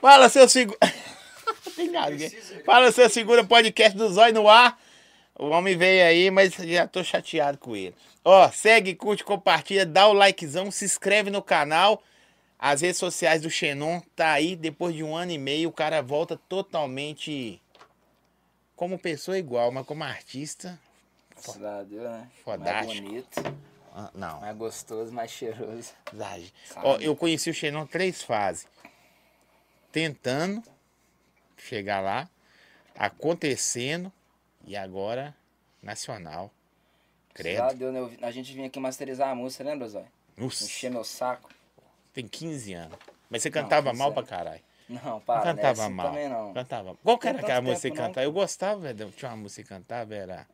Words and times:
Fala, 0.00 0.28
seu 0.28 0.48
segundo. 0.48 0.78
Fala, 2.64 2.92
seu 2.92 3.08
segundo 3.10 3.46
podcast 3.46 3.96
do 3.96 4.08
Zóio 4.12 4.34
no 4.34 4.48
ar. 4.48 4.78
O 5.38 5.48
homem 5.48 5.76
veio 5.76 6.04
aí, 6.04 6.30
mas 6.30 6.54
já 6.54 6.86
tô 6.86 7.02
chateado 7.02 7.58
com 7.58 7.74
ele. 7.76 7.94
Ó, 8.24 8.50
segue, 8.50 8.94
curte, 8.94 9.24
compartilha, 9.24 9.86
dá 9.86 10.06
o 10.08 10.12
likezão, 10.12 10.70
se 10.70 10.84
inscreve 10.84 11.30
no 11.30 11.42
canal. 11.42 12.02
As 12.58 12.80
redes 12.80 12.98
sociais 12.98 13.42
do 13.42 13.50
Xenon 13.50 14.00
tá 14.16 14.32
aí. 14.32 14.56
Depois 14.56 14.94
de 14.94 15.02
um 15.04 15.16
ano 15.16 15.30
e 15.32 15.38
meio, 15.38 15.68
o 15.68 15.72
cara 15.72 16.02
volta 16.02 16.36
totalmente 16.48 17.62
como 18.74 18.98
pessoa 18.98 19.38
igual, 19.38 19.70
mas 19.70 19.86
como 19.86 20.02
artista. 20.04 20.78
Cidade, 21.36 21.94
né? 21.94 22.28
Fodástico. 22.44 22.86
Mais 22.86 23.00
bonito, 23.00 23.56
ah, 23.94 24.10
Não. 24.14 24.40
mais 24.40 24.56
gostoso, 24.56 25.12
mais 25.12 25.30
cheiroso. 25.30 25.92
Ó, 26.76 26.96
eu 26.98 27.14
conheci 27.14 27.50
o 27.50 27.54
Xenon 27.54 27.86
três 27.86 28.22
fases. 28.22 28.66
Tentando 29.98 30.62
chegar 31.56 31.98
lá, 32.00 32.28
acontecendo 32.96 34.12
e 34.64 34.76
agora 34.76 35.34
nacional. 35.82 36.52
Credo. 37.34 37.90
Né? 37.90 38.16
A 38.22 38.30
gente 38.30 38.52
vinha 38.52 38.68
aqui 38.68 38.78
masterizar 38.78 39.28
a 39.30 39.34
música, 39.34 39.64
lembra, 39.64 39.88
Zói? 39.88 40.04
Encher 40.38 40.88
meu 40.90 41.02
saco. 41.02 41.50
tem 42.14 42.28
15 42.28 42.72
anos. 42.74 42.98
Mas 43.28 43.42
você 43.42 43.50
cantava 43.50 43.90
15 43.90 43.98
mal 43.98 44.12
pra 44.12 44.20
anos. 44.20 44.30
caralho. 44.30 44.60
Não, 44.88 45.02
Não 45.04 45.20
para, 45.20 45.44
né? 45.44 45.54
cantava 45.56 45.82
Assim 45.84 45.92
mal. 45.92 46.06
também 46.10 46.28
não. 46.28 46.54
Cantava. 46.54 46.96
Qual 47.02 47.18
que 47.18 47.28
era 47.28 47.40
aquela 47.40 47.60
música 47.60 47.90
que 47.90 47.96
não. 47.96 48.06
cantava? 48.06 48.24
Eu 48.24 48.32
gostava, 48.32 48.80
velho. 48.80 49.10
Tinha 49.10 49.30
uma 49.32 49.36
música 49.36 49.62
que 49.64 49.68
cantava, 49.68 50.14
era. 50.14 50.46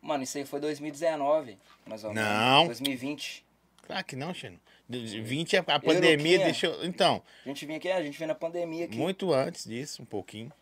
Mano, 0.00 0.22
isso 0.22 0.38
aí 0.38 0.44
foi 0.46 0.60
2019, 0.60 1.58
mais 1.84 2.04
ou 2.04 2.14
menos. 2.14 2.30
Não. 2.30 2.66
2020. 2.66 3.44
Claro 3.82 4.04
que 4.04 4.14
não, 4.16 4.32
Xeno. 4.32 4.58
20 4.98 5.56
é 5.56 5.64
a 5.66 5.78
pandemia 5.80 6.38
deixou. 6.38 6.84
Então, 6.84 7.22
A 7.44 7.48
gente 7.48 7.64
vinha 7.64 7.78
aqui, 7.78 7.90
a 7.90 8.02
gente 8.02 8.18
veio 8.18 8.28
na 8.28 8.34
pandemia 8.34 8.86
aqui. 8.86 8.96
muito 8.96 9.32
antes 9.32 9.64
disso, 9.64 10.02
um 10.02 10.04
pouquinho. 10.04 10.52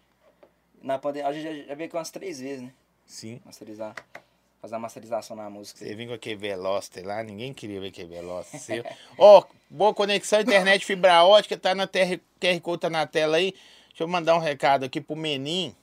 Na 0.82 0.98
pandemia, 0.98 1.28
a 1.28 1.32
gente 1.32 1.42
já, 1.42 1.68
já 1.68 1.74
veio 1.74 1.86
aqui 1.88 1.96
umas 1.96 2.10
três 2.10 2.40
vezes, 2.40 2.62
né? 2.62 2.72
Sim. 3.06 3.40
Masterizar. 3.44 3.94
Fazer 4.60 4.74
a 4.74 4.78
masterização 4.78 5.36
na 5.36 5.48
música. 5.48 5.78
Você 5.78 5.94
vinha 5.94 6.08
com 6.08 6.14
aquele 6.14 6.36
Veloster 6.36 7.06
lá, 7.06 7.22
ninguém 7.22 7.54
queria 7.54 7.80
ver 7.80 7.88
aquele 7.88 8.08
Veloster 8.08 8.60
seu. 8.60 8.84
Ó, 9.16 9.44
boa 9.70 9.94
conexão, 9.94 10.40
internet 10.40 10.84
fibra 10.84 11.24
ótica, 11.24 11.56
tá 11.56 11.74
na 11.74 11.86
TR, 11.86 12.18
QR 12.40 12.60
Code, 12.60 12.80
tá 12.82 12.90
na 12.90 13.06
tela 13.06 13.36
aí. 13.36 13.52
Deixa 13.88 14.02
eu 14.02 14.08
mandar 14.08 14.34
um 14.34 14.40
recado 14.40 14.84
aqui 14.84 15.00
pro 15.00 15.16
Menin, 15.16 15.74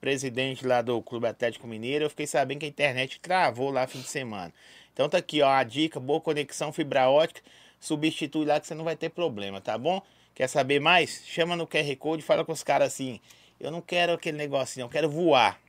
presidente 0.00 0.66
lá 0.66 0.82
do 0.82 1.00
Clube 1.02 1.26
Atlético 1.26 1.66
Mineiro. 1.66 2.04
Eu 2.04 2.10
fiquei 2.10 2.26
sabendo 2.26 2.60
que 2.60 2.66
a 2.66 2.68
internet 2.68 3.20
travou 3.20 3.70
lá 3.70 3.86
fim 3.86 4.00
de 4.00 4.08
semana. 4.08 4.52
Então 4.92 5.08
tá 5.08 5.18
aqui, 5.18 5.42
ó, 5.42 5.48
a 5.48 5.62
dica, 5.62 6.00
boa 6.00 6.20
conexão 6.20 6.72
fibra 6.72 7.08
ótica. 7.10 7.42
Substitui 7.80 8.44
lá 8.44 8.60
que 8.60 8.66
você 8.66 8.74
não 8.74 8.84
vai 8.84 8.96
ter 8.96 9.10
problema, 9.10 9.60
tá 9.60 9.76
bom? 9.76 10.02
Quer 10.34 10.48
saber 10.48 10.80
mais? 10.80 11.22
Chama 11.24 11.56
no 11.56 11.66
QR 11.66 11.96
Code 11.96 12.22
fala 12.22 12.44
com 12.44 12.52
os 12.52 12.62
caras 12.62 12.92
assim. 12.92 13.20
Eu 13.58 13.70
não 13.70 13.80
quero 13.80 14.12
aquele 14.12 14.36
negocinho, 14.36 14.84
eu 14.84 14.88
quero 14.88 15.08
voar. 15.08 15.60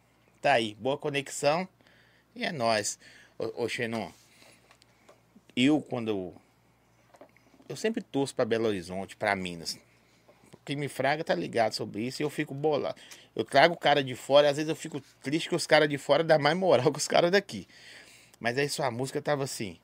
Tá 0.42 0.54
aí, 0.54 0.76
boa 0.76 0.98
conexão. 0.98 1.68
E 2.36 2.44
é 2.44 2.52
nóis. 2.52 3.00
Ô, 3.38 3.68
Xenon, 3.68 4.12
eu 5.56 5.82
quando. 5.82 6.34
Eu, 7.70 7.76
sempre 7.76 8.02
torço 8.02 8.36
pra 8.36 8.46
Belo 8.46 8.68
Horizonte, 8.68 9.16
pra 9.16 9.36
Minas. 9.36 9.78
Quem 10.64 10.76
me 10.76 10.88
fraga 10.88 11.24
tá 11.24 11.34
ligado 11.34 11.74
sobre 11.74 12.04
isso 12.04 12.22
e 12.22 12.24
eu 12.24 12.30
fico 12.30 12.54
bolado. 12.54 13.00
Eu 13.36 13.46
trago 13.46 13.74
o 13.74 13.78
cara 13.78 14.04
de 14.04 14.16
fora, 14.16 14.50
às 14.50 14.58
vezes 14.58 14.70
eu 14.70 14.76
fico 14.76 15.02
triste 15.22 15.50
que 15.50 15.56
os 15.56 15.66
caras 15.66 15.88
de 15.88 15.98
fora 15.98 16.24
dão 16.24 16.38
mais 16.40 16.58
moral 16.58 16.92
que 16.94 17.00
os 17.00 17.08
caras 17.08 17.32
daqui. 17.32 17.68
Mas 18.40 18.58
aí 18.58 18.68
sua 18.68 18.92
música 18.92 19.22
tava 19.22 19.44
assim. 19.44 19.80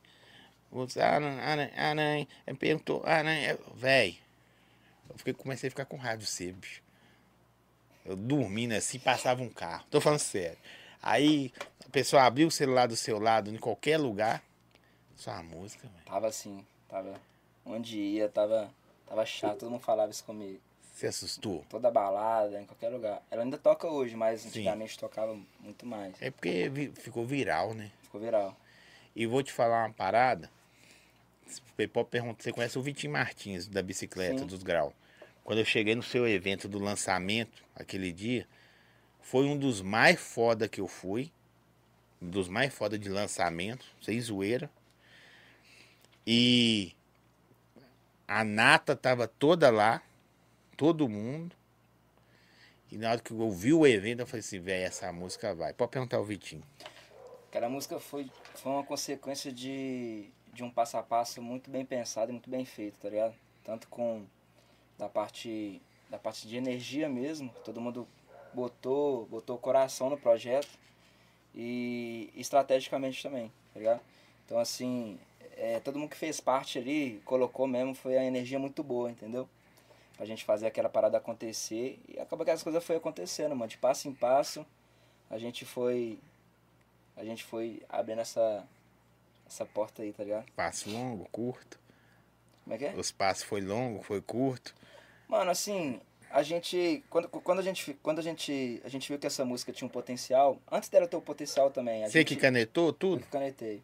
Os 0.73 0.97
aran- 0.97 1.39
aran- 1.39 1.69
aran- 1.77 2.25
perguntou, 2.57 3.03
aran- 3.05 3.29
é, 3.31 3.55
Véi, 3.75 4.17
eu 5.07 5.15
fiquei, 5.19 5.33
comecei 5.33 5.67
a 5.67 5.71
ficar 5.71 5.85
com 5.85 5.97
raiva 5.97 6.17
de 6.17 6.25
você, 6.25 6.51
bicho. 6.51 6.81
Eu 8.03 8.15
dormindo 8.15 8.73
assim, 8.73 8.97
passava 8.97 9.43
um 9.43 9.49
carro. 9.49 9.85
Tô 9.91 10.01
falando 10.01 10.19
sério. 10.19 10.57
Aí 11.01 11.53
a 11.85 11.89
pessoa 11.89 12.23
abriu 12.23 12.47
o 12.47 12.51
celular 12.51 12.87
do 12.87 12.95
seu 12.95 13.19
lado, 13.19 13.53
em 13.53 13.57
qualquer 13.57 13.97
lugar. 13.97 14.43
Só 15.15 15.31
a 15.31 15.43
música, 15.43 15.87
velho. 15.87 16.05
Tava 16.05 16.27
assim, 16.27 16.65
tava. 16.89 17.13
Onde 17.63 17.97
ia, 17.97 18.27
tava. 18.27 18.73
Tava 19.05 19.25
chato, 19.25 19.59
todo 19.59 19.69
mundo 19.69 19.81
falava 19.81 20.11
isso 20.11 20.23
comigo. 20.23 20.59
Você 20.93 21.07
assustou? 21.07 21.63
Toda 21.69 21.91
balada, 21.91 22.59
em 22.59 22.65
qualquer 22.65 22.89
lugar. 22.89 23.21
Ela 23.29 23.43
ainda 23.43 23.57
toca 23.57 23.87
hoje, 23.87 24.15
mas 24.15 24.45
antigamente 24.45 24.97
tocava 24.97 25.37
muito 25.59 25.85
mais. 25.85 26.19
É 26.19 26.31
porque 26.31 26.71
ficou 26.95 27.25
viral, 27.25 27.73
né? 27.73 27.91
Ficou 28.01 28.19
viral. 28.19 28.55
E 29.15 29.25
vou 29.27 29.43
te 29.43 29.51
falar 29.53 29.85
uma 29.85 29.93
parada. 29.93 30.49
Você 31.45 31.87
pode 31.87 32.09
perguntar, 32.09 32.43
você 32.43 32.51
conhece 32.51 32.77
o 32.77 32.81
Vitinho 32.81 33.13
Martins, 33.13 33.67
da 33.67 33.81
bicicleta, 33.81 34.39
Sim. 34.39 34.45
dos 34.45 34.63
graus. 34.63 34.93
Quando 35.43 35.59
eu 35.59 35.65
cheguei 35.65 35.95
no 35.95 36.03
seu 36.03 36.27
evento 36.27 36.67
do 36.67 36.79
lançamento, 36.79 37.63
aquele 37.75 38.11
dia, 38.11 38.47
foi 39.21 39.45
um 39.45 39.57
dos 39.57 39.81
mais 39.81 40.19
foda 40.19 40.67
que 40.67 40.79
eu 40.79 40.87
fui. 40.87 41.31
Um 42.21 42.29
dos 42.29 42.47
mais 42.47 42.73
foda 42.73 42.97
de 42.97 43.09
lançamento, 43.09 43.85
sem 44.01 44.19
zoeira. 44.21 44.69
E 46.25 46.95
a 48.27 48.43
Nata 48.43 48.95
tava 48.95 49.27
toda 49.27 49.69
lá, 49.69 50.01
todo 50.77 51.09
mundo. 51.09 51.55
E 52.91 52.97
na 52.97 53.11
hora 53.11 53.19
que 53.19 53.31
eu 53.31 53.39
ouvi 53.39 53.73
o 53.73 53.85
evento, 53.85 54.21
eu 54.21 54.27
falei 54.27 54.39
assim, 54.39 54.59
velho, 54.59 54.85
essa 54.85 55.11
música 55.11 55.53
vai. 55.53 55.73
Pode 55.73 55.91
perguntar 55.91 56.17
ao 56.17 56.23
Vitinho. 56.23 56.63
Aquela 57.49 57.67
música 57.67 57.99
foi, 57.99 58.29
foi 58.55 58.71
uma 58.71 58.83
consequência 58.83 59.51
de, 59.51 60.29
de 60.53 60.63
um 60.63 60.69
passo 60.69 60.97
a 60.97 61.03
passo 61.03 61.41
muito 61.41 61.69
bem 61.69 61.83
pensado 61.83 62.29
e 62.29 62.33
muito 62.33 62.49
bem 62.49 62.63
feito, 62.63 62.99
tá 62.99 63.09
ligado? 63.09 63.33
Tanto 63.63 63.87
com 63.87 64.25
da 64.97 65.09
parte 65.09 65.81
da 66.09 66.19
parte 66.19 66.47
de 66.47 66.55
energia 66.55 67.09
mesmo, 67.09 67.49
todo 67.65 67.81
mundo 67.81 68.07
botou, 68.53 69.25
botou 69.25 69.57
coração 69.57 70.11
no 70.11 70.17
projeto 70.17 70.69
e 71.55 72.31
estrategicamente 72.35 73.23
também, 73.23 73.51
tá 73.73 73.79
ligado? 73.79 74.01
Então 74.45 74.59
assim, 74.59 75.19
é, 75.57 75.79
todo 75.79 75.97
mundo 75.97 76.09
que 76.09 76.17
fez 76.17 76.39
parte 76.39 76.77
ali, 76.77 77.19
colocou 77.25 77.65
mesmo, 77.65 77.95
foi 77.95 78.15
a 78.15 78.23
energia 78.23 78.59
muito 78.59 78.83
boa, 78.83 79.09
entendeu? 79.09 79.49
Pra 80.15 80.25
gente 80.25 80.45
fazer 80.45 80.67
aquela 80.67 80.87
parada 80.87 81.17
acontecer 81.17 81.99
e 82.07 82.19
acaba 82.19 82.45
que 82.45 82.51
as 82.51 82.61
coisas 82.61 82.83
foi 82.83 82.97
acontecendo, 82.97 83.55
mano, 83.55 83.69
de 83.69 83.77
passo 83.77 84.07
em 84.07 84.13
passo, 84.13 84.63
a 85.31 85.39
gente 85.39 85.65
foi 85.65 86.19
a 87.15 87.23
gente 87.23 87.43
foi 87.43 87.81
abrindo 87.89 88.21
essa 88.21 88.67
essa 89.53 89.65
porta 89.65 90.01
aí, 90.01 90.11
tá 90.11 90.23
ligado? 90.23 90.45
Passo 90.55 90.89
longo, 90.89 91.27
curto. 91.31 91.79
Como 92.63 92.75
é 92.75 92.77
que 92.77 92.85
é? 92.85 92.93
Os 92.95 93.11
passos 93.11 93.43
foi 93.43 93.61
longo, 93.61 94.01
foi 94.01 94.21
curto. 94.21 94.73
Mano, 95.27 95.51
assim, 95.51 95.99
a 96.29 96.41
gente 96.41 97.03
quando, 97.09 97.29
quando 97.29 97.59
a 97.59 97.61
gente 97.61 97.93
quando 98.01 98.19
a 98.19 98.21
gente 98.23 98.81
a 98.83 98.89
gente 98.89 99.07
viu 99.07 99.19
que 99.19 99.27
essa 99.27 99.45
música 99.45 99.71
tinha 99.71 99.87
um 99.87 99.91
potencial, 99.91 100.59
antes 100.71 100.89
dela 100.89 101.07
ter 101.07 101.15
o 101.15 101.21
potencial 101.21 101.69
também, 101.69 102.03
a 102.03 102.07
Você 102.07 102.19
gente 102.19 102.35
que 102.35 102.41
canetou 102.41 102.87
eu 102.87 102.93
tudo? 102.93 103.21
que 103.23 103.29
canetei. 103.29 103.81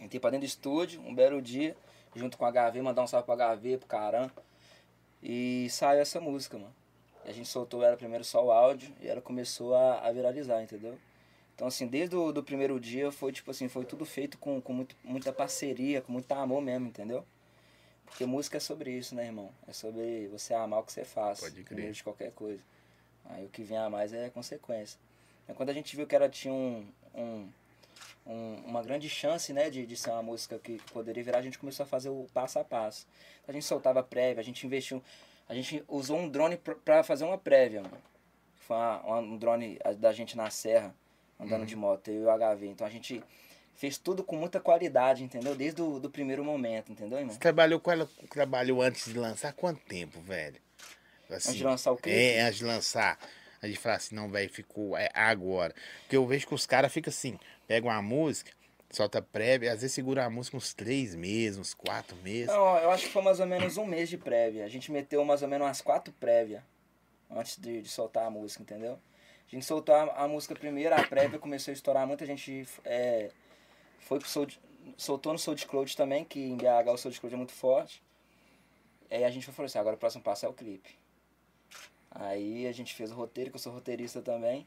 Entrei 0.00 0.20
pra 0.20 0.30
dentro 0.30 0.46
do 0.46 0.48
estúdio, 0.48 1.00
um 1.02 1.14
belo 1.14 1.42
dia, 1.42 1.76
junto 2.14 2.38
com 2.38 2.46
a 2.46 2.50
HV, 2.50 2.80
mandar 2.82 3.02
um 3.02 3.06
salve 3.06 3.26
pra 3.26 3.56
HV, 3.56 3.78
pro 3.78 3.88
Caram. 3.88 4.30
E 5.20 5.66
saiu 5.70 6.00
essa 6.00 6.20
música, 6.20 6.56
mano. 6.56 6.72
E 7.26 7.30
a 7.30 7.32
gente 7.32 7.48
soltou 7.48 7.82
ela 7.82 7.96
primeiro 7.96 8.22
só 8.24 8.44
o 8.44 8.52
áudio 8.52 8.94
e 9.00 9.08
ela 9.08 9.20
começou 9.20 9.74
a, 9.74 10.06
a 10.06 10.12
viralizar, 10.12 10.62
entendeu? 10.62 10.96
Então, 11.58 11.66
assim, 11.66 11.88
desde 11.88 12.14
o 12.14 12.30
do 12.30 12.40
primeiro 12.40 12.78
dia 12.78 13.10
foi, 13.10 13.32
tipo 13.32 13.50
assim, 13.50 13.66
foi 13.68 13.84
tudo 13.84 14.04
feito 14.06 14.38
com, 14.38 14.60
com 14.60 14.72
muito, 14.72 14.94
muita 15.02 15.32
parceria, 15.32 16.00
com 16.00 16.12
muito 16.12 16.30
amor 16.30 16.62
mesmo, 16.62 16.86
entendeu? 16.86 17.26
Porque 18.06 18.24
música 18.24 18.58
é 18.58 18.60
sobre 18.60 18.92
isso, 18.96 19.12
né, 19.16 19.24
irmão? 19.26 19.50
É 19.66 19.72
sobre 19.72 20.28
você 20.28 20.54
amar 20.54 20.78
o 20.78 20.82
que 20.84 20.92
você 20.92 21.04
faz. 21.04 21.40
Pode 21.40 21.64
crer. 21.64 21.90
de 21.90 22.04
qualquer 22.04 22.30
coisa. 22.30 22.62
Aí 23.24 23.44
o 23.44 23.48
que 23.48 23.64
vem 23.64 23.76
a 23.76 23.90
mais 23.90 24.12
é 24.12 24.30
consequência. 24.30 25.00
Então, 25.42 25.56
quando 25.56 25.70
a 25.70 25.72
gente 25.72 25.96
viu 25.96 26.06
que 26.06 26.14
ela 26.14 26.28
tinha 26.28 26.54
um, 26.54 26.86
um, 27.12 27.48
um- 28.24 28.62
uma 28.64 28.80
grande 28.80 29.08
chance, 29.10 29.52
né, 29.52 29.68
de, 29.68 29.84
de 29.84 29.96
ser 29.96 30.10
uma 30.10 30.22
música 30.22 30.60
que 30.60 30.80
poderia 30.92 31.24
virar, 31.24 31.38
a 31.38 31.42
gente 31.42 31.58
começou 31.58 31.82
a 31.82 31.86
fazer 31.88 32.08
o 32.08 32.28
passo 32.32 32.60
a 32.60 32.64
passo. 32.64 33.04
A 33.48 33.50
gente 33.52 33.64
soltava 33.64 34.00
prévia, 34.00 34.40
a 34.40 34.44
gente 34.44 34.64
investiu, 34.64 35.02
a 35.48 35.54
gente 35.56 35.82
usou 35.88 36.18
um 36.18 36.28
drone 36.28 36.56
pra 36.56 37.02
fazer 37.02 37.24
uma 37.24 37.36
prévia, 37.36 37.82
mano. 37.82 37.98
Foi 38.60 38.76
uma- 38.76 39.00
uma- 39.02 39.18
um 39.18 39.36
drone 39.36 39.76
da 39.98 40.12
gente 40.12 40.36
na 40.36 40.50
serra, 40.50 40.94
andando 41.38 41.66
de 41.66 41.76
moto, 41.76 42.08
eu 42.08 42.22
e 42.22 42.24
o 42.26 42.30
HV. 42.56 42.66
Então 42.66 42.86
a 42.86 42.90
gente 42.90 43.22
fez 43.74 43.96
tudo 43.96 44.24
com 44.24 44.36
muita 44.36 44.58
qualidade, 44.58 45.22
entendeu? 45.22 45.54
Desde 45.54 45.80
o 45.80 46.00
do 46.00 46.10
primeiro 46.10 46.44
momento, 46.44 46.90
entendeu, 46.90 47.18
irmão? 47.18 47.32
Você 47.32 47.38
trabalhou 47.38 47.78
com 47.78 47.92
ela, 47.92 48.08
trabalhou 48.28 48.82
antes 48.82 49.12
de 49.12 49.18
lançar 49.18 49.52
quanto 49.52 49.80
tempo, 49.82 50.20
velho? 50.20 50.60
Assim, 51.30 51.50
Antes 51.50 51.54
de 51.54 51.64
lançar 51.64 51.92
o 51.92 51.96
quê? 51.96 52.10
É, 52.10 52.40
antes 52.42 52.58
de 52.58 52.64
lançar. 52.64 53.18
A 53.60 53.66
gente 53.66 53.78
fala 53.78 53.96
assim, 53.96 54.14
não, 54.14 54.30
velho, 54.30 54.48
ficou 54.50 54.96
é 54.96 55.10
agora. 55.14 55.74
Porque 56.02 56.16
eu 56.16 56.26
vejo 56.26 56.46
que 56.46 56.54
os 56.54 56.66
caras 56.66 56.92
ficam 56.92 57.10
assim, 57.10 57.38
pegam 57.66 57.90
uma 57.90 58.00
música, 58.02 58.50
solta 58.90 59.20
prévia, 59.20 59.72
às 59.72 59.80
vezes 59.80 59.94
segura 59.94 60.24
a 60.24 60.30
música 60.30 60.56
uns 60.56 60.72
três 60.72 61.14
meses, 61.14 61.58
uns 61.58 61.74
quatro 61.74 62.16
meses. 62.18 62.48
Não, 62.48 62.78
eu 62.78 62.90
acho 62.90 63.06
que 63.06 63.12
foi 63.12 63.22
mais 63.22 63.40
ou 63.40 63.46
menos 63.46 63.76
um 63.76 63.84
mês 63.84 64.08
de 64.08 64.16
prévia. 64.16 64.64
A 64.64 64.68
gente 64.68 64.90
meteu 64.90 65.24
mais 65.24 65.42
ou 65.42 65.48
menos 65.48 65.66
umas 65.66 65.80
quatro 65.80 66.12
prévias 66.14 66.62
antes 67.30 67.58
de, 67.58 67.82
de 67.82 67.88
soltar 67.88 68.26
a 68.26 68.30
música, 68.30 68.62
entendeu? 68.62 68.98
A 69.48 69.54
gente 69.54 69.64
soltou 69.64 69.94
a, 69.94 70.24
a 70.24 70.28
música 70.28 70.54
primeiro, 70.54 70.94
a 70.94 71.02
prévia 71.02 71.38
começou 71.38 71.72
a 71.72 71.74
estourar, 71.74 72.06
muita 72.06 72.26
gente 72.26 72.68
é, 72.84 73.30
foi 74.00 74.18
pro 74.18 74.28
Soul, 74.28 74.46
soltou 74.96 75.32
no 75.32 75.38
SoundCloud 75.38 75.96
também, 75.96 76.24
que 76.24 76.38
em 76.38 76.56
BH 76.56 76.90
o 76.92 76.98
SoundCloud 76.98 77.34
é 77.34 77.38
muito 77.38 77.52
forte. 77.52 78.02
Aí 79.10 79.24
a 79.24 79.30
gente 79.30 79.50
falou 79.50 79.66
assim, 79.66 79.78
agora 79.78 79.96
o 79.96 79.98
próximo 79.98 80.22
passo 80.22 80.44
é 80.44 80.48
o 80.48 80.52
clipe. 80.52 80.94
Aí 82.10 82.66
a 82.66 82.72
gente 82.72 82.94
fez 82.94 83.10
o 83.10 83.14
roteiro, 83.14 83.50
que 83.50 83.56
eu 83.56 83.60
sou 83.60 83.72
roteirista 83.72 84.20
também. 84.20 84.66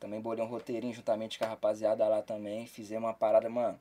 Também 0.00 0.20
bolei 0.20 0.44
um 0.44 0.48
roteirinho 0.48 0.92
juntamente 0.92 1.38
com 1.38 1.44
a 1.44 1.48
rapaziada 1.48 2.06
lá 2.08 2.22
também. 2.22 2.66
Fizemos 2.66 3.06
uma 3.06 3.14
parada, 3.14 3.48
mano. 3.48 3.78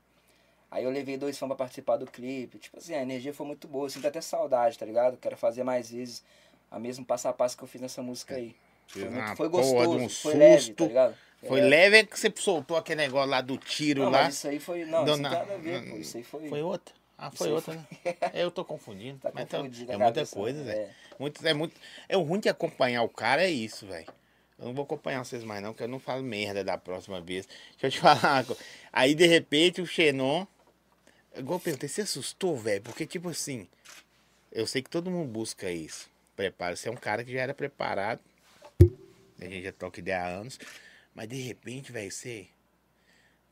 Aí 0.69 0.83
eu 0.83 0.91
levei 0.91 1.17
dois 1.17 1.38
fãs 1.38 1.47
pra 1.47 1.56
participar 1.56 1.97
do 1.97 2.06
clipe. 2.06 2.59
Tipo 2.59 2.77
assim, 2.77 2.94
a 2.94 3.01
energia 3.01 3.33
foi 3.33 3.45
muito 3.45 3.67
boa. 3.67 3.85
Eu 3.85 3.89
sinto 3.89 4.07
até 4.07 4.21
saudade, 4.21 4.77
tá 4.77 4.85
ligado? 4.85 5.17
Quero 5.17 5.35
fazer 5.35 5.63
mais 5.63 5.89
vezes 5.89 6.24
a 6.69 6.77
mesmo 6.77 7.03
passo 7.03 7.27
a 7.27 7.33
passo 7.33 7.57
que 7.57 7.63
eu 7.63 7.67
fiz 7.67 7.81
nessa 7.81 8.03
música 8.03 8.35
aí. 8.35 8.56
Foi, 8.91 9.01
foi 9.35 9.49
porra, 9.49 9.49
gostoso, 9.49 9.97
de 9.97 10.03
um 10.05 10.09
foi 10.09 10.33
leve, 10.35 10.61
susto. 10.61 10.75
tá 10.75 10.85
ligado? 10.85 11.15
Foi 11.47 11.59
É. 11.59 11.63
leve 11.63 11.97
é 11.97 12.03
que 12.05 12.19
você 12.19 12.31
soltou 12.35 12.77
aquele 12.77 13.01
negócio 13.01 13.29
lá 13.29 13.41
do 13.41 13.57
tiro 13.57 14.03
Não, 14.03 14.11
lá. 14.11 14.23
mas 14.23 14.35
isso 14.35 14.47
aí 14.47 14.59
foi. 14.59 14.85
Não, 14.85 15.05
Não, 15.05 15.13
isso 15.13 15.21
nada 15.21 15.53
a 15.53 15.57
ver, 15.57 15.89
pô. 15.89 15.97
Isso 15.97 16.17
aí 16.17 16.23
foi. 16.23 16.47
Foi 16.49 16.61
outra? 16.61 16.93
Ah, 17.17 17.31
foi 17.31 17.47
aí 17.47 17.53
outra, 17.53 17.73
né? 17.75 17.85
Eu 18.33 18.51
tô 18.51 18.63
confundindo. 18.65 19.19
Tá 19.23 19.31
mas 19.33 19.47
confundido 19.49 19.91
a 19.91 19.95
é 19.95 19.97
muita 19.97 20.25
coisa, 20.25 20.63
velho. 20.63 20.79
É. 20.79 20.89
Muito, 21.17 21.47
é 21.47 21.53
muito. 21.53 21.75
É 22.09 22.17
o 22.17 22.21
ruim 22.21 22.39
de 22.39 22.49
acompanhar 22.49 23.03
o 23.03 23.09
cara 23.09 23.43
é 23.43 23.49
isso, 23.49 23.85
velho. 23.88 24.07
Eu 24.59 24.65
não 24.67 24.73
vou 24.75 24.83
acompanhar 24.83 25.23
vocês 25.25 25.43
mais, 25.43 25.61
não, 25.63 25.71
porque 25.71 25.83
eu 25.83 25.88
não 25.88 25.99
falo 25.99 26.21
merda 26.21 26.63
da 26.63 26.77
próxima 26.77 27.19
vez. 27.19 27.47
Deixa 27.79 27.88
eu 27.88 27.91
te 27.91 27.99
falar 28.01 28.35
uma 28.35 28.43
coisa. 28.43 28.61
Aí, 28.93 29.15
de 29.15 29.25
repente, 29.25 29.81
o 29.81 29.85
Xenon. 29.88 30.45
Igual 31.35 31.57
eu 31.57 31.61
perguntei, 31.63 31.89
você 31.89 32.01
assustou, 32.01 32.55
velho? 32.57 32.81
Porque, 32.81 33.05
tipo 33.07 33.29
assim. 33.29 33.67
Eu 34.51 34.67
sei 34.67 34.81
que 34.81 34.89
todo 34.89 35.09
mundo 35.09 35.27
busca 35.29 35.71
isso. 35.71 36.09
Prepara. 36.35 36.75
Você 36.75 36.89
é 36.89 36.91
um 36.91 36.95
cara 36.97 37.23
que 37.23 37.31
já 37.31 37.41
era 37.41 37.53
preparado. 37.53 38.19
A 39.41 39.45
gente 39.45 39.63
já 39.63 39.73
toca 39.73 39.99
ideia 39.99 40.21
há 40.21 40.27
anos. 40.27 40.59
Mas, 41.13 41.27
de 41.27 41.41
repente, 41.41 41.91
velho, 41.91 42.11
você 42.11 42.47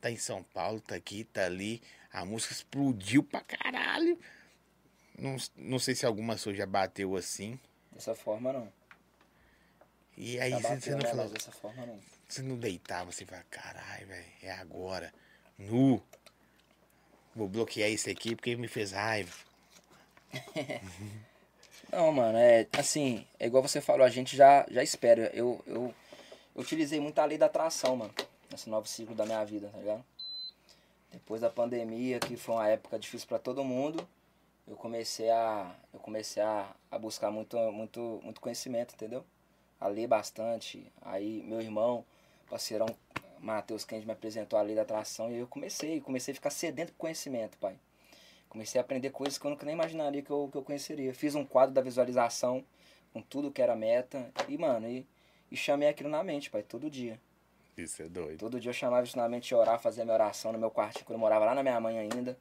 tá 0.00 0.10
em 0.10 0.16
São 0.16 0.42
Paulo, 0.42 0.80
tá 0.80 0.94
aqui, 0.94 1.24
tá 1.24 1.44
ali. 1.44 1.82
A 2.12 2.24
música 2.24 2.52
explodiu 2.54 3.22
pra 3.22 3.40
caralho. 3.40 4.18
Não, 5.18 5.36
não 5.56 5.78
sei 5.78 5.94
se 5.94 6.06
alguma 6.06 6.36
sua 6.38 6.54
já 6.54 6.64
bateu 6.64 7.16
assim. 7.16 7.58
Dessa 7.92 8.14
forma 8.14 8.52
não. 8.52 8.72
E 10.16 10.38
aí 10.40 10.50
Já 10.50 10.58
você, 10.60 10.90
não 10.94 11.00
falou, 11.00 11.28
dessa 11.28 11.50
forma 11.52 11.86
não. 11.86 11.98
você 12.28 12.42
não 12.42 12.56
deitava, 12.58 13.10
você 13.10 13.24
fala, 13.24 13.44
caralho, 13.50 14.06
velho, 14.06 14.26
é 14.42 14.50
agora. 14.52 15.12
Nu. 15.58 16.02
Vou 17.34 17.48
bloquear 17.48 17.88
esse 17.90 18.10
aqui 18.10 18.34
porque 18.34 18.56
me 18.56 18.68
fez 18.68 18.92
raiva. 18.92 19.32
Não, 21.92 22.12
mano, 22.12 22.38
é 22.38 22.68
assim, 22.78 23.26
é 23.38 23.46
igual 23.46 23.62
você 23.62 23.80
falou, 23.80 24.06
a 24.06 24.08
gente 24.08 24.36
já, 24.36 24.64
já 24.70 24.82
espera. 24.82 25.30
Eu, 25.34 25.60
eu, 25.66 25.92
eu 26.54 26.62
utilizei 26.62 27.00
muito 27.00 27.18
a 27.18 27.24
lei 27.24 27.36
da 27.36 27.46
atração, 27.46 27.96
mano, 27.96 28.14
nesse 28.50 28.70
novo 28.70 28.86
ciclo 28.86 29.14
da 29.14 29.26
minha 29.26 29.44
vida, 29.44 29.68
tá 29.68 29.78
ligado? 29.78 30.04
Depois 31.10 31.40
da 31.40 31.50
pandemia, 31.50 32.20
que 32.20 32.36
foi 32.36 32.54
uma 32.54 32.68
época 32.68 32.96
difícil 32.96 33.26
pra 33.26 33.40
todo 33.40 33.64
mundo, 33.64 34.06
eu 34.68 34.76
comecei 34.76 35.30
a 35.30 35.74
eu 35.92 35.98
comecei 35.98 36.40
a, 36.40 36.70
a 36.90 36.98
buscar 36.98 37.30
muito, 37.32 37.56
muito, 37.72 38.20
muito 38.22 38.40
conhecimento, 38.40 38.94
entendeu? 38.94 39.24
A 39.80 39.88
ler 39.88 40.06
bastante. 40.06 40.86
Aí 41.02 41.42
meu 41.42 41.60
irmão, 41.60 42.04
parceirão 42.48 42.86
Matheus 43.40 43.84
Kennedy 43.84 44.06
me 44.06 44.12
apresentou 44.12 44.58
a 44.58 44.62
lei 44.62 44.76
da 44.76 44.82
atração 44.82 45.32
e 45.32 45.38
eu 45.38 45.46
comecei, 45.48 46.00
comecei 46.00 46.32
a 46.32 46.34
ficar 46.36 46.50
sedento 46.50 46.92
por 46.92 46.98
conhecimento, 46.98 47.58
pai. 47.58 47.76
Comecei 48.50 48.80
a 48.80 48.82
aprender 48.82 49.10
coisas 49.10 49.38
que 49.38 49.46
eu 49.46 49.50
nunca 49.50 49.64
nem 49.64 49.74
imaginaria 49.74 50.20
que 50.22 50.30
eu, 50.30 50.48
que 50.50 50.58
eu 50.58 50.62
conheceria. 50.62 51.14
Fiz 51.14 51.36
um 51.36 51.44
quadro 51.44 51.72
da 51.72 51.80
visualização 51.80 52.64
com 53.12 53.22
tudo 53.22 53.50
que 53.50 53.62
era 53.62 53.76
meta 53.76 54.28
e, 54.48 54.58
mano, 54.58 54.88
e, 54.88 55.06
e 55.50 55.56
chamei 55.56 55.88
aquilo 55.88 56.10
na 56.10 56.22
mente, 56.24 56.50
pai, 56.50 56.64
todo 56.64 56.90
dia. 56.90 57.18
Isso 57.76 58.02
é 58.02 58.08
doido. 58.08 58.38
Todo 58.38 58.58
dia 58.58 58.70
eu 58.70 58.74
chamava 58.74 59.04
isso 59.04 59.16
na 59.16 59.28
mente 59.28 59.46
de 59.46 59.54
orar, 59.54 59.80
fazia 59.80 60.04
minha 60.04 60.14
oração 60.14 60.52
no 60.52 60.58
meu 60.58 60.68
quartinho, 60.68 61.04
quando 61.04 61.14
eu 61.14 61.20
morava 61.20 61.44
lá 61.44 61.54
na 61.54 61.62
minha 61.62 61.80
mãe 61.80 61.96
ainda. 61.96 62.36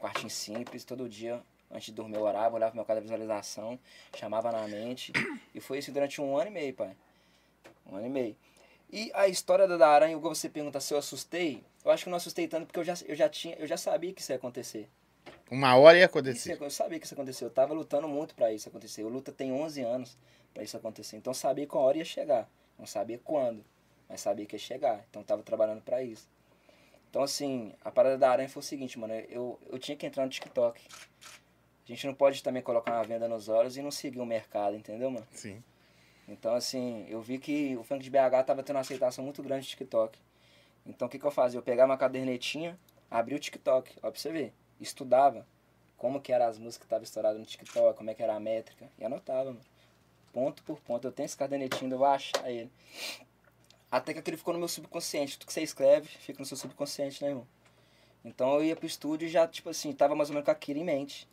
Quartinho 0.00 0.30
simples, 0.30 0.82
todo 0.82 1.08
dia, 1.08 1.40
antes 1.70 1.86
de 1.86 1.92
dormir, 1.92 2.16
eu 2.16 2.22
orava, 2.22 2.56
olhava 2.56 2.72
pro 2.72 2.78
meu 2.78 2.84
quadro 2.84 3.00
da 3.00 3.02
visualização, 3.02 3.78
chamava 4.16 4.50
na 4.50 4.66
mente. 4.66 5.12
E 5.54 5.60
foi 5.60 5.78
isso 5.78 5.92
durante 5.92 6.20
um 6.20 6.36
ano 6.36 6.48
e 6.48 6.52
meio, 6.52 6.74
pai. 6.74 6.96
Um 7.86 7.94
ano 7.94 8.06
e 8.06 8.10
meio. 8.10 8.36
E 8.90 9.12
a 9.14 9.28
história 9.28 9.68
da 9.68 9.76
da 9.76 9.88
aranha, 9.88 10.16
igual 10.16 10.34
você 10.34 10.48
pergunta 10.48 10.80
se 10.80 10.92
eu 10.92 10.98
assustei, 10.98 11.62
eu 11.84 11.90
acho 11.92 12.02
que 12.02 12.08
eu 12.08 12.10
não 12.10 12.16
assustei 12.16 12.48
tanto 12.48 12.66
porque 12.66 12.80
eu 12.80 12.84
já, 12.84 12.94
eu 13.06 13.14
já, 13.14 13.28
tinha, 13.28 13.54
eu 13.56 13.66
já 13.66 13.76
sabia 13.76 14.12
que 14.12 14.20
isso 14.20 14.32
ia 14.32 14.36
acontecer. 14.36 14.88
Uma 15.52 15.76
hora 15.76 15.98
ia 15.98 16.04
Isso, 16.04 16.10
acontecer. 16.10 16.58
eu 16.58 16.70
sabia 16.70 16.98
que 16.98 17.04
isso 17.04 17.12
aconteceu. 17.12 17.48
Eu 17.48 17.52
tava 17.52 17.74
lutando 17.74 18.08
muito 18.08 18.34
pra 18.34 18.50
isso 18.50 18.70
acontecer. 18.70 19.02
Eu 19.02 19.10
luta 19.10 19.30
tem 19.30 19.52
11 19.52 19.82
anos 19.82 20.16
pra 20.54 20.62
isso 20.62 20.74
acontecer. 20.78 21.18
Então 21.18 21.32
eu 21.32 21.34
sabia 21.34 21.66
que 21.66 21.76
a 21.76 21.78
hora 21.78 21.98
ia 21.98 22.06
chegar. 22.06 22.48
Não 22.78 22.86
sabia 22.86 23.18
quando, 23.22 23.62
mas 24.08 24.22
sabia 24.22 24.46
que 24.46 24.54
ia 24.56 24.58
chegar. 24.58 25.04
Então 25.10 25.20
eu 25.20 25.26
tava 25.26 25.42
trabalhando 25.42 25.82
pra 25.82 26.02
isso. 26.02 26.26
Então 27.10 27.22
assim, 27.22 27.74
a 27.84 27.90
parada 27.90 28.16
da 28.16 28.30
aranha 28.30 28.48
foi 28.48 28.60
o 28.60 28.64
seguinte, 28.64 28.98
mano. 28.98 29.12
Eu, 29.28 29.60
eu 29.68 29.78
tinha 29.78 29.94
que 29.94 30.06
entrar 30.06 30.24
no 30.24 30.30
TikTok. 30.30 30.80
A 31.84 31.86
gente 31.86 32.06
não 32.06 32.14
pode 32.14 32.42
também 32.42 32.62
colocar 32.62 32.92
uma 32.94 33.04
venda 33.04 33.28
nos 33.28 33.50
olhos 33.50 33.76
e 33.76 33.82
não 33.82 33.90
seguir 33.90 34.20
o 34.20 34.24
mercado, 34.24 34.74
entendeu, 34.74 35.10
mano? 35.10 35.26
Sim. 35.32 35.62
Então, 36.26 36.54
assim, 36.54 37.04
eu 37.10 37.20
vi 37.20 37.38
que 37.38 37.76
o 37.76 37.82
funk 37.82 38.02
de 38.02 38.08
BH 38.08 38.46
tava 38.46 38.62
tendo 38.62 38.76
uma 38.76 38.80
aceitação 38.80 39.22
muito 39.22 39.42
grande 39.42 39.66
no 39.66 39.68
TikTok. 39.68 40.18
Então, 40.86 41.06
o 41.08 41.10
que, 41.10 41.18
que 41.18 41.26
eu 41.26 41.30
fazia? 41.30 41.58
Eu 41.58 41.62
pegava 41.62 41.90
uma 41.90 41.98
cadernetinha, 41.98 42.78
abria 43.10 43.36
o 43.36 43.40
TikTok, 43.40 43.92
ó, 44.02 44.10
pra 44.10 44.18
você 44.18 44.32
ver. 44.32 44.54
Estudava 44.82 45.46
como 45.96 46.20
que 46.20 46.32
eram 46.32 46.46
as 46.46 46.58
músicas 46.58 46.78
que 46.78 46.84
estavam 46.86 47.04
estouradas 47.04 47.38
no 47.38 47.46
TikTok, 47.46 47.96
como 47.96 48.10
é 48.10 48.14
que 48.14 48.22
era 48.22 48.34
a 48.34 48.40
métrica. 48.40 48.88
E 48.98 49.04
anotava, 49.04 49.50
mano. 49.50 49.64
Ponto 50.32 50.62
por 50.64 50.80
ponto. 50.80 51.06
Eu 51.06 51.12
tenho 51.12 51.26
esse 51.26 51.36
cadernetinho, 51.36 51.92
eu 51.92 51.98
vou 51.98 52.06
achar 52.06 52.50
ele. 52.50 52.70
Até 53.90 54.12
que 54.12 54.18
aquele 54.18 54.36
ficou 54.36 54.52
no 54.52 54.58
meu 54.58 54.68
subconsciente. 54.68 55.38
Tudo 55.38 55.46
que 55.46 55.52
você 55.52 55.62
escreve 55.62 56.08
fica 56.08 56.38
no 56.40 56.46
seu 56.46 56.56
subconsciente, 56.56 57.22
né, 57.22 57.30
irmão? 57.30 57.46
Então 58.24 58.54
eu 58.54 58.64
ia 58.64 58.76
pro 58.76 58.86
estúdio 58.86 59.26
e 59.26 59.30
já, 59.30 59.46
tipo 59.46 59.68
assim, 59.68 59.92
tava 59.92 60.14
mais 60.14 60.28
ou 60.30 60.34
menos 60.34 60.44
com 60.44 60.50
aquilo 60.50 60.80
em 60.80 60.84
mente. 60.84 61.28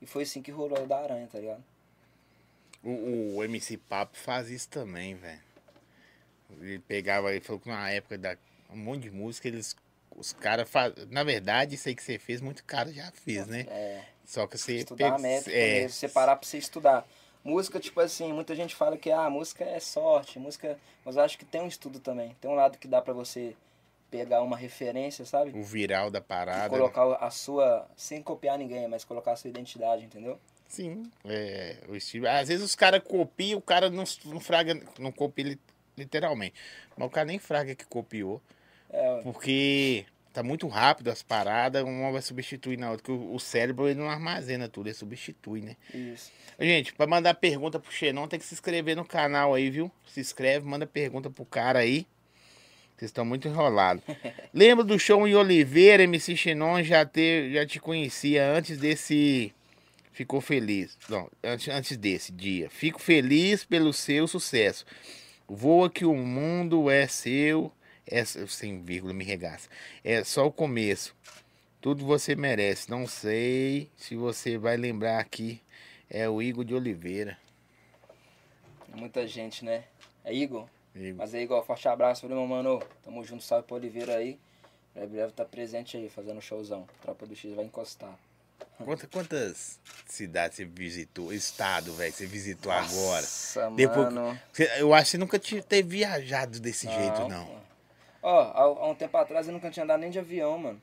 E 0.00 0.06
foi 0.06 0.22
assim 0.22 0.42
que 0.42 0.50
rolou 0.50 0.82
o 0.82 0.86
da 0.86 0.98
aranha, 0.98 1.26
tá 1.26 1.38
ligado? 1.38 1.64
O, 2.82 3.36
o 3.36 3.44
MC 3.44 3.76
Papo 3.78 4.16
faz 4.16 4.50
isso 4.50 4.68
também, 4.68 5.14
velho. 5.14 5.40
Ele 6.60 6.78
pegava, 6.78 7.30
ele 7.30 7.40
falou 7.40 7.60
que 7.60 7.68
na 7.68 7.90
época 7.90 8.16
da 8.16 8.36
um 8.70 8.76
monte 8.76 9.02
de 9.02 9.10
música, 9.10 9.48
eles. 9.48 9.76
Os 10.16 10.32
caras 10.32 10.68
faz... 10.68 10.92
Na 11.10 11.22
verdade, 11.22 11.74
isso 11.74 11.88
aí 11.88 11.94
que 11.94 12.02
você 12.02 12.18
fez, 12.18 12.40
muito 12.40 12.64
cara 12.64 12.92
já 12.92 13.10
fez, 13.12 13.46
né? 13.46 13.66
É. 13.68 14.02
Só 14.24 14.46
que 14.46 14.58
você. 14.58 14.76
estudar 14.78 15.04
pega- 15.12 15.18
métrica 15.18 15.56
é, 15.56 15.88
separar 15.88 16.36
pra 16.36 16.48
você 16.48 16.58
estudar. 16.58 17.06
Música, 17.44 17.78
tipo 17.78 18.00
assim, 18.00 18.32
muita 18.32 18.56
gente 18.56 18.74
fala 18.74 18.96
que 18.96 19.10
ah, 19.12 19.30
música 19.30 19.62
é 19.64 19.78
sorte, 19.78 20.38
música. 20.38 20.76
Mas 21.04 21.14
eu 21.16 21.22
acho 21.22 21.38
que 21.38 21.44
tem 21.44 21.60
um 21.60 21.68
estudo 21.68 22.00
também. 22.00 22.34
Tem 22.40 22.50
um 22.50 22.54
lado 22.54 22.76
que 22.78 22.88
dá 22.88 23.00
pra 23.00 23.12
você 23.12 23.54
pegar 24.10 24.42
uma 24.42 24.56
referência, 24.56 25.24
sabe? 25.24 25.56
O 25.56 25.62
viral 25.62 26.10
da 26.10 26.18
E 26.18 26.22
parada. 26.22 26.62
né? 26.62 26.68
colocar 26.68 27.04
a 27.24 27.30
sua. 27.30 27.86
Sem 27.96 28.20
copiar 28.22 28.58
ninguém, 28.58 28.88
mas 28.88 29.04
colocar 29.04 29.32
a 29.32 29.36
sua 29.36 29.48
identidade, 29.50 30.04
entendeu? 30.04 30.40
Sim, 30.66 31.08
é, 31.24 31.76
o 31.88 31.94
estilo. 31.94 32.26
Às 32.28 32.48
vezes 32.48 32.64
os 32.64 32.74
caras 32.74 33.00
copiam, 33.04 33.58
o 33.58 33.62
cara 33.62 33.88
não, 33.88 34.02
não 34.24 34.40
fraga, 34.40 34.74
não 34.98 35.12
copia 35.12 35.44
li- 35.44 35.60
literalmente. 35.96 36.54
Mas 36.96 37.06
o 37.06 37.10
cara 37.10 37.26
nem 37.26 37.38
fraga 37.38 37.76
que 37.76 37.84
copiou. 37.86 38.42
É, 38.90 39.20
Porque 39.22 40.04
tá 40.32 40.42
muito 40.42 40.68
rápido 40.68 41.10
as 41.10 41.22
paradas, 41.22 41.82
uma 41.82 42.12
vai 42.12 42.22
substituir 42.22 42.76
na 42.76 42.90
outra. 42.90 43.04
Que 43.04 43.10
o, 43.10 43.34
o 43.34 43.40
cérebro 43.40 43.88
ele 43.88 43.98
não 43.98 44.10
armazena 44.10 44.68
tudo, 44.68 44.88
ele 44.88 44.94
substitui, 44.94 45.62
né? 45.62 45.76
isso. 45.94 46.30
Gente, 46.58 46.94
pra 46.94 47.06
mandar 47.06 47.34
pergunta 47.34 47.78
pro 47.78 47.92
Xenon, 47.92 48.26
tem 48.26 48.38
que 48.38 48.44
se 48.44 48.54
inscrever 48.54 48.96
no 48.96 49.04
canal 49.04 49.54
aí, 49.54 49.70
viu? 49.70 49.90
Se 50.06 50.20
inscreve, 50.20 50.66
manda 50.66 50.86
pergunta 50.86 51.28
pro 51.28 51.44
cara 51.44 51.80
aí. 51.80 52.06
Vocês 52.96 53.10
estão 53.10 53.26
muito 53.26 53.46
enrolados. 53.46 54.02
Lembra 54.54 54.82
do 54.82 54.98
show 54.98 55.28
em 55.28 55.34
Oliveira, 55.34 56.02
MC 56.04 56.34
Xenon? 56.34 56.82
Já, 56.82 57.04
te, 57.04 57.52
já 57.52 57.66
te 57.66 57.78
conhecia 57.78 58.50
antes 58.50 58.78
desse. 58.78 59.52
Ficou 60.12 60.40
feliz. 60.40 60.96
Não, 61.10 61.30
antes, 61.44 61.68
antes 61.68 61.96
desse 61.98 62.32
dia. 62.32 62.70
Fico 62.70 62.98
feliz 62.98 63.66
pelo 63.66 63.92
seu 63.92 64.26
sucesso. 64.26 64.86
Voa 65.46 65.90
que 65.90 66.06
o 66.06 66.14
mundo 66.14 66.90
é 66.90 67.06
seu. 67.06 67.70
É, 68.06 68.24
sem 68.24 68.80
vírgula, 68.82 69.12
me 69.12 69.24
regaça. 69.24 69.68
É 70.04 70.22
só 70.22 70.46
o 70.46 70.52
começo. 70.52 71.14
Tudo 71.80 72.04
você 72.04 72.34
merece. 72.36 72.90
Não 72.90 73.06
sei 73.06 73.90
se 73.96 74.14
você 74.16 74.56
vai 74.58 74.76
lembrar 74.76 75.18
aqui. 75.18 75.60
É 76.08 76.28
o 76.28 76.40
Igor 76.40 76.64
de 76.64 76.74
Oliveira. 76.74 77.36
Muita 78.94 79.26
gente, 79.26 79.64
né? 79.64 79.84
É 80.24 80.32
Igor? 80.32 80.66
Igor. 80.94 81.16
Mas 81.18 81.34
é 81.34 81.42
Igor, 81.42 81.64
forte 81.64 81.86
abraço, 81.88 82.26
meu 82.28 82.46
mano? 82.46 82.82
Tamo 83.02 83.22
junto, 83.24 83.42
salve 83.42 83.66
pro 83.66 83.76
Oliveira 83.76 84.16
aí. 84.16 84.38
Em 84.94 85.06
breve 85.06 85.32
tá 85.32 85.44
presente 85.44 85.96
aí, 85.96 86.08
fazendo 86.08 86.40
showzão. 86.40 86.86
Tropa 87.02 87.26
do 87.26 87.34
X 87.36 87.52
vai 87.54 87.64
encostar. 87.64 88.16
Quanta- 88.78 89.06
quantas 89.06 89.78
cidades 90.06 90.56
você 90.56 90.64
visitou? 90.64 91.32
Estado, 91.32 91.92
velho, 91.94 92.12
você 92.12 92.26
visitou 92.26 92.72
agora? 92.72 93.20
Nossa, 93.20 93.70
Depois- 93.72 94.12
mano. 94.12 94.40
Você- 94.52 94.70
Eu 94.80 94.94
acho 94.94 95.04
que 95.04 95.10
você 95.12 95.18
nunca 95.18 95.38
ter 95.38 95.82
viajado 95.82 96.58
desse 96.60 96.86
jeito, 96.86 97.20
Não, 97.22 97.28
não. 97.28 97.46
pô. 97.46 97.65
Ó, 98.26 98.40
há, 98.40 98.60
há 98.60 98.88
um 98.88 98.94
tempo 98.96 99.16
atrás 99.16 99.46
eu 99.46 99.52
nunca 99.52 99.70
tinha 99.70 99.84
andado 99.84 100.00
nem 100.00 100.10
de 100.10 100.18
avião, 100.18 100.58
mano. 100.58 100.82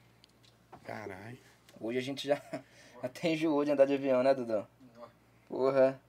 Caralho. 0.82 1.38
Hoje 1.78 1.98
a 1.98 2.02
gente 2.02 2.26
já 2.26 2.42
até 3.04 3.34
enjoou 3.34 3.66
de 3.66 3.72
andar 3.72 3.86
de 3.86 3.94
avião, 3.94 4.24
né, 4.24 4.34
Dudu? 4.34 4.66
Porra. 5.50 6.00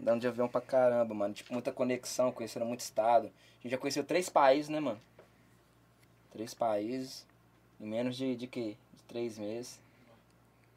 Andando 0.00 0.22
de 0.22 0.26
avião 0.26 0.48
pra 0.48 0.62
caramba, 0.62 1.12
mano. 1.12 1.34
Tipo, 1.34 1.52
muita 1.52 1.70
conexão, 1.70 2.32
conhecendo 2.32 2.64
muito 2.64 2.80
estado. 2.80 3.26
A 3.26 3.62
gente 3.62 3.72
já 3.72 3.76
conheceu 3.76 4.02
três 4.04 4.30
países, 4.30 4.70
né, 4.70 4.80
mano? 4.80 4.98
Três 6.32 6.54
países. 6.54 7.26
Em 7.78 7.86
menos 7.86 8.16
de, 8.16 8.34
de 8.34 8.46
quê? 8.46 8.78
De 8.94 9.02
três 9.02 9.36
meses. 9.36 9.78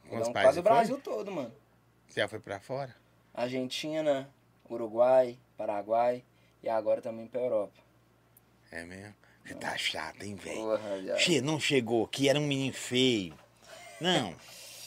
Então, 0.04 0.34
quase 0.34 0.60
o 0.60 0.64
foi? 0.64 0.70
Brasil 0.70 1.00
todo, 1.00 1.32
mano. 1.32 1.54
Você 2.10 2.20
já 2.20 2.28
foi 2.28 2.42
pra 2.42 2.60
fora? 2.60 2.94
Argentina, 3.34 4.30
Uruguai, 4.70 5.40
Paraguai 5.56 6.26
e 6.62 6.68
agora 6.68 7.02
também 7.02 7.26
pra 7.26 7.40
Europa. 7.40 7.80
É 8.70 8.84
mesmo? 8.84 9.16
Você 9.48 9.54
tá 9.56 9.78
chato, 9.78 10.24
hein, 10.24 10.36
velho? 10.36 11.18
Che, 11.18 11.40
não 11.40 11.58
chegou 11.58 12.04
aqui, 12.04 12.28
era 12.28 12.38
um 12.38 12.46
menino 12.46 12.74
feio. 12.74 13.34
Não. 14.02 14.36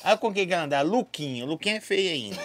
Aí 0.04 0.16
com 0.18 0.32
quem 0.32 0.46
que 0.46 0.52
ela 0.52 0.64
andava? 0.64 0.88
Luquinha. 0.88 1.46
Luquinha 1.46 1.76
é 1.76 1.80
feio 1.80 2.10
ainda. 2.10 2.42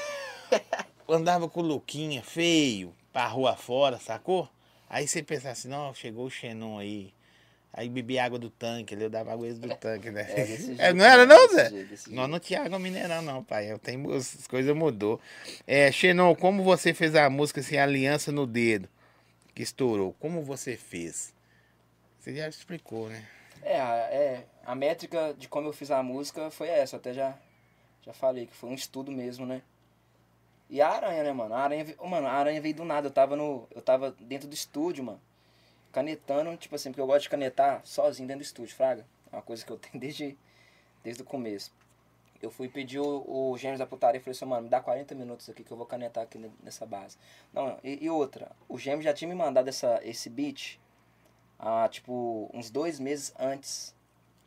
Andava 1.07 1.47
com 1.47 1.59
o 1.59 1.63
Luquinha, 1.63 2.23
feio, 2.23 2.91
pra 3.13 3.27
rua 3.27 3.55
fora, 3.55 3.99
sacou? 3.99 4.49
Aí 4.89 5.07
você 5.07 5.21
pensava 5.21 5.51
assim, 5.51 5.67
não, 5.67 5.93
chegou 5.93 6.25
o 6.25 6.31
Xenon 6.31 6.79
aí. 6.79 7.13
Aí 7.71 7.89
bebia 7.89 8.23
água 8.23 8.39
do 8.39 8.49
tanque, 8.49 8.95
eu 8.95 9.09
dava 9.09 9.33
água 9.33 9.53
do 9.53 9.75
tanque, 9.75 10.09
né? 10.09 10.25
É, 10.29 10.87
É, 10.89 10.93
não 10.93 11.05
era 11.05 11.25
não, 11.25 11.47
Zé? 11.49 11.69
jeito, 11.69 12.11
Nós 12.11 12.29
não 12.29 12.39
tinha 12.39 12.63
água 12.63 12.79
mineral 12.79 13.21
não, 13.21 13.43
pai. 13.43 13.71
Eu 13.71 13.77
tenho, 13.77 14.11
as 14.13 14.47
coisas 14.47 14.75
mudou. 14.75 15.19
É, 15.67 15.91
Xenon, 15.91 16.33
como 16.33 16.63
você 16.63 16.93
fez 16.93 17.13
a 17.13 17.29
música 17.29 17.59
assim, 17.59 17.77
Aliança 17.77 18.31
no 18.31 18.47
Dedo, 18.47 18.87
que 19.53 19.61
estourou? 19.61 20.15
Como 20.19 20.41
você 20.41 20.75
fez? 20.77 21.34
Você 22.25 22.33
já 22.33 22.49
explicou, 22.49 23.07
né? 23.07 23.23
É, 23.61 23.79
a- 23.79 23.95
é, 24.11 24.45
a 24.65 24.73
métrica 24.73 25.35
de 25.37 25.47
como 25.47 25.67
eu 25.67 25.73
fiz 25.73 25.91
a 25.91 26.01
música 26.01 26.49
foi 26.49 26.67
essa, 26.69 26.97
até 26.97 27.13
já, 27.13 27.37
já 28.01 28.13
falei, 28.13 28.47
que 28.47 28.55
foi 28.55 28.67
um 28.71 28.73
estudo 28.73 29.11
mesmo, 29.11 29.45
né? 29.45 29.61
E 30.67 30.81
a 30.81 30.89
aranha, 30.89 31.23
né, 31.23 31.31
mano? 31.31 31.53
A 31.53 31.59
aranha, 31.59 31.85
mano, 32.03 32.25
a 32.25 32.31
aranha 32.31 32.59
veio 32.59 32.73
do 32.73 32.83
nada. 32.83 33.09
Eu 33.09 33.11
tava 33.11 33.35
no. 33.35 33.67
Eu 33.69 33.79
tava 33.79 34.09
dentro 34.19 34.47
do 34.47 34.55
estúdio, 34.55 35.03
mano. 35.03 35.21
Canetando, 35.91 36.57
tipo 36.57 36.73
assim, 36.73 36.89
porque 36.89 36.99
eu 36.99 37.05
gosto 37.05 37.21
de 37.21 37.29
canetar 37.29 37.81
sozinho 37.85 38.27
dentro 38.27 38.39
do 38.43 38.47
estúdio, 38.47 38.75
Fraga. 38.75 39.05
É 39.31 39.35
uma 39.35 39.43
coisa 39.43 39.63
que 39.63 39.71
eu 39.71 39.77
tenho 39.77 39.99
desde, 40.01 40.35
desde 41.03 41.21
o 41.21 41.25
começo. 41.25 41.71
Eu 42.41 42.49
fui 42.49 42.67
pedir 42.67 42.97
o, 43.01 43.51
o 43.51 43.55
Gêmeos 43.55 43.77
da 43.77 43.85
Putaria 43.85 44.17
e 44.19 44.23
falei 44.23 44.31
assim, 44.35 44.45
mano, 44.45 44.63
me 44.63 44.69
dá 44.69 44.81
40 44.81 45.13
minutos 45.13 45.47
aqui 45.47 45.63
que 45.63 45.69
eu 45.71 45.77
vou 45.77 45.85
canetar 45.85 46.23
aqui 46.23 46.39
ne- 46.39 46.51
nessa 46.63 46.87
base. 46.87 47.19
Não, 47.53 47.79
e, 47.83 48.03
e 48.03 48.09
outra, 48.09 48.51
o 48.67 48.79
Gêmeos 48.79 49.03
já 49.05 49.13
tinha 49.13 49.29
me 49.29 49.35
mandado 49.35 49.67
essa, 49.67 49.99
esse 50.03 50.27
beat 50.27 50.79
há, 51.59 51.87
tipo, 51.89 52.49
uns 52.53 52.69
dois 52.69 52.99
meses 52.99 53.33
antes 53.39 53.95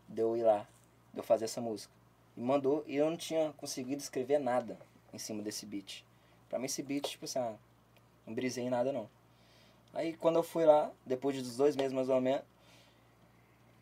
de 0.09 0.23
eu 0.23 0.37
ir 0.37 0.43
lá, 0.43 0.67
de 1.12 1.21
eu 1.21 1.25
fazer 1.25 1.45
essa 1.47 1.61
música. 1.61 1.93
E 2.37 2.41
mandou, 2.41 2.85
e 2.87 2.97
eu 2.97 3.11
não 3.11 3.17
tinha 3.17 3.53
conseguido 3.57 4.00
escrever 4.00 4.38
nada 4.38 4.79
em 5.12 5.19
cima 5.19 5.43
desse 5.43 5.67
beat. 5.67 6.05
Pra 6.49 6.59
mim 6.59 6.67
esse 6.67 6.83
beat, 6.83 7.09
tipo 7.11 7.25
assim, 7.25 7.38
ah, 7.38 7.55
não 8.27 8.35
brisei 8.35 8.65
em 8.65 8.71
nada 8.71 8.93
não. 8.93 9.09
Aí 9.93 10.17
quando 10.17 10.37
eu 10.37 10.43
fui 10.43 10.65
lá, 10.65 10.91
depois 11.05 11.35
de 11.35 11.43
uns 11.43 11.57
dois 11.57 11.75
meses 11.75 11.93
mais 11.93 12.09
ou 12.09 12.21
menos, 12.21 12.43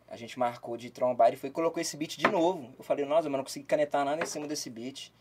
a 0.07 0.15
gente 0.15 0.39
marcou 0.39 0.77
de 0.77 0.89
trombar 0.89 1.33
e 1.33 1.37
foi 1.37 1.49
colocou 1.49 1.81
esse 1.81 1.97
beat 1.97 2.17
de 2.17 2.27
novo. 2.27 2.73
Eu 2.77 2.83
falei, 2.83 3.05
nossa, 3.05 3.29
mas 3.29 3.37
não 3.37 3.43
consegui 3.43 3.65
canetar 3.65 4.05
nada 4.05 4.23
em 4.23 4.25
cima 4.25 4.47
desse 4.47 4.69
beat. 4.69 5.11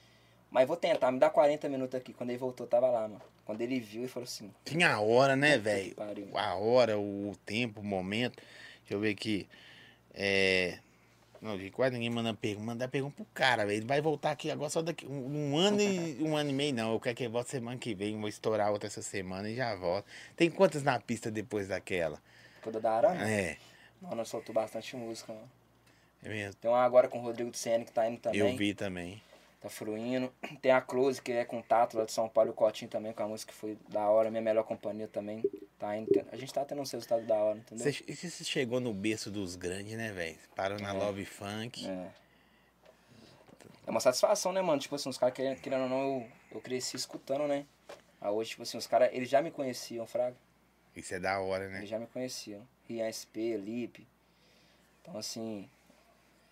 Mas 0.56 0.66
vou 0.66 0.74
tentar, 0.74 1.12
me 1.12 1.18
dá 1.18 1.28
40 1.28 1.68
minutos 1.68 1.94
aqui. 1.94 2.14
Quando 2.14 2.30
ele 2.30 2.38
voltou, 2.38 2.66
tava 2.66 2.88
lá, 2.88 3.02
mano. 3.02 3.20
Quando 3.44 3.60
ele 3.60 3.78
viu, 3.78 4.00
ele 4.00 4.08
falou 4.08 4.24
assim, 4.24 4.50
Tinha 4.64 4.94
a 4.94 5.00
hora, 5.02 5.36
né, 5.36 5.58
velho? 5.58 5.94
A 6.34 6.54
hora, 6.54 6.98
o 6.98 7.36
tempo, 7.44 7.82
o 7.82 7.84
momento. 7.84 8.42
Deixa 8.80 8.94
eu 8.94 8.98
ver 8.98 9.10
aqui. 9.10 9.46
É. 10.14 10.78
Não, 11.42 11.58
vi 11.58 11.70
quase 11.70 11.92
ninguém 11.92 12.08
mandando 12.08 12.38
pergunta. 12.38 12.64
Mandar 12.64 12.88
pergunta 12.88 13.16
pro 13.16 13.26
cara, 13.34 13.66
velho. 13.66 13.80
Ele 13.80 13.86
vai 13.86 14.00
voltar 14.00 14.30
aqui 14.30 14.50
agora 14.50 14.70
só 14.70 14.80
daqui 14.80 15.06
um, 15.06 15.50
um 15.52 15.58
ano 15.58 15.78
e 15.78 16.16
um 16.24 16.34
ano 16.34 16.48
e 16.48 16.54
meio, 16.54 16.72
não. 16.72 16.94
Eu 16.94 17.00
quero 17.00 17.14
que 17.14 17.24
ele 17.24 17.32
volte 17.32 17.50
semana 17.50 17.76
que 17.76 17.94
vem. 17.94 18.18
Vou 18.18 18.26
estourar 18.26 18.72
outra 18.72 18.86
essa 18.86 19.02
semana 19.02 19.50
e 19.50 19.56
já 19.56 19.74
volto. 19.74 20.06
Tem 20.34 20.50
quantas 20.50 20.82
na 20.82 20.98
pista 20.98 21.30
depois 21.30 21.68
daquela? 21.68 22.18
toda 22.62 22.80
da 22.80 22.92
aranha. 22.92 23.28
É, 23.28 23.58
Não, 24.00 24.14
nós 24.14 24.26
soltou 24.26 24.54
bastante 24.54 24.96
música, 24.96 25.34
mano. 25.34 25.50
é 26.24 26.30
mesmo. 26.30 26.54
Tem 26.54 26.70
uma 26.70 26.82
agora 26.82 27.08
com 27.08 27.18
o 27.18 27.20
Rodrigo 27.20 27.50
Tsene 27.50 27.84
que 27.84 27.92
tá 27.92 28.08
indo 28.08 28.20
também. 28.20 28.40
Eu 28.40 28.56
vi 28.56 28.72
também. 28.72 29.20
Tá 29.60 29.68
fluindo. 29.68 30.32
Tem 30.60 30.70
a 30.70 30.80
Close, 30.80 31.20
que 31.20 31.32
é 31.32 31.44
com 31.44 31.60
o 31.60 31.62
Tato 31.62 31.96
lá 31.96 32.04
de 32.04 32.12
São 32.12 32.28
Paulo, 32.28 32.50
e 32.50 32.52
o 32.52 32.54
Cotinho 32.54 32.90
também, 32.90 33.12
com 33.12 33.22
a 33.22 33.28
música 33.28 33.52
que 33.52 33.58
foi 33.58 33.78
da 33.88 34.08
hora. 34.08 34.30
Minha 34.30 34.42
melhor 34.42 34.64
companhia 34.64 35.08
também. 35.08 35.42
Tá 35.78 35.96
indo. 35.96 36.08
A 36.30 36.36
gente 36.36 36.52
tá 36.52 36.64
tendo 36.64 36.78
um 36.80 36.84
resultado 36.84 37.24
da 37.26 37.36
hora, 37.36 37.58
entendeu? 37.58 37.92
Você, 37.92 38.04
e 38.06 38.14
você 38.14 38.44
chegou 38.44 38.80
no 38.80 38.92
berço 38.92 39.30
dos 39.30 39.56
grandes, 39.56 39.96
né, 39.96 40.12
velho? 40.12 40.38
Parou 40.54 40.78
na 40.78 40.90
É. 40.90 40.92
Love 40.92 41.24
Funk. 41.24 41.86
É. 41.86 42.08
É 43.86 43.90
uma 43.90 44.00
satisfação, 44.00 44.52
né, 44.52 44.60
mano? 44.60 44.80
Tipo 44.80 44.96
assim, 44.96 45.08
os 45.08 45.16
caras 45.16 45.34
querendo, 45.34 45.60
querendo 45.60 45.82
ou 45.84 45.88
não, 45.88 46.00
eu, 46.00 46.28
eu 46.52 46.60
cresci 46.60 46.96
escutando, 46.96 47.46
né? 47.46 47.64
Aí 48.20 48.30
hoje, 48.30 48.50
tipo 48.50 48.62
assim, 48.62 48.76
os 48.76 48.86
caras, 48.86 49.10
eles 49.12 49.28
já 49.28 49.40
me 49.40 49.50
conheciam, 49.50 50.06
Fraga. 50.06 50.36
Isso 50.94 51.14
é 51.14 51.20
da 51.20 51.38
hora, 51.40 51.68
né? 51.68 51.78
Eles 51.78 51.90
já 51.90 51.98
me 51.98 52.06
conheciam. 52.06 52.66
Rian 52.88 53.06
SP, 53.12 53.56
Lipe. 53.56 54.08
Então, 55.02 55.16
assim, 55.16 55.68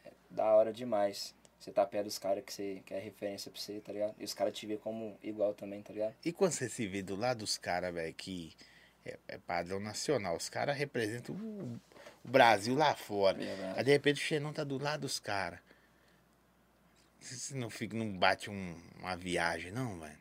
é 0.04 0.10
da 0.30 0.54
hora 0.54 0.72
demais. 0.72 1.34
Você 1.64 1.72
tá 1.72 1.86
perto 1.86 2.04
dos 2.04 2.18
caras 2.18 2.44
que, 2.44 2.52
você, 2.52 2.82
que 2.84 2.92
é 2.92 2.98
referência 2.98 3.50
pra 3.50 3.58
você, 3.58 3.80
tá 3.80 3.90
ligado? 3.90 4.14
E 4.18 4.24
os 4.24 4.34
caras 4.34 4.52
te 4.52 4.66
vê 4.66 4.76
como 4.76 5.18
igual 5.22 5.54
também, 5.54 5.80
tá 5.80 5.94
ligado? 5.94 6.14
E 6.22 6.30
quando 6.30 6.52
você 6.52 6.68
se 6.68 6.86
vê 6.86 7.00
do 7.00 7.16
lado 7.16 7.38
dos 7.38 7.56
caras, 7.56 7.94
velho, 7.94 8.12
que 8.12 8.54
é, 9.02 9.18
é 9.28 9.38
padrão 9.38 9.80
nacional, 9.80 10.36
os 10.36 10.50
caras 10.50 10.76
representam 10.76 11.34
o, 11.34 11.80
o 12.22 12.28
Brasil 12.28 12.74
lá 12.74 12.94
fora. 12.94 13.38
Verdade. 13.38 13.78
Aí 13.78 13.82
de 13.82 13.90
repente 13.92 14.20
o 14.20 14.26
Xenon 14.26 14.52
tá 14.52 14.62
do 14.62 14.76
lado 14.76 15.00
dos 15.00 15.18
caras. 15.18 15.58
Você 17.18 17.54
não, 17.54 17.70
fica, 17.70 17.96
não 17.96 18.12
bate 18.12 18.50
um- 18.50 18.78
uma 18.98 19.16
viagem, 19.16 19.70
não, 19.70 19.98
velho? 19.98 20.18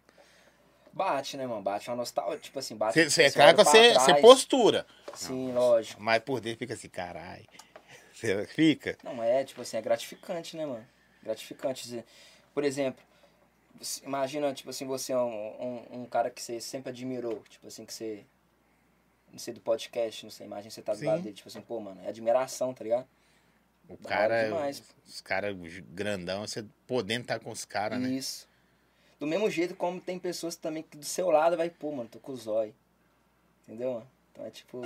Bate, 0.93 1.35
né, 1.35 1.45
mano? 1.45 1.61
Bate 1.61 1.89
uma 1.89 1.97
nostalgia. 1.97 2.39
Tipo 2.39 2.59
assim, 2.59 2.77
bate. 2.77 2.93
Você, 3.03 3.29
você 3.29 3.37
é 3.41 3.43
olha 3.43 3.53
que 3.53 3.63
você, 3.65 3.93
você 3.95 4.15
postura. 4.21 4.87
Sim, 5.13 5.51
lógico. 5.51 6.01
Mas 6.01 6.23
por 6.23 6.39
dentro 6.39 6.59
fica 6.59 6.73
assim, 6.73 6.87
caralho. 6.87 7.45
Você 8.13 8.45
fica? 8.45 8.97
Não, 9.03 9.21
é, 9.21 9.43
tipo 9.43 9.61
assim, 9.61 9.75
é 9.75 9.81
gratificante, 9.81 10.55
né, 10.55 10.65
mano? 10.65 10.87
Gratificante. 11.23 11.83
Dizer- 11.83 12.05
Por 12.53 12.63
exemplo, 12.63 13.03
imagina, 14.03 14.53
tipo 14.53 14.69
assim, 14.69 14.85
você 14.85 15.13
é 15.13 15.17
um, 15.17 15.23
um, 15.91 16.01
um 16.01 16.05
cara 16.05 16.29
que 16.29 16.41
você 16.41 16.59
sempre 16.61 16.89
admirou, 16.89 17.41
tipo 17.49 17.67
assim, 17.67 17.85
que 17.85 17.93
você. 17.93 18.23
Não 19.31 19.39
sei, 19.39 19.53
do 19.53 19.61
podcast, 19.61 20.23
não 20.25 20.29
sei, 20.31 20.45
imagina 20.45 20.69
você 20.69 20.81
tá 20.83 20.93
do 20.93 20.99
Sim. 20.99 21.05
lado 21.07 21.23
dele, 21.23 21.35
tipo 21.35 21.49
assim, 21.49 21.61
pô, 21.61 21.79
mano, 21.79 21.99
é 22.05 22.07
admiração, 22.09 22.71
tá 22.71 22.83
ligado? 22.83 23.07
O 23.89 23.97
Da 23.97 24.09
cara, 24.09 24.33
hora 24.35 24.45
demais. 24.45 24.83
os 25.07 25.21
caras 25.21 25.55
grandão, 25.89 26.45
você 26.45 26.63
podendo 26.85 27.23
estar 27.23 27.39
com 27.39 27.49
os 27.49 27.65
caras, 27.65 27.99
né? 27.99 28.09
Isso. 28.09 28.47
Do 29.19 29.25
mesmo 29.25 29.49
jeito 29.49 29.75
como 29.75 29.99
tem 29.99 30.19
pessoas 30.19 30.55
também 30.55 30.83
que 30.83 30.95
do 30.97 31.05
seu 31.05 31.31
lado 31.31 31.57
vai, 31.57 31.69
pô, 31.69 31.91
mano, 31.91 32.07
tô 32.09 32.19
com 32.19 32.31
o 32.33 32.37
zóio. 32.37 32.75
Entendeu, 33.63 33.93
mano? 33.93 34.07
Então 34.31 34.45
é 34.45 34.51
tipo. 34.51 34.81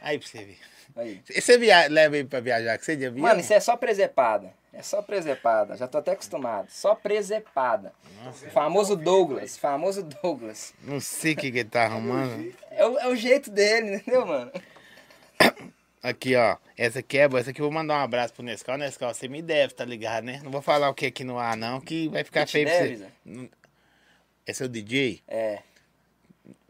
Aí 0.00 0.18
pra 0.18 0.26
você 0.28 0.44
ver. 0.44 0.58
Aí. 0.96 1.22
Você 1.28 1.58
via... 1.58 1.86
leva 1.88 2.16
ele 2.16 2.28
pra 2.28 2.40
viajar 2.40 2.76
com 2.78 2.84
você 2.84 2.96
de 2.96 3.06
avião? 3.06 3.22
Mano, 3.22 3.40
isso 3.40 3.52
é 3.52 3.60
só 3.60 3.76
presepada. 3.76 4.52
É 4.72 4.82
só 4.82 5.02
presepada. 5.02 5.76
Já 5.76 5.88
tô 5.88 5.98
até 5.98 6.12
acostumado. 6.12 6.68
Só 6.70 6.94
presepada. 6.94 7.92
Nossa, 8.22 8.48
Famoso 8.50 8.94
Douglas. 8.96 9.56
Famoso 9.56 10.02
Douglas. 10.02 10.72
não 10.82 11.00
sei 11.00 11.32
o 11.32 11.36
que, 11.36 11.50
que 11.50 11.58
ele 11.58 11.68
tá 11.68 11.84
arrumando. 11.84 12.54
É 12.70 12.86
o, 12.86 12.98
é 12.98 13.08
o 13.08 13.16
jeito 13.16 13.50
dele, 13.50 13.96
entendeu, 13.96 14.24
mano? 14.26 14.52
Aqui, 16.02 16.36
ó. 16.36 16.56
Essa 16.76 17.00
aqui 17.00 17.18
é 17.18 17.26
boa. 17.26 17.40
Essa 17.40 17.50
aqui 17.50 17.60
eu 17.60 17.64
vou 17.64 17.72
mandar 17.72 17.98
um 17.98 18.02
abraço 18.04 18.32
pro 18.34 18.42
Nescau. 18.42 18.78
Nescau, 18.78 19.12
você 19.12 19.26
me 19.26 19.42
deve, 19.42 19.74
tá 19.74 19.84
ligado, 19.84 20.24
né? 20.24 20.40
Não 20.44 20.50
vou 20.50 20.62
falar 20.62 20.88
o 20.88 20.94
que 20.94 21.06
aqui 21.06 21.24
no 21.24 21.38
ar, 21.38 21.56
não, 21.56 21.80
que 21.80 22.08
vai 22.08 22.22
ficar 22.22 22.46
Te 22.46 22.52
feio 22.52 22.66
pra 22.66 22.78
deve, 22.78 22.96
você. 22.96 23.04
Zé? 23.04 23.10
Não- 23.24 23.50
Esse 24.46 24.62
é 24.62 24.66
o 24.66 24.68
DJ? 24.68 25.22
É. 25.26 25.58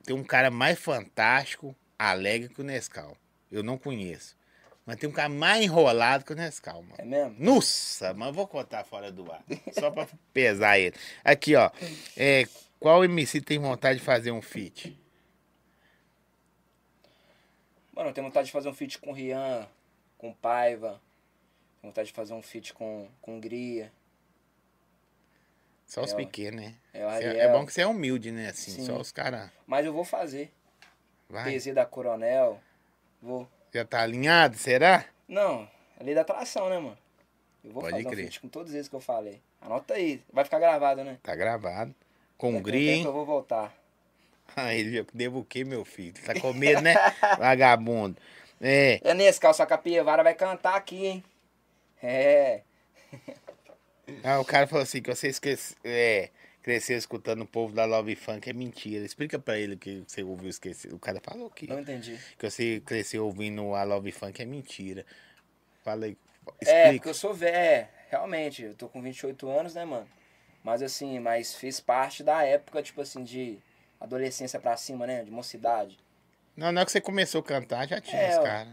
Tem 0.04 0.16
um 0.16 0.24
cara 0.24 0.50
mais 0.50 0.78
fantástico, 0.78 1.76
alegre 1.98 2.48
que 2.48 2.60
o 2.62 2.64
Nescau. 2.64 3.14
Eu 3.50 3.62
não 3.62 3.78
conheço. 3.78 4.36
Mas 4.84 4.96
tem 4.96 5.08
um 5.08 5.12
cara 5.12 5.28
mais 5.28 5.62
enrolado 5.62 6.24
que 6.24 6.32
o 6.32 6.36
Nescau, 6.36 6.82
mano. 6.82 6.94
É 6.96 7.04
mesmo? 7.04 7.36
Nossa, 7.38 8.14
mas 8.14 8.28
eu 8.28 8.34
vou 8.34 8.46
contar 8.46 8.84
fora 8.84 9.12
do 9.12 9.30
ar. 9.30 9.44
Só 9.78 9.90
pra 9.90 10.08
pesar 10.32 10.78
ele. 10.78 10.96
Aqui, 11.22 11.54
ó. 11.56 11.70
É, 12.16 12.44
qual 12.80 13.04
MC 13.04 13.40
tem 13.42 13.58
vontade 13.58 13.98
de 13.98 14.04
fazer 14.04 14.30
um 14.30 14.40
feat? 14.40 14.98
Mano, 17.92 18.10
eu 18.10 18.14
tenho 18.14 18.26
vontade 18.26 18.46
de 18.46 18.52
fazer 18.52 18.68
um 18.68 18.74
feat 18.74 18.98
com 18.98 19.10
o 19.10 19.12
Rian, 19.12 19.66
com 20.16 20.30
o 20.30 20.34
Paiva. 20.34 21.00
Tenho 21.80 21.90
vontade 21.92 22.08
de 22.08 22.14
fazer 22.14 22.32
um 22.32 22.42
feat 22.42 22.72
com, 22.72 23.08
com 23.20 23.40
Gria. 23.40 23.92
Só 25.86 26.02
os 26.02 26.12
É, 26.12 26.16
pequenos, 26.16 26.60
né? 26.62 26.74
É 26.92 27.02
Ariel. 27.04 27.32
É 27.40 27.52
bom 27.52 27.64
que 27.66 27.72
você 27.72 27.80
é 27.82 27.86
humilde, 27.86 28.30
né? 28.30 28.48
Assim, 28.50 28.70
Sim. 28.70 28.86
só 28.86 28.98
os 28.98 29.10
caras. 29.10 29.50
Mas 29.66 29.84
eu 29.84 29.92
vou 29.92 30.04
fazer. 30.04 30.52
Vai. 31.28 31.52
PZ 31.58 31.74
da 31.74 31.84
Coronel. 31.84 32.60
Vou. 33.22 33.48
Já 33.72 33.84
tá 33.84 34.00
alinhado, 34.02 34.56
será? 34.56 35.04
Não, 35.26 35.68
é 35.98 36.04
lei 36.04 36.14
da 36.14 36.22
atração, 36.22 36.68
né, 36.68 36.78
mano? 36.78 36.98
Eu 37.64 37.72
vou 37.72 37.82
Pode 37.82 37.94
fazer 37.96 38.06
um 38.06 38.10
crer. 38.10 38.24
feat 38.24 38.40
com 38.40 38.48
todos 38.48 38.72
eles 38.72 38.88
que 38.88 38.94
eu 38.94 39.00
falei. 39.00 39.42
Anota 39.60 39.94
aí. 39.94 40.22
Vai 40.32 40.44
ficar 40.44 40.58
gravado, 40.58 41.04
né? 41.04 41.18
Tá 41.22 41.34
gravado. 41.34 41.94
Com 42.36 42.50
o 42.50 42.52
Daqui 42.52 42.60
um 42.60 42.62
Gri, 42.62 42.88
hein? 42.88 43.04
Eu 43.04 43.12
vou 43.12 43.24
voltar. 43.26 43.74
Ah, 44.56 44.74
ele 44.74 45.06
devo 45.12 45.40
o 45.40 45.44
quê, 45.44 45.62
meu 45.62 45.84
filho? 45.84 46.14
Tá 46.24 46.34
com 46.40 46.54
medo, 46.54 46.80
né? 46.80 46.94
Vagabundo. 47.38 48.16
É. 48.58 48.98
É 49.04 49.12
nesse, 49.12 49.38
calça 49.38 49.66
Capievara 49.66 50.24
vai 50.24 50.34
cantar 50.34 50.74
aqui, 50.74 51.06
hein? 51.06 51.24
É. 52.02 52.62
Ah, 54.24 54.40
o 54.40 54.44
cara 54.46 54.66
falou 54.66 54.82
assim 54.82 55.02
que 55.02 55.14
você 55.14 55.28
esquece, 55.28 55.76
é, 55.84 56.30
cresceu 56.68 56.98
escutando 56.98 57.40
o 57.40 57.46
povo 57.46 57.72
da 57.74 57.86
Love 57.86 58.14
Funk 58.14 58.50
é 58.50 58.52
mentira. 58.52 59.02
Explica 59.02 59.38
pra 59.38 59.58
ele 59.58 59.74
que 59.74 60.04
você 60.06 60.22
ouviu 60.22 60.50
esquecer. 60.50 60.92
O 60.92 60.98
cara 60.98 61.18
falou 61.18 61.48
que, 61.48 61.66
Não 61.66 61.80
entendi. 61.80 62.18
que 62.38 62.50
você 62.50 62.82
cresceu 62.84 63.24
ouvindo 63.24 63.74
a 63.74 63.84
Love 63.84 64.12
Funk 64.12 64.42
é 64.42 64.44
mentira. 64.44 65.06
Fala 65.82 66.04
aí. 66.04 66.12
É, 66.12 66.44
porque 66.44 66.64
Explica. 66.66 67.08
eu 67.08 67.14
sou 67.14 67.32
velho. 67.32 67.56
É, 67.56 67.88
realmente, 68.10 68.62
eu 68.64 68.74
tô 68.74 68.86
com 68.86 69.00
28 69.00 69.48
anos, 69.48 69.74
né, 69.74 69.86
mano? 69.86 70.06
Mas 70.62 70.82
assim, 70.82 71.18
mas 71.18 71.54
fez 71.54 71.80
parte 71.80 72.22
da 72.22 72.42
época, 72.44 72.82
tipo 72.82 73.00
assim, 73.00 73.24
de 73.24 73.58
adolescência 73.98 74.60
pra 74.60 74.76
cima, 74.76 75.06
né? 75.06 75.24
De 75.24 75.30
mocidade. 75.30 75.98
Não, 76.54 76.70
não 76.70 76.82
é 76.82 76.84
que 76.84 76.92
você 76.92 77.00
começou 77.00 77.40
a 77.40 77.44
cantar, 77.44 77.88
já 77.88 77.98
tinha 77.98 78.20
É, 78.20 78.38
os 78.38 78.44
caras. 78.44 78.68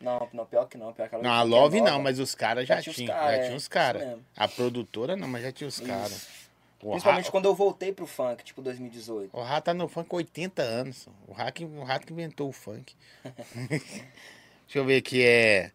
Não, 0.00 0.26
não, 0.32 0.46
pior 0.46 0.64
que 0.66 0.78
não. 0.78 0.90
Pior 0.94 1.06
que 1.10 1.16
Não, 1.18 1.30
a 1.34 1.40
é 1.40 1.44
Love 1.44 1.80
nova. 1.80 1.90
não, 1.92 2.02
mas 2.02 2.18
os 2.18 2.34
caras 2.34 2.66
já, 2.66 2.80
Já 2.80 2.90
tinham. 2.90 3.12
cara, 3.14 3.36
já 3.36 3.42
é, 3.42 3.44
tinha 3.44 3.56
os 3.58 3.68
caras. 3.68 4.02
mesmo. 4.06 4.24
A 4.34 4.48
produtora 4.48 5.14
não, 5.16 5.28
mas 5.28 5.42
já 5.42 5.52
tinha 5.52 5.68
os 5.68 5.78
caras. 5.78 6.39
O 6.82 6.90
Principalmente 6.92 7.26
Ra- 7.26 7.30
quando 7.30 7.44
eu 7.46 7.54
voltei 7.54 7.92
pro 7.92 8.06
funk, 8.06 8.42
tipo 8.42 8.62
2018. 8.62 9.36
O 9.36 9.42
Rato 9.42 9.64
tá 9.66 9.74
no 9.74 9.86
funk 9.86 10.08
há 10.10 10.16
80 10.16 10.62
anos. 10.62 11.06
O 11.26 11.32
Rato, 11.32 11.64
o 11.64 11.82
Rato 11.84 12.06
que 12.06 12.12
inventou 12.12 12.48
o 12.48 12.52
funk. 12.52 12.94
Deixa 13.68 14.78
eu 14.78 14.84
ver 14.84 14.96
aqui, 14.98 15.22
é... 15.24 15.72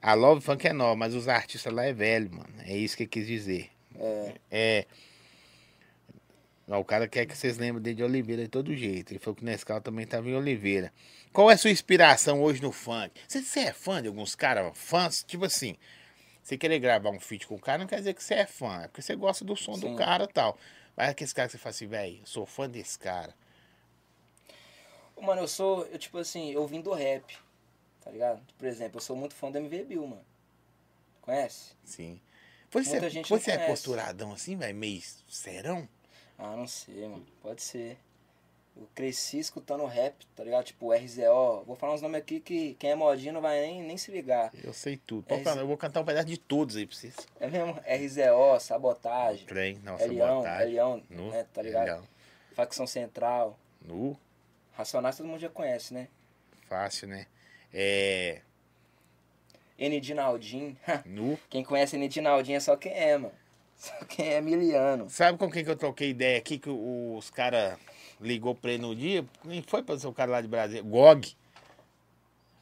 A 0.00 0.12
Love 0.14 0.40
Funk 0.42 0.66
é 0.66 0.72
nova, 0.72 0.94
mas 0.94 1.14
os 1.14 1.28
artistas 1.28 1.72
lá 1.72 1.84
é 1.84 1.92
velho, 1.92 2.30
mano. 2.30 2.54
É 2.64 2.76
isso 2.76 2.96
que 2.96 3.04
eu 3.04 3.08
quis 3.08 3.26
dizer. 3.26 3.70
É, 3.98 4.34
É... 4.50 4.86
O 6.66 6.84
cara 6.84 7.06
quer 7.06 7.26
que 7.26 7.36
vocês 7.36 7.58
lembrem 7.58 7.82
dele 7.82 7.96
de 7.96 8.02
Oliveira 8.04 8.42
de 8.42 8.48
todo 8.48 8.74
jeito. 8.74 9.12
Ele 9.12 9.18
falou 9.18 9.34
que 9.36 9.42
o 9.42 9.44
Nescau 9.44 9.80
também 9.82 10.06
tava 10.06 10.28
em 10.28 10.34
Oliveira. 10.34 10.90
Qual 11.32 11.50
é 11.50 11.54
a 11.54 11.58
sua 11.58 11.70
inspiração 11.70 12.42
hoje 12.42 12.62
no 12.62 12.72
funk? 12.72 13.12
Você, 13.28 13.42
você 13.42 13.60
é 13.60 13.72
fã 13.72 14.00
de 14.00 14.08
alguns 14.08 14.34
caras? 14.34 14.72
Fãs? 14.74 15.22
Tipo 15.24 15.44
assim, 15.44 15.76
você 16.44 16.58
querer 16.58 16.78
gravar 16.78 17.08
um 17.10 17.18
feat 17.18 17.46
com 17.46 17.54
o 17.54 17.58
cara 17.60 17.78
não 17.78 17.86
quer 17.86 17.96
dizer 17.96 18.12
que 18.14 18.22
você 18.22 18.34
é 18.34 18.46
fã. 18.46 18.82
É 18.82 18.88
porque 18.88 19.00
você 19.00 19.16
gosta 19.16 19.44
do 19.44 19.56
som 19.56 19.72
do 19.72 19.88
Sim. 19.88 19.96
cara 19.96 20.24
e 20.24 20.28
tal. 20.28 20.58
Mas 20.94 21.08
aqueles 21.08 21.32
caras 21.32 21.50
que 21.50 21.58
você 21.58 21.62
fala 21.62 21.70
assim, 21.70 21.86
velho, 21.86 22.18
eu 22.20 22.26
sou 22.26 22.44
fã 22.46 22.68
desse 22.68 22.98
cara. 22.98 23.34
Mano, 25.20 25.40
eu 25.40 25.48
sou, 25.48 25.86
eu 25.86 25.98
tipo 25.98 26.18
assim, 26.18 26.50
eu 26.52 26.66
vim 26.66 26.82
do 26.82 26.92
rap, 26.92 27.36
tá 28.02 28.10
ligado? 28.10 28.42
Por 28.58 28.66
exemplo, 28.68 28.98
eu 28.98 29.00
sou 29.00 29.16
muito 29.16 29.34
fã 29.34 29.50
do 29.50 29.56
MV 29.56 29.84
Bill, 29.84 30.06
mano. 30.06 30.24
Conhece? 31.22 31.72
Sim. 31.82 32.20
Você, 32.70 32.90
Muita 32.90 33.06
é- 33.06 33.10
gente 33.10 33.28
você 33.30 33.52
é 33.52 33.66
posturadão 33.66 34.32
assim, 34.32 34.56
velho? 34.56 34.76
Meio 34.76 35.00
serão? 35.28 35.88
Ah, 36.36 36.54
não 36.56 36.66
sei, 36.66 37.08
mano. 37.08 37.24
Pode 37.40 37.62
ser. 37.62 37.96
Eu 38.76 38.88
cresci 38.92 39.38
escutando 39.38 39.84
rap, 39.86 40.26
tá 40.34 40.42
ligado? 40.42 40.64
Tipo, 40.64 40.92
RZO. 40.92 41.62
Vou 41.64 41.76
falar 41.76 41.94
uns 41.94 42.02
nomes 42.02 42.18
aqui 42.18 42.40
que 42.40 42.74
quem 42.74 42.90
é 42.90 42.94
modinho 42.96 43.32
não 43.32 43.40
vai 43.40 43.60
nem, 43.60 43.82
nem 43.82 43.96
se 43.96 44.10
ligar. 44.10 44.50
Eu 44.64 44.72
sei 44.72 44.96
tudo. 44.96 45.26
É 45.32 45.38
falar, 45.42 45.60
eu 45.60 45.66
vou 45.66 45.76
cantar 45.76 46.00
um 46.00 46.04
pedaço 46.04 46.26
de 46.26 46.36
todos 46.36 46.74
aí 46.74 46.84
pra 46.84 46.96
vocês. 46.96 47.14
É 47.38 47.46
mesmo? 47.48 47.74
RZO, 47.86 48.58
Sabotagem, 48.60 49.46
Trem, 49.46 49.78
nossa, 49.84 50.04
Elião, 50.04 50.38
botagem. 50.38 50.66
Elião, 50.66 51.02
Nu, 51.08 51.30
né, 51.30 51.46
tá 51.54 51.62
ligado? 51.62 51.86
Elião. 51.86 52.02
Facção 52.54 52.86
Central. 52.86 53.56
Nu, 53.80 54.18
Racionais 54.72 55.16
todo 55.16 55.26
mundo 55.26 55.38
já 55.40 55.48
conhece, 55.48 55.94
né? 55.94 56.08
fácil, 56.68 57.06
né? 57.06 57.26
É. 57.72 58.40
N. 59.78 60.14
Naldin. 60.14 60.76
Nu. 61.06 61.38
Quem 61.48 61.62
conhece 61.62 61.96
N. 61.96 62.08
Naldin 62.20 62.54
é 62.54 62.60
só 62.60 62.76
quem 62.76 62.92
é, 62.92 63.16
mano. 63.18 63.34
Só 63.76 63.92
quem 64.08 64.28
é 64.32 64.40
miliano. 64.40 65.10
Sabe 65.10 65.36
com 65.38 65.50
quem 65.50 65.64
que 65.64 65.70
eu 65.70 65.76
troquei 65.76 66.10
ideia 66.10 66.38
aqui? 66.38 66.58
Que 66.58 66.70
o- 66.70 67.16
os 67.16 67.28
caras 67.30 67.76
ligou 68.20 68.54
pra 68.54 68.72
ele 68.72 68.82
no 68.82 68.94
dia? 68.94 69.24
Quem 69.42 69.62
foi 69.62 69.82
pra 69.82 69.98
ser 69.98 70.06
o 70.06 70.12
cara 70.12 70.30
lá 70.30 70.40
de 70.40 70.48
Brasília? 70.48 70.82
GOG. 70.82 71.36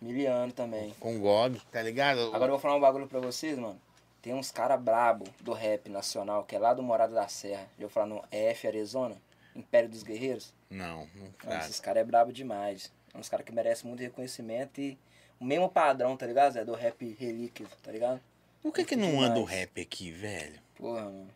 Miliano 0.00 0.52
também. 0.52 0.94
Com 0.98 1.20
GOG, 1.20 1.60
tá 1.70 1.82
ligado? 1.82 2.20
Agora 2.34 2.46
eu 2.46 2.50
vou 2.50 2.58
falar 2.58 2.76
um 2.76 2.80
bagulho 2.80 3.06
pra 3.06 3.20
vocês, 3.20 3.58
mano. 3.58 3.80
Tem 4.20 4.34
uns 4.34 4.50
cara 4.50 4.76
brabo 4.76 5.24
do 5.40 5.52
rap 5.52 5.88
nacional, 5.88 6.44
que 6.44 6.54
é 6.54 6.58
lá 6.58 6.72
do 6.74 6.82
Morada 6.82 7.12
da 7.12 7.26
Serra. 7.28 7.66
Eu 7.78 7.88
vou 7.88 7.90
falar 7.90 8.06
no 8.06 8.24
EF 8.30 8.66
Arizona, 8.66 9.16
Império 9.54 9.88
dos 9.88 10.02
Guerreiros. 10.02 10.54
Não, 10.70 11.08
não 11.14 11.28
Mano, 11.44 11.60
esses 11.60 11.80
caras 11.80 12.02
é 12.02 12.04
brabo 12.04 12.32
demais. 12.32 12.92
É 13.12 13.18
uns 13.18 13.28
caras 13.28 13.44
que 13.44 13.52
merecem 13.52 13.88
muito 13.88 14.00
reconhecimento 14.00 14.80
e 14.80 14.96
o 15.40 15.44
mesmo 15.44 15.68
padrão, 15.68 16.16
tá 16.16 16.24
ligado, 16.24 16.52
Zé? 16.52 16.64
Do 16.64 16.74
rap 16.74 17.16
relíquio, 17.18 17.68
tá 17.82 17.90
ligado? 17.90 18.20
Por 18.62 18.72
que 18.72 18.84
que 18.84 18.94
não 18.94 19.10
demais. 19.10 19.30
anda 19.30 19.40
o 19.40 19.44
rap 19.44 19.80
aqui, 19.80 20.12
velho? 20.12 20.60
Porra, 20.76 21.02
mano. 21.02 21.28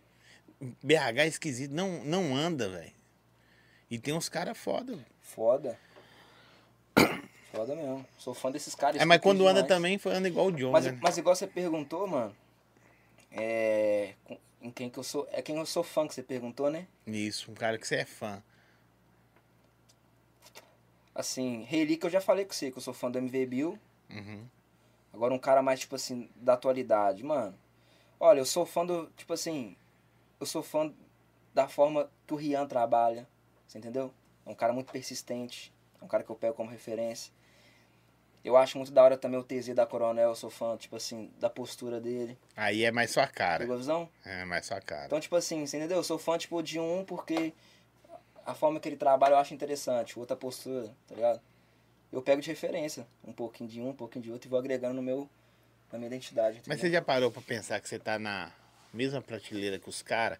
BH 0.82 1.18
é 1.18 1.26
esquisito, 1.26 1.72
não, 1.72 2.04
não 2.04 2.36
anda, 2.36 2.68
velho. 2.68 2.92
E 3.90 3.98
tem 3.98 4.14
uns 4.14 4.28
caras 4.28 4.56
foda. 4.58 4.98
Foda. 5.20 5.78
Foda 7.52 7.74
mesmo. 7.74 8.04
Sou 8.18 8.34
fã 8.34 8.50
desses 8.50 8.74
caras. 8.74 9.00
É, 9.00 9.04
mas 9.04 9.20
quando 9.20 9.42
anda 9.46 9.62
demais. 9.62 9.68
também, 9.68 9.98
foi 9.98 10.12
anda 10.12 10.28
igual 10.28 10.46
o 10.48 10.52
John, 10.52 10.72
Mas, 10.72 10.84
né? 10.84 10.98
mas 11.00 11.16
igual 11.16 11.34
você 11.34 11.46
perguntou, 11.46 12.06
mano. 12.06 12.36
É. 13.30 14.14
Em 14.60 14.70
quem 14.70 14.90
que 14.90 14.98
eu 14.98 15.02
sou. 15.02 15.26
É 15.30 15.40
quem 15.40 15.56
eu 15.56 15.64
sou 15.64 15.82
fã 15.82 16.06
que 16.06 16.14
você 16.14 16.22
perguntou, 16.22 16.70
né? 16.70 16.86
Isso, 17.06 17.50
um 17.50 17.54
cara 17.54 17.78
que 17.78 17.86
você 17.86 17.96
é 17.96 18.04
fã. 18.04 18.42
Assim, 21.14 21.62
Relíquia 21.62 22.08
eu 22.08 22.12
já 22.12 22.20
falei 22.20 22.44
com 22.44 22.52
você, 22.52 22.70
que 22.70 22.76
eu 22.76 22.82
sou 22.82 22.92
fã 22.92 23.10
do 23.10 23.18
MV 23.18 23.46
Bill. 23.46 23.78
Uhum. 24.10 24.44
Agora 25.12 25.32
um 25.32 25.38
cara 25.38 25.62
mais, 25.62 25.80
tipo 25.80 25.94
assim, 25.96 26.28
da 26.36 26.54
atualidade, 26.54 27.24
mano. 27.24 27.56
Olha, 28.20 28.40
eu 28.40 28.44
sou 28.44 28.66
fã 28.66 28.84
do. 28.84 29.06
Tipo 29.16 29.32
assim. 29.32 29.76
Eu 30.38 30.44
sou 30.44 30.62
fã 30.62 30.92
da 31.54 31.66
forma 31.68 32.10
que 32.26 32.34
o 32.34 32.36
Rian 32.36 32.66
trabalha. 32.66 33.26
Você 33.66 33.78
entendeu? 33.78 34.12
É 34.44 34.50
um 34.50 34.54
cara 34.54 34.72
muito 34.72 34.92
persistente. 34.92 35.72
É 36.00 36.04
um 36.04 36.08
cara 36.08 36.22
que 36.22 36.30
eu 36.30 36.36
pego 36.36 36.54
como 36.54 36.70
referência. 36.70 37.32
Eu 38.44 38.56
acho 38.56 38.78
muito 38.78 38.92
da 38.92 39.02
hora 39.02 39.16
também 39.16 39.40
o 39.40 39.42
TZ 39.42 39.74
da 39.74 39.84
Coronel. 39.84 40.28
Eu 40.28 40.36
sou 40.36 40.50
fã, 40.50 40.76
tipo 40.76 40.94
assim, 40.94 41.32
da 41.40 41.50
postura 41.50 42.00
dele. 42.00 42.38
Aí 42.56 42.84
é 42.84 42.92
mais 42.92 43.10
sua 43.10 43.26
cara. 43.26 43.58
Pegou 43.58 43.74
a 43.74 43.78
visão? 43.78 44.08
É 44.24 44.44
mais 44.44 44.66
sua 44.66 44.80
cara. 44.80 45.06
Então, 45.06 45.18
tipo 45.18 45.34
assim, 45.34 45.66
você 45.66 45.76
entendeu? 45.76 45.96
Eu 45.96 46.04
sou 46.04 46.16
fã, 46.16 46.38
tipo, 46.38 46.62
de 46.62 46.78
um 46.78 47.04
porque 47.04 47.52
a 48.44 48.54
forma 48.54 48.78
que 48.78 48.88
ele 48.88 48.96
trabalha 48.96 49.32
eu 49.32 49.38
acho 49.38 49.52
interessante. 49.52 50.16
Outra 50.16 50.36
postura, 50.36 50.94
tá 51.08 51.14
ligado? 51.16 51.40
Eu 52.12 52.22
pego 52.22 52.40
de 52.40 52.48
referência. 52.48 53.04
Um 53.24 53.32
pouquinho 53.32 53.68
de 53.68 53.80
um, 53.80 53.88
um 53.88 53.92
pouquinho 53.92 54.22
de 54.24 54.30
outro 54.30 54.48
e 54.48 54.50
vou 54.50 54.60
agregando 54.60 54.94
no 54.94 55.02
meu, 55.02 55.28
na 55.90 55.98
minha 55.98 56.06
identidade. 56.06 56.62
Mas 56.68 56.80
você 56.80 56.88
já 56.88 57.02
parou 57.02 57.32
pra 57.32 57.42
pensar 57.42 57.80
que 57.80 57.88
você 57.88 57.98
tá 57.98 58.16
na 58.16 58.52
mesma 58.94 59.20
prateleira 59.20 59.76
que 59.76 59.88
os 59.88 60.02
caras? 60.02 60.38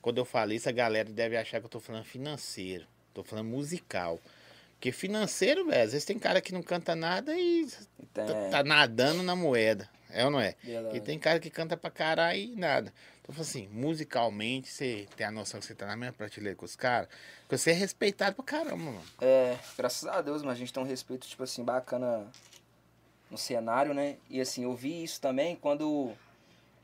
Quando 0.00 0.18
eu 0.18 0.24
falo 0.24 0.52
isso, 0.52 0.68
a 0.68 0.72
galera 0.72 1.08
deve 1.10 1.36
achar 1.36 1.60
que 1.60 1.66
eu 1.66 1.70
tô 1.70 1.80
falando 1.80 2.04
financeiro. 2.04 2.86
Tô 3.12 3.22
falando 3.22 3.46
musical. 3.46 4.20
Porque 4.74 4.92
financeiro, 4.92 5.66
velho, 5.66 5.82
às 5.82 5.92
vezes 5.92 6.04
tem 6.04 6.18
cara 6.18 6.40
que 6.40 6.52
não 6.52 6.62
canta 6.62 6.94
nada 6.94 7.36
e 7.36 7.66
Então, 7.98 8.26
tá, 8.26 8.32
é, 8.32 8.48
tá 8.50 8.62
nadando 8.62 9.22
na 9.22 9.34
moeda. 9.34 9.88
É 10.10 10.24
ou 10.24 10.30
não 10.30 10.40
é? 10.40 10.54
verdade. 10.62 10.96
E 10.96 11.00
tem 11.00 11.18
cara 11.18 11.38
que 11.40 11.50
canta 11.50 11.76
pra 11.76 11.90
caralho 11.90 12.38
e 12.38 12.54
nada. 12.54 12.92
Então, 13.22 13.42
assim, 13.42 13.68
musicalmente, 13.68 14.68
você 14.68 15.06
tem 15.16 15.26
a 15.26 15.30
noção 15.30 15.60
que 15.60 15.66
você 15.66 15.74
tá 15.74 15.86
na 15.86 15.96
mesma 15.96 16.14
prateleira 16.14 16.56
com 16.56 16.64
os 16.64 16.76
caras. 16.76 17.08
Porque 17.42 17.58
você 17.58 17.72
é 17.72 17.74
respeitado 17.74 18.36
pra 18.36 18.44
caramba, 18.44 18.76
mano. 18.76 19.02
É, 19.20 19.58
graças 19.76 20.08
a 20.08 20.22
Deus, 20.22 20.42
mas 20.42 20.52
a 20.52 20.58
gente 20.58 20.72
tem 20.72 20.82
um 20.82 20.86
respeito, 20.86 21.26
tipo 21.26 21.42
assim, 21.42 21.62
bacana 21.62 22.26
no 23.30 23.36
cenário, 23.36 23.92
né? 23.92 24.16
E 24.30 24.40
assim, 24.40 24.62
eu 24.62 24.74
vi 24.74 25.02
isso 25.02 25.20
também 25.20 25.56
quando 25.56 26.12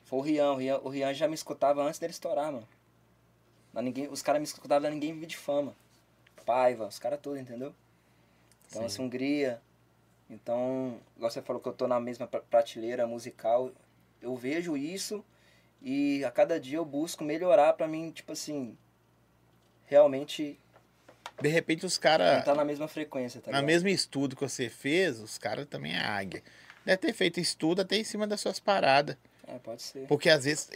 foi 0.05 0.18
o 0.18 0.22
Rian. 0.22 0.53
O 0.53 0.57
Rian, 0.57 0.79
o 0.83 0.88
Rian 0.88 1.14
já 1.14 1.29
me 1.29 1.35
escutava 1.35 1.83
antes 1.83 1.98
dele 1.98 2.12
estourar, 2.12 2.53
mano. 2.53 2.68
Mas 3.74 3.84
ninguém, 3.84 4.08
os 4.08 4.22
caras 4.22 4.40
me 4.40 4.46
escutavam, 4.46 4.88
ninguém 4.88 5.12
vivia 5.12 5.26
de 5.26 5.37
fama. 5.37 5.74
Paiva, 6.46 6.87
os 6.87 6.98
caras 6.98 7.18
todos, 7.20 7.40
entendeu? 7.40 7.74
Então, 8.68 8.82
Sim. 8.82 8.87
assim, 8.87 9.02
Hungria. 9.02 9.60
Então, 10.30 11.00
igual 11.16 11.30
você 11.30 11.42
falou 11.42 11.60
que 11.60 11.68
eu 11.68 11.72
tô 11.72 11.88
na 11.88 11.98
mesma 11.98 12.26
pra- 12.26 12.40
prateleira 12.40 13.04
musical, 13.06 13.72
eu 14.22 14.37
vejo 14.37 14.76
isso 14.76 15.24
e 15.82 16.24
a 16.24 16.30
cada 16.30 16.58
dia 16.60 16.78
eu 16.78 16.84
busco 16.84 17.24
melhorar 17.24 17.72
pra 17.74 17.88
mim, 17.88 18.10
tipo 18.10 18.32
assim, 18.32 18.78
realmente 19.87 20.58
De 21.42 21.48
repente, 21.48 21.84
os 21.84 21.98
caras. 21.98 22.38
entrar 22.38 22.54
na 22.54 22.64
mesma 22.64 22.87
frequência, 22.88 23.40
tá 23.40 23.50
Na 23.50 23.58
ligado? 23.58 23.66
mesmo 23.66 23.88
estudo 23.88 24.37
que 24.37 24.42
você 24.42 24.68
fez, 24.70 25.18
os 25.18 25.37
caras 25.37 25.66
também 25.66 25.92
é 25.94 26.00
águia. 26.00 26.42
Deve 26.84 26.98
ter 26.98 27.12
feito 27.12 27.40
estudo 27.40 27.82
até 27.82 27.96
em 27.96 28.04
cima 28.04 28.26
das 28.26 28.40
suas 28.40 28.60
paradas. 28.60 29.16
É, 29.46 29.58
pode 29.58 29.82
ser. 29.82 30.06
Porque 30.06 30.30
às 30.30 30.44
vezes, 30.44 30.70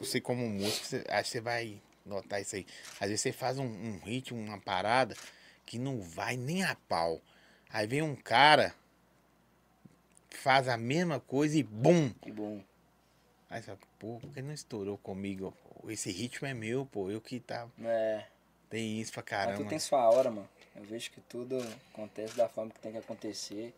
você 0.00 0.20
como 0.20 0.48
músico, 0.48 0.86
você, 0.86 1.04
acho 1.08 1.24
que 1.24 1.28
você 1.30 1.40
vai 1.40 1.80
notar 2.10 2.40
isso 2.42 2.56
aí. 2.56 2.66
Às 3.00 3.08
vezes 3.08 3.20
você 3.22 3.32
faz 3.32 3.58
um, 3.58 3.64
um 3.64 3.98
hit, 4.04 4.34
uma 4.34 4.60
parada, 4.60 5.16
que 5.64 5.78
não 5.78 6.00
vai 6.02 6.36
nem 6.36 6.62
a 6.64 6.74
pau. 6.88 7.20
Aí 7.72 7.86
vem 7.86 8.02
um 8.02 8.16
cara, 8.16 8.74
faz 10.30 10.68
a 10.68 10.76
mesma 10.76 11.20
coisa 11.20 11.56
e 11.56 11.62
bum! 11.62 12.10
Que 12.20 12.32
bom. 12.32 12.62
Aí 13.48 13.60
você 13.60 13.66
fala, 13.66 13.78
pô, 13.98 14.18
por 14.20 14.32
que 14.32 14.42
não 14.42 14.52
estourou 14.52 14.98
comigo? 14.98 15.56
Esse 15.88 16.10
ritmo 16.12 16.46
é 16.46 16.54
meu, 16.54 16.86
pô, 16.86 17.10
eu 17.10 17.20
que 17.20 17.40
tava. 17.40 17.70
É, 17.82 18.26
Tem 18.68 19.00
isso 19.00 19.12
pra 19.12 19.22
mas 19.22 19.30
caramba. 19.30 19.56
tudo 19.58 19.68
tem 19.68 19.78
sua 19.78 20.08
hora, 20.10 20.30
mano. 20.30 20.48
Eu 20.76 20.84
vejo 20.84 21.10
que 21.10 21.20
tudo 21.22 21.58
acontece 21.92 22.36
da 22.36 22.48
forma 22.48 22.70
que 22.70 22.78
tem 22.80 22.92
que 22.92 22.98
acontecer. 22.98 23.74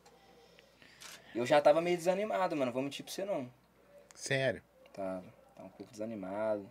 Eu 1.34 1.46
já 1.46 1.60
tava 1.60 1.80
meio 1.80 1.96
desanimado, 1.96 2.54
mano. 2.54 2.70
Vou 2.72 2.82
mentir 2.82 3.04
pra 3.04 3.12
você 3.14 3.24
não. 3.24 3.50
Sério. 4.14 4.62
Tá, 4.92 5.22
tá 5.56 5.62
um 5.62 5.68
pouco 5.70 5.90
desanimado. 5.90 6.70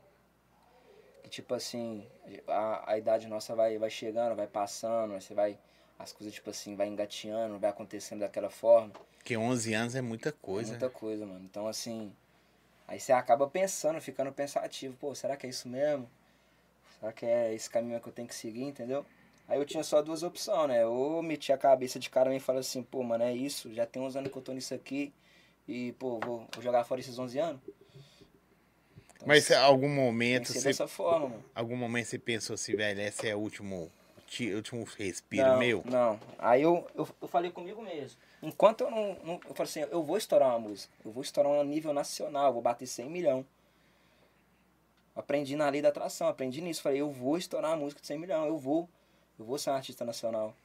Tipo 1.32 1.56
assim, 1.56 2.06
a, 2.48 2.91
a 2.91 2.98
idade 2.98 3.28
nossa 3.28 3.56
vai, 3.56 3.78
vai 3.78 3.89
chegando, 3.89 4.36
vai 4.36 4.48
passando, 4.48 5.13
você 5.13 5.34
vai. 5.34 5.58
As 5.98 6.12
coisas, 6.12 6.34
tipo 6.34 6.50
assim, 6.50 6.76
vai 6.76 6.88
engateando, 6.88 7.58
vai 7.58 7.70
acontecendo 7.70 8.20
daquela 8.20 8.50
forma. 8.50 8.91
Porque 9.17 9.38
11 9.38 9.74
anos 9.74 9.96
é 9.96 10.02
muita 10.02 10.30
É 10.30 10.34
coisa. 10.34 10.72
muita 10.72 10.89
coisa, 10.89 11.26
mano. 11.26 11.46
Então, 11.46 11.67
assim, 11.67 12.12
aí 12.88 13.00
você 13.00 13.13
acaba 13.13 13.48
pensando, 13.48 14.02
ficando 14.02 14.32
pensativo. 14.34 14.96
Pô, 15.00 15.15
será 15.15 15.38
que 15.38 15.48
é 15.48 15.50
isso 15.50 15.70
mesmo? 15.70 16.10
Será 17.00 17.13
que 17.13 17.26
é 17.26 17.54
esse 17.54 17.70
caminho 17.70 18.00
que 18.02 18.10
eu 18.10 18.13
tenho 18.13 18.28
que 18.28 18.36
seguir, 18.36 18.63
entendeu? 18.63 19.06
Aí 19.48 19.58
eu 19.58 19.65
tinha 19.65 19.84
só 19.84 20.02
duas 20.02 20.24
opções, 20.24 20.67
né? 20.70 20.86
Ou 20.86 21.22
meter 21.24 21.54
a 21.54 21.58
cabeça 21.58 21.98
de 22.00 22.10
cara 22.10 22.36
e 22.36 22.39
falar 22.39 22.60
assim, 22.60 22.84
pô, 22.84 23.04
mano, 23.04 23.24
é 23.24 23.34
isso, 23.34 23.74
já 23.74 23.86
tem 23.86 24.02
uns 24.02 24.15
anos 24.15 24.32
que 24.32 24.38
eu 24.38 24.41
tô 24.41 24.54
nisso 24.54 24.74
aqui 24.74 25.13
e, 25.67 25.94
pô, 25.94 26.20
vou, 26.20 26.48
vou 26.54 26.63
jogar 26.63 26.84
fora 26.84 27.00
esses 27.02 27.17
11 27.17 27.39
anos. 27.39 27.62
Mas 29.25 29.51
algum 29.51 29.88
Tem 29.88 29.95
momento 29.95 30.53
você. 30.53 30.69
dessa 30.69 30.88
forma. 30.88 31.36
Algum 31.53 31.75
momento 31.75 32.05
você 32.07 32.19
pensou 32.19 32.53
assim, 32.55 32.75
velho, 32.75 33.01
esse 33.01 33.27
é 33.27 33.36
o 33.36 33.39
último, 33.39 33.91
ti- 34.27 34.53
último 34.53 34.84
respiro 34.97 35.47
não, 35.47 35.60
meu? 35.60 35.84
Não. 35.86 36.19
Aí 36.39 36.62
eu, 36.62 36.88
eu, 36.95 37.07
eu 37.21 37.27
falei 37.27 37.51
comigo 37.51 37.81
mesmo. 37.81 38.17
Enquanto 38.41 38.81
eu 38.81 38.91
não, 38.91 39.13
não- 39.23 39.39
Eu 39.47 39.53
falei 39.53 39.69
assim, 39.69 39.81
eu 39.91 40.01
vou 40.03 40.17
estourar 40.17 40.49
uma 40.49 40.60
música. 40.60 40.91
Eu 41.05 41.12
vou 41.12 41.21
estourar 41.21 41.51
um 41.51 41.63
nível 41.63 41.93
nacional, 41.93 42.47
eu 42.47 42.53
vou 42.53 42.62
bater 42.62 42.88
100 42.88 43.10
milhão. 43.10 43.45
Aprendi 45.15 45.55
na 45.55 45.69
lei 45.69 45.81
da 45.81 45.89
atração, 45.89 46.27
aprendi 46.27 46.62
nisso. 46.62 46.81
Falei, 46.81 47.01
eu 47.01 47.12
vou 47.12 47.38
estourar 47.38 47.71
uma 47.71 47.77
música 47.77 48.01
de 48.01 48.07
100 48.07 48.17
milhão, 48.17 48.45
eu 48.45 48.57
vou. 48.57 48.89
Eu 49.38 49.45
vou 49.45 49.57
ser 49.57 49.69
um 49.69 49.73
artista 49.73 50.05
nacional. 50.05 50.55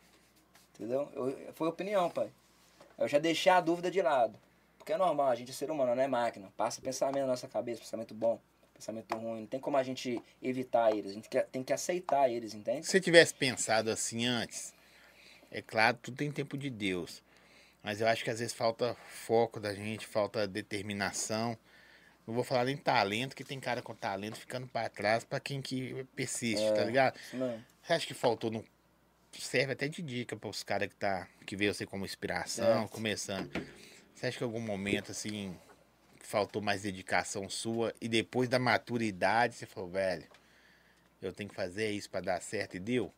Entendeu? 0.75 1.09
Eu, 1.15 1.53
foi 1.55 1.69
opinião, 1.69 2.09
pai. 2.11 2.31
Eu 2.99 3.09
já 3.09 3.19
deixei 3.19 3.51
a 3.51 3.61
dúvida 3.61 3.91
de 3.91 4.01
lado. 4.01 4.35
Porque 4.87 4.93
é 4.93 4.99
normal, 4.99 5.31
a 5.31 5.35
gente 5.35 5.51
é 5.51 5.53
ser 5.53 5.69
humano, 5.69 5.97
não 5.97 6.03
é 6.05 6.07
máquina. 6.07 6.49
Passa 6.57 6.81
pensamento 6.81 7.23
na 7.23 7.27
nossa 7.27 7.49
cabeça, 7.49 7.81
pensamento 7.81 8.15
bom, 8.15 8.41
pensamento 8.73 9.17
ruim. 9.17 9.41
Não 9.41 9.47
tem 9.49 9.59
como 9.59 9.77
a 9.77 9.83
gente 9.83 10.23
evitar 10.41 10.93
eles. 10.97 11.11
A 11.11 11.15
gente 11.15 11.29
tem 11.51 11.65
que 11.65 11.73
aceitar 11.73 12.31
eles, 12.31 12.55
entende? 12.55 12.87
Se 12.87 12.93
você 12.93 13.01
tivesse 13.01 13.35
pensado 13.35 13.91
assim 13.91 14.27
antes, 14.27 14.73
é 15.51 15.61
claro, 15.61 15.99
tudo 16.01 16.19
tem 16.19 16.31
tempo 16.31 16.57
de 16.57 16.71
Deus. 16.71 17.21
Mas 17.83 18.01
eu 18.01 18.07
acho 18.07 18.23
que 18.23 18.31
às 18.31 18.39
vezes 18.39 18.55
falta 18.55 18.95
foco 19.09 19.59
da 19.59 19.75
gente, 19.75 20.07
falta 20.07 20.47
determinação. 20.47 21.59
Não 22.25 22.33
vou 22.33 22.45
falar 22.45 22.67
nem 22.67 22.77
talento, 22.77 23.35
que 23.35 23.43
tem 23.43 23.59
cara 23.59 23.83
com 23.83 23.93
talento 23.93 24.39
ficando 24.39 24.69
pra 24.69 24.89
trás 24.89 25.25
pra 25.25 25.41
quem 25.41 25.61
que 25.61 26.05
persiste, 26.15 26.73
tá 26.73 26.85
ligado? 26.85 27.17
Isso 27.17 27.37
mesmo. 27.37 27.65
Você 27.83 27.93
acha 27.93 28.07
que 28.07 28.15
faltou 28.15 28.53
no. 28.53 28.65
Serve 29.33 29.73
até 29.73 29.89
de 29.89 30.01
dica 30.01 30.37
para 30.37 30.49
os 30.49 30.63
caras 30.63 30.89
que, 30.89 30.95
tá, 30.95 31.27
que 31.45 31.57
vê 31.57 31.67
você 31.75 31.85
como 31.85 32.05
inspiração, 32.05 32.83
Certo. 32.83 32.91
começando. 32.93 33.51
Você 34.17 34.29
acha 34.29 34.39
que 34.39 34.45
algum 34.45 34.61
momento, 34.61 35.13
assim, 35.13 35.55
faltou 36.21 36.63
mais 36.63 36.81
dedicação 36.81 37.51
sua 37.51 37.93
e 38.01 38.09
depois 38.09 38.49
da 38.49 38.59
maturidade 38.59 39.55
você 39.55 39.67
falou, 39.67 39.91
velho, 39.91 40.27
eu 41.21 41.35
tenho 41.35 41.51
que 41.51 41.55
fazer 41.55 41.91
isso 41.91 42.09
para 42.09 42.23
dar 42.23 42.41
certo 42.41 42.79
e 42.79 42.81
deu? 42.81 43.13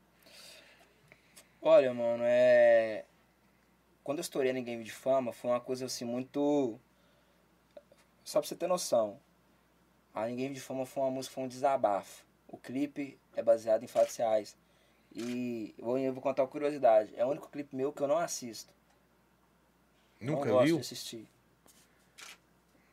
Olha, 1.62 1.94
mano, 1.94 2.24
é. 2.26 3.04
Quando 4.02 4.18
eu 4.18 4.22
estourei 4.22 4.52
no 4.52 4.60
Game 4.60 4.82
de 4.82 4.90
Fama, 4.90 5.32
foi 5.32 5.52
uma 5.52 5.60
coisa 5.60 5.86
assim 5.86 6.04
muito. 6.04 6.80
Só 8.24 8.40
pra 8.40 8.48
você 8.48 8.56
ter 8.56 8.66
noção. 8.66 9.20
A 10.12 10.26
Game 10.26 10.52
de 10.52 10.60
Fama 10.60 10.84
foi 10.84 11.04
uma 11.04 11.12
música, 11.12 11.36
foi 11.36 11.44
um 11.44 11.48
desabafo. 11.48 12.24
O 12.48 12.58
clipe 12.58 13.16
é 13.36 13.42
baseado 13.42 13.84
em 13.84 13.86
fatos 13.86 14.16
reais. 14.16 14.56
E 15.14 15.76
eu 15.78 16.12
vou 16.12 16.20
contar 16.20 16.42
uma 16.42 16.48
curiosidade. 16.48 17.14
É 17.16 17.24
o 17.24 17.28
único 17.28 17.48
clipe 17.48 17.76
meu 17.76 17.92
que 17.92 18.02
eu 18.02 18.08
não 18.08 18.18
assisto. 18.18 18.76
Nunca 20.20 20.46
não 20.46 20.52
gosto 20.52 20.66
viu? 20.66 20.76
de 20.76 20.80
assistir. 20.82 21.26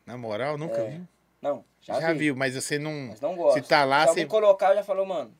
Na 0.04 0.16
moral, 0.16 0.56
nunca 0.56 0.78
É, 0.80 0.90
viu? 0.90 1.08
Não, 1.42 1.64
já, 1.80 2.00
Já, 2.00 2.12
vi, 2.12 2.18
viu, 2.20 2.36
mas 2.36 2.54
você 2.54 2.78
não. 2.78 3.08
Mas 3.08 3.20
não 3.20 3.34
gosto. 3.36 3.62
Se 3.62 3.68
tá 3.68 3.84
lá, 3.84 4.06
Se 4.06 4.14
você. 4.14 4.26
colocar, 4.26 4.70
eu 4.70 4.76
já 4.76 4.84
falou, 4.84 5.04
mano. 5.04 5.32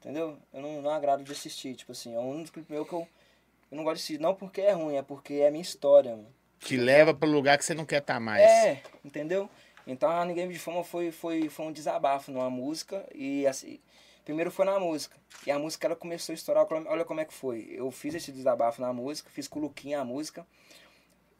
Entendeu? 0.00 0.38
Eu 0.52 0.62
não, 0.62 0.82
não 0.82 0.90
agrado 0.90 1.22
de 1.24 1.32
assistir. 1.32 1.74
Tipo 1.74 1.92
assim, 1.92 2.14
é 2.14 2.18
um 2.18 2.30
único 2.30 2.52
clipe 2.52 2.72
meu 2.72 2.84
que 2.84 2.92
eu, 2.92 3.06
eu 3.70 3.76
não 3.76 3.84
gosto 3.84 3.96
de 3.96 4.02
assistir. 4.02 4.20
Não 4.20 4.34
porque 4.34 4.60
é 4.60 4.72
ruim, 4.72 4.96
é 4.96 5.02
porque 5.02 5.34
é 5.34 5.48
a 5.48 5.50
minha 5.50 5.62
história, 5.62 6.12
mano. 6.12 6.28
Te 6.60 6.76
leva 6.76 7.12
pro 7.12 7.28
lugar 7.28 7.58
que 7.58 7.64
você 7.64 7.74
não 7.74 7.84
quer 7.84 8.00
estar 8.00 8.18
mais. 8.18 8.42
É, 8.42 8.82
entendeu? 9.04 9.48
Então 9.86 10.10
a 10.10 10.24
Ninguém 10.24 10.48
de 10.48 10.58
Fama 10.58 10.82
foi, 10.82 11.12
foi, 11.12 11.48
foi 11.48 11.66
um 11.66 11.72
desabafo 11.72 12.32
numa 12.32 12.50
música 12.50 13.06
e 13.14 13.46
assim, 13.46 13.78
primeiro 14.24 14.50
foi 14.50 14.64
na 14.64 14.80
música. 14.80 15.16
E 15.46 15.50
a 15.50 15.58
música 15.58 15.86
ela 15.86 15.94
começou 15.94 16.32
a 16.32 16.34
estourar, 16.34 16.66
olha 16.86 17.04
como 17.04 17.20
é 17.20 17.24
que 17.24 17.32
foi. 17.34 17.68
Eu 17.70 17.90
fiz 17.90 18.14
esse 18.14 18.32
desabafo 18.32 18.80
na 18.80 18.92
música, 18.92 19.30
fiz 19.30 19.46
com 19.46 19.58
o 19.60 19.62
Luquinha 19.62 20.00
a 20.00 20.04
música. 20.04 20.46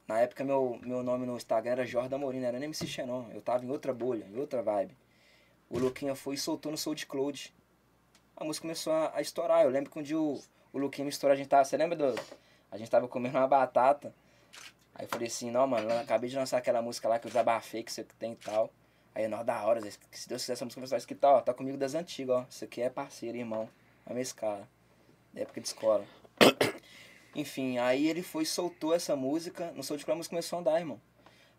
Na 0.07 0.21
época 0.21 0.45
meu, 0.45 0.79
meu 0.83 1.03
nome 1.03 1.27
no 1.27 1.37
Instagram 1.37 1.73
era 1.73 1.87
Jordan 1.87 2.19
Morim, 2.19 2.41
não 2.41 2.49
era 2.49 2.59
nem 2.59 2.67
MC 2.67 2.87
Xenon. 2.87 3.27
Eu 3.33 3.43
tava 3.43 3.65
em 3.65 3.71
outra 3.71 3.93
bolha, 3.93 4.27
em 4.31 4.39
outra 4.39 4.63
vibe. 4.63 4.97
O 5.69 5.79
Luquinha 5.79 6.15
foi 6.15 6.37
e 6.37 6.39
soltou 6.39 6.71
no 6.71 6.79
SoundCloud. 6.79 7.53
A 8.37 8.45
música 8.45 8.63
começou 8.63 8.93
a, 8.93 9.17
a 9.17 9.21
estourar. 9.21 9.65
Eu 9.65 9.71
lembro 9.71 9.91
que 9.91 9.99
um 9.99 10.03
dia 10.03 10.19
o, 10.19 10.41
o 10.73 10.79
Luquinha 10.79 11.05
me 11.05 11.11
estourou, 11.11 11.33
a 11.33 11.37
gente 11.37 11.49
tava, 11.49 11.65
você 11.65 11.77
lembra 11.77 11.97
do... 11.97 12.15
A 12.71 12.79
gente 12.79 12.91
tava 12.91 13.09
comendo 13.09 13.37
uma 13.37 13.49
batata. 13.49 14.15
Aí 14.95 15.05
eu 15.05 15.09
falei 15.09 15.27
assim, 15.27 15.51
não, 15.51 15.67
mano, 15.67 15.93
acabei 15.99 16.31
de 16.31 16.37
lançar 16.37 16.59
aquela 16.59 16.81
música 16.81 17.09
lá 17.09 17.19
que 17.19 17.27
eu 17.27 17.31
desabafei, 17.31 17.83
que 17.83 17.93
você 17.93 18.05
tem 18.19 18.33
e 18.33 18.37
tal. 18.37 18.71
Aí, 19.15 19.27
nós 19.29 19.47
da 19.47 19.65
hora, 19.65 19.81
se 19.81 20.29
Deus 20.29 20.43
quiser 20.43 20.53
essa 20.53 20.65
música 20.65 20.87
vai 20.87 20.99
escrita, 20.99 21.29
ó, 21.29 21.41
tá 21.41 21.55
comigo 21.55 21.79
das 21.79 21.95
antigas, 21.95 22.37
ó. 22.37 22.47
Isso 22.51 22.65
aqui 22.65 22.83
é 22.83 22.91
parceiro, 22.91 23.39
irmão. 23.39 23.69
É 24.05 24.13
meu 24.13 24.25
cara. 24.35 24.69
Da 25.33 25.41
época 25.41 25.61
de 25.61 25.69
escola. 25.69 26.05
Enfim, 27.37 27.77
aí 27.77 28.09
ele 28.09 28.23
foi 28.23 28.47
soltou 28.47 28.95
essa 28.95 29.15
música. 29.15 29.71
No 29.73 29.85
SoundCloud 29.85 30.13
a 30.13 30.17
música 30.17 30.31
começou 30.31 30.57
a 30.57 30.61
andar, 30.61 30.81
irmão. 30.81 30.99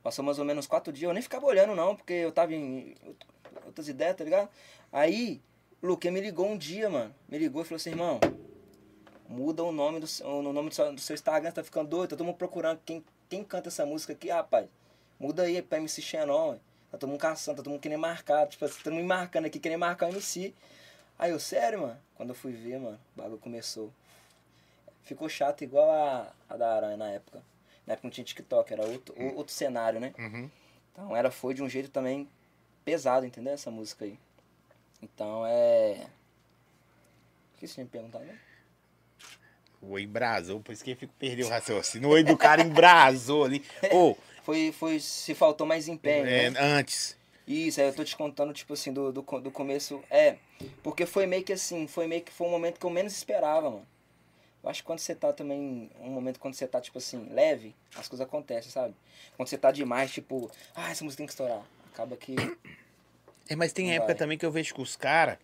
Passou 0.01 0.25
mais 0.25 0.39
ou 0.39 0.43
menos 0.43 0.65
quatro 0.65 0.91
dias. 0.91 1.07
Eu 1.07 1.13
nem 1.13 1.21
ficava 1.21 1.45
olhando, 1.45 1.75
não, 1.75 1.95
porque 1.95 2.13
eu 2.13 2.31
tava 2.31 2.51
em 2.55 2.95
outras 3.63 3.87
ideias, 3.87 4.15
tá 4.15 4.23
ligado? 4.23 4.49
Aí, 4.91 5.39
o 5.79 5.85
Luque 5.85 6.09
me 6.09 6.19
ligou 6.19 6.47
um 6.47 6.57
dia, 6.57 6.89
mano. 6.89 7.13
Me 7.29 7.37
ligou 7.37 7.61
e 7.61 7.65
falou 7.65 7.75
assim, 7.75 7.91
irmão, 7.91 8.19
muda 9.29 9.63
o 9.63 9.71
nome 9.71 9.99
do, 9.99 10.07
o 10.25 10.41
nome 10.41 10.69
do 10.69 10.73
seu, 10.73 10.91
do 10.91 10.99
seu 10.99 11.13
Instagram, 11.13 11.51
tá 11.51 11.63
ficando 11.63 11.89
doido. 11.89 12.09
Tá 12.09 12.15
todo 12.15 12.25
mundo 12.25 12.37
procurando 12.37 12.79
quem, 12.83 13.05
quem 13.29 13.43
canta 13.43 13.69
essa 13.69 13.85
música 13.85 14.13
aqui, 14.13 14.29
rapaz. 14.29 14.67
Muda 15.19 15.43
aí 15.43 15.61
pra 15.61 15.77
MC 15.77 16.01
Xenon. 16.01 16.57
Tá 16.89 16.97
todo 16.97 17.07
mundo 17.07 17.19
caçando, 17.19 17.57
tá 17.57 17.63
todo 17.63 17.71
mundo 17.71 17.81
querendo 17.81 17.99
marcar. 17.99 18.47
Tipo, 18.47 18.65
assim, 18.65 18.81
todo 18.83 18.93
mundo 18.93 19.05
marcando 19.05 19.45
aqui, 19.45 19.59
querendo 19.59 19.81
marcar 19.81 20.07
o 20.07 20.09
MC. 20.09 20.55
Aí 21.19 21.29
eu, 21.29 21.39
sério, 21.39 21.81
mano? 21.81 21.99
Quando 22.15 22.29
eu 22.29 22.35
fui 22.35 22.51
ver, 22.51 22.79
mano, 22.79 22.99
o 23.15 23.21
bagulho 23.21 23.37
começou. 23.37 23.93
Ficou 25.07 25.29
chato 25.29 25.63
igual 25.63 25.89
a, 25.89 26.33
a 26.49 26.57
da 26.57 26.75
Aranha 26.75 26.97
na 26.97 27.09
época. 27.09 27.41
Na 27.85 27.93
época 27.93 28.07
não 28.07 28.11
tinha 28.11 28.25
TikTok, 28.25 28.73
era 28.73 28.85
outro, 28.85 29.15
o- 29.17 29.35
outro 29.37 29.53
cenário, 29.53 29.99
né? 29.99 30.13
Uhum. 30.19 30.49
Então 30.91 31.15
ela 31.15 31.31
foi 31.31 31.53
de 31.53 31.63
um 31.63 31.69
jeito 31.69 31.89
também 31.89 32.27
pesado, 32.83 33.25
entendeu? 33.25 33.53
Essa 33.53 33.71
música 33.71 34.03
aí. 34.05 34.19
Então 35.01 35.45
é. 35.47 36.05
O 37.55 37.59
que 37.59 37.67
você 37.67 37.75
tinha 37.75 37.83
me 37.85 37.89
perguntado? 37.89 38.25
né? 38.25 38.37
O 39.81 39.97
embrasou, 39.97 40.59
por 40.59 40.71
isso 40.71 40.83
que 40.83 40.91
eu 40.91 40.95
fico 40.97 41.13
perdeu 41.19 41.45
o 41.47 41.49
raciocínio. 41.49 42.09
O 42.09 42.11
oi 42.13 42.23
do 42.23 42.35
cara 42.37 42.61
embrasou 42.61 43.45
ali. 43.45 43.63
Ô, 43.93 44.15
Foi, 44.43 44.71
foi. 44.71 44.99
Se 44.99 45.33
faltou 45.35 45.65
mais 45.67 45.87
empenho. 45.87 46.25
é, 46.25 46.49
né? 46.49 46.59
antes. 46.59 47.15
Isso, 47.47 47.79
aí 47.79 47.87
eu 47.87 47.93
tô 47.95 48.03
te 48.03 48.17
contando, 48.17 48.51
tipo 48.53 48.73
assim, 48.73 48.91
do, 48.91 49.11
do, 49.13 49.21
do 49.21 49.51
começo. 49.51 50.03
É. 50.09 50.37
Porque 50.83 51.05
foi 51.05 51.25
meio 51.25 51.43
que 51.43 51.53
assim, 51.53 51.87
foi 51.87 52.07
meio 52.07 52.21
que 52.21 52.31
foi 52.31 52.45
um 52.47 52.51
momento 52.51 52.79
que 52.79 52.85
eu 52.85 52.89
menos 52.89 53.13
esperava, 53.13 53.69
mano. 53.69 53.87
Eu 54.67 54.71
acho 54.71 54.81
que 54.81 54.85
quando 54.85 54.99
você 54.99 55.15
tá 55.15 55.31
também. 55.31 55.89
Um 56.01 56.09
momento 56.09 56.41
quando 56.41 56.53
você 56.53 56.67
tá, 56.67 56.81
tipo 56.81 56.97
assim, 56.97 57.29
leve, 57.31 57.73
as 57.95 58.05
coisas 58.09 58.19
acontecem, 58.27 58.69
sabe? 58.69 58.93
Quando 59.37 59.47
você 59.47 59.57
tá 59.57 59.71
demais, 59.71 60.11
tipo, 60.11 60.51
ah, 60.75 60.91
essa 60.91 61.05
música 61.05 61.19
tem 61.19 61.25
que 61.25 61.31
estourar. 61.31 61.63
Acaba 61.93 62.17
que. 62.17 62.35
É, 63.47 63.55
mas 63.55 63.71
tem 63.71 63.91
época 63.91 64.07
vai. 64.07 64.15
também 64.15 64.37
que 64.37 64.45
eu 64.45 64.51
vejo 64.51 64.75
que 64.75 64.81
os 64.81 64.97
caras 64.97 65.37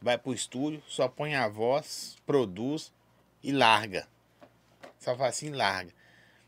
vai 0.00 0.16
pro 0.16 0.32
estúdio, 0.32 0.80
só 0.86 1.08
põe 1.08 1.34
a 1.34 1.48
voz, 1.48 2.16
produz 2.24 2.92
e 3.42 3.50
larga. 3.50 4.06
Só 5.00 5.16
fala 5.16 5.30
assim, 5.30 5.50
larga. 5.50 5.92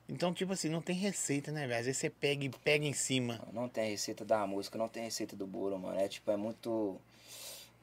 Então, 0.08 0.32
tipo 0.32 0.52
assim, 0.52 0.68
não 0.68 0.80
tem 0.80 0.94
receita, 0.94 1.50
né, 1.50 1.66
velho? 1.66 1.80
Às 1.80 1.86
vezes 1.86 2.00
você 2.00 2.10
pega 2.10 2.44
e 2.44 2.48
pega 2.48 2.86
em 2.86 2.92
cima. 2.92 3.40
Não 3.52 3.68
tem 3.68 3.90
receita 3.90 4.24
da 4.24 4.46
música, 4.46 4.78
não 4.78 4.88
tem 4.88 5.02
receita 5.02 5.34
do 5.34 5.48
bolo, 5.48 5.76
mano. 5.80 5.98
É 5.98 6.06
tipo, 6.06 6.30
é 6.30 6.36
muito. 6.36 6.96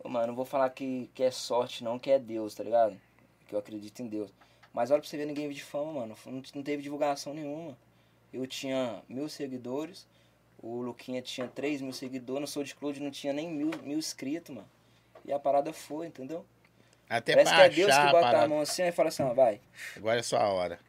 Mano, 0.05 0.27
não 0.27 0.35
vou 0.35 0.45
falar 0.45 0.69
que, 0.69 1.09
que 1.13 1.21
é 1.21 1.31
sorte, 1.31 1.83
não, 1.83 1.99
que 1.99 2.09
é 2.09 2.17
Deus, 2.17 2.55
tá 2.55 2.63
ligado? 2.63 2.97
Que 3.47 3.55
eu 3.55 3.59
acredito 3.59 4.01
em 4.01 4.07
Deus. 4.07 4.31
Mas 4.73 4.91
olha 4.91 4.99
pra 4.99 5.09
você 5.09 5.17
ver 5.17 5.25
ninguém 5.25 5.49
de 5.49 5.63
fama, 5.63 5.91
mano. 5.93 6.15
Não, 6.25 6.41
não 6.55 6.63
teve 6.63 6.83
divulgação 6.83 7.33
nenhuma. 7.33 7.77
Eu 8.33 8.45
tinha 8.45 9.01
mil 9.07 9.27
seguidores, 9.29 10.05
o 10.61 10.81
Luquinha 10.81 11.21
tinha 11.21 11.47
três 11.47 11.81
mil 11.81 11.93
seguidores, 11.93 12.41
no 12.41 12.47
SoundCloud 12.47 12.99
não 12.99 13.09
tinha 13.09 13.31
nem 13.33 13.49
mil, 13.49 13.71
mil 13.83 13.97
inscritos, 13.97 14.53
mano. 14.53 14.67
E 15.25 15.31
a 15.31 15.39
parada 15.39 15.71
foi, 15.73 16.07
entendeu? 16.07 16.45
Até 17.09 17.33
Parece 17.33 17.55
que 17.55 17.61
é 17.61 17.69
Deus 17.69 17.87
que 17.87 17.99
a 17.99 18.05
bota 18.05 18.17
a 18.17 18.21
parada. 18.21 18.47
mão 18.49 18.59
assim 18.59 18.83
e 18.83 18.91
fala 18.91 19.09
assim, 19.09 19.23
ó, 19.23 19.33
vai. 19.33 19.61
Agora 19.95 20.19
é 20.19 20.23
sua 20.23 20.47
hora. 20.49 20.79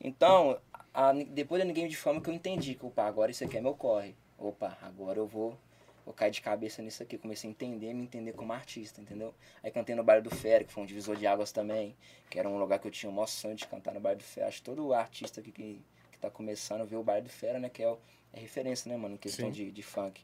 Então, 0.00 0.58
a- 0.92 1.12
depois 1.12 1.60
da 1.60 1.64
Ninguém 1.66 1.86
de 1.86 1.96
Fama 1.96 2.20
que 2.20 2.28
eu 2.30 2.34
entendi 2.34 2.74
que, 2.74 2.84
opa, 2.84 3.04
agora 3.04 3.30
isso 3.30 3.44
aqui 3.44 3.56
é 3.58 3.60
meu 3.60 3.74
corre. 3.74 4.14
Opa, 4.38 4.76
agora 4.82 5.18
eu 5.18 5.26
vou, 5.26 5.56
vou 6.04 6.14
cair 6.14 6.30
de 6.30 6.40
cabeça 6.40 6.82
nisso 6.82 7.02
aqui. 7.02 7.16
Comecei 7.18 7.48
a 7.48 7.50
entender, 7.50 7.92
me 7.94 8.02
entender 8.04 8.32
como 8.32 8.52
artista, 8.52 9.00
entendeu? 9.00 9.34
Aí 9.62 9.70
cantei 9.70 9.94
no 9.94 10.04
Baile 10.04 10.22
do 10.22 10.30
Fera, 10.30 10.64
que 10.64 10.72
foi 10.72 10.82
um 10.82 10.86
divisor 10.86 11.16
de 11.16 11.26
águas 11.26 11.52
também, 11.52 11.96
que 12.30 12.38
era 12.38 12.48
um 12.48 12.58
lugar 12.58 12.78
que 12.78 12.86
eu 12.86 12.90
tinha 12.92 13.10
o 13.10 13.12
maior 13.12 13.26
sonho 13.26 13.54
de 13.54 13.66
cantar 13.66 13.94
no 13.94 14.00
Baile 14.00 14.18
do 14.18 14.24
Fera. 14.24 14.48
Acho 14.48 14.58
que 14.58 14.64
todo 14.64 14.92
artista 14.94 15.40
que, 15.42 15.50
que, 15.52 15.80
que 16.12 16.18
tá 16.18 16.30
começando 16.30 16.84
vê 16.86 16.96
o 16.96 17.02
Baile 17.02 17.26
do 17.26 17.32
Fera, 17.32 17.58
né, 17.58 17.68
que 17.68 17.82
é, 17.82 17.88
o- 17.88 17.98
é 18.32 18.40
referência, 18.40 18.88
né, 18.90 18.96
mano, 18.96 19.14
em 19.14 19.18
questão 19.18 19.46
Sim. 19.48 19.52
de, 19.52 19.70
de 19.70 19.82
funk. 19.82 20.20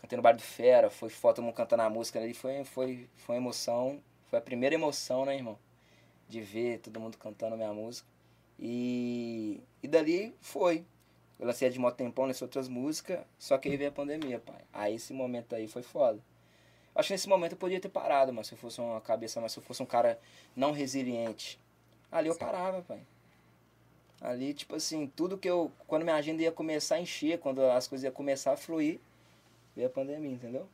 Cantei 0.00 0.16
no 0.16 0.22
Baile 0.22 0.38
do 0.38 0.44
Fera, 0.44 0.90
foi 0.90 1.08
foto, 1.08 1.36
todo 1.36 1.44
mundo 1.44 1.54
cantando 1.54 1.82
a 1.82 1.90
música 1.90 2.18
ali, 2.20 2.34
foi, 2.34 2.64
foi, 2.64 3.08
foi 3.16 3.36
uma 3.36 3.42
emoção, 3.42 4.00
foi 4.28 4.38
a 4.38 4.42
primeira 4.42 4.74
emoção, 4.74 5.24
né, 5.24 5.34
irmão? 5.36 5.58
De 6.28 6.40
ver 6.40 6.78
todo 6.80 6.98
mundo 7.00 7.16
cantando 7.18 7.54
a 7.54 7.56
minha 7.56 7.72
música. 7.72 8.06
E, 8.58 9.60
e 9.82 9.88
dali 9.88 10.34
foi. 10.40 10.84
Eu 11.38 11.46
lancei 11.46 11.68
a 11.68 11.70
de 11.70 11.78
Moto 11.78 11.96
Tempão, 11.96 12.26
lancei 12.26 12.44
outras 12.44 12.68
músicas, 12.68 13.20
só 13.38 13.58
que 13.58 13.68
aí 13.68 13.76
veio 13.76 13.90
a 13.90 13.92
pandemia, 13.92 14.38
pai. 14.38 14.60
Aí 14.72 14.94
esse 14.94 15.12
momento 15.12 15.54
aí 15.54 15.68
foi 15.68 15.82
foda. 15.82 16.18
Acho 16.94 17.08
que 17.08 17.14
nesse 17.14 17.28
momento 17.28 17.52
eu 17.52 17.58
podia 17.58 17.78
ter 17.78 17.90
parado, 17.90 18.32
mas 18.32 18.46
se 18.46 18.54
eu 18.54 18.58
fosse 18.58 18.80
uma 18.80 19.00
cabeça, 19.02 19.38
mas 19.40 19.52
se 19.52 19.58
eu 19.58 19.62
fosse 19.62 19.82
um 19.82 19.86
cara 19.86 20.18
não 20.54 20.72
resiliente. 20.72 21.60
Ali 22.10 22.28
eu 22.28 22.34
parava, 22.34 22.80
pai. 22.80 23.00
Ali, 24.18 24.54
tipo 24.54 24.74
assim, 24.74 25.06
tudo 25.14 25.36
que 25.36 25.48
eu. 25.48 25.70
Quando 25.86 26.04
minha 26.04 26.16
agenda 26.16 26.42
ia 26.42 26.50
começar 26.50 26.94
a 26.94 27.00
encher, 27.00 27.38
quando 27.38 27.60
as 27.60 27.86
coisas 27.86 28.04
iam 28.04 28.12
começar 28.12 28.52
a 28.52 28.56
fluir, 28.56 28.98
veio 29.74 29.88
a 29.88 29.90
pandemia, 29.90 30.32
entendeu? 30.32 30.66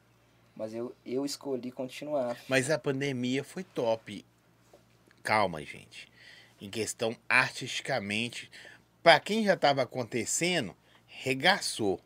Mas 0.54 0.72
eu, 0.72 0.94
eu 1.04 1.24
escolhi 1.24 1.72
continuar. 1.72 2.36
Mas 2.46 2.70
a 2.70 2.78
pandemia 2.78 3.42
foi 3.42 3.64
top. 3.64 4.24
Calma, 5.24 5.60
gente. 5.64 6.08
Em 6.60 6.70
questão 6.70 7.16
artisticamente, 7.28 8.48
para 9.02 9.18
quem 9.20 9.44
já 9.44 9.54
estava 9.54 9.82
acontecendo, 9.82 10.74
regaçou. 11.06 12.00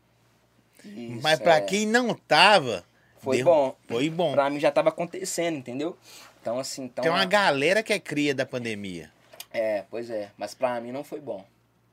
Isso, 0.83 1.19
Mas 1.21 1.39
para 1.39 1.57
é. 1.57 1.61
quem 1.61 1.85
não 1.85 2.13
tava, 2.13 2.85
Foi 3.19 3.37
deu- 3.37 3.45
bom. 3.45 3.75
Foi 3.87 4.09
bom. 4.09 4.31
Pra 4.31 4.49
mim 4.49 4.59
já 4.59 4.71
tava 4.71 4.89
acontecendo, 4.89 5.57
entendeu? 5.57 5.97
Então, 6.41 6.59
assim, 6.59 6.83
então. 6.85 7.01
Tem 7.03 7.11
uma 7.11 7.25
galera 7.25 7.83
que 7.83 7.91
é 7.91 7.99
cria 7.99 8.33
da 8.33 8.45
pandemia. 8.45 9.11
É, 9.51 9.83
pois 9.89 10.09
é. 10.09 10.31
Mas 10.37 10.53
pra 10.53 10.79
mim 10.79 10.91
não 10.91 11.03
foi 11.03 11.19
bom. 11.19 11.45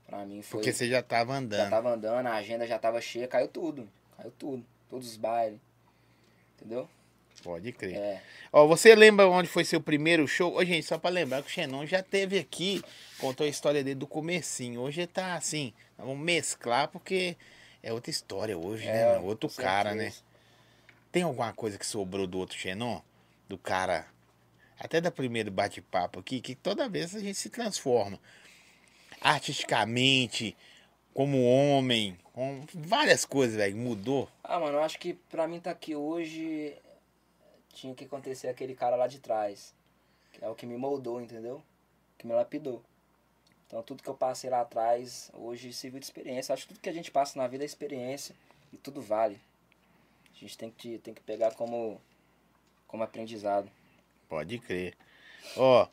Pra 0.06 0.24
mim 0.24 0.42
foi. 0.42 0.60
Porque 0.60 0.72
você 0.72 0.88
já 0.88 1.02
tava 1.02 1.32
Já 1.32 1.38
andando. 1.38 1.70
tava 1.70 1.90
andando, 1.92 2.26
a 2.26 2.34
agenda 2.34 2.66
já 2.66 2.78
tava 2.78 3.00
cheia, 3.00 3.26
caiu 3.26 3.48
tudo. 3.48 3.88
Caiu 4.16 4.30
tudo. 4.38 4.64
Todos 4.88 5.08
os 5.08 5.16
bailes. 5.16 5.58
Entendeu? 6.56 6.88
Pode 7.44 7.72
crer. 7.72 7.94
É. 7.94 8.22
Ó, 8.50 8.66
você 8.66 8.94
lembra 8.94 9.28
onde 9.28 9.48
foi 9.48 9.64
seu 9.64 9.80
primeiro 9.80 10.26
show? 10.26 10.56
Ô, 10.56 10.64
gente, 10.64 10.86
só 10.86 10.98
pra 10.98 11.10
lembrar 11.10 11.42
que 11.42 11.48
o 11.48 11.52
Xenon 11.52 11.84
já 11.84 12.02
teve 12.02 12.38
aqui, 12.38 12.82
contou 13.18 13.44
a 13.44 13.48
história 13.48 13.84
dele 13.84 13.96
do 13.96 14.06
comecinho. 14.06 14.80
Hoje 14.80 15.06
tá 15.06 15.34
assim, 15.34 15.74
vamos 15.98 16.18
mesclar 16.18 16.88
porque 16.88 17.36
é 17.82 17.92
outra 17.92 18.10
história 18.10 18.56
hoje, 18.56 18.86
né? 18.86 19.02
É, 19.02 19.12
mano? 19.12 19.26
Outro 19.26 19.50
cara, 19.50 19.94
né? 19.94 20.04
certeza. 20.04 20.24
Tem 21.12 21.22
alguma 21.22 21.52
coisa 21.52 21.78
que 21.78 21.84
sobrou 21.84 22.26
do 22.26 22.38
outro 22.38 22.56
Xenon? 22.56 23.00
Do 23.46 23.58
cara, 23.58 24.06
até 24.80 24.98
da 24.98 25.10
primeiro 25.10 25.50
bate-papo 25.50 26.18
aqui, 26.18 26.40
que 26.40 26.54
toda 26.54 26.88
vez 26.88 27.14
a 27.14 27.20
gente 27.20 27.36
se 27.36 27.50
transforma. 27.50 28.18
Artisticamente, 29.20 30.56
como 31.12 31.44
homem, 31.44 32.18
com 32.32 32.64
várias 32.74 33.26
coisas, 33.26 33.56
velho. 33.56 33.76
Mudou. 33.76 34.28
Ah, 34.42 34.58
mano, 34.58 34.78
eu 34.78 34.82
acho 34.82 34.98
que 34.98 35.12
pra 35.12 35.46
mim 35.46 35.60
tá 35.60 35.70
aqui 35.70 35.94
hoje 35.94 36.74
tinha 37.74 37.94
que 37.94 38.04
acontecer 38.04 38.48
aquele 38.48 38.74
cara 38.74 38.96
lá 38.96 39.06
de 39.06 39.18
trás. 39.18 39.74
Que 40.32 40.44
é 40.44 40.48
o 40.48 40.54
que 40.54 40.66
me 40.66 40.76
moldou, 40.76 41.20
entendeu? 41.20 41.62
Que 42.16 42.26
me 42.26 42.32
lapidou. 42.32 42.82
Então 43.66 43.82
tudo 43.82 44.02
que 44.02 44.08
eu 44.08 44.14
passei 44.14 44.48
lá 44.48 44.60
atrás, 44.60 45.30
hoje 45.34 45.72
serviu 45.72 45.98
de 45.98 46.06
experiência. 46.06 46.52
Acho 46.52 46.62
que 46.62 46.74
tudo 46.74 46.82
que 46.82 46.88
a 46.88 46.92
gente 46.92 47.10
passa 47.10 47.38
na 47.38 47.46
vida 47.46 47.64
é 47.64 47.66
experiência 47.66 48.34
e 48.72 48.76
tudo 48.76 49.02
vale. 49.02 49.38
A 50.34 50.38
gente 50.38 50.56
tem 50.56 50.70
que, 50.70 50.98
tem 50.98 51.14
que 51.14 51.22
pegar 51.22 51.54
como, 51.54 52.00
como 52.86 53.02
aprendizado. 53.02 53.70
Pode 54.28 54.58
crer. 54.58 54.96
Ó. 55.56 55.88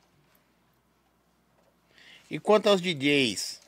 E 2.30 2.40
quanto 2.40 2.70
aos 2.70 2.82
DJs, 2.82 3.62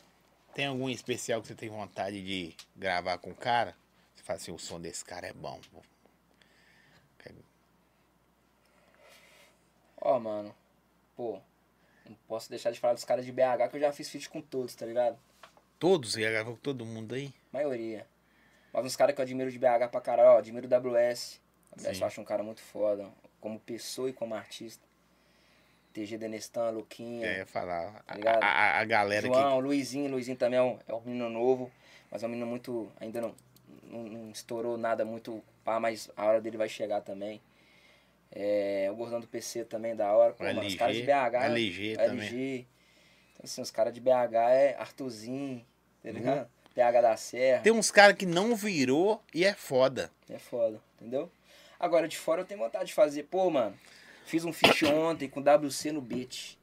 tem 0.53 0.67
algum 0.67 0.89
especial 0.89 1.41
que 1.41 1.47
você 1.47 1.55
tem 1.55 1.69
vontade 1.69 2.23
de 2.23 2.55
gravar 2.75 3.17
com 3.17 3.31
o 3.31 3.35
cara? 3.35 3.75
Você 4.15 4.23
fala 4.23 4.37
assim, 4.37 4.51
o 4.51 4.59
som 4.59 4.79
desse 4.79 5.03
cara 5.03 5.27
é 5.27 5.33
bom. 5.33 5.59
Ó, 10.05 10.19
mano, 10.19 10.53
pô, 11.15 11.39
não 12.05 12.15
posso 12.27 12.49
deixar 12.49 12.71
de 12.71 12.79
falar 12.79 12.93
dos 12.93 13.05
caras 13.05 13.25
de 13.25 13.31
BH 13.31 13.69
que 13.69 13.77
eu 13.77 13.79
já 13.79 13.91
fiz 13.93 14.09
feat 14.09 14.29
com 14.29 14.41
todos, 14.41 14.75
tá 14.75 14.85
ligado? 14.85 15.17
Todos, 15.79 16.13
já 16.13 16.29
gravou 16.29 16.55
com 16.55 16.61
todo 16.61 16.85
mundo 16.85 17.15
aí? 17.15 17.33
Maioria. 17.53 18.05
Mas 18.73 18.85
uns 18.85 18.95
caras 18.97 19.15
que 19.15 19.21
eu 19.21 19.23
admiro 19.23 19.49
de 19.51 19.57
BH 19.59 19.87
pra 19.89 20.01
caralho, 20.01 20.29
ó, 20.31 20.37
admiro 20.39 20.67
o 20.67 20.69
WS. 20.69 21.39
O 21.71 21.75
WS 21.79 21.95
Sim. 21.95 22.01
eu 22.01 22.07
acho 22.07 22.21
um 22.21 22.25
cara 22.25 22.43
muito 22.43 22.61
foda, 22.61 23.09
como 23.39 23.57
pessoa 23.59 24.09
e 24.09 24.13
como 24.13 24.35
artista. 24.35 24.83
TG 25.93 26.17
Denestan, 26.17 26.71
Luquinha, 26.71 27.27
É, 27.27 27.37
ia 27.37 27.45
falar. 27.45 28.03
A, 28.07 28.15
ligado? 28.15 28.43
a- 28.43 28.79
a 28.79 28.83
galera 28.85 29.27
João, 29.27 29.59
Luizinho, 29.59 30.09
Luizinho 30.09 30.35
também 30.35 30.57
é 30.59 30.61
um, 30.63 30.79
é 30.87 30.93
um 30.93 31.01
menino 31.01 31.29
novo, 31.29 31.71
mas 32.11 32.23
é 32.23 32.25
um 32.25 32.29
menino 32.29 32.47
muito. 32.47 32.91
ainda 32.99 33.21
não, 33.21 33.35
não, 33.83 34.03
não 34.03 34.31
estourou 34.31 34.75
nada 34.77 35.05
muito 35.05 35.41
pá, 35.63 35.79
mas 35.79 36.09
a 36.17 36.25
hora 36.25 36.41
dele 36.41 36.57
vai 36.57 36.67
chegar 36.67 37.01
também. 37.01 37.39
É, 38.35 38.89
o 38.91 38.95
Gordão 38.95 39.19
do 39.19 39.27
PC 39.27 39.63
também 39.65 39.95
da 39.95 40.11
hora. 40.11 40.33
Pô, 40.33 40.43
O 40.43 40.47
mano, 40.47 40.59
os 40.61 40.65
LG, 40.65 40.77
caras 40.77 40.95
de 40.95 41.03
BH. 41.03 41.45
LG 41.45 41.95
também. 41.97 42.27
LG. 42.27 42.67
Então, 43.33 43.43
assim, 43.43 43.61
os 43.61 43.69
caras 43.71 43.93
de 43.93 43.99
BH 44.01 44.33
é 44.51 44.75
Arthurzinho, 44.79 45.63
tá 46.01 46.09
Uhum. 46.09 46.15
ligado? 46.15 46.49
BH 46.75 47.01
da 47.01 47.15
Serra. 47.17 47.61
Tem 47.61 47.71
uns 47.71 47.91
caras 47.91 48.15
que 48.17 48.25
não 48.25 48.55
virou 48.55 49.21
e 49.33 49.45
é 49.45 49.53
foda. 49.53 50.09
É 50.29 50.39
foda, 50.39 50.81
entendeu? 50.99 51.31
Agora, 51.79 52.07
de 52.07 52.17
fora 52.17 52.41
eu 52.41 52.45
tenho 52.45 52.59
vontade 52.59 52.85
de 52.85 52.93
fazer. 52.93 53.23
Pô, 53.23 53.49
mano, 53.51 53.77
fiz 54.25 54.43
um 54.45 54.51
feat 54.53 54.83
ontem 54.87 55.29
com 55.29 55.39
WC 55.41 55.91
no 55.91 56.01
beat. 56.01 56.57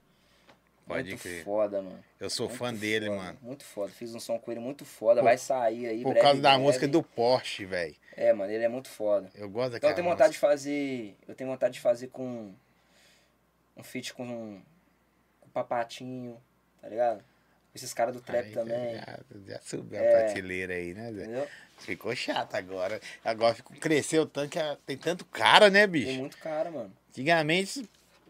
Pode 0.89 1.11
muito 1.11 1.23
crer. 1.23 1.45
foda, 1.45 1.81
mano. 1.83 2.03
Eu 2.19 2.29
sou 2.29 2.49
Muito 2.49 2.59
fã 2.59 2.75
dele, 2.75 3.07
foda, 3.07 3.17
mano. 3.19 3.39
Muito 3.43 3.65
foda. 3.65 3.93
Fiz 3.93 4.13
um 4.13 4.19
som 4.19 4.37
com 4.41 4.51
ele 4.51 4.59
muito 4.59 4.85
foda. 4.85 5.21
Por- 5.21 5.27
Vai 5.27 5.39
sair 5.39 5.87
aí. 5.87 6.03
Por 6.03 6.11
breve, 6.11 6.27
causa 6.27 6.41
da 6.43 6.49
breve. 6.51 6.65
música 6.65 6.89
do 6.89 7.01
Porsche, 7.01 7.65
velho. 7.65 7.95
É, 8.23 8.35
mano, 8.35 8.53
ele 8.53 8.63
é 8.63 8.69
muito 8.69 8.89
foda. 8.89 9.31
Eu 9.35 9.49
gosto 9.49 9.69
Então 9.69 9.71
daquela 9.71 9.93
eu 9.93 9.97
tenho 9.97 10.05
música. 10.05 10.17
vontade 10.25 10.33
de 10.35 10.39
fazer. 10.39 11.17
Eu 11.27 11.35
tenho 11.35 11.49
vontade 11.49 11.73
de 11.75 11.81
fazer 11.81 12.09
com. 12.09 12.53
Um 13.75 13.83
feat 13.83 14.13
com. 14.13 14.61
Com 15.41 15.47
o 15.49 15.51
Papatinho, 15.51 16.37
tá 16.83 16.89
ligado? 16.89 17.25
Esses 17.75 17.95
caras 17.95 18.13
do 18.15 18.21
trap 18.21 18.45
Aí, 18.47 18.53
também. 18.53 18.95
Já, 18.97 19.19
já 19.47 19.61
subiu 19.63 19.99
a 19.99 20.03
É. 20.03 20.11
prateleira 20.25 20.75
aí, 20.75 20.93
né, 20.93 21.11
Zé? 21.13 21.23
Entendeu? 21.23 21.49
Ficou 21.79 22.15
chato 22.15 22.55
agora. 22.57 23.01
Agora 23.25 23.55
ficou, 23.55 23.75
cresceu 23.79 24.27
tanto 24.27 24.51
que 24.51 24.59
a- 24.59 24.77
tem 24.85 24.99
tanto 24.99 25.25
cara, 25.25 25.71
né, 25.71 25.81
Tem 25.81 25.89
bicho? 25.89 26.19
muito 26.19 26.37
cara, 26.37 26.71
mano. 26.71 26.93
Antigamente. 27.09 27.89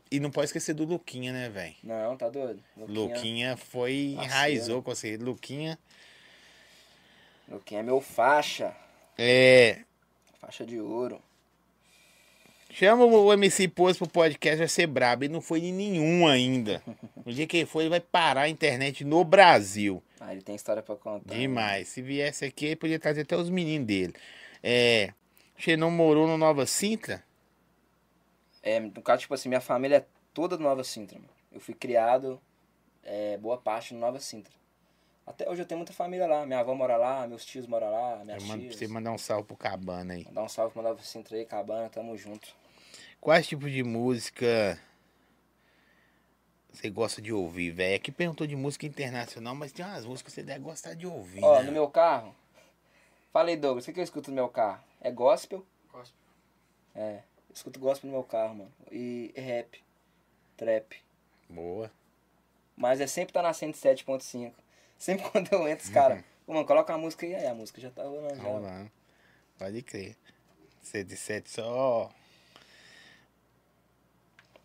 E 0.09 0.20
não 0.20 0.31
pode 0.31 0.46
esquecer 0.46 0.72
do 0.74 0.85
Luquinha, 0.85 1.33
né, 1.33 1.48
velho? 1.48 1.74
Não, 1.83 2.16
tá 2.16 2.29
doido? 2.29 2.62
Luquinha 2.76 3.57
foi. 3.57 4.12
Parceiro. 4.14 4.22
enraizou 4.24 4.83
com 4.83 4.94
você. 4.94 5.16
Luquinha. 5.16 5.76
Luquinha 7.48 7.81
é 7.81 7.83
meu 7.83 8.00
faixa. 8.00 8.72
É. 9.22 9.80
Faixa 10.40 10.64
de 10.64 10.80
ouro. 10.80 11.20
Chama 12.70 13.04
o 13.04 13.30
MC 13.35 13.68
Pose 13.68 13.98
pro 13.98 14.09
podcast, 14.09 14.56
vai 14.56 14.66
ser 14.68 14.87
brabo. 14.87 15.24
Ele 15.24 15.33
não 15.35 15.42
foi 15.42 15.61
em 15.61 15.72
nenhum 15.72 16.26
ainda. 16.26 16.83
No 17.26 17.30
dia 17.30 17.46
que 17.46 17.59
ele 17.59 17.66
for, 17.66 17.83
ele 17.83 17.90
vai 17.90 18.00
parar 18.00 18.42
a 18.42 18.48
internet 18.48 19.04
no 19.04 19.22
Brasil. 19.22 20.02
Ah, 20.18 20.33
ele 20.33 20.40
tem 20.40 20.54
história 20.54 20.83
pra 20.83 20.96
contar. 20.96 21.35
Demais. 21.35 21.88
Se 21.88 22.00
viesse 22.00 22.46
aqui, 22.46 22.64
ele 22.64 22.76
podia 22.76 22.98
trazer 22.98 23.20
até 23.20 23.37
os 23.37 23.50
meninos 23.50 23.87
dele. 23.87 24.14
É. 24.62 25.12
Xenon 25.59 25.90
morou 25.90 26.26
no 26.26 26.38
Nova 26.38 26.64
Sintra? 26.64 27.22
É, 28.62 28.80
no 28.80 29.02
caso, 29.02 29.20
tipo 29.20 29.35
assim, 29.35 29.50
minha 29.50 29.61
família 29.61 29.96
é 29.96 30.06
toda 30.33 30.56
do 30.56 30.62
Nova 30.62 30.83
Sintra, 30.83 31.18
mano. 31.18 31.30
Eu 31.52 31.61
fui 31.61 31.74
criado, 31.74 32.40
é, 33.04 33.37
boa 33.37 33.59
parte 33.59 33.92
no 33.92 34.00
Nova 34.00 34.18
Sintra. 34.18 34.54
Até 35.26 35.48
hoje 35.48 35.62
eu 35.62 35.66
tenho 35.66 35.78
muita 35.78 35.92
família 35.92 36.26
lá. 36.26 36.44
Minha 36.44 36.61
avó 36.61 36.74
mora 36.74 36.96
lá, 36.96 37.26
meus 37.26 37.44
tios 37.44 37.66
moram 37.66 37.90
lá, 37.90 38.24
minhas 38.24 38.42
Eu 38.42 38.48
mando 38.48 38.61
pra 38.62 38.68
tias. 38.70 38.78
você 38.78 38.88
mandar 38.88 39.12
um 39.12 39.18
salve 39.18 39.44
pro 39.46 39.56
Cabana 39.56 40.14
aí. 40.14 40.24
Mandar 40.24 40.42
um 40.42 40.48
salve 40.48 40.72
pro 40.72 40.83
Nova 40.83 41.02
Sintra 41.02 41.37
aí, 41.37 41.44
Cabana, 41.44 41.88
tamo 41.88 42.16
junto. 42.16 42.48
Quais 43.20 43.46
tipos 43.46 43.70
de 43.70 43.83
música 43.85 44.80
você 46.72 46.88
gosta 46.90 47.20
de 47.20 47.33
ouvir, 47.33 47.70
velho? 47.70 47.96
Aqui 47.96 48.11
perguntou 48.11 48.46
de 48.46 48.56
música 48.56 48.87
internacional, 48.87 49.54
mas 49.54 49.72
tem 49.72 49.85
umas 49.85 50.04
músicas 50.06 50.33
que 50.33 50.40
você 50.40 50.46
deve 50.46 50.61
gostar 50.61 50.94
de 50.94 51.06
ouvir, 51.06 51.42
Ó, 51.44 51.59
né? 51.59 51.64
no 51.64 51.72
meu 51.72 51.88
carro, 51.88 52.35
falei 53.33 53.56
Douglas, 53.56 53.85
o 53.85 53.87
que, 53.87 53.92
que 53.94 54.00
eu 54.00 54.04
escuto 54.04 54.30
no 54.30 54.35
meu 54.37 54.48
carro? 54.48 54.83
É 55.00 55.11
gospel? 55.11 55.64
Gospel. 55.92 56.16
É, 56.94 57.16
eu 57.48 57.54
escuto 57.54 57.78
gospel 57.78 58.11
no 58.11 58.16
meu 58.16 58.24
carro, 58.24 58.54
mano. 58.54 58.72
E 58.90 59.33
rap, 59.37 59.83
trap. 60.56 60.96
Boa. 61.48 61.90
Mas 62.76 63.00
é 63.00 63.06
sempre 63.06 63.33
tá 63.35 63.42
na 63.42 63.50
107.5. 63.50 64.52
Sempre 65.00 65.26
quando 65.30 65.50
eu 65.50 65.66
entro, 65.66 65.82
os 65.86 65.90
caras, 65.90 66.22
pô, 66.44 66.52
mano, 66.52 66.66
coloca 66.66 66.92
a 66.92 66.98
música 66.98 67.24
aí, 67.24 67.34
aí 67.34 67.46
a 67.46 67.54
música 67.54 67.80
já 67.80 67.90
tá 67.90 68.02
rolando 68.02 68.36
já. 68.36 68.48
Lá. 68.50 68.86
Pode 69.58 69.82
crer. 69.82 70.14
107 70.82 71.50
só. 71.50 72.10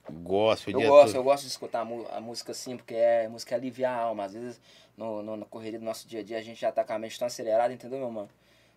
Gosto 0.09 0.69
Eu 0.69 0.81
gosto, 0.81 1.15
eu 1.15 1.23
gosto 1.23 1.43
de 1.43 1.49
escutar 1.49 1.79
a, 1.79 2.17
a 2.17 2.19
música 2.19 2.51
assim, 2.51 2.75
porque 2.75 2.93
é 2.93 3.29
música 3.29 3.55
alivia 3.55 3.89
a 3.89 3.95
alma. 3.95 4.25
Às 4.25 4.33
vezes, 4.33 4.61
no, 4.97 5.23
no, 5.23 5.37
na 5.37 5.45
correria 5.45 5.79
do 5.79 5.85
nosso 5.85 6.05
dia 6.05 6.19
a 6.19 6.23
dia, 6.23 6.37
a 6.37 6.41
gente 6.41 6.59
já 6.59 6.69
tá 6.71 6.83
com 6.83 6.91
a 6.91 6.99
mente 6.99 7.17
tão 7.17 7.25
acelerada, 7.27 7.73
entendeu, 7.73 7.99
meu 7.99 8.11
mano? 8.11 8.29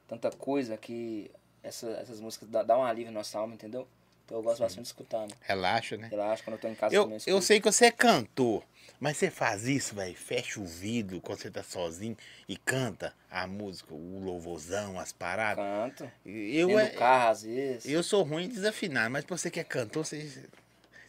Tanta 0.06 0.30
coisa 0.30 0.76
que 0.76 1.28
essa- 1.62 1.90
essas 2.00 2.20
músicas 2.20 2.48
dá, 2.48 2.62
dá 2.62 2.78
um 2.78 2.84
alívio 2.84 3.12
na 3.12 3.18
nossa 3.18 3.36
alma, 3.38 3.52
entendeu? 3.52 3.86
Então 4.28 4.36
eu 4.36 4.42
gosto 4.42 4.60
bastante 4.60 4.82
de 4.82 4.88
escutar, 4.88 5.20
mano. 5.20 5.32
Relaxa, 5.40 5.96
né? 5.96 6.08
Relaxa, 6.10 6.44
quando 6.44 6.56
eu 6.56 6.60
tô 6.60 6.68
em 6.68 6.74
casa 6.74 6.94
Eu, 6.94 7.04
também 7.04 7.14
eu 7.14 7.18
escuto. 7.18 7.40
sei 7.42 7.60
que 7.60 7.72
você 7.72 7.86
é 7.86 7.90
cantor, 7.90 8.62
mas 9.00 9.16
você 9.16 9.30
faz 9.30 9.66
isso, 9.66 9.94
velho. 9.94 10.14
Fecha 10.14 10.60
o 10.60 10.66
vidro 10.66 11.18
quando 11.22 11.38
você 11.40 11.50
tá 11.50 11.62
sozinho 11.62 12.14
e 12.46 12.54
canta 12.58 13.14
a 13.30 13.46
música, 13.46 13.94
o 13.94 14.22
louvorzão, 14.22 15.00
as 15.00 15.12
paradas. 15.12 15.64
Canto. 15.64 16.12
Eu, 16.26 16.68
Dentro 16.68 16.78
é, 16.78 16.90
do 16.90 16.98
carro, 16.98 17.30
às 17.30 17.42
vezes. 17.42 17.90
eu 17.90 18.02
sou 18.02 18.22
ruim 18.22 18.44
em 18.44 18.48
desafinar, 18.50 19.08
mas 19.08 19.24
você 19.24 19.50
que 19.50 19.60
é 19.60 19.64
cantor, 19.64 20.04
você. 20.04 20.46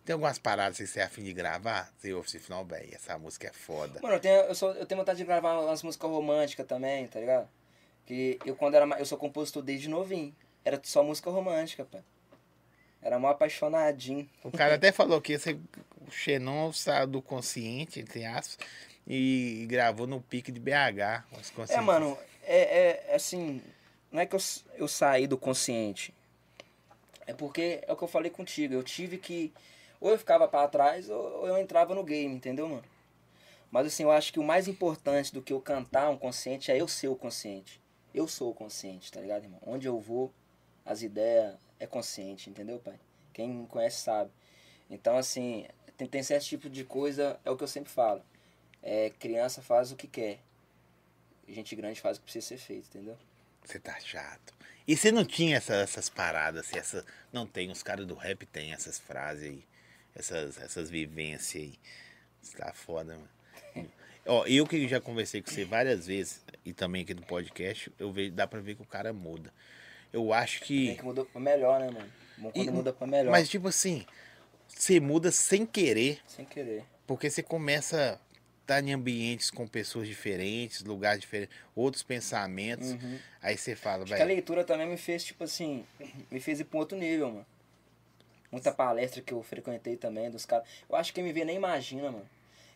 Tem 0.06 0.14
algumas 0.14 0.40
paradas 0.40 0.78
que 0.78 0.88
você 0.88 1.02
é 1.02 1.04
afim 1.04 1.22
de 1.22 1.34
gravar? 1.34 1.92
Você 1.98 2.14
ouve 2.14 2.26
esse 2.26 2.40
final, 2.40 2.64
velho. 2.64 2.88
Essa 2.96 3.18
música 3.20 3.48
é 3.50 3.52
foda. 3.52 4.00
Mano, 4.02 4.16
eu 4.16 4.20
tenho, 4.22 4.36
eu, 4.44 4.56
sou, 4.56 4.72
eu 4.72 4.86
tenho 4.86 4.98
vontade 5.02 5.18
de 5.18 5.26
gravar 5.26 5.60
umas 5.60 5.84
músicas 5.84 6.10
românticas 6.10 6.66
também, 6.66 7.06
tá 7.10 7.20
ligado? 7.20 7.50
Que 8.06 8.40
eu 8.46 8.56
quando 8.56 8.76
era 8.76 8.86
eu 8.98 9.06
sou 9.06 9.18
compositor 9.18 9.62
desde 9.62 9.90
novinho. 9.90 10.34
Era 10.64 10.80
só 10.86 11.04
música 11.04 11.30
romântica, 11.30 11.84
pai. 11.84 12.02
Era 13.02 13.18
mó 13.18 13.30
apaixonadinho. 13.30 14.30
O 14.44 14.52
cara 14.52 14.76
até 14.76 14.92
falou 14.92 15.22
que 15.22 15.34
esse, 15.34 15.54
o 16.06 16.12
Xenon 16.12 16.72
saiu 16.74 17.08
do 17.08 17.22
consciente, 17.22 18.00
entre 18.00 18.26
aspas, 18.26 18.58
e 19.08 19.66
gravou 19.70 20.06
no 20.06 20.22
pique 20.22 20.52
de 20.52 20.60
BH. 20.60 21.24
É, 21.70 21.82
mano, 21.82 22.18
é, 22.44 23.12
é 23.12 23.16
assim. 23.16 23.62
não 24.12 24.22
é 24.22 24.26
que 24.26 24.36
eu, 24.36 24.40
eu 24.76 24.88
saí 24.88 25.28
do 25.28 25.38
consciente. 25.38 26.14
É 27.26 27.34
porque 27.34 27.82
é 27.88 27.94
o 27.94 27.96
que 27.96 28.04
eu 28.04 28.08
falei 28.08 28.32
contigo. 28.32 28.74
Eu 28.74 28.84
tive 28.84 29.18
que. 29.18 29.54
Ou 30.02 30.12
eu 30.12 30.18
ficava 30.18 30.48
para 30.48 30.68
trás 30.68 31.10
ou 31.10 31.46
eu 31.46 31.58
entrava 31.58 31.94
no 31.94 32.04
game, 32.04 32.34
entendeu, 32.34 32.68
mano? 32.68 32.84
Mas 33.70 33.88
assim, 33.88 34.04
eu 34.04 34.12
acho 34.12 34.34
que 34.34 34.40
o 34.40 34.44
mais 34.44 34.68
importante 34.68 35.34
do 35.34 35.42
que 35.42 35.54
eu 35.54 35.62
cantar 35.62 36.10
um 36.10 36.18
consciente 36.18 36.72
é 36.72 36.80
eu 36.80 36.88
ser 36.88 37.08
o 37.08 37.16
consciente. 37.16 37.80
Eu 38.14 38.28
sou 38.28 38.50
o 38.50 38.54
consciente, 38.54 39.12
tá 39.12 39.22
ligado, 39.22 39.44
irmão? 39.44 39.60
Onde 39.66 39.88
eu 39.88 40.00
vou, 40.00 40.34
as 40.84 41.04
ideias 41.04 41.56
é 41.80 41.88
consciente, 41.88 42.50
entendeu, 42.50 42.80
pai? 42.80 43.00
Quem 43.34 43.66
conhece 43.66 44.02
sabe. 44.02 44.32
Então, 44.90 45.18
assim, 45.18 45.66
tem, 45.98 46.08
tem 46.08 46.24
certo 46.24 46.46
tipo 46.46 46.70
de 46.70 46.84
coisa, 46.84 47.40
é 47.46 47.50
o 47.50 47.58
que 47.58 47.64
eu 47.64 47.68
sempre 47.68 47.92
falo. 47.92 48.24
É, 48.82 49.12
criança 49.20 49.62
faz 49.62 49.92
o 49.92 49.96
que 49.96 50.08
quer. 50.08 50.40
Gente 51.48 51.76
grande 51.76 52.00
faz 52.00 52.18
o 52.18 52.20
que 52.20 52.26
precisa 52.26 52.48
ser 52.48 52.58
feito, 52.58 52.88
entendeu? 52.88 53.18
Você 53.64 53.80
tá 53.80 54.00
chato. 54.00 54.54
E 54.88 54.98
você 54.98 55.12
não 55.12 55.24
tinha 55.24 55.58
essa, 55.58 55.76
essas 55.76 56.10
paradas, 56.10 56.66
assim, 56.66 56.78
essa, 56.80 57.06
não 57.32 57.46
tem, 57.46 57.70
os 57.70 57.84
caras 57.84 58.06
do 58.08 58.16
rap 58.16 58.46
tem 58.46 58.74
essas 58.74 58.98
frases 58.98 59.44
aí, 59.44 59.64
essas, 60.16 60.58
essas 60.58 60.90
vivências 60.90 61.64
aí. 61.64 61.80
Você 62.42 62.58
tá 62.58 62.74
foda, 62.74 63.16
mano. 63.16 63.92
Ó, 64.26 64.46
eu 64.46 64.66
que 64.66 64.88
já 64.88 65.00
conversei 65.00 65.42
com 65.42 65.50
você 65.50 65.66
várias 65.66 66.08
vezes, 66.08 66.44
e 66.66 66.74
também 66.74 67.04
aqui 67.04 67.14
no 67.14 67.22
podcast, 67.22 67.92
eu 68.00 68.12
vejo, 68.12 68.32
dá 68.32 68.48
pra 68.48 68.60
ver 68.60 68.76
que 68.76 68.82
o 68.82 68.86
cara 68.86 69.14
muda. 69.14 69.54
Eu 70.12 70.34
acho 70.34 70.62
que. 70.62 70.88
Tem 70.88 70.96
que 70.98 71.04
mudar 71.04 71.26
pra 71.26 71.40
melhor, 71.42 71.80
né, 71.80 71.90
mano? 71.92 72.12
Quando 72.54 72.68
E- 72.68 72.72
muda 72.72 72.94
pra 72.94 73.06
melhor. 73.06 73.32
Mas, 73.32 73.50
tipo 73.50 73.68
assim, 73.68 74.06
você 74.68 75.00
muda 75.00 75.32
sem 75.32 75.66
querer, 75.66 76.20
Sem 76.26 76.46
querer. 76.46 76.84
porque 77.06 77.30
você 77.30 77.44
começa 77.44 78.14
a 78.14 78.30
estar 78.62 78.84
em 78.88 78.94
ambientes 78.94 79.52
com 79.52 79.68
pessoas 79.68 80.08
diferentes, 80.08 80.84
lugares 80.84 81.20
diferentes, 81.22 81.56
outros 81.76 82.02
pensamentos. 82.04 82.92
Uhum. 82.92 83.20
Aí 83.42 83.58
você 83.58 83.76
fala, 83.76 84.06
que 84.06 84.14
a 84.14 84.18
velho. 84.18 84.28
leitura 84.28 84.64
também 84.64 84.88
me 84.88 84.98
fez, 84.98 85.24
tipo 85.24 85.44
assim, 85.44 85.86
me 86.32 86.40
fez 86.40 86.60
ir 86.60 86.64
pra 86.66 86.78
um 86.78 86.80
outro 86.80 86.98
nível, 86.98 87.30
mano. 87.30 87.46
Muita 88.52 88.72
palestra 88.72 89.22
que 89.22 89.32
eu 89.34 89.44
frequentei 89.44 89.96
também 89.96 90.30
dos 90.32 90.46
caras. 90.46 90.68
Eu 90.90 90.96
acho 90.96 91.12
que 91.12 91.16
quem 91.16 91.24
me 91.24 91.32
vê 91.34 91.46
nem 91.46 91.56
imagina, 91.58 92.12
mano. 92.12 92.26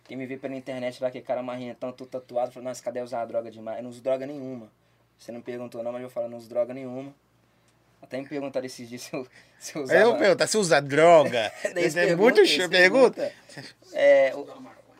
Quem 0.03 0.17
me 0.17 0.25
vê 0.27 0.37
pela 0.37 0.55
internet 0.55 1.01
lá, 1.01 1.09
que 1.09 1.21
cara 1.21 1.41
marrentão, 1.41 1.91
todo 1.91 2.09
tatuado, 2.09 2.51
falou, 2.51 2.67
nossa, 2.69 2.83
cadê 2.83 3.01
usar 3.01 3.25
droga 3.25 3.49
demais? 3.49 3.77
Eu 3.77 3.83
não 3.83 3.89
uso 3.89 4.01
droga 4.01 4.25
nenhuma. 4.27 4.69
Você 5.17 5.31
não 5.31 5.41
perguntou 5.41 5.83
não, 5.83 5.91
mas 5.91 6.01
eu 6.01 6.09
falo, 6.09 6.27
não 6.27 6.37
uso 6.37 6.49
droga 6.49 6.73
nenhuma. 6.73 7.13
Até 8.01 8.19
me 8.19 8.27
perguntaram 8.27 8.65
esses 8.65 8.87
dias 8.89 9.01
se 9.07 9.13
eu, 9.13 9.27
se 9.59 9.75
eu 9.75 9.81
Aí 9.83 9.97
eu 9.97 10.07
usava... 10.07 10.17
pergunto, 10.17 10.47
você 10.47 10.57
usa 10.57 10.81
droga? 10.81 11.51
Eles 11.75 11.95
é 11.95 12.15
muito 12.15 12.45
show, 12.45 12.69
pergunta. 12.69 13.31
É, 13.93 14.33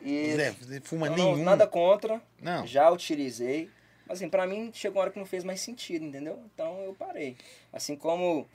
e, 0.02 0.34
Zé, 0.34 0.52
você 0.52 0.82
fuma 0.82 1.10
não, 1.10 1.15
nenhum. 1.15 1.43
nada 1.43 1.65
contra. 1.65 2.21
Não. 2.41 2.65
Já 2.67 2.89
utilizei. 2.89 3.69
Mas 4.06 4.17
assim, 4.19 4.30
pra 4.30 4.45
mim 4.45 4.69
chegou 4.73 4.97
uma 4.97 5.04
hora 5.04 5.12
que 5.12 5.19
não 5.19 5.26
fez 5.26 5.43
mais 5.43 5.62
sentido, 5.62 6.04
entendeu? 6.06 6.39
Então 6.54 6.82
eu 6.82 6.93
parei. 6.93 7.38
Assim 7.71 7.95
como 7.95 8.47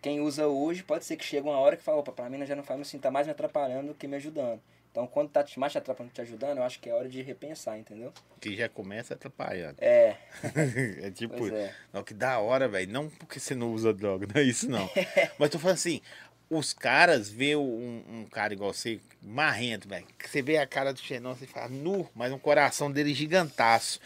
quem 0.00 0.20
usa 0.20 0.46
hoje, 0.46 0.82
pode 0.82 1.04
ser 1.04 1.16
que 1.16 1.24
chegue 1.24 1.46
uma 1.46 1.58
hora 1.58 1.76
que 1.76 1.82
fala, 1.82 1.98
opa, 1.98 2.12
pra 2.12 2.30
mim 2.30 2.44
já 2.46 2.56
não 2.56 2.62
faz 2.62 2.78
mais 2.78 2.88
assim, 2.88 2.98
tá 2.98 3.10
mais 3.10 3.26
me 3.26 3.32
atrapalhando 3.32 3.88
do 3.88 3.94
que 3.94 4.06
me 4.06 4.16
ajudando. 4.16 4.60
Então 4.96 5.06
quando 5.06 5.28
tá 5.28 5.44
te- 5.44 5.60
mais 5.60 5.72
te 5.72 5.76
atrapalhando 5.76 6.14
te 6.14 6.22
ajudando, 6.22 6.56
eu 6.56 6.64
acho 6.64 6.80
que 6.80 6.88
é 6.88 6.94
hora 6.94 7.06
de 7.06 7.20
repensar, 7.20 7.78
entendeu? 7.78 8.14
Que 8.40 8.56
já 8.56 8.66
começa 8.66 9.12
atrapalhando. 9.12 9.76
É, 9.78 10.16
é 11.02 11.10
tipo, 11.10 11.36
pois 11.36 11.52
é. 11.52 11.74
não, 11.92 12.02
que 12.02 12.14
da 12.14 12.38
hora, 12.38 12.66
velho. 12.66 12.90
Não 12.90 13.10
porque 13.10 13.38
você 13.38 13.54
não 13.54 13.74
usa 13.74 13.92
droga, 13.92 14.26
não 14.34 14.40
é 14.40 14.44
isso 14.44 14.70
não. 14.70 14.88
Mas 15.38 15.50
tô 15.50 15.58
falando 15.58 15.74
assim, 15.74 16.00
os 16.48 16.72
caras 16.72 17.28
vê 17.28 17.54
um, 17.54 18.04
um 18.08 18.24
cara 18.24 18.54
igual 18.54 18.72
você, 18.72 18.98
marrento, 19.20 19.86
velho. 19.86 20.06
Você 20.24 20.40
vê 20.40 20.56
a 20.56 20.66
cara 20.66 20.94
do 20.94 20.98
Xenon, 20.98 21.34
você 21.34 21.46
fala, 21.46 21.68
nu, 21.68 22.08
mas 22.14 22.32
um 22.32 22.38
coração 22.38 22.90
dele 22.90 23.12
gigantaço. 23.12 24.00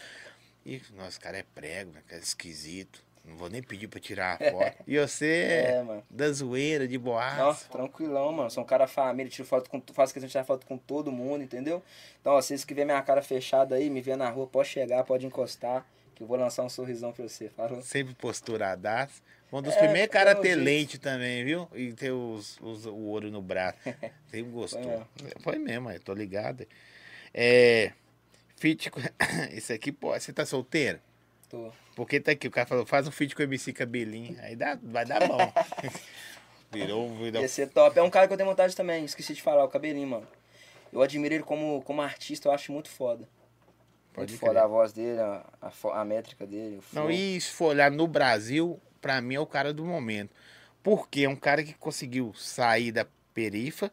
E, 0.65 0.81
nossa, 0.93 1.17
o 1.17 1.21
cara 1.21 1.37
é 1.37 1.45
prego, 1.55 1.93
né? 1.93 2.01
cara 2.05 2.19
é 2.19 2.23
esquisito. 2.23 3.01
Não 3.23 3.35
vou 3.37 3.49
nem 3.49 3.61
pedir 3.61 3.87
pra 3.87 3.99
tirar 3.99 4.33
a 4.33 4.37
foto. 4.51 4.83
E 4.87 4.97
você 4.99 5.25
é, 5.27 5.71
É, 5.75 5.83
mano. 5.83 6.03
da 6.09 6.31
zoeira, 6.31 6.87
de 6.87 6.97
boaça. 6.97 7.37
Nossa, 7.43 7.69
tranquilão, 7.69 8.31
mano. 8.31 8.49
Sou 8.49 8.63
um 8.63 8.65
cara 8.65 8.87
família, 8.87 9.29
tiro 9.31 9.47
foto 9.47 9.69
com, 9.69 9.81
faço 9.93 10.13
questão 10.13 10.27
de 10.27 10.31
tirar 10.31 10.43
foto 10.43 10.65
com 10.65 10.77
todo 10.77 11.11
mundo, 11.11 11.43
entendeu? 11.43 11.83
Então, 12.19 12.33
ó, 12.33 12.41
vocês 12.41 12.65
que 12.65 12.73
vê 12.73 12.83
minha 12.83 13.01
cara 13.01 13.21
fechada 13.21 13.75
aí, 13.75 13.89
me 13.89 14.01
vê 14.01 14.15
na 14.15 14.29
rua, 14.29 14.47
pode 14.47 14.69
chegar, 14.69 15.03
pode 15.03 15.25
encostar, 15.25 15.85
que 16.15 16.23
eu 16.23 16.27
vou 16.27 16.35
lançar 16.37 16.63
um 16.63 16.69
sorrisão 16.69 17.11
pra 17.13 17.27
você. 17.27 17.49
Falou? 17.49 17.81
Sempre 17.83 18.15
posturadaço. 18.15 19.21
Um 19.53 19.61
dos 19.61 19.75
É, 19.75 19.79
primeiros 19.79 20.09
caras 20.11 20.35
a 20.35 20.39
é 20.39 20.41
ter 20.41 20.47
jeito. 20.53 20.63
lente 20.63 20.97
também, 20.97 21.43
viu? 21.43 21.67
E 21.75 21.91
ter 21.93 22.11
os, 22.11 22.57
os- 22.61 22.85
o 22.85 22.95
ouro 22.95 23.29
no 23.29 23.41
braço. 23.41 23.77
Sempre 24.31 24.49
gostou. 24.51 25.05
Foi 25.17 25.31
Foi 25.41 25.59
mesmo, 25.59 25.91
eu 25.91 25.99
tô 25.99 26.13
ligado. 26.13 26.65
É. 27.33 27.91
Fit. 28.55 28.89
Esse 29.51 29.73
aqui, 29.73 29.91
pô, 29.91 30.11
você 30.17 30.31
tá 30.31 30.45
solteiro? 30.45 30.99
Tô. 31.51 31.69
Porque 31.97 32.17
tá 32.21 32.31
aqui, 32.31 32.47
o 32.47 32.51
cara 32.51 32.65
falou, 32.65 32.85
faz 32.85 33.05
um 33.05 33.11
feat 33.11 33.35
com 33.35 33.41
o 33.41 33.43
MC 33.43 33.73
Cabelinho. 33.73 34.37
Aí 34.41 34.55
dá, 34.55 34.79
vai 34.81 35.05
dar 35.05 35.27
bom. 35.27 35.37
virou, 36.71 37.13
virou. 37.13 37.41
Ia 37.41 37.47
ser 37.49 37.67
top. 37.67 37.99
É 37.99 38.01
um 38.01 38.09
cara 38.09 38.25
que 38.25 38.31
eu 38.31 38.37
tenho 38.37 38.49
vontade 38.49 38.73
também, 38.73 39.03
esqueci 39.03 39.33
de 39.33 39.41
falar, 39.41 39.65
o 39.65 39.67
Cabelinho, 39.67 40.07
mano. 40.07 40.27
Eu 40.93 41.01
admiro 41.01 41.35
ele 41.35 41.43
como, 41.43 41.81
como 41.81 42.01
artista, 42.01 42.47
eu 42.47 42.53
acho 42.53 42.71
muito 42.71 42.89
foda. 42.89 43.27
Pode 44.13 44.31
muito 44.31 44.39
crer. 44.39 44.49
foda 44.49 44.63
a 44.63 44.67
voz 44.67 44.93
dele, 44.93 45.19
a, 45.19 45.45
a, 45.61 46.01
a 46.01 46.05
métrica 46.05 46.47
dele. 46.47 46.79
Não, 46.93 47.11
e 47.11 47.39
se 47.41 47.51
for 47.51 47.65
olhar 47.65 47.91
no 47.91 48.07
Brasil, 48.07 48.79
pra 49.01 49.19
mim 49.19 49.35
é 49.35 49.39
o 49.39 49.45
cara 49.45 49.73
do 49.73 49.83
momento. 49.83 50.31
Porque 50.81 51.25
é 51.25 51.29
um 51.29 51.35
cara 51.35 51.63
que 51.63 51.73
conseguiu 51.73 52.33
sair 52.33 52.93
da 52.93 53.05
perifa, 53.33 53.91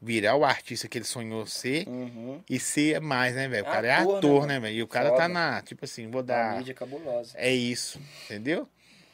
virar 0.00 0.36
o 0.36 0.44
artista 0.44 0.88
que 0.88 0.98
ele 0.98 1.04
sonhou 1.04 1.46
ser. 1.46 1.86
Uhum. 1.86 2.42
E 2.48 2.58
ser 2.58 3.00
mais, 3.00 3.34
né, 3.34 3.48
velho? 3.48 3.64
O 3.64 3.70
cara 3.70 3.86
é 3.86 3.92
Ator, 3.92 4.12
né, 4.12 4.18
ator, 4.18 4.34
mano? 4.34 4.46
né, 4.46 4.60
velho? 4.60 4.76
E 4.76 4.82
o 4.82 4.88
cara 4.88 5.10
Foda. 5.10 5.22
tá 5.22 5.28
na, 5.28 5.62
tipo 5.62 5.84
assim, 5.84 6.10
vou 6.10 6.22
dar. 6.22 6.56
mídia 6.56 6.74
cabulosa. 6.74 7.36
É 7.36 7.52
isso, 7.52 8.00
entendeu? 8.24 8.68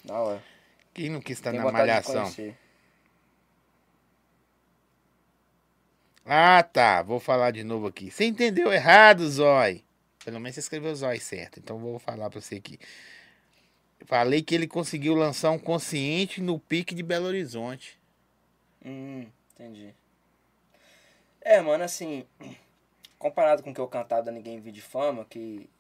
Da 0.05 0.18
hora. 0.20 0.42
Quem 0.94 1.11
não 1.11 1.20
quis 1.20 1.38
estar 1.38 1.51
Tenho 1.51 1.64
na 1.64 1.72
malhação? 1.72 2.33
Ah, 6.25 6.62
tá. 6.62 7.03
Vou 7.03 7.20
falar 7.20 7.51
de 7.51 7.62
novo 7.62 7.87
aqui. 7.87 8.11
Você 8.11 8.25
entendeu 8.25 8.72
errado, 8.72 9.29
Zói. 9.29 9.85
Pelo 10.25 10.40
menos 10.40 10.55
você 10.55 10.61
escreveu 10.61 10.94
Zói 10.94 11.20
certo. 11.20 11.61
Então 11.61 11.79
vou 11.79 11.99
falar 11.99 12.31
pra 12.31 12.40
você 12.40 12.57
aqui. 12.57 12.79
Falei 14.07 14.42
que 14.42 14.55
ele 14.55 14.66
conseguiu 14.66 15.14
lançar 15.14 15.51
um 15.51 15.59
consciente 15.59 16.40
no 16.40 16.59
pique 16.59 16.94
de 16.94 17.03
Belo 17.03 17.27
Horizonte. 17.27 17.99
Hum, 18.85 19.27
entendi. 19.55 19.94
É, 21.48 21.61
mano, 21.61 21.85
assim, 21.85 22.26
comparado 23.18 23.62
com 23.62 23.70
o 23.70 23.74
que 23.74 23.80
eu 23.80 23.87
cantava 23.87 24.32
Ninguém 24.32 24.56
Vive 24.56 24.72
de 24.72 24.82
Fama, 24.82 25.24
que, 25.24 25.70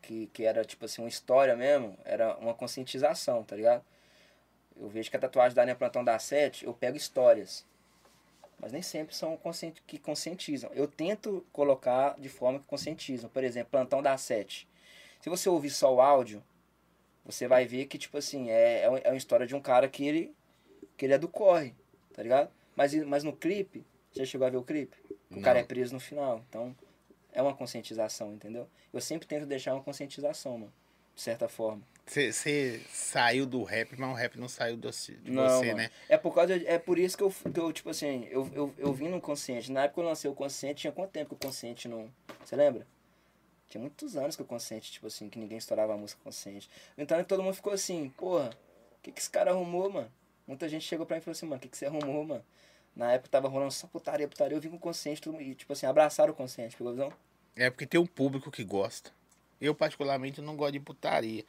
que, 0.00 0.26
que 0.28 0.44
era 0.44 0.64
tipo 0.64 0.84
assim, 0.84 1.02
uma 1.02 1.08
história 1.08 1.56
mesmo, 1.56 1.98
era 2.04 2.36
uma 2.36 2.54
conscientização, 2.54 3.42
tá 3.42 3.56
ligado? 3.56 3.84
Eu 4.80 4.88
vejo 4.88 5.10
que 5.10 5.16
a 5.16 5.20
tatuagem 5.20 5.56
da 5.56 5.64
Linha 5.64 5.76
Plantão 5.76 6.04
da 6.04 6.18
Sete, 6.18 6.64
eu 6.64 6.74
pego 6.74 6.96
histórias. 6.96 7.66
Mas 8.60 8.72
nem 8.72 8.82
sempre 8.82 9.14
são 9.14 9.36
conscienti 9.36 9.82
que 9.86 9.98
conscientizam. 9.98 10.70
Eu 10.74 10.86
tento 10.88 11.44
colocar 11.52 12.14
de 12.20 12.28
forma 12.28 12.60
que 12.60 12.66
conscientizam. 12.66 13.30
Por 13.30 13.44
exemplo, 13.44 13.70
Plantão 13.72 14.02
da 14.02 14.16
Sete. 14.18 14.68
Se 15.20 15.30
você 15.30 15.48
ouvir 15.48 15.70
só 15.70 15.94
o 15.94 16.00
áudio, 16.00 16.42
você 17.24 17.48
vai 17.48 17.66
ver 17.66 17.86
que, 17.86 17.98
tipo 17.98 18.18
assim, 18.18 18.50
é, 18.50 18.82
é 18.82 18.88
uma- 18.88 19.00
é 19.00 19.16
história 19.16 19.46
de 19.46 19.54
um 19.54 19.60
cara 19.60 19.88
que 19.88 20.06
ele, 20.06 20.34
que 20.96 21.06
ele 21.06 21.14
é 21.14 21.18
do 21.18 21.28
corre, 21.28 21.74
tá 22.14 22.22
ligado? 22.22 22.50
Mas, 22.76 22.94
mas 23.04 23.24
no 23.24 23.34
clipe, 23.34 23.84
já 24.12 24.24
chegou 24.24 24.46
a 24.46 24.50
ver 24.50 24.56
o 24.56 24.62
clipe? 24.62 24.96
O 25.30 25.36
Não. 25.36 25.42
cara 25.42 25.58
é 25.60 25.64
preso 25.64 25.92
no 25.94 26.00
final. 26.00 26.44
Então, 26.48 26.74
é 27.32 27.40
uma 27.40 27.54
conscientização, 27.54 28.32
entendeu? 28.32 28.68
Eu 28.92 29.00
sempre 29.00 29.26
tento 29.26 29.46
deixar 29.46 29.74
uma 29.74 29.82
conscientização, 29.82 30.58
mano. 30.58 30.72
De 31.14 31.20
certa 31.22 31.48
forma. 31.48 31.82
Você 32.06 32.80
saiu 32.88 33.46
do 33.46 33.62
rap, 33.62 33.94
mas 33.96 34.10
o 34.10 34.14
rap 34.14 34.36
não 34.38 34.48
saiu 34.48 34.76
do- 34.76 34.90
de 34.90 35.30
Não, 35.30 35.48
você, 35.48 35.66
mano. 35.66 35.76
né? 35.76 35.90
É 36.08 36.16
por 36.16 36.34
causa 36.34 36.54
é 36.56 36.78
por 36.78 36.98
isso 36.98 37.16
que 37.16 37.22
eu, 37.22 37.30
que 37.30 37.60
eu 37.60 37.72
tipo 37.72 37.90
assim, 37.90 38.26
eu, 38.30 38.50
eu, 38.52 38.74
eu 38.78 38.92
vim 38.92 39.08
no 39.08 39.20
consciente. 39.20 39.70
Na 39.70 39.84
época 39.84 39.94
que 39.94 40.00
eu 40.00 40.08
lancei 40.08 40.30
o 40.30 40.34
consciente, 40.34 40.80
tinha 40.80 40.92
quanto 40.92 41.10
tempo 41.10 41.36
que 41.36 41.44
o 41.44 41.48
consciente 41.48 41.86
não. 41.86 42.10
Você 42.44 42.56
lembra? 42.56 42.86
Tinha 43.68 43.80
muitos 43.80 44.16
anos 44.16 44.34
que 44.34 44.42
o 44.42 44.44
consciente, 44.44 44.90
tipo 44.90 45.06
assim, 45.06 45.28
que 45.28 45.38
ninguém 45.38 45.58
estourava 45.58 45.94
a 45.94 45.96
música 45.96 46.20
consciente. 46.24 46.68
Então 46.98 47.22
todo 47.22 47.42
mundo 47.44 47.54
ficou 47.54 47.72
assim, 47.72 48.08
porra, 48.16 48.50
o 48.50 49.02
que, 49.02 49.12
que 49.12 49.20
esse 49.20 49.30
cara 49.30 49.52
arrumou, 49.52 49.88
mano? 49.90 50.10
Muita 50.48 50.68
gente 50.68 50.84
chegou 50.84 51.06
pra 51.06 51.14
mim 51.16 51.20
e 51.20 51.24
falou 51.24 51.32
assim, 51.32 51.46
mano, 51.46 51.58
o 51.58 51.60
que, 51.60 51.68
que 51.68 51.76
você 51.76 51.86
arrumou, 51.86 52.24
mano? 52.24 52.44
Na 52.94 53.12
época 53.12 53.30
tava 53.30 53.48
rolando 53.48 53.72
só 53.72 53.86
putaria, 53.86 54.28
putaria, 54.28 54.56
eu 54.56 54.60
vim 54.60 54.70
com 54.70 54.76
o 54.76 54.80
consciente 54.80 55.22
e, 55.40 55.54
tipo 55.54 55.72
assim, 55.72 55.86
abraçaram 55.86 56.32
o 56.32 56.36
consciente, 56.36 56.76
pegou 56.76 56.90
a 56.92 56.94
visão? 56.94 57.12
É 57.56 57.70
porque 57.70 57.86
tem 57.86 58.00
um 58.00 58.06
público 58.06 58.50
que 58.50 58.64
gosta. 58.64 59.10
Eu, 59.60 59.74
particularmente, 59.74 60.40
não 60.40 60.56
gosto 60.56 60.72
de 60.72 60.80
putaria. 60.80 61.44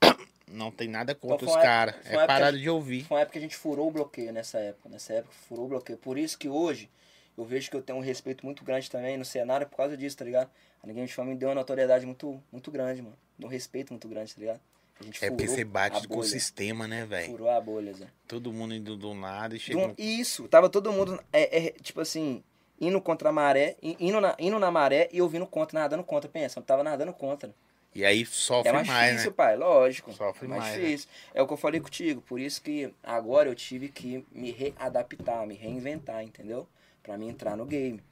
Não 0.46 0.70
tem 0.70 0.86
nada 0.86 1.14
contra 1.14 1.46
Então, 1.46 1.56
os 1.56 1.62
caras. 1.62 1.96
É 2.04 2.26
parado 2.26 2.58
de 2.58 2.68
ouvir. 2.68 3.04
Foi 3.04 3.16
uma 3.16 3.22
época 3.22 3.32
que 3.32 3.38
a 3.38 3.42
gente 3.42 3.56
furou 3.56 3.88
o 3.88 3.90
bloqueio 3.90 4.30
nessa 4.30 4.58
época. 4.58 4.90
Nessa 4.90 5.14
época 5.14 5.34
furou 5.48 5.64
o 5.64 5.68
bloqueio. 5.68 5.98
Por 5.98 6.18
isso 6.18 6.38
que 6.38 6.50
hoje 6.50 6.90
eu 7.36 7.44
vejo 7.46 7.70
que 7.70 7.76
eu 7.76 7.80
tenho 7.80 7.98
um 7.98 8.02
respeito 8.02 8.44
muito 8.44 8.62
grande 8.62 8.90
também 8.90 9.16
no 9.16 9.24
cenário 9.24 9.66
por 9.66 9.76
causa 9.76 9.96
disso, 9.96 10.16
tá 10.18 10.24
ligado? 10.24 10.50
A 10.82 10.86
Ninguém 10.86 11.06
de 11.06 11.14
Fama 11.14 11.30
me 11.30 11.36
deu 11.36 11.48
uma 11.48 11.54
notoriedade 11.54 12.04
muito, 12.04 12.40
muito 12.52 12.70
grande, 12.70 13.00
mano. 13.00 13.16
Um 13.42 13.46
respeito 13.48 13.90
muito 13.90 14.06
grande, 14.06 14.34
tá 14.34 14.40
ligado? 14.40 14.60
A 15.00 15.04
gente 15.04 15.24
É 15.24 15.30
porque 15.30 15.48
você 15.48 15.64
bate 15.64 16.06
com 16.06 16.18
o 16.18 16.24
sistema, 16.24 16.86
né, 16.86 17.04
velho? 17.04 17.30
Furou 17.32 17.50
a 17.50 17.60
bolha, 17.60 17.92
Zé. 17.92 18.06
Todo 18.28 18.52
mundo 18.52 18.74
indo 18.74 19.08
um 19.08 19.20
lado 19.20 19.56
e 19.56 19.76
um- 19.76 19.94
Isso, 19.98 20.46
tava 20.48 20.68
todo 20.70 20.92
mundo, 20.92 21.20
é, 21.32 21.66
é, 21.66 21.70
tipo 21.72 22.00
assim, 22.00 22.42
indo 22.80 23.00
contra 23.00 23.28
a 23.28 23.32
maré, 23.32 23.76
indo 23.82 24.20
na, 24.20 24.36
indo 24.38 24.58
na 24.58 24.70
maré 24.70 25.08
e 25.12 25.18
eu 25.18 25.28
vindo 25.28 25.46
contra, 25.46 25.78
nadando 25.80 26.04
contra. 26.04 26.28
Pensa, 26.30 26.58
eu 26.58 26.62
tava 26.62 26.82
nadando 26.82 27.12
contra. 27.12 27.54
E 27.94 28.04
aí 28.04 28.26
sofre 28.26 28.70
É 28.70 28.72
mais 28.72 28.86
mais, 28.88 29.10
difícil, 29.10 29.30
né? 29.30 29.36
pai, 29.36 29.56
lógico. 29.56 30.12
Sofre 30.12 30.46
é 30.46 30.48
mais, 30.48 30.62
mais, 30.62 30.76
né? 30.76 30.84
difícil. 30.84 31.08
É 31.32 31.42
o 31.42 31.46
que 31.46 31.52
eu 31.52 31.56
falei 31.56 31.80
contigo, 31.80 32.20
por 32.22 32.40
isso 32.40 32.60
que 32.62 32.92
agora 33.02 33.48
eu 33.48 33.54
tive 33.54 33.88
que 33.88 34.24
me 34.32 34.50
readaptar, 34.50 35.46
me 35.46 35.54
reinventar, 35.54 36.22
entendeu? 36.24 36.66
Pra 37.02 37.16
mim 37.16 37.28
entrar 37.28 37.56
no 37.56 37.64
game. 37.64 38.02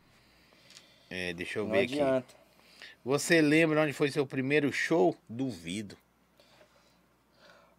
É, 1.11 1.33
deixa 1.33 1.59
eu 1.59 1.64
Não 1.64 1.72
ver 1.72 1.83
aqui. 1.85 2.01
adianta. 2.01 2.35
Você 3.05 3.41
lembra 3.41 3.83
onde 3.83 3.93
foi 3.93 4.11
seu 4.11 4.24
primeiro 4.24 4.72
show? 4.72 5.16
Duvido. 5.28 5.97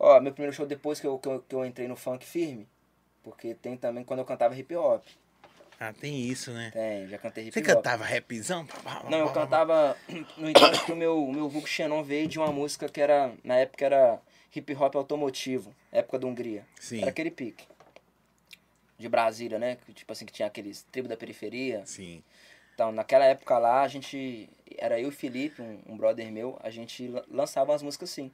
Ó, 0.05 0.19
meu 0.19 0.33
primeiro 0.33 0.53
show 0.53 0.65
depois 0.65 0.99
que 0.99 1.07
eu, 1.07 1.17
que 1.17 1.27
eu, 1.29 1.39
que 1.47 1.55
eu 1.55 1.65
entrei 1.65 1.87
no 1.87 1.95
funk 1.95 2.25
firme, 2.25 2.67
porque 3.23 3.53
tem 3.55 3.77
também 3.77 4.03
quando 4.03 4.19
eu 4.19 4.25
cantava 4.25 4.53
hip 4.53 4.75
hop. 4.75 5.01
Ah, 5.79 5.93
tem 5.93 6.19
isso, 6.19 6.51
né? 6.51 6.71
Tem, 6.71 7.07
já 7.07 7.17
cantei 7.17 7.45
hip 7.47 7.53
Você 7.53 7.59
hop. 7.61 7.65
cantava 7.67 8.03
rapzão? 8.03 8.67
Não, 9.09 9.17
eu 9.19 9.31
cantava. 9.31 9.97
No 10.37 10.49
entanto, 10.49 10.83
que 10.85 10.91
o 10.91 10.95
meu, 10.95 11.25
meu 11.27 11.47
Vulgo 11.47 11.65
Xenon 11.67 12.03
veio 12.03 12.27
de 12.27 12.37
uma 12.37 12.51
música 12.51 12.89
que 12.89 12.99
era. 12.99 13.33
Na 13.45 13.55
época 13.55 13.85
era 13.85 14.19
hip 14.53 14.75
hop 14.75 14.93
automotivo, 14.97 15.73
época 15.91 16.19
da 16.19 16.27
Hungria. 16.27 16.65
Sim. 16.79 16.99
Era 17.01 17.09
aquele 17.09 17.31
pique. 17.31 17.65
De 18.99 19.07
Brasília, 19.09 19.57
né? 19.57 19.77
Tipo 19.93 20.11
assim, 20.11 20.25
que 20.25 20.33
tinha 20.33 20.47
aqueles 20.47 20.83
tribo 20.91 21.07
da 21.07 21.15
periferia. 21.17 21.81
Sim. 21.85 22.21
Então, 22.75 22.91
naquela 22.91 23.25
época 23.25 23.57
lá, 23.57 23.81
a 23.83 23.87
gente. 23.87 24.49
Era 24.77 24.99
eu 24.99 25.05
e 25.05 25.09
o 25.09 25.11
Felipe, 25.11 25.61
um, 25.61 25.79
um 25.87 25.97
brother 25.97 26.31
meu, 26.31 26.57
a 26.61 26.69
gente 26.69 27.07
la- 27.07 27.23
lançava 27.29 27.71
umas 27.71 27.81
músicas 27.83 28.09
assim. 28.11 28.31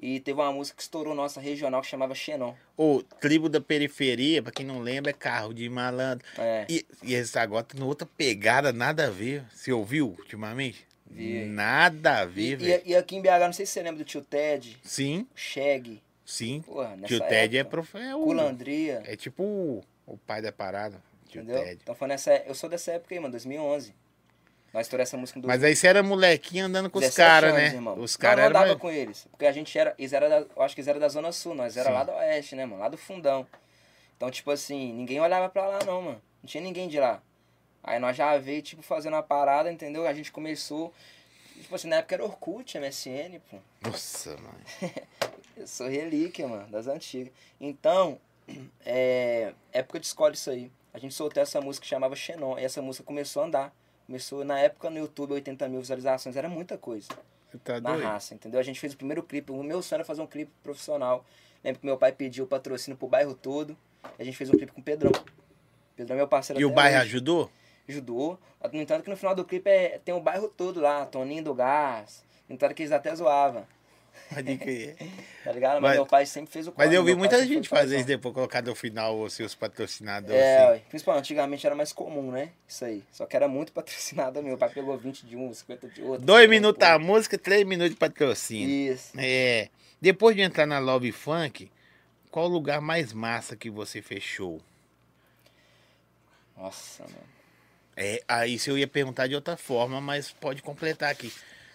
E 0.00 0.20
teve 0.20 0.40
uma 0.40 0.52
música 0.52 0.76
que 0.76 0.82
estourou 0.82 1.14
nossa 1.14 1.40
regional 1.40 1.80
que 1.80 1.86
chamava 1.86 2.14
Xenon. 2.14 2.54
O 2.76 3.02
tribo 3.20 3.48
da 3.48 3.60
periferia, 3.60 4.42
pra 4.42 4.50
quem 4.52 4.66
não 4.66 4.80
lembra, 4.80 5.10
é 5.10 5.14
carro 5.14 5.54
de 5.54 5.68
malandro. 5.68 6.26
É. 6.36 6.66
E, 6.68 6.84
e 7.02 7.14
esse 7.14 7.38
agora 7.38 7.64
tá 7.64 7.82
outra 7.84 8.06
pegada, 8.06 8.72
nada 8.72 9.06
a 9.06 9.10
ver. 9.10 9.44
Você 9.54 9.72
ouviu 9.72 10.08
ultimamente? 10.18 10.86
Vi. 11.06 11.44
Nada 11.44 12.20
a 12.20 12.24
E, 12.24 12.26
ver, 12.26 12.42
e, 12.42 12.56
velho. 12.56 12.82
e 12.86 12.96
aqui 12.96 13.16
em 13.16 13.22
BH, 13.22 13.28
não 13.46 13.52
sei 13.52 13.64
se 13.66 13.72
você 13.72 13.82
lembra 13.82 13.98
do 13.98 14.04
tio 14.04 14.20
Ted, 14.20 14.76
Sim, 14.82 15.28
o 15.32 15.38
Shag, 15.38 16.02
sim. 16.26 16.60
porra, 16.62 16.96
Tio 17.06 17.20
Ted 17.20 17.56
é, 17.56 17.60
época, 17.60 17.70
prof... 17.82 17.96
é, 17.96 18.16
o... 18.16 18.24
Culandria. 18.24 19.02
é 19.06 19.14
tipo 19.14 19.42
o, 19.44 19.84
o 20.06 20.18
pai 20.18 20.42
da 20.42 20.50
parada. 20.50 21.00
Tio 21.28 21.42
Entendeu? 21.42 21.62
Ted. 21.62 21.78
Então 21.82 21.94
foi 21.94 22.08
nessa. 22.08 22.34
Eu 22.38 22.54
sou 22.54 22.68
dessa 22.68 22.92
época 22.92 23.14
aí, 23.14 23.20
mano, 23.20 23.30
2011. 23.30 23.94
Nós 24.74 24.86
estouramos 24.86 25.08
essa 25.08 25.16
música 25.16 25.38
em 25.38 25.42
Mas 25.46 25.62
aí 25.62 25.76
você 25.76 25.86
era 25.86 26.02
molequinho 26.02 26.66
andando 26.66 26.90
com 26.90 26.98
os 26.98 27.04
17 27.04 27.16
caras, 27.16 27.54
né? 27.54 27.66
irmão. 27.66 27.96
Os 27.96 28.16
caras 28.16 28.44
eram. 28.44 28.60
andava 28.60 28.76
com 28.76 28.90
eles. 28.90 29.24
Porque 29.30 29.46
a 29.46 29.52
gente 29.52 29.78
era. 29.78 29.94
Eles 29.96 30.12
era 30.12 30.28
da, 30.28 30.38
eu 30.38 30.62
acho 30.62 30.74
que 30.74 30.80
eles 30.80 30.88
eram 30.88 30.98
da 30.98 31.08
Zona 31.08 31.30
Sul, 31.30 31.54
nós 31.54 31.76
era 31.76 31.90
Sim. 31.90 31.94
lá 31.94 32.02
do 32.02 32.10
Oeste, 32.10 32.56
né, 32.56 32.66
mano? 32.66 32.80
Lá 32.80 32.88
do 32.88 32.96
fundão. 32.96 33.46
Então, 34.16 34.28
tipo 34.32 34.50
assim, 34.50 34.92
ninguém 34.92 35.20
olhava 35.20 35.48
pra 35.48 35.64
lá, 35.68 35.78
não, 35.84 36.02
mano. 36.02 36.22
Não 36.42 36.48
tinha 36.48 36.60
ninguém 36.60 36.88
de 36.88 36.98
lá. 36.98 37.22
Aí 37.84 38.00
nós 38.00 38.16
já 38.16 38.36
veio, 38.36 38.62
tipo, 38.62 38.82
fazendo 38.82 39.14
a 39.14 39.22
parada, 39.22 39.70
entendeu? 39.70 40.08
A 40.08 40.12
gente 40.12 40.32
começou. 40.32 40.92
Tipo 41.54 41.76
assim, 41.76 41.86
na 41.86 41.96
época 41.96 42.16
era 42.16 42.24
Orkut, 42.24 42.76
MSN, 42.76 43.38
pô. 43.48 43.58
Nossa, 43.80 44.30
mano. 44.30 44.58
Eu 45.56 45.68
sou 45.68 45.86
relíquia, 45.86 46.48
mano, 46.48 46.66
das 46.66 46.88
antigas. 46.88 47.32
Então, 47.60 48.18
é, 48.84 49.52
época 49.72 50.00
de 50.00 50.06
escola 50.06 50.34
isso 50.34 50.50
aí. 50.50 50.68
A 50.92 50.98
gente 50.98 51.14
soltou 51.14 51.40
essa 51.40 51.60
música 51.60 51.84
que 51.84 51.88
chamava 51.88 52.16
Xenon. 52.16 52.58
E 52.58 52.64
essa 52.64 52.82
música 52.82 53.04
começou 53.04 53.44
a 53.44 53.46
andar. 53.46 53.83
Começou, 54.06 54.44
na 54.44 54.58
época, 54.58 54.90
no 54.90 54.98
YouTube, 54.98 55.32
80 55.32 55.68
mil 55.68 55.80
visualizações. 55.80 56.36
Era 56.36 56.48
muita 56.48 56.76
coisa 56.76 57.08
tá 57.58 57.80
na 57.80 57.90
doido? 57.92 58.04
raça, 58.04 58.34
entendeu? 58.34 58.58
A 58.58 58.62
gente 58.62 58.80
fez 58.80 58.94
o 58.94 58.96
primeiro 58.96 59.22
clipe. 59.22 59.52
O 59.52 59.62
meu 59.62 59.82
sonho 59.82 59.98
era 59.98 60.04
fazer 60.04 60.22
um 60.22 60.26
clipe 60.26 60.50
profissional. 60.62 61.24
Lembro 61.62 61.80
que 61.80 61.86
meu 61.86 61.96
pai 61.96 62.12
pediu 62.12 62.46
patrocínio 62.46 62.96
pro 62.96 63.08
bairro 63.08 63.34
todo. 63.34 63.76
E 64.18 64.22
a 64.22 64.24
gente 64.24 64.36
fez 64.36 64.50
um 64.50 64.54
clipe 64.54 64.72
com 64.72 64.80
o 64.80 64.84
Pedrão. 64.84 65.12
Pedrão 65.96 66.14
é 66.16 66.18
meu 66.18 66.28
parceiro 66.28 66.60
E 66.60 66.64
o 66.64 66.70
bairro 66.70 66.96
hoje. 66.96 67.06
ajudou? 67.06 67.50
Ajudou. 67.88 68.38
No 68.72 68.80
entanto 68.80 69.02
que 69.04 69.10
no 69.10 69.16
final 69.16 69.34
do 69.34 69.44
clipe 69.44 69.68
é, 69.68 69.98
tem 70.04 70.14
o 70.14 70.20
bairro 70.20 70.48
todo 70.48 70.80
lá. 70.80 71.06
Toninho 71.06 71.44
do 71.44 71.54
Gás. 71.54 72.24
No 72.48 72.54
entanto 72.54 72.74
que 72.74 72.82
eles 72.82 72.92
até 72.92 73.14
zoavam. 73.14 73.66
Pode 74.34 74.56
crer. 74.58 74.96
Tá 75.42 75.52
ligado? 75.52 75.74
Mas, 75.74 75.82
Mas- 75.82 75.94
meu 75.96 76.06
pai 76.06 76.26
sempre 76.26 76.52
fez 76.52 76.66
o 76.66 76.74
Mas 76.76 76.86
corre, 76.86 76.96
eu 76.96 77.04
vi 77.04 77.14
muita 77.14 77.44
gente 77.46 77.68
fazer 77.68 77.96
isso 77.98 78.06
depois, 78.06 78.34
colocar 78.34 78.62
no 78.62 78.74
final 78.74 79.20
os 79.20 79.32
seus 79.32 79.54
patrocinadores. 79.54 80.40
É, 80.40 80.72
assim. 80.72 80.82
principalmente 80.88 81.24
antigamente 81.24 81.66
era 81.66 81.74
mais 81.74 81.92
comum, 81.92 82.30
né? 82.30 82.50
Isso 82.66 82.84
aí. 82.84 83.02
Só 83.10 83.26
que 83.26 83.36
era 83.36 83.48
muito 83.48 83.72
patrocinado. 83.72 84.42
Meu 84.42 84.56
pai 84.56 84.70
pegou 84.70 84.96
20 84.96 85.26
de 85.26 85.36
um, 85.36 85.52
50 85.52 85.88
de 85.88 86.02
outro. 86.02 86.24
Dois 86.24 86.48
minutos 86.48 86.82
a 86.82 86.98
música, 86.98 87.38
três 87.38 87.64
minutos 87.64 87.92
de 87.92 87.96
patrocínio. 87.98 88.68
Isso. 88.92 89.12
É. 89.18 89.68
Depois 90.00 90.36
de 90.36 90.42
entrar 90.42 90.66
na 90.66 90.78
Love 90.78 91.12
Funk, 91.12 91.70
qual 92.30 92.46
o 92.46 92.48
lugar 92.48 92.80
mais 92.80 93.12
massa 93.12 93.56
que 93.56 93.70
você 93.70 94.02
fechou? 94.02 94.60
Nossa, 96.56 97.02
mano. 97.04 97.34
É, 97.96 98.22
aí 98.26 98.58
se 98.58 98.68
eu 98.70 98.76
ia 98.76 98.88
perguntar 98.88 99.26
de 99.28 99.34
outra 99.34 99.56
forma, 99.56 100.00
mas 100.00 100.32
pode 100.32 100.62
completar 100.62 101.10
aqui. 101.10 101.32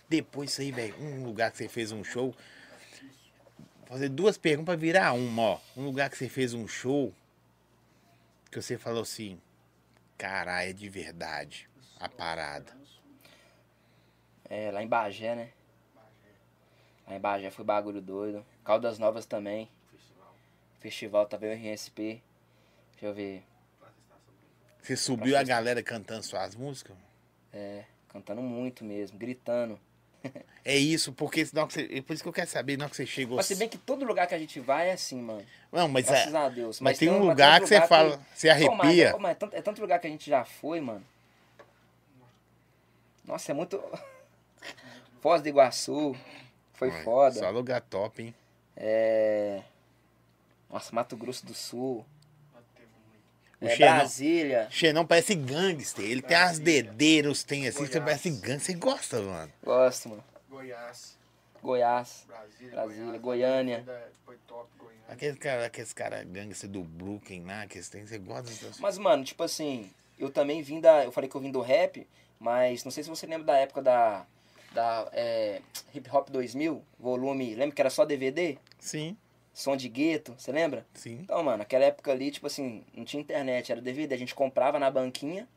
Depois 0.10 0.49
isso 0.51 0.62
aí, 0.62 0.72
velho, 0.72 0.95
um 0.99 1.24
lugar 1.24 1.51
que 1.51 1.57
você 1.57 1.70
fez 1.70 1.91
um 1.91 2.03
show. 2.03 2.36
Vou 3.82 3.88
fazer 3.89 4.10
duas 4.10 4.38
perguntas 4.38 4.74
pra 4.74 4.76
virar 4.76 5.14
uma, 5.14 5.41
ó. 5.41 5.60
Um 5.78 5.86
lugar 5.86 6.10
que 6.10 6.18
você 6.18 6.28
fez 6.28 6.53
um 6.53 6.68
show 6.68 7.14
que 8.51 8.60
você 8.60 8.78
falou 8.78 9.03
assim, 9.03 9.39
caralho, 10.18 10.72
é 10.72 10.74
de 10.74 10.89
verdade 10.89 11.70
a 11.99 12.10
parada. 12.10 12.76
É, 14.49 14.72
lá 14.72 14.82
em 14.82 14.88
Bagé, 14.88 15.36
né? 15.36 15.51
Lá 17.07 17.16
em 17.16 17.20
Bagé 17.20 17.51
foi 17.51 17.64
bagulho 17.64 18.01
doido. 18.01 18.43
Caldas 18.64 18.97
Novas 18.97 19.28
também. 19.28 19.70
Festival 20.80 21.28
tava 21.28 21.45
eu 21.45 21.53
em 21.53 21.72
RSP. 21.72 22.24
Deixa 22.93 23.05
eu 23.05 23.14
ver. 23.14 23.43
Você 24.82 24.95
subiu 24.95 25.38
a 25.38 25.43
galera 25.43 25.84
cantando 25.84 26.24
suas 26.24 26.55
músicas? 26.55 26.97
É, 27.53 27.84
cantando 28.07 28.41
muito 28.41 28.84
mesmo, 28.84 29.20
gritando. 29.20 29.80
É 30.65 30.76
isso, 30.76 31.13
porque 31.13 31.45
senão 31.45 31.65
que 31.65 31.74
você, 31.74 31.89
é 31.91 32.01
por 32.01 32.13
isso 32.13 32.22
que 32.22 32.30
eu 32.30 32.34
quero 32.34 32.49
saber, 32.49 32.78
não 32.78 32.89
que 32.89 32.95
você 32.95 33.05
chegou. 33.05 33.38
Mas 33.38 33.45
se 33.45 33.55
bem 33.55 33.67
que 33.70 33.78
todo 33.78 34.05
lugar 34.05 34.28
que 34.28 34.36
a 34.36 34.39
gente 34.39 34.59
vai 34.59 34.89
é 34.89 34.93
assim, 34.93 35.22
mano. 35.22 35.45
Não, 35.72 35.88
mas 35.88 36.07
é, 36.07 36.11
Graças 36.11 36.36
a 36.36 36.49
Deus. 36.49 36.80
mas 36.82 36.97
tem 36.97 37.09
um 37.09 37.20
mas 37.20 37.28
lugar 37.30 37.59
que 37.61 37.67
você 37.67 37.82
fala, 37.88 38.20
você 38.36 38.47
mas- 38.49 38.55
arrepia. 38.61 39.11
pô, 39.11 39.20
mas 39.20 39.32
é, 39.32 39.36
tanto, 39.36 39.55
é 39.55 39.61
tanto 39.61 39.82
lugar 39.82 39.99
que 39.99 40.07
a 40.07 40.09
gente 40.09 40.30
já 40.30 40.43
foi, 40.43 40.80
mano. 40.82 41.03
Nossa, 43.26 43.51
é 43.51 43.55
muito. 43.55 43.82
Foz 45.22 45.41
do 45.41 45.47
Iguaçu. 45.49 46.15
Foi 46.74 46.89
Ai, 46.89 47.03
foda. 47.03 47.39
Só 47.39 47.49
lugar 47.49 47.82
top, 47.82 48.22
hein? 48.24 48.36
É. 48.76 49.61
Nossa, 50.70 50.93
Mato 50.95 51.15
Grosso 51.17 51.45
do 51.45 51.53
Sul. 51.53 52.05
O 53.62 53.66
É, 53.66 53.76
Xenon- 53.76 53.95
Brasília. 53.95 54.68
Xenon 54.72 55.05
parece 55.05 55.36
gangster. 55.36 56.05
Ele 56.05 56.22
tem 56.22 56.38
as 56.38 56.60
dedeiras, 56.60 57.43
tem 57.43 57.68
assim, 57.68 57.86
você 57.86 57.99
parece 57.99 58.30
gangster. 58.30 58.60
Você 58.62 58.74
gosta, 58.76 59.22
mano. 59.22 59.51
Gosto, 59.64 60.10
mano. 60.10 60.24
Goiás, 60.49 61.18
Goiás. 61.62 62.26
Brasília, 62.28 62.72
Brasília, 62.72 63.05
Goiás, 63.05 63.22
Goiânia. 63.22 63.78
ainda 63.80 64.12
Foi 64.26 64.38
top, 64.47 64.70
Goiânia. 64.78 65.03
Aqueles 65.10 65.38
caras 65.38 65.66
aqueles 65.66 65.93
cara 65.93 66.24
gangster 66.24 66.70
do 66.70 66.84
Brooklyn 66.84 67.43
lá, 67.45 67.68
que 67.68 67.82
têm, 67.89 68.05
você 68.05 68.18
gosta 68.18 68.43
dessas... 68.43 68.80
Mas, 68.80 68.97
mano, 68.97 69.24
tipo 69.24 69.43
assim, 69.43 69.89
eu 70.18 70.30
também 70.30 70.62
vim 70.62 70.80
da. 70.80 71.03
Eu 71.03 71.12
falei 71.12 71.30
que 71.30 71.36
eu 71.36 71.41
vim 71.41 71.51
do 71.51 71.62
rap, 71.62 72.07
mas 72.39 72.84
não 72.84 72.91
sei 72.91 73.03
se 73.03 73.10
você 73.10 73.26
lembra 73.26 73.47
da 73.47 73.57
época 73.57 73.82
da. 73.82 74.26
Da 74.72 75.10
é, 75.14 75.62
Hip 75.95 76.07
Hop 76.16 76.30
2000, 76.30 76.84
volume. 76.99 77.55
Lembra 77.55 77.76
que 77.76 77.82
era 77.82 77.89
só 77.89 78.05
DVD? 78.05 78.55
Sim, 78.80 79.18
Som 79.54 79.76
de 79.76 79.89
gueto, 79.89 80.36
você 80.38 80.52
lembra? 80.52 80.86
sim. 80.93 81.20
Então, 81.24 81.43
mano, 81.43 81.64
aquela 81.64 81.86
época 81.86 82.12
ali, 82.12 82.32
tipo 82.32 82.47
assim, 82.47 82.84
não 82.93 83.04
tinha 83.04 83.22
internet, 83.22 83.72
era 83.72 83.82
DVD, 83.82 84.16
a 84.16 84.18
gente 84.18 84.34
comprava 84.34 84.80
na 84.80 84.89
banquinha 84.89 85.47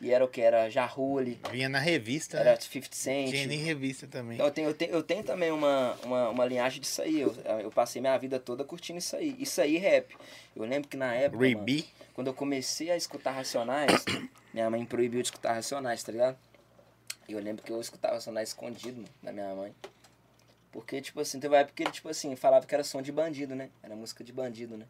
e 0.00 0.10
era 0.10 0.24
o 0.24 0.28
que? 0.28 0.40
Era 0.40 0.70
Jarrule, 0.70 1.38
Vinha 1.50 1.68
na 1.68 1.78
revista, 1.78 2.38
era 2.38 2.52
né? 2.52 2.56
50 2.58 2.96
Cent. 2.96 3.30
Tinha 3.30 3.46
nem 3.46 3.58
revista 3.58 4.06
também. 4.06 4.34
Então 4.34 4.46
eu 4.46 4.52
tenho, 4.52 4.68
eu 4.68 4.74
tenho, 4.74 4.92
eu 4.92 5.02
tenho 5.02 5.22
também 5.22 5.50
uma, 5.50 5.94
uma, 6.02 6.30
uma 6.30 6.44
linhagem 6.46 6.80
disso 6.80 7.02
aí. 7.02 7.20
Eu, 7.20 7.34
eu 7.62 7.70
passei 7.70 8.00
minha 8.00 8.16
vida 8.16 8.40
toda 8.40 8.64
curtindo 8.64 8.98
isso 8.98 9.14
aí. 9.14 9.36
Isso 9.38 9.60
aí, 9.60 9.76
rap. 9.76 10.16
Eu 10.56 10.64
lembro 10.64 10.88
que 10.88 10.96
na 10.96 11.14
época. 11.14 11.36
mano, 11.90 12.10
quando 12.14 12.26
eu 12.28 12.34
comecei 12.34 12.90
a 12.90 12.96
escutar 12.96 13.32
Racionais, 13.32 14.04
minha 14.54 14.70
mãe 14.70 14.84
proibiu 14.86 15.20
de 15.20 15.28
escutar 15.28 15.52
Racionais, 15.52 16.02
tá 16.02 16.12
ligado? 16.12 16.38
E 17.28 17.32
eu 17.32 17.38
lembro 17.38 17.62
que 17.62 17.70
eu 17.70 17.78
escutava 17.80 18.14
Racionais 18.14 18.48
escondido, 18.48 18.96
mano, 18.96 19.08
da 19.22 19.32
minha 19.32 19.54
mãe. 19.54 19.74
Porque, 20.72 21.00
tipo 21.00 21.20
assim, 21.20 21.40
teve 21.40 21.54
uma 21.54 21.60
época 21.60 21.74
que 21.74 21.82
ele, 21.82 21.90
tipo 21.90 22.08
assim, 22.08 22.34
falava 22.36 22.66
que 22.66 22.74
era 22.74 22.84
som 22.84 23.02
de 23.02 23.10
bandido, 23.10 23.54
né? 23.54 23.70
Era 23.82 23.96
música 23.96 24.22
de 24.22 24.32
bandido, 24.32 24.76
né? 24.76 24.86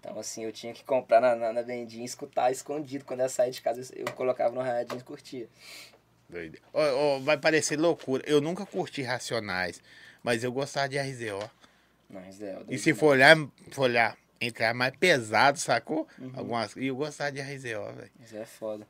Então, 0.00 0.18
assim, 0.18 0.44
eu 0.44 0.52
tinha 0.52 0.72
que 0.74 0.84
comprar 0.84 1.18
na, 1.20 1.34
na, 1.34 1.52
na 1.52 1.62
vendinha 1.62 2.02
e 2.02 2.06
escutar 2.06 2.50
escondido. 2.52 3.06
Quando 3.06 3.20
eu 3.20 3.28
saía 3.28 3.50
de 3.50 3.62
casa, 3.62 3.90
eu 3.96 4.04
colocava 4.12 4.54
no 4.54 4.60
radinho 4.60 5.00
e 5.00 5.02
curtia. 5.02 5.48
doido. 6.28 6.58
Ó, 6.74 6.82
ó, 6.82 7.18
vai 7.20 7.38
parecer 7.38 7.78
loucura. 7.78 8.22
Eu 8.26 8.40
nunca 8.40 8.66
curti 8.66 9.00
Racionais, 9.00 9.80
mas 10.22 10.44
eu 10.44 10.52
gostava 10.52 10.90
de 10.90 10.98
RZO. 10.98 11.50
Mas 12.10 12.42
é, 12.42 12.54
eu 12.54 12.66
E 12.68 12.78
se 12.78 12.92
for 12.92 13.08
olhar, 13.08 13.34
for 13.70 13.84
olhar, 13.84 14.16
entrar 14.38 14.74
mais 14.74 14.94
pesado, 14.94 15.58
sacou? 15.58 16.06
Uhum. 16.18 16.32
Algumas... 16.34 16.76
E 16.76 16.86
eu 16.86 16.96
gostava 16.96 17.32
de 17.32 17.40
RZO, 17.40 17.94
velho. 17.94 18.10
Mas 18.18 18.34
é 18.34 18.44
foda. 18.44 18.86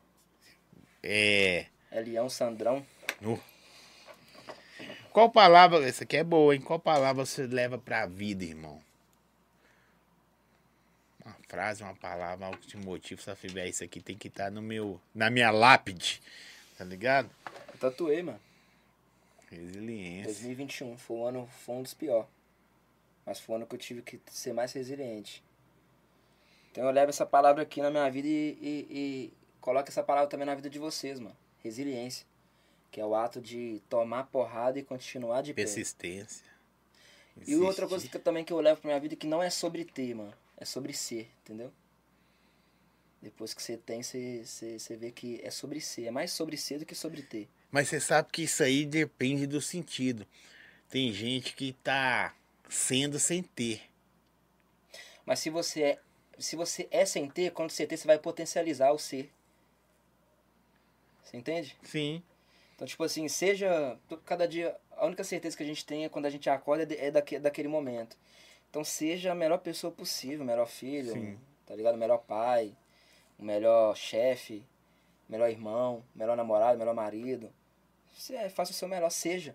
É... 1.00 1.66
É 1.92 2.00
Leão 2.00 2.28
Sandrão. 2.28 2.84
Nu. 3.20 3.40
Qual 5.14 5.30
palavra, 5.30 5.88
essa 5.88 6.02
aqui 6.02 6.16
é 6.16 6.24
boa, 6.24 6.52
hein? 6.56 6.60
Qual 6.60 6.76
palavra 6.76 7.24
você 7.24 7.46
leva 7.46 7.78
pra 7.78 8.04
vida, 8.04 8.42
irmão? 8.42 8.82
Uma 11.24 11.36
frase, 11.48 11.84
uma 11.84 11.94
palavra, 11.94 12.46
algo 12.46 12.58
que 12.58 12.66
te 12.66 12.76
motiva, 12.76 13.22
se 13.22 13.36
tiver 13.36 13.68
isso 13.68 13.84
aqui 13.84 14.00
tem 14.00 14.18
que 14.18 14.26
estar 14.26 14.50
no 14.50 14.60
meu, 14.60 15.00
na 15.14 15.30
minha 15.30 15.52
lápide, 15.52 16.20
tá 16.76 16.84
ligado? 16.84 17.30
Eu 17.72 17.78
tatuei, 17.78 18.24
mano. 18.24 18.40
Resiliência. 19.52 20.32
2021 20.32 20.98
foi 20.98 21.16
um 21.16 21.26
ano, 21.26 21.48
foi 21.64 21.76
um 21.76 21.82
dos 21.82 21.94
piores. 21.94 22.26
Mas 23.24 23.38
foi 23.38 23.52
um 23.52 23.56
ano 23.58 23.66
que 23.68 23.74
eu 23.76 23.78
tive 23.78 24.02
que 24.02 24.20
ser 24.26 24.52
mais 24.52 24.72
resiliente. 24.72 25.44
Então 26.72 26.82
eu 26.82 26.90
levo 26.90 27.10
essa 27.10 27.24
palavra 27.24 27.62
aqui 27.62 27.80
na 27.80 27.88
minha 27.88 28.10
vida 28.10 28.26
e, 28.26 28.58
e, 28.60 28.86
e 28.90 29.32
coloco 29.60 29.88
essa 29.88 30.02
palavra 30.02 30.28
também 30.28 30.44
na 30.44 30.56
vida 30.56 30.68
de 30.68 30.80
vocês, 30.80 31.20
mano. 31.20 31.36
Resiliência. 31.62 32.26
Que 32.94 33.00
é 33.00 33.04
o 33.04 33.12
ato 33.12 33.40
de 33.40 33.82
tomar 33.88 34.22
porrada 34.28 34.78
e 34.78 34.82
continuar 34.84 35.42
de 35.42 35.52
pé. 35.52 35.62
Persistência. 35.62 36.46
E 37.44 37.56
outra 37.56 37.88
coisa 37.88 38.06
que 38.06 38.16
eu, 38.16 38.20
também 38.20 38.44
que 38.44 38.52
eu 38.52 38.60
levo 38.60 38.80
pra 38.80 38.86
minha 38.86 39.00
vida 39.00 39.16
que 39.16 39.26
não 39.26 39.42
é 39.42 39.50
sobre 39.50 39.84
ter, 39.84 40.14
mano. 40.14 40.32
É 40.56 40.64
sobre 40.64 40.92
ser, 40.92 41.28
entendeu? 41.42 41.72
Depois 43.20 43.52
que 43.52 43.60
você 43.60 43.76
tem, 43.76 44.00
você, 44.00 44.44
você, 44.44 44.78
você 44.78 44.96
vê 44.96 45.10
que 45.10 45.40
é 45.42 45.50
sobre 45.50 45.80
ser. 45.80 46.04
É 46.04 46.12
mais 46.12 46.30
sobre 46.30 46.56
ser 46.56 46.78
do 46.78 46.86
que 46.86 46.94
sobre 46.94 47.22
ter. 47.22 47.48
Mas 47.68 47.88
você 47.88 47.98
sabe 47.98 48.28
que 48.30 48.44
isso 48.44 48.62
aí 48.62 48.86
depende 48.86 49.44
do 49.44 49.60
sentido. 49.60 50.24
Tem 50.88 51.12
gente 51.12 51.52
que 51.56 51.72
tá 51.72 52.32
sendo 52.68 53.18
sem 53.18 53.42
ter. 53.42 53.82
Mas 55.26 55.40
se 55.40 55.50
você 55.50 55.82
é, 55.82 56.00
se 56.38 56.54
você 56.54 56.86
é 56.92 57.04
sem 57.04 57.28
ter, 57.28 57.50
quando 57.50 57.72
você 57.72 57.88
ter, 57.88 57.96
você 57.96 58.06
vai 58.06 58.20
potencializar 58.20 58.92
o 58.92 59.00
ser. 59.00 59.32
Você 61.24 61.36
entende? 61.36 61.76
Sim. 61.82 62.22
Então, 62.74 62.86
tipo 62.86 63.02
assim, 63.04 63.28
seja. 63.28 63.98
Cada 64.24 64.46
dia. 64.46 64.76
A 64.96 65.06
única 65.06 65.24
certeza 65.24 65.56
que 65.56 65.62
a 65.62 65.66
gente 65.66 65.84
tem 65.84 66.04
é 66.04 66.08
quando 66.08 66.26
a 66.26 66.30
gente 66.30 66.48
acorda 66.48 66.94
é, 66.94 67.06
é 67.06 67.10
daque, 67.10 67.38
daquele 67.38 67.68
momento. 67.68 68.16
Então, 68.70 68.82
seja 68.84 69.32
a 69.32 69.34
melhor 69.34 69.58
pessoa 69.58 69.92
possível, 69.92 70.42
o 70.42 70.46
melhor 70.46 70.66
filho, 70.66 71.12
Sim. 71.12 71.38
tá 71.66 71.74
ligado? 71.74 71.94
O 71.94 71.98
melhor 71.98 72.18
pai, 72.18 72.74
o 73.38 73.44
melhor 73.44 73.96
chefe, 73.96 74.64
o 75.28 75.32
melhor 75.32 75.48
irmão, 75.48 76.02
o 76.14 76.18
melhor 76.18 76.36
namorado, 76.36 76.76
o 76.76 76.78
melhor 76.78 76.94
marido. 76.94 77.52
Você 78.16 78.34
é, 78.34 78.48
faça 78.48 78.72
o 78.72 78.74
seu 78.74 78.88
melhor, 78.88 79.10
seja. 79.10 79.54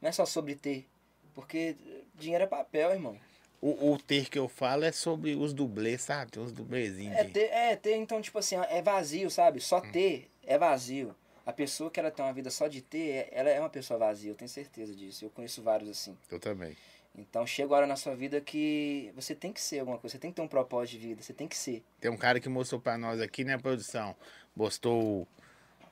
Não 0.00 0.08
é 0.08 0.12
só 0.12 0.24
sobre 0.26 0.54
ter. 0.54 0.86
Porque 1.34 1.76
dinheiro 2.14 2.44
é 2.44 2.46
papel, 2.46 2.90
irmão. 2.92 3.18
O, 3.60 3.92
o 3.92 3.98
ter 3.98 4.28
que 4.28 4.38
eu 4.38 4.48
falo 4.48 4.84
é 4.84 4.90
sobre 4.92 5.34
os 5.34 5.52
dublês, 5.52 6.02
sabe? 6.02 6.32
Tem 6.32 6.42
uns 6.42 6.52
dublezinhos. 6.52 7.16
É 7.16 7.24
ter, 7.24 7.44
é 7.52 7.76
ter, 7.76 7.96
então, 7.96 8.20
tipo 8.20 8.38
assim, 8.38 8.56
é 8.56 8.82
vazio, 8.82 9.30
sabe? 9.30 9.60
Só 9.60 9.78
Hum. 9.78 9.92
ter 9.92 10.30
é 10.44 10.58
vazio. 10.58 11.14
A 11.44 11.52
pessoa 11.52 11.90
que 11.90 11.98
ela 11.98 12.10
tem 12.10 12.24
uma 12.24 12.32
vida 12.32 12.50
só 12.50 12.68
de 12.68 12.80
ter, 12.80 13.08
é- 13.10 13.28
ela 13.32 13.50
é 13.50 13.58
uma 13.58 13.68
pessoa 13.70 13.98
vazia, 13.98 14.30
eu 14.30 14.34
tenho 14.34 14.48
certeza 14.48 14.94
disso. 14.94 15.24
Eu 15.24 15.30
conheço 15.30 15.62
vários 15.62 15.90
assim. 15.90 16.16
Eu 16.30 16.38
também. 16.38 16.76
Então 17.14 17.46
chega 17.46 17.74
a 17.74 17.76
hora 17.78 17.86
na 17.86 17.96
sua 17.96 18.14
vida 18.14 18.40
que 18.40 19.12
você 19.14 19.34
tem 19.34 19.52
que 19.52 19.60
ser 19.60 19.80
alguma 19.80 19.98
coisa, 19.98 20.12
você 20.12 20.18
tem 20.18 20.30
que 20.30 20.36
ter 20.36 20.42
um 20.42 20.48
propósito 20.48 20.98
de 20.98 21.08
vida, 21.08 21.22
você 21.22 21.32
tem 21.32 21.46
que 21.46 21.56
ser. 21.56 21.82
Tem 22.00 22.10
um 22.10 22.16
cara 22.16 22.40
que 22.40 22.48
mostrou 22.48 22.80
pra 22.80 22.96
nós 22.96 23.20
aqui, 23.20 23.44
né, 23.44 23.58
produção? 23.58 24.16
Postou 24.56 25.26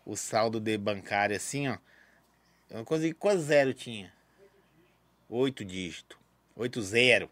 o, 0.07 0.13
o 0.13 0.17
saldo 0.17 0.59
de 0.61 0.79
bancário 0.79 1.37
assim, 1.37 1.69
ó. 1.69 1.77
Eu 2.71 2.79
não 2.79 2.85
consegui. 2.85 3.13
Quanto 3.13 3.41
zero 3.41 3.75
tinha? 3.75 4.13
Oito 5.29 5.65
dígitos. 5.65 6.17
Oito 6.57 6.81
zero. 6.81 7.29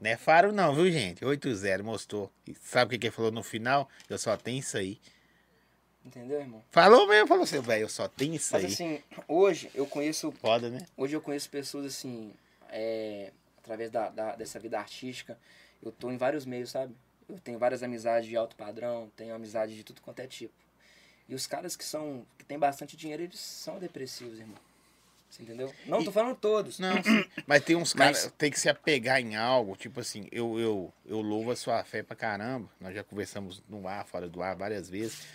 Não 0.00 0.10
é 0.10 0.16
faro 0.16 0.52
não, 0.52 0.74
viu, 0.74 0.90
gente? 0.90 1.24
Oito 1.24 1.54
zero, 1.54 1.84
mostrou. 1.84 2.32
E 2.46 2.54
sabe 2.54 2.88
o 2.88 2.90
que 2.90 2.98
que 2.98 3.06
ele 3.08 3.14
falou 3.14 3.30
no 3.30 3.42
final? 3.42 3.88
Eu 4.08 4.18
só 4.18 4.36
tenho 4.36 4.58
isso 4.58 4.76
aí. 4.76 4.98
Entendeu, 6.08 6.40
irmão? 6.40 6.64
Falou 6.70 7.06
mesmo, 7.06 7.26
falou 7.28 7.44
assim, 7.44 7.60
velho, 7.60 7.82
eu 7.82 7.88
só 7.88 8.08
tenho 8.08 8.34
isso 8.34 8.48
Mas 8.52 8.64
aí. 8.64 8.72
assim, 8.72 9.02
hoje 9.28 9.70
eu 9.74 9.86
conheço, 9.86 10.32
Foda, 10.32 10.70
né? 10.70 10.86
hoje 10.96 11.14
eu 11.14 11.20
conheço 11.20 11.50
pessoas 11.50 11.84
assim, 11.84 12.32
é, 12.70 13.30
através 13.58 13.90
da, 13.90 14.08
da- 14.08 14.34
dessa 14.34 14.58
vida 14.58 14.78
artística, 14.78 15.38
eu 15.82 15.92
tô 15.92 16.10
em 16.10 16.16
vários 16.16 16.46
meios, 16.46 16.70
sabe? 16.70 16.94
Eu 17.28 17.38
tenho 17.38 17.58
várias 17.58 17.82
amizades 17.82 18.26
de 18.26 18.34
alto 18.36 18.56
padrão, 18.56 19.12
tenho 19.16 19.34
amizade 19.34 19.76
de 19.76 19.84
tudo 19.84 20.00
quanto 20.00 20.20
é 20.20 20.26
tipo. 20.26 20.54
E 21.28 21.34
os 21.34 21.46
caras 21.46 21.76
que 21.76 21.84
são, 21.84 22.24
que 22.38 22.44
têm 22.46 22.58
bastante 22.58 22.96
dinheiro, 22.96 23.22
eles 23.22 23.38
são 23.38 23.78
depressivos, 23.78 24.38
irmão. 24.38 24.56
Você 25.28 25.42
entendeu? 25.42 25.70
Não 25.84 26.02
tô 26.02 26.10
falando 26.10 26.34
todos. 26.34 26.78
Não, 26.78 27.02
sim. 27.04 27.22
Mas 27.46 27.62
tem 27.62 27.76
uns 27.76 27.92
Mas- 27.92 28.22
caras 28.22 28.34
tem 28.38 28.50
que 28.50 28.58
se 28.58 28.66
apegar 28.70 29.20
em 29.20 29.36
algo, 29.36 29.76
tipo 29.76 30.00
assim, 30.00 30.26
eu, 30.32 30.58
eu, 30.58 30.92
eu 31.04 31.20
louvo 31.20 31.50
a 31.50 31.56
sua 31.56 31.84
fé 31.84 32.02
pra 32.02 32.16
caramba. 32.16 32.66
Nós 32.80 32.94
já 32.94 33.04
conversamos 33.04 33.62
no 33.68 33.86
ar, 33.86 34.06
fora 34.06 34.26
do 34.26 34.40
ar, 34.42 34.56
várias 34.56 34.88
vezes. 34.88 35.26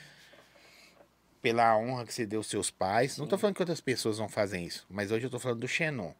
Pela 1.44 1.78
honra 1.78 2.06
que 2.06 2.14
você 2.14 2.26
deu 2.26 2.39
aos 2.39 2.48
seus 2.48 2.72
pais. 2.72 3.18
Não 3.20 3.28
tô 3.28 3.38
falando 3.38 3.56
que 3.56 3.62
outras 3.62 3.82
pessoas 3.82 4.18
não 4.18 4.28
fazem 4.30 4.66
isso, 4.66 4.86
mas 4.89 5.12
hoje 5.12 5.26
eu 5.26 5.30
tô 5.30 5.38
falando 5.38 5.60
do 5.60 5.68
Xenon. 5.68 6.12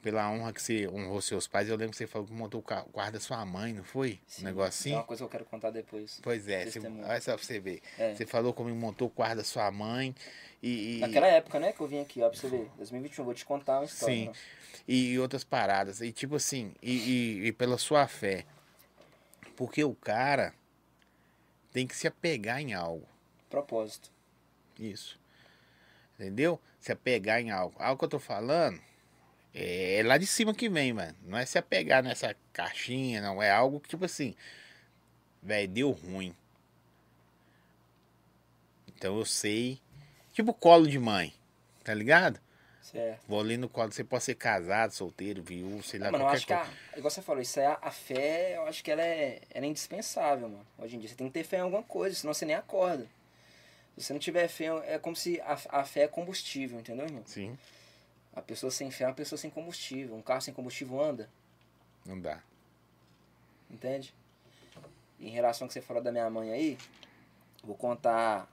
Pela 0.00 0.30
honra 0.30 0.52
que 0.52 0.62
você 0.62 0.86
honrou 0.88 1.20
seus 1.20 1.48
pais, 1.48 1.68
eu 1.68 1.76
lembro 1.76 1.90
que 1.92 1.96
você 1.96 2.06
falou 2.06 2.26
que 2.26 2.32
montou 2.32 2.60
o 2.60 2.62
ca- 2.62 2.82
o 2.82 2.90
quarto 2.90 3.14
da 3.14 3.20
sua 3.20 3.44
mãe, 3.44 3.72
não 3.72 3.82
foi? 3.82 4.20
Sim, 4.26 4.42
um 4.42 4.44
negócio 4.44 4.68
assim? 4.68 4.92
É 4.92 4.96
uma 4.96 5.02
coisa 5.04 5.20
que 5.20 5.24
eu 5.24 5.28
quero 5.30 5.44
contar 5.46 5.70
depois. 5.70 6.20
Pois 6.22 6.46
é, 6.46 6.66
você, 6.66 6.78
olha 6.78 7.20
só 7.20 7.34
pra 7.36 7.44
você 7.44 7.58
ver. 7.58 7.80
É. 7.98 8.14
Você 8.14 8.24
falou 8.26 8.52
como 8.54 8.72
montou 8.74 9.08
o 9.08 9.10
quarto 9.10 9.38
da 9.38 9.44
sua 9.44 9.68
mãe 9.72 10.14
e. 10.62 10.98
e- 10.98 11.00
Naquela 11.00 11.26
época, 11.26 11.58
né, 11.58 11.72
que 11.72 11.80
eu 11.80 11.88
vim 11.88 12.00
aqui, 12.00 12.22
ó, 12.22 12.28
pra 12.28 12.38
você 12.38 12.48
ver. 12.48 12.70
2021, 12.76 13.22
eu 13.22 13.24
vou 13.24 13.34
te 13.34 13.44
contar 13.44 13.78
uma 13.80 13.86
história. 13.86 14.14
Sim. 14.14 14.26
né? 14.26 14.32
e 14.86 15.18
outras 15.18 15.42
paradas. 15.42 16.00
E 16.00 16.12
tipo 16.12 16.36
assim, 16.36 16.72
e, 16.82 16.92
e- 16.92 17.46
e 17.48 17.52
pela 17.52 17.76
sua 17.78 18.06
fé. 18.06 18.44
Porque 19.56 19.82
o 19.82 19.94
cara 19.94 20.52
tem 21.72 21.86
que 21.88 21.96
se 21.96 22.06
apegar 22.06 22.60
em 22.60 22.72
algo. 22.74 23.08
Propósito. 23.48 24.12
Isso. 24.78 25.18
Entendeu? 26.18 26.60
Se 26.80 26.92
apegar 26.92 27.40
em 27.40 27.50
algo. 27.50 27.74
Algo 27.78 27.98
que 27.98 28.04
eu 28.04 28.08
tô 28.08 28.18
falando 28.18 28.80
é 29.54 30.02
lá 30.04 30.18
de 30.18 30.26
cima 30.26 30.54
que 30.54 30.68
vem, 30.68 30.92
mano. 30.92 31.16
Não 31.22 31.38
é 31.38 31.46
se 31.46 31.58
apegar 31.58 32.02
nessa 32.02 32.34
caixinha, 32.52 33.20
não. 33.20 33.42
É 33.42 33.50
algo 33.50 33.80
que, 33.80 33.88
tipo 33.88 34.04
assim, 34.04 34.34
velho, 35.42 35.68
deu 35.68 35.90
ruim. 35.90 36.34
Então 38.88 39.18
eu 39.18 39.24
sei. 39.24 39.80
Tipo 40.32 40.52
colo 40.52 40.88
de 40.88 40.98
mãe, 40.98 41.32
tá 41.84 41.94
ligado? 41.94 42.40
Certo. 42.82 43.24
Vou 43.28 43.40
ali 43.40 43.56
no 43.56 43.68
colo, 43.68 43.92
você 43.92 44.02
pode 44.02 44.24
ser 44.24 44.34
casado, 44.34 44.90
solteiro, 44.90 45.42
viúvo, 45.42 45.82
sei 45.82 46.00
lá, 46.00 46.10
Não, 46.10 46.18
mano, 46.18 46.24
eu 46.34 46.40
que 46.40 46.46
coisa. 46.46 46.62
a, 46.92 46.98
igual 46.98 47.10
você 47.10 47.22
falou, 47.22 47.40
isso 47.40 47.58
aí, 47.60 47.66
a, 47.66 47.78
a 47.80 47.90
fé, 47.90 48.56
eu 48.56 48.66
acho 48.66 48.82
que 48.82 48.90
ela 48.90 49.02
é, 49.02 49.40
ela 49.50 49.64
é 49.64 49.68
indispensável, 49.68 50.48
mano. 50.48 50.66
Hoje 50.76 50.96
em 50.96 50.98
dia 50.98 51.08
você 51.08 51.14
tem 51.14 51.28
que 51.28 51.32
ter 51.32 51.44
fé 51.44 51.58
em 51.58 51.60
alguma 51.60 51.82
coisa, 51.84 52.14
senão 52.16 52.34
você 52.34 52.44
nem 52.44 52.56
acorda. 52.56 53.06
Se 53.96 54.04
você 54.04 54.12
não 54.12 54.20
tiver 54.20 54.48
fé, 54.48 54.66
é 54.86 54.98
como 54.98 55.14
se 55.14 55.40
a, 55.42 55.58
a 55.70 55.84
fé 55.84 56.00
é 56.02 56.08
combustível, 56.08 56.80
entendeu, 56.80 57.06
irmão? 57.06 57.22
Sim, 57.26 57.56
A 58.34 58.42
pessoa 58.42 58.70
sem 58.70 58.90
fé 58.90 59.04
é 59.04 59.06
uma 59.08 59.14
pessoa 59.14 59.38
sem 59.38 59.50
combustível. 59.50 60.16
Um 60.16 60.22
carro 60.22 60.40
sem 60.40 60.52
combustível 60.52 61.00
anda, 61.00 61.30
não 62.04 62.18
dá. 62.20 62.42
entende? 63.70 64.12
Em 65.20 65.30
relação 65.30 65.64
ao 65.64 65.68
que 65.68 65.74
você 65.74 65.80
falou 65.80 66.02
da 66.02 66.10
minha 66.10 66.28
mãe 66.28 66.50
aí, 66.50 66.78
vou 67.62 67.76
contar 67.76 68.50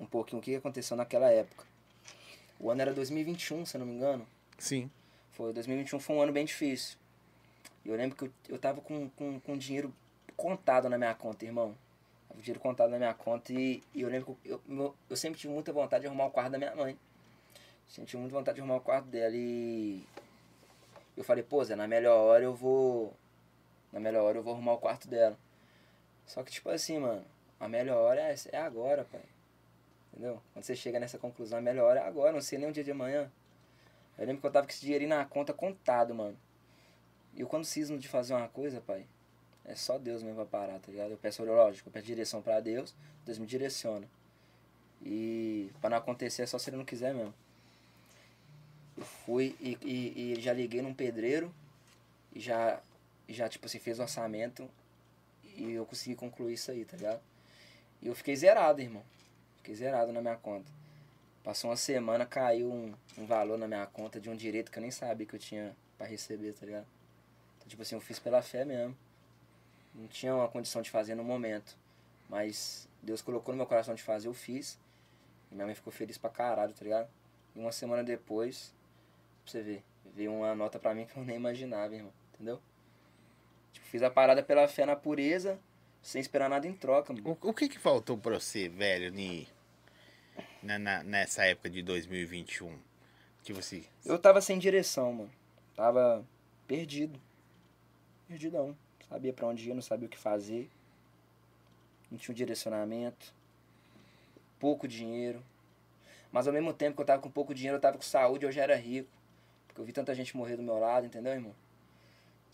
um 0.00 0.06
pouquinho 0.06 0.40
o 0.40 0.42
que 0.44 0.56
aconteceu 0.56 0.96
naquela 0.96 1.30
época. 1.30 1.64
O 2.58 2.70
ano 2.70 2.82
era 2.82 2.92
2021, 2.92 3.64
se 3.64 3.76
eu 3.76 3.78
não 3.80 3.86
me 3.86 3.94
engano. 3.94 4.26
Sim. 4.58 4.90
Foi 5.32 5.52
2021 5.52 5.98
foi 6.00 6.16
um 6.16 6.22
ano 6.22 6.32
bem 6.32 6.44
difícil. 6.44 6.98
E 7.84 7.88
eu 7.88 7.96
lembro 7.96 8.16
que 8.16 8.24
eu, 8.24 8.32
eu 8.48 8.58
tava 8.58 8.80
com, 8.80 9.08
com, 9.10 9.40
com 9.40 9.56
dinheiro 9.56 9.92
contado 10.36 10.88
na 10.88 10.98
minha 10.98 11.14
conta, 11.14 11.44
irmão. 11.44 11.76
O 12.36 12.40
dinheiro 12.40 12.60
contado 12.60 12.90
na 12.90 12.98
minha 12.98 13.14
conta 13.14 13.52
e, 13.52 13.82
e 13.94 14.02
eu 14.02 14.08
lembro 14.08 14.36
que 14.42 14.48
eu, 14.48 14.60
eu, 14.68 14.94
eu 15.10 15.16
sempre 15.16 15.38
tive 15.38 15.52
muita 15.52 15.72
vontade 15.72 16.02
de 16.02 16.06
arrumar 16.08 16.26
o 16.26 16.30
quarto 16.30 16.52
da 16.52 16.58
minha 16.58 16.74
mãe. 16.74 16.98
Tive 17.88 18.16
muita 18.16 18.34
vontade 18.34 18.54
de 18.56 18.60
arrumar 18.60 18.76
o 18.76 18.80
quarto 18.80 19.06
dela 19.06 19.34
e 19.36 20.02
eu 21.16 21.22
falei, 21.22 21.44
pô, 21.44 21.62
Zé, 21.62 21.76
na 21.76 21.86
melhor 21.86 22.16
hora 22.16 22.44
eu 22.44 22.54
vou. 22.54 23.12
Na 23.92 24.00
melhor 24.00 24.24
hora 24.24 24.38
eu 24.38 24.42
vou 24.42 24.54
arrumar 24.54 24.72
o 24.72 24.78
quarto 24.78 25.06
dela. 25.06 25.38
Só 26.26 26.42
que 26.42 26.50
tipo 26.50 26.70
assim, 26.70 26.98
mano, 26.98 27.24
a 27.60 27.68
melhor 27.68 27.98
hora 27.98 28.20
é, 28.20 28.34
é 28.50 28.56
agora, 28.56 29.04
pai. 29.04 29.22
Entendeu? 30.12 30.40
Quando 30.52 30.64
você 30.64 30.74
chega 30.74 30.98
nessa 30.98 31.18
conclusão, 31.18 31.58
a 31.58 31.62
melhor 31.62 31.84
hora 31.84 32.00
é 32.00 32.06
agora, 32.06 32.32
não 32.32 32.40
sei 32.40 32.58
nem 32.58 32.68
o 32.68 32.72
dia 32.72 32.84
de 32.84 32.90
amanhã. 32.90 33.30
Eu 34.18 34.26
lembro 34.26 34.40
que 34.40 34.46
eu 34.46 34.50
tava 34.52 34.66
com 34.66 34.72
esse 34.72 34.80
dinheirinho 34.80 35.10
na 35.10 35.24
conta 35.24 35.52
contado, 35.52 36.14
mano. 36.14 36.38
E 37.34 37.40
eu 37.40 37.46
quando 37.46 37.64
cismo 37.64 37.98
de 37.98 38.08
fazer 38.08 38.34
uma 38.34 38.48
coisa, 38.48 38.80
pai, 38.80 39.06
é 39.64 39.74
só 39.74 39.98
Deus 39.98 40.22
mesmo 40.22 40.36
pra 40.36 40.60
parar, 40.60 40.78
tá 40.80 40.90
ligado? 40.90 41.12
Eu 41.12 41.16
peço, 41.16 41.44
lógico, 41.44 41.88
eu 41.88 41.92
peço 41.92 42.06
direção 42.06 42.42
pra 42.42 42.60
Deus, 42.60 42.94
Deus 43.24 43.38
me 43.38 43.46
direciona. 43.46 44.06
E 45.04 45.70
pra 45.80 45.90
não 45.90 45.96
acontecer 45.96 46.42
é 46.42 46.46
só 46.46 46.58
se 46.58 46.70
ele 46.70 46.76
não 46.76 46.84
quiser 46.84 47.14
mesmo. 47.14 47.34
Eu 48.96 49.04
fui 49.04 49.56
e, 49.60 49.78
e, 49.82 50.32
e 50.32 50.40
já 50.40 50.52
liguei 50.52 50.82
num 50.82 50.94
pedreiro 50.94 51.52
e 52.34 52.40
já, 52.40 52.80
já 53.28 53.48
tipo 53.48 53.66
assim, 53.66 53.78
fez 53.78 53.98
o 53.98 54.02
orçamento 54.02 54.68
e 55.56 55.72
eu 55.72 55.86
consegui 55.86 56.14
concluir 56.14 56.54
isso 56.54 56.70
aí, 56.70 56.84
tá 56.84 56.96
ligado? 56.96 57.20
E 58.00 58.06
eu 58.08 58.14
fiquei 58.14 58.34
zerado, 58.36 58.80
irmão. 58.80 59.02
Fiquei 59.58 59.74
zerado 59.74 60.12
na 60.12 60.20
minha 60.20 60.36
conta. 60.36 60.70
Passou 61.42 61.70
uma 61.70 61.76
semana, 61.76 62.24
caiu 62.26 62.72
um, 62.72 62.94
um 63.18 63.26
valor 63.26 63.58
na 63.58 63.66
minha 63.66 63.86
conta 63.86 64.20
de 64.20 64.30
um 64.30 64.36
direito 64.36 64.70
que 64.70 64.78
eu 64.78 64.82
nem 64.82 64.90
sabia 64.90 65.26
que 65.26 65.34
eu 65.34 65.40
tinha 65.40 65.74
pra 65.98 66.06
receber, 66.06 66.52
tá 66.52 66.66
ligado? 66.66 66.86
Então, 67.56 67.68
tipo 67.68 67.82
assim, 67.82 67.94
eu 67.94 68.00
fiz 68.00 68.18
pela 68.18 68.42
fé 68.42 68.64
mesmo. 68.64 68.96
Não 69.94 70.06
tinha 70.08 70.34
uma 70.34 70.48
condição 70.48 70.80
de 70.82 70.90
fazer 70.90 71.14
no 71.14 71.24
momento. 71.24 71.76
Mas 72.28 72.88
Deus 73.02 73.20
colocou 73.20 73.52
no 73.52 73.58
meu 73.58 73.66
coração 73.66 73.94
de 73.94 74.02
fazer, 74.02 74.28
eu 74.28 74.34
fiz. 74.34 74.78
E 75.50 75.54
minha 75.54 75.66
mãe 75.66 75.74
ficou 75.74 75.92
feliz 75.92 76.16
pra 76.16 76.30
caralho, 76.30 76.72
tá 76.72 76.82
ligado? 76.82 77.08
E 77.54 77.58
uma 77.58 77.72
semana 77.72 78.02
depois, 78.02 78.74
pra 79.44 79.52
você 79.52 79.60
ver, 79.62 79.84
veio 80.14 80.32
uma 80.32 80.54
nota 80.54 80.78
pra 80.78 80.94
mim 80.94 81.04
que 81.04 81.16
eu 81.16 81.24
nem 81.24 81.36
imaginava, 81.36 81.94
irmão. 81.94 82.12
Entendeu? 82.34 82.60
Tipo, 83.72 83.86
fiz 83.86 84.02
a 84.02 84.10
parada 84.10 84.42
pela 84.42 84.66
fé 84.66 84.86
na 84.86 84.96
pureza, 84.96 85.58
sem 86.02 86.20
esperar 86.20 86.48
nada 86.48 86.66
em 86.66 86.72
troca, 86.72 87.12
mano. 87.12 87.36
O, 87.42 87.48
o 87.50 87.54
que 87.54 87.68
que 87.68 87.78
faltou 87.78 88.16
pra 88.16 88.40
você, 88.40 88.68
velho, 88.68 89.10
ni, 89.12 89.46
na, 90.62 90.78
na- 90.78 91.02
nessa 91.02 91.44
época 91.44 91.68
de 91.68 91.82
2021? 91.82 92.78
Tipo 93.42 93.58
assim. 93.58 93.84
Eu 94.06 94.18
tava 94.18 94.40
sem 94.40 94.58
direção, 94.58 95.12
mano. 95.12 95.30
Tava 95.76 96.24
perdido. 96.66 97.20
Perdidão. 98.28 98.76
Sabia 99.12 99.30
pra 99.30 99.46
onde 99.46 99.68
ir, 99.68 99.74
não 99.74 99.82
sabia 99.82 100.06
o 100.06 100.08
que 100.08 100.16
fazer. 100.16 100.70
Não 102.10 102.16
tinha 102.16 102.32
um 102.32 102.34
direcionamento. 102.34 103.34
Pouco 104.58 104.88
dinheiro. 104.88 105.44
Mas 106.32 106.46
ao 106.46 106.52
mesmo 106.52 106.72
tempo 106.72 106.96
que 106.96 107.02
eu 107.02 107.06
tava 107.06 107.20
com 107.20 107.30
pouco 107.30 107.52
dinheiro, 107.52 107.76
eu 107.76 107.80
tava 107.80 107.98
com 107.98 108.02
saúde, 108.02 108.46
eu 108.46 108.50
já 108.50 108.62
era 108.62 108.74
rico. 108.74 109.10
Porque 109.66 109.82
eu 109.82 109.84
vi 109.84 109.92
tanta 109.92 110.14
gente 110.14 110.34
morrer 110.34 110.56
do 110.56 110.62
meu 110.62 110.78
lado, 110.78 111.04
entendeu, 111.04 111.30
irmão? 111.34 111.54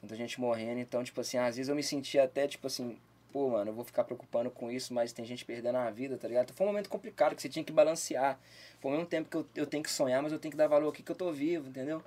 Tanta 0.00 0.16
gente 0.16 0.40
morrendo. 0.40 0.80
Então, 0.80 1.04
tipo 1.04 1.20
assim, 1.20 1.38
às 1.38 1.54
vezes 1.54 1.68
eu 1.68 1.76
me 1.76 1.82
sentia 1.82 2.24
até, 2.24 2.48
tipo 2.48 2.66
assim, 2.66 2.98
pô, 3.32 3.50
mano, 3.50 3.70
eu 3.70 3.74
vou 3.74 3.84
ficar 3.84 4.02
preocupando 4.02 4.50
com 4.50 4.68
isso, 4.68 4.92
mas 4.92 5.12
tem 5.12 5.24
gente 5.24 5.44
perdendo 5.44 5.76
a 5.76 5.88
vida, 5.92 6.18
tá 6.18 6.26
ligado? 6.26 6.46
Então, 6.46 6.56
foi 6.56 6.66
um 6.66 6.70
momento 6.70 6.88
complicado 6.88 7.36
que 7.36 7.42
você 7.42 7.48
tinha 7.48 7.64
que 7.64 7.72
balancear. 7.72 8.36
Foi 8.80 8.90
ao 8.90 8.96
mesmo 8.96 9.08
tempo 9.08 9.30
que 9.30 9.36
eu, 9.36 9.46
eu 9.54 9.66
tenho 9.66 9.84
que 9.84 9.90
sonhar, 9.92 10.20
mas 10.20 10.32
eu 10.32 10.40
tenho 10.40 10.50
que 10.50 10.58
dar 10.58 10.66
valor 10.66 10.88
aqui 10.88 11.04
que 11.04 11.12
eu 11.12 11.16
tô 11.16 11.30
vivo, 11.30 11.68
entendeu? 11.68 12.02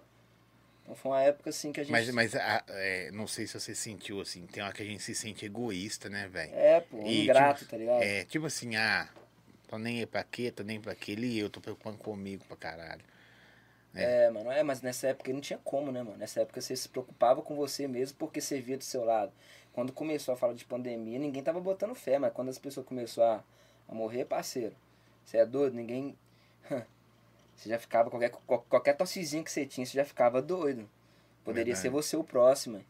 Foi 0.95 1.11
uma 1.11 1.21
época 1.21 1.49
assim 1.49 1.71
que 1.71 1.79
a 1.81 1.83
gente. 1.83 1.91
Mas, 1.91 2.09
mas 2.11 2.35
a- 2.35 2.63
é, 2.69 3.11
não 3.11 3.27
sei 3.27 3.47
se 3.47 3.59
você 3.59 3.75
sentiu 3.75 4.21
assim. 4.21 4.45
Tem 4.47 4.63
hora 4.63 4.73
que 4.73 4.81
a 4.83 4.85
gente 4.85 5.03
se 5.03 5.13
sente 5.15 5.45
egoísta, 5.45 6.09
né, 6.09 6.27
velho? 6.27 6.51
É, 6.53 6.79
pô, 6.81 6.97
E, 6.97 7.23
ingrato, 7.23 7.59
tipo, 7.59 7.71
tá 7.71 7.77
ligado? 7.77 8.01
É, 8.03 8.23
tipo 8.25 8.45
assim, 8.45 8.75
ah, 8.75 9.07
tô 9.69 9.77
nem 9.77 9.99
aí 9.99 10.05
pra 10.05 10.23
quê, 10.23 10.51
tô 10.51 10.63
nem 10.63 10.79
pra 10.79 10.93
aquele 10.93 11.27
e 11.27 11.39
eu 11.39 11.49
tô 11.49 11.61
preocupando 11.61 11.97
comigo 11.97 12.43
pra 12.47 12.57
caralho. 12.57 13.01
É, 13.95 14.29
mano, 14.31 14.49
é, 14.51 14.63
mas 14.63 14.81
nessa 14.81 15.07
época 15.09 15.31
não 15.33 15.41
tinha 15.41 15.59
como, 15.63 15.91
né, 15.91 16.01
mano? 16.01 16.17
Nessa 16.17 16.41
época 16.41 16.61
você 16.61 16.75
se 16.75 16.87
preocupava 16.89 17.41
com 17.41 17.55
você 17.55 17.87
mesmo 17.87 18.17
porque 18.17 18.41
você 18.41 18.59
via 18.61 18.77
do 18.77 18.83
seu 18.83 19.03
lado. 19.03 19.31
Quando 19.73 19.91
começou 19.93 20.33
a 20.33 20.37
falar 20.37 20.53
de 20.53 20.65
pandemia, 20.65 21.19
ninguém 21.19 21.43
tava 21.43 21.59
botando 21.59 21.93
fé, 21.95 22.17
mas 22.17 22.33
quando 22.33 22.49
as 22.49 22.57
pessoas 22.59 22.85
começaram 22.85 23.43
a, 23.87 23.91
a 23.91 23.95
morrer, 23.95 24.25
parceiro, 24.25 24.75
você 25.25 25.37
é 25.37 25.45
doido, 25.45 25.75
ninguém. 25.75 26.17
Você 27.61 27.69
já 27.69 27.77
ficava, 27.77 28.09
qualquer, 28.09 28.31
qual- 28.31 28.65
qualquer 28.67 28.97
tossezinha 28.97 29.43
que 29.43 29.51
você 29.51 29.67
tinha, 29.67 29.85
você 29.85 29.93
já 29.93 30.03
ficava 30.03 30.41
doido. 30.41 30.89
Poderia 31.43 31.75
Verdade. 31.75 31.79
ser 31.83 31.89
você 31.91 32.17
o 32.17 32.23
próximo, 32.23 32.83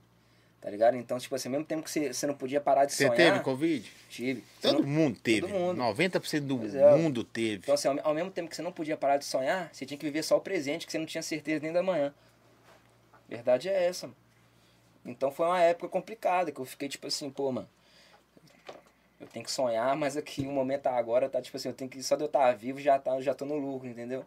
tá 0.61 0.69
ligado? 0.69 0.95
Então, 0.95 1.17
tipo 1.19 1.35
assim, 1.35 1.49
ao 1.49 1.51
mesmo 1.51 1.65
tempo 1.65 1.83
que 1.83 1.91
você, 1.91 2.13
você 2.13 2.25
não 2.25 2.33
podia 2.33 2.61
parar 2.61 2.85
de 2.85 2.93
Você 2.93 3.03
sonhar. 3.07 3.17
teve 3.17 3.39
Covid? 3.41 3.91
Tive. 4.09 4.41
Você 4.61 4.69
Todo 4.69 4.81
não- 4.83 4.87
mundo 4.89 5.19
teve. 5.19 5.47
mundo. 5.47 5.77
90% 5.77 6.45
do 6.47 6.77
é. 6.77 6.95
mundo 6.95 7.21
teve. 7.25 7.57
Então, 7.63 7.75
assim, 7.75 7.89
ao, 7.89 7.99
ao 8.01 8.13
mesmo 8.13 8.31
tempo 8.31 8.49
que 8.49 8.55
você 8.55 8.61
não 8.61 8.71
podia 8.71 8.95
parar 8.95 9.17
de 9.17 9.25
sonhar, 9.25 9.69
você 9.73 9.85
tinha 9.85 9.97
que 9.97 10.05
viver 10.05 10.23
só 10.23 10.37
o 10.37 10.41
presente, 10.41 10.85
que 10.85 10.91
você 10.93 10.97
não 10.97 11.05
tinha 11.05 11.21
certeza 11.21 11.61
nem 11.61 11.73
da 11.73 11.83
manhã. 11.83 12.13
Verdade 13.27 13.67
é 13.67 13.85
essa, 13.87 14.07
mano. 14.07 14.17
Então 15.05 15.31
foi 15.31 15.47
uma 15.47 15.59
época 15.61 15.89
complicada, 15.89 16.49
que 16.51 16.61
eu 16.61 16.65
fiquei 16.65 16.87
tipo 16.87 17.07
assim, 17.07 17.29
pô, 17.29 17.51
mano. 17.51 17.67
Eu 19.19 19.27
tenho 19.27 19.45
que 19.45 19.51
sonhar, 19.51 19.95
mas 19.97 20.15
aqui 20.17 20.41
o 20.47 20.51
momento 20.51 20.87
agora 20.87 21.29
tá 21.29 21.41
tipo 21.41 21.57
assim, 21.57 21.67
eu 21.69 21.73
tenho 21.73 21.89
que. 21.89 22.01
Só 22.01 22.15
de 22.15 22.23
eu 22.23 22.27
estar 22.27 22.51
vivo 22.55 22.79
já, 22.79 22.97
tá, 22.97 23.19
já 23.21 23.33
tô 23.33 23.45
no 23.45 23.55
lucro, 23.55 23.87
entendeu? 23.87 24.25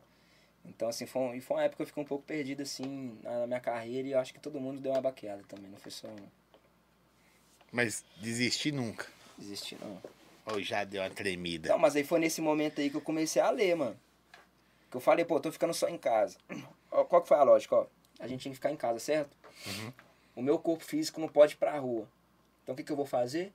Então, 0.65 0.89
assim, 0.89 1.07
foi, 1.07 1.23
um- 1.23 1.41
foi 1.41 1.57
uma 1.57 1.63
época 1.65 1.77
que 1.77 1.83
eu 1.83 1.87
fiquei 1.87 2.03
um 2.03 2.07
pouco 2.07 2.25
perdido, 2.25 2.63
assim, 2.63 3.19
na, 3.23 3.47
minha 3.47 3.61
carreira, 3.61 4.09
e 4.09 4.13
eu 4.13 4.19
acho 4.19 4.33
que 4.33 4.41
todo 4.41 4.61
mundo 4.61 4.81
deu 4.81 4.93
uma 4.93 5.01
baqueada 5.01 5.43
também, 5.49 5.71
não 5.71 5.79
foi 5.79 5.91
só 5.93 6.09
um 6.09 6.17
Mas 7.73 8.05
desistir 8.17 8.73
nunca. 8.73 9.07
desistir, 9.37 9.77
não. 9.81 10.01
Ou 10.47 10.63
já 10.63 10.85
deu 10.85 11.03
uma 11.03 11.11
tremida. 11.11 11.69
Não, 11.69 11.79
mas 11.79 11.97
aí 11.97 12.05
foi 12.05 12.19
nesse 12.21 12.41
momento 12.41 12.81
aí 12.81 12.91
que 12.91 12.97
eu 12.97 13.01
comecei 13.01 13.41
a 13.41 13.51
ler, 13.51 13.75
mano. 13.75 13.99
Que 14.91 14.97
eu 14.97 15.01
falei, 15.01 15.25
pô, 15.25 15.41
tô 15.41 15.51
ficando 15.51 15.75
só 15.75 15.89
em 15.89 15.99
casa. 15.99 16.39
Qual 16.91 17.23
que 17.23 17.29
foi 17.29 17.37
a 17.37 17.43
lógica, 17.43 17.75
ó? 17.77 17.87
A 18.21 18.29
gente 18.29 18.43
tinha 18.43 18.53
que 18.53 18.57
ficar 18.57 18.71
em 18.71 18.77
casa, 18.77 18.99
certo? 19.01 19.37
Uhum. 19.67 19.93
O 20.37 20.43
meu 20.43 20.59
corpo 20.59 20.85
físico 20.85 21.21
não 21.21 21.29
pode 21.29 21.55
ir 21.55 21.57
pra 21.57 21.79
rua. 21.79 22.09
Então 22.63 22.75
o 22.75 22.77
que, 22.77 22.85
que 22.85 22.93
eu 22.93 22.97
vou 22.97 23.07
fazer? 23.07 23.53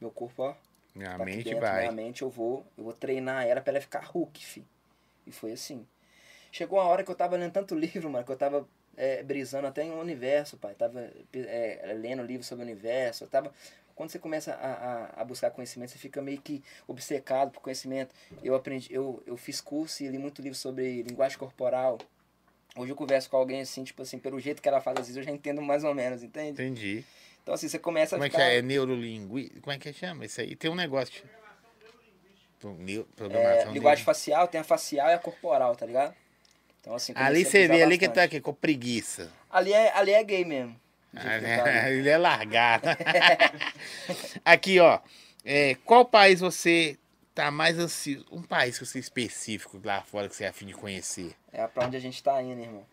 Meu 0.00 0.10
corpo, 0.10 0.42
ó, 0.42 0.54
Minha 0.94 1.16
tá 1.16 1.24
mente 1.24 1.44
dentro, 1.44 1.60
vai. 1.60 1.80
minha 1.80 1.92
mente, 1.92 2.22
eu 2.22 2.30
vou, 2.30 2.64
eu 2.76 2.84
vou 2.84 2.92
treinar 2.92 3.46
ela 3.46 3.60
pra 3.60 3.72
ela 3.72 3.80
ficar 3.80 4.04
Hulk, 4.04 4.44
fi. 4.44 4.64
E 5.26 5.32
foi 5.32 5.52
assim. 5.52 5.86
Chegou 6.54 6.78
uma 6.78 6.84
hora 6.86 7.02
que 7.02 7.10
eu 7.10 7.16
tava 7.16 7.36
lendo 7.36 7.50
tanto 7.50 7.74
livro, 7.74 8.08
mano, 8.08 8.24
que 8.24 8.30
eu 8.30 8.36
tava 8.36 8.64
é, 8.96 9.24
brisando 9.24 9.66
até 9.66 9.82
em 9.82 9.90
um 9.90 9.98
universo, 9.98 10.56
pai. 10.56 10.72
Tava 10.76 11.10
é, 11.32 11.96
lendo 11.98 12.22
livro 12.22 12.46
sobre 12.46 12.64
o 12.64 12.68
universo. 12.68 13.24
Eu 13.24 13.28
tava. 13.28 13.52
Quando 13.96 14.10
você 14.10 14.20
começa 14.20 14.54
a, 14.54 14.68
a, 15.18 15.22
a 15.22 15.24
buscar 15.24 15.50
conhecimento, 15.50 15.90
você 15.90 15.98
fica 15.98 16.22
meio 16.22 16.40
que 16.40 16.62
obcecado 16.86 17.50
por 17.50 17.60
conhecimento. 17.60 18.14
Eu 18.40 18.54
aprendi, 18.54 18.86
eu, 18.94 19.20
eu 19.26 19.36
fiz 19.36 19.60
curso 19.60 20.04
e 20.04 20.06
li 20.06 20.16
muito 20.16 20.40
livro 20.40 20.56
sobre 20.56 21.02
linguagem 21.02 21.36
corporal. 21.36 21.98
Hoje 22.76 22.92
eu 22.92 22.96
converso 22.96 23.28
com 23.28 23.36
alguém 23.36 23.60
assim, 23.60 23.82
tipo 23.82 24.02
assim, 24.02 24.20
pelo 24.20 24.38
jeito 24.38 24.62
que 24.62 24.68
ela 24.68 24.80
fala, 24.80 25.00
às 25.00 25.06
vezes 25.08 25.16
eu 25.16 25.24
já 25.24 25.32
entendo 25.32 25.60
mais 25.60 25.82
ou 25.82 25.92
menos, 25.92 26.22
entende? 26.22 26.52
Entendi. 26.52 27.04
Então 27.42 27.52
assim, 27.54 27.68
você 27.68 27.80
começa 27.80 28.14
Como 28.14 28.22
a 28.22 28.26
é 28.26 28.30
que 28.30 28.36
ficar... 28.36 28.48
é? 28.48 28.58
É 28.58 28.62
neurolinguística? 28.62 29.60
Como 29.60 29.72
é 29.72 29.78
que 29.80 29.92
chama? 29.92 30.24
Isso 30.24 30.40
aí 30.40 30.54
tem 30.54 30.70
um 30.70 30.76
negócio. 30.76 31.14
de- 31.14 31.28
Pro- 32.60 32.74
neu- 32.74 33.08
Programação 33.16 33.70
É, 33.72 33.74
linguagem 33.74 34.04
facial, 34.04 34.46
tem 34.46 34.60
a 34.60 34.64
facial 34.64 35.08
e 35.10 35.14
a 35.14 35.18
corporal, 35.18 35.74
tá 35.74 35.84
ligado? 35.84 36.14
Então, 36.84 36.94
assim, 36.94 37.14
Ali 37.16 37.46
você 37.46 37.66
vê 37.66 37.82
ali 37.82 37.96
que 37.96 38.06
tá 38.06 38.24
aqui, 38.24 38.42
com 38.42 38.52
preguiça. 38.52 39.32
Ali 39.50 39.72
é, 39.72 39.90
ali 39.96 40.12
é 40.12 40.22
gay 40.22 40.44
mesmo. 40.44 40.78
jeito 41.14 41.26
Ah, 41.26 41.32
ali. 41.32 41.46
né? 41.46 41.92
Ele 41.96 42.08
é 42.10 42.18
largado. 42.18 42.88
Aqui, 44.44 44.78
ó. 44.78 45.00
É, 45.42 45.76
qual 45.76 46.04
país 46.04 46.40
você 46.40 46.98
tá 47.34 47.50
mais 47.50 47.78
ansioso? 47.78 48.26
Um 48.30 48.42
país 48.42 48.78
que 48.78 48.84
você 48.84 48.98
específico 48.98 49.80
lá 49.82 50.02
fora 50.02 50.28
que 50.28 50.36
você 50.36 50.44
é 50.44 50.48
afim 50.48 50.66
de 50.66 50.74
conhecer? 50.74 51.34
É 51.50 51.66
pra 51.66 51.86
onde 51.86 51.96
a 51.96 52.00
gente 52.00 52.22
tá 52.22 52.42
indo, 52.42 52.60
irmão. 52.60 52.84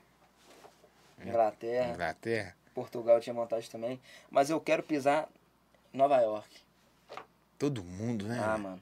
Inglaterra, 1.22 1.92
Inglaterra? 1.92 2.56
Portugal 2.74 3.16
eu 3.16 3.22
tinha 3.22 3.34
vontade 3.34 3.70
também. 3.70 4.00
Mas 4.30 4.50
eu 4.50 4.62
quero 4.62 4.84
pisar 4.84 5.28
Nova 5.92 6.18
York. 6.22 6.48
Todo 7.60 7.84
mundo, 7.84 8.26
né? 8.26 8.40
Ah, 8.42 8.58
mano. 8.58 8.82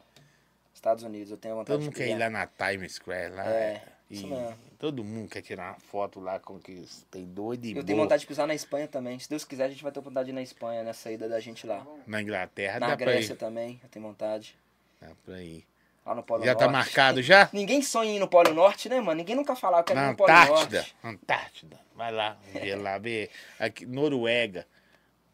Estados 0.71 1.03
Unidos, 1.03 1.31
eu 1.31 1.37
tenho 1.37 1.55
vontade 1.55 1.71
Todo 1.71 1.79
de 1.79 1.85
mundo 1.87 1.95
quer 1.95 2.09
ir 2.09 2.17
lá 2.17 2.29
na 2.29 2.45
Times 2.45 2.93
Square 2.93 3.33
lá. 3.33 3.49
É, 3.49 3.81
isso 4.09 4.27
mesmo. 4.27 4.55
todo 4.79 5.03
mundo 5.03 5.29
quer 5.29 5.41
tirar 5.41 5.71
uma 5.73 5.79
foto 5.79 6.19
lá 6.19 6.39
com 6.39 6.59
que 6.59 6.83
tem 7.11 7.25
doido 7.25 7.65
e 7.65 7.69
Eu 7.69 7.75
boa. 7.75 7.85
tenho 7.85 7.97
vontade 7.99 8.21
de 8.21 8.27
pisar 8.27 8.47
na 8.47 8.55
Espanha 8.55 8.87
também. 8.87 9.19
Se 9.19 9.29
Deus 9.29 9.43
quiser, 9.45 9.65
a 9.65 9.69
gente 9.69 9.83
vai 9.83 9.91
ter 9.91 9.99
vontade 10.01 10.25
de 10.25 10.31
ir 10.31 10.35
na 10.35 10.41
Espanha, 10.41 10.83
na 10.83 10.93
saída 10.93 11.29
da 11.29 11.39
gente 11.39 11.67
lá. 11.67 11.85
Na 12.07 12.21
Inglaterra 12.21 12.79
Na 12.79 12.87
dá 12.89 12.97
pra 12.97 13.05
Grécia 13.05 13.33
ir. 13.33 13.37
também, 13.37 13.79
eu 13.83 13.89
tenho 13.89 14.05
vontade. 14.05 14.55
Dá 15.01 15.09
pra 15.25 15.41
ir. 15.41 15.65
Lá 16.05 16.15
no 16.15 16.23
Polo 16.23 16.43
Já 16.43 16.53
Norte. 16.53 16.59
tá 16.65 16.71
marcado 16.71 17.21
já? 17.21 17.49
Ninguém 17.53 17.81
sonha 17.83 18.09
em 18.11 18.15
ir 18.15 18.19
no 18.19 18.27
Polo 18.27 18.53
Norte, 18.53 18.89
né, 18.89 18.99
mano? 18.99 19.17
Ninguém 19.19 19.35
nunca 19.35 19.55
falava 19.55 19.83
que 19.83 19.91
era 19.91 20.01
Na 20.01 20.09
no 20.11 20.15
Polo 20.17 20.31
Antártida. 20.31 20.77
Norte. 20.79 20.95
Antártida. 21.03 21.79
Vai 21.95 22.11
lá, 22.11 22.37
ver 22.53 22.75
lá, 22.75 22.97
ver. 22.97 23.29
Aqui, 23.59 23.85
Noruega. 23.85 24.65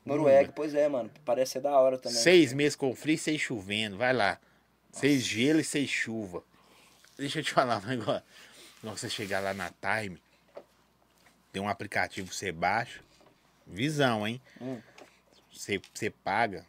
Noruega, 0.05 0.51
pois 0.55 0.75
é, 0.75 0.87
mano. 0.87 1.09
Parece 1.23 1.53
ser 1.53 1.61
da 1.61 1.79
hora 1.79 1.97
também. 1.97 2.17
Seis 2.17 2.51
meses 2.53 2.75
com 2.75 2.93
frio 2.93 3.15
e 3.15 3.17
seis 3.17 3.39
chovendo. 3.41 3.97
Vai 3.97 4.13
lá. 4.13 4.37
Seis 4.91 5.23
gelo 5.23 5.59
e 5.59 5.63
seis 5.63 5.89
chuva. 5.89 6.43
Deixa 7.17 7.39
eu 7.39 7.43
te 7.43 7.51
falar 7.53 7.81
um 7.83 7.87
negócio. 7.87 8.23
Quando 8.85 8.99
você 8.99 9.09
chegar 9.09 9.39
lá 9.39 9.51
na 9.51 9.71
Time, 9.71 10.21
tem 11.51 11.59
um 11.59 11.67
aplicativo 11.67 12.29
que 12.29 12.35
você 12.35 12.51
baixa. 12.51 13.01
Visão, 13.65 14.27
hein? 14.27 14.39
Hum. 14.61 14.79
Você, 15.51 15.81
você 15.91 16.11
paga. 16.11 16.63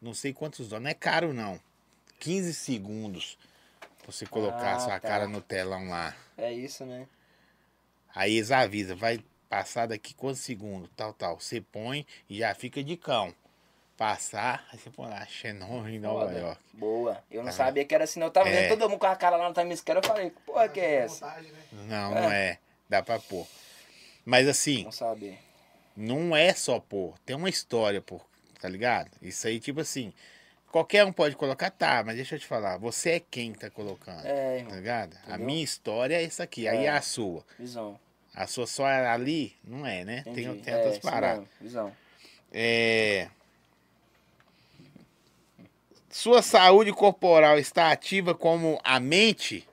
Não 0.00 0.14
sei 0.14 0.32
quantos 0.32 0.68
dólares. 0.68 0.84
Não 0.84 0.90
é 0.92 0.94
caro, 0.94 1.34
não. 1.34 1.60
15 2.20 2.54
segundos 2.54 3.36
pra 3.80 4.12
você 4.12 4.26
colocar 4.26 4.74
Ah, 4.74 4.76
a 4.76 4.78
sua 4.78 5.00
tá. 5.00 5.00
cara 5.00 5.26
no 5.26 5.40
telão 5.40 5.88
lá. 5.88 6.16
É 6.36 6.52
isso, 6.52 6.86
né? 6.86 7.08
Aí 8.14 8.36
eles 8.36 8.52
avisam, 8.52 8.96
vai 8.96 9.18
passar 9.48 9.86
daqui 9.86 10.14
quantos 10.14 10.42
segundos, 10.42 10.88
tal, 10.94 11.12
tal. 11.12 11.40
Você 11.40 11.60
põe 11.60 12.06
e 12.30 12.38
já 12.38 12.54
fica 12.54 12.80
de 12.84 12.96
cão. 12.96 13.34
Passar, 13.98 14.64
aí 14.72 14.78
você 14.78 14.90
põe 14.90 15.08
lá, 15.10 15.26
Xenon 15.26 15.88
em 15.88 15.98
Nova 15.98 16.26
Foda. 16.28 16.38
York. 16.38 16.60
Boa. 16.72 17.22
Eu 17.28 17.40
não 17.42 17.50
Tá. 17.50 17.56
sabia 17.56 17.84
que 17.84 17.92
era 17.92 18.04
assim, 18.04 18.20
não. 18.20 18.28
Eu 18.28 18.30
tava 18.30 18.48
É. 18.48 18.52
vendo 18.52 18.68
todo 18.78 18.88
mundo 18.88 19.00
com 19.00 19.06
a 19.06 19.16
cara 19.16 19.36
lá 19.36 19.48
no 19.48 19.52
Times 19.54 19.80
Square. 19.80 19.98
Eu 19.98 20.04
falei, 20.08 20.30
que 20.30 20.40
porra 20.42 20.68
que 20.68 20.78
é 20.78 20.94
essa? 21.00 21.26
Né? 21.26 21.50
Não, 21.72 22.10
não 22.14 22.30
é. 22.30 22.58
Dá 22.88 23.02
pra 23.02 23.18
pôr. 23.18 23.44
Mas 24.24 24.46
assim, 24.46 24.84
Não 24.84 24.92
saber. 24.92 25.38
não 25.96 26.36
é 26.36 26.54
só 26.54 26.78
pôr. 26.78 27.18
Tem 27.26 27.34
uma 27.34 27.48
história, 27.48 28.00
pô. 28.00 28.20
Tá 28.60 28.68
ligado? 28.68 29.10
Isso 29.20 29.48
aí, 29.48 29.58
tipo 29.58 29.80
assim, 29.80 30.12
qualquer 30.70 31.04
um 31.04 31.12
pode 31.12 31.34
colocar, 31.34 31.68
tá, 31.70 32.04
mas 32.06 32.14
deixa 32.14 32.36
eu 32.36 32.38
te 32.38 32.46
falar, 32.46 32.76
você 32.78 33.10
é 33.12 33.20
quem 33.20 33.52
que 33.52 33.58
tá 33.58 33.68
colocando. 33.70 34.24
É, 34.24 34.32
Tá 34.32 34.56
irmão. 34.58 34.76
ligado? 34.76 35.16
A 35.26 35.30
Entendeu? 35.30 35.46
minha 35.46 35.64
história 35.64 36.14
é 36.14 36.22
essa 36.22 36.44
aqui, 36.44 36.68
aí 36.68 36.84
É. 36.84 36.84
é 36.84 36.88
a 36.90 37.02
sua. 37.02 37.44
Visão. 37.58 37.98
A 38.32 38.46
sua 38.46 38.66
só 38.68 38.88
é 38.88 39.08
ali, 39.08 39.56
não 39.64 39.84
é, 39.84 40.04
né? 40.04 40.22
Tem, 40.22 40.44
Entendi. 40.44 40.62
tem 40.62 40.72
é, 40.74 40.76
outras 40.76 40.98
paradas. 41.00 41.38
mesmo, 41.40 41.48
Visão. 41.60 41.92
É... 42.52 43.28
Sua 46.10 46.40
saúde 46.42 46.92
corporal 46.92 47.58
está 47.58 47.90
ativa 47.92 48.34
como 48.34 48.80
a 48.82 48.98
mente? 48.98 49.68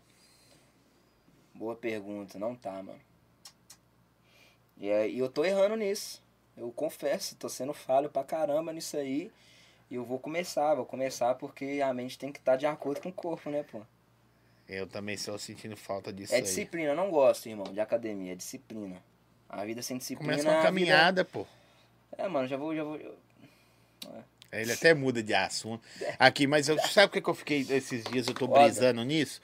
Boa 1.54 1.76
pergunta. 1.76 2.38
Não 2.38 2.56
tá, 2.56 2.84
mano. 2.84 3.00
E, 4.78 4.90
é- 4.90 5.10
eu 5.10 5.30
tô 5.30 5.46
errando 5.46 5.76
nisso. 5.78 6.22
Eu 6.58 6.72
confesso, 6.72 7.36
tô 7.36 7.48
sendo 7.50 7.74
falho 7.74 8.10
pra 8.10 8.24
caramba 8.24 8.74
nisso 8.74 8.98
aí. 8.98 9.32
E 9.90 9.96
eu 9.96 10.04
vou 10.04 10.20
começar, 10.20 10.76
vou 10.76 10.86
começar 10.86 11.36
porque 11.36 11.82
a 11.84 11.94
mente 11.94 12.18
tem 12.18 12.32
que 12.32 12.40
estar 12.40 12.56
de 12.56 12.66
acordo 12.66 13.02
com 13.02 13.10
o 13.10 13.14
corpo, 13.14 13.50
né, 13.50 13.64
pô? 13.64 13.82
Eu 14.68 14.88
também 14.88 15.16
estou 15.16 15.38
sentindo 15.38 15.78
falta 15.78 16.12
disso 16.12 16.34
É 16.34 16.42
disciplina, 16.42 16.90
eu 16.92 16.96
não 16.96 17.12
gosto, 17.12 17.48
irmão, 17.48 17.72
de 17.72 17.80
academia, 17.80 18.32
é 18.32 18.36
disciplina. 18.36 19.02
A 19.48 19.64
vida 19.64 19.82
sem 19.82 19.98
disciplina. 19.98 20.34
Começa 20.38 20.50
uma 20.50 20.62
caminhada, 20.62 21.24
pô. 21.24 21.44
Vida... 21.44 22.24
É, 22.24 22.28
mano, 22.28 22.48
já 22.48 22.58
vou, 22.58 22.76
já 22.76 22.84
vou. 22.84 22.96
eu- 22.98 23.16
Ele 24.62 24.72
até 24.72 24.94
muda 24.94 25.22
de 25.22 25.34
assunto. 25.34 25.84
Aqui, 26.18 26.48
mas 26.48 26.68
eu, 26.68 26.78
sabe 26.80 27.08
o 27.08 27.10
que, 27.10 27.22
que 27.22 27.30
eu 27.30 27.36
fiquei 27.36 27.66
esses 27.70 28.04
dias? 28.04 28.28
Eu 28.28 28.34
tô 28.34 28.48
Foda. 28.48 28.64
brisando 28.64 29.04
nisso. 29.04 29.42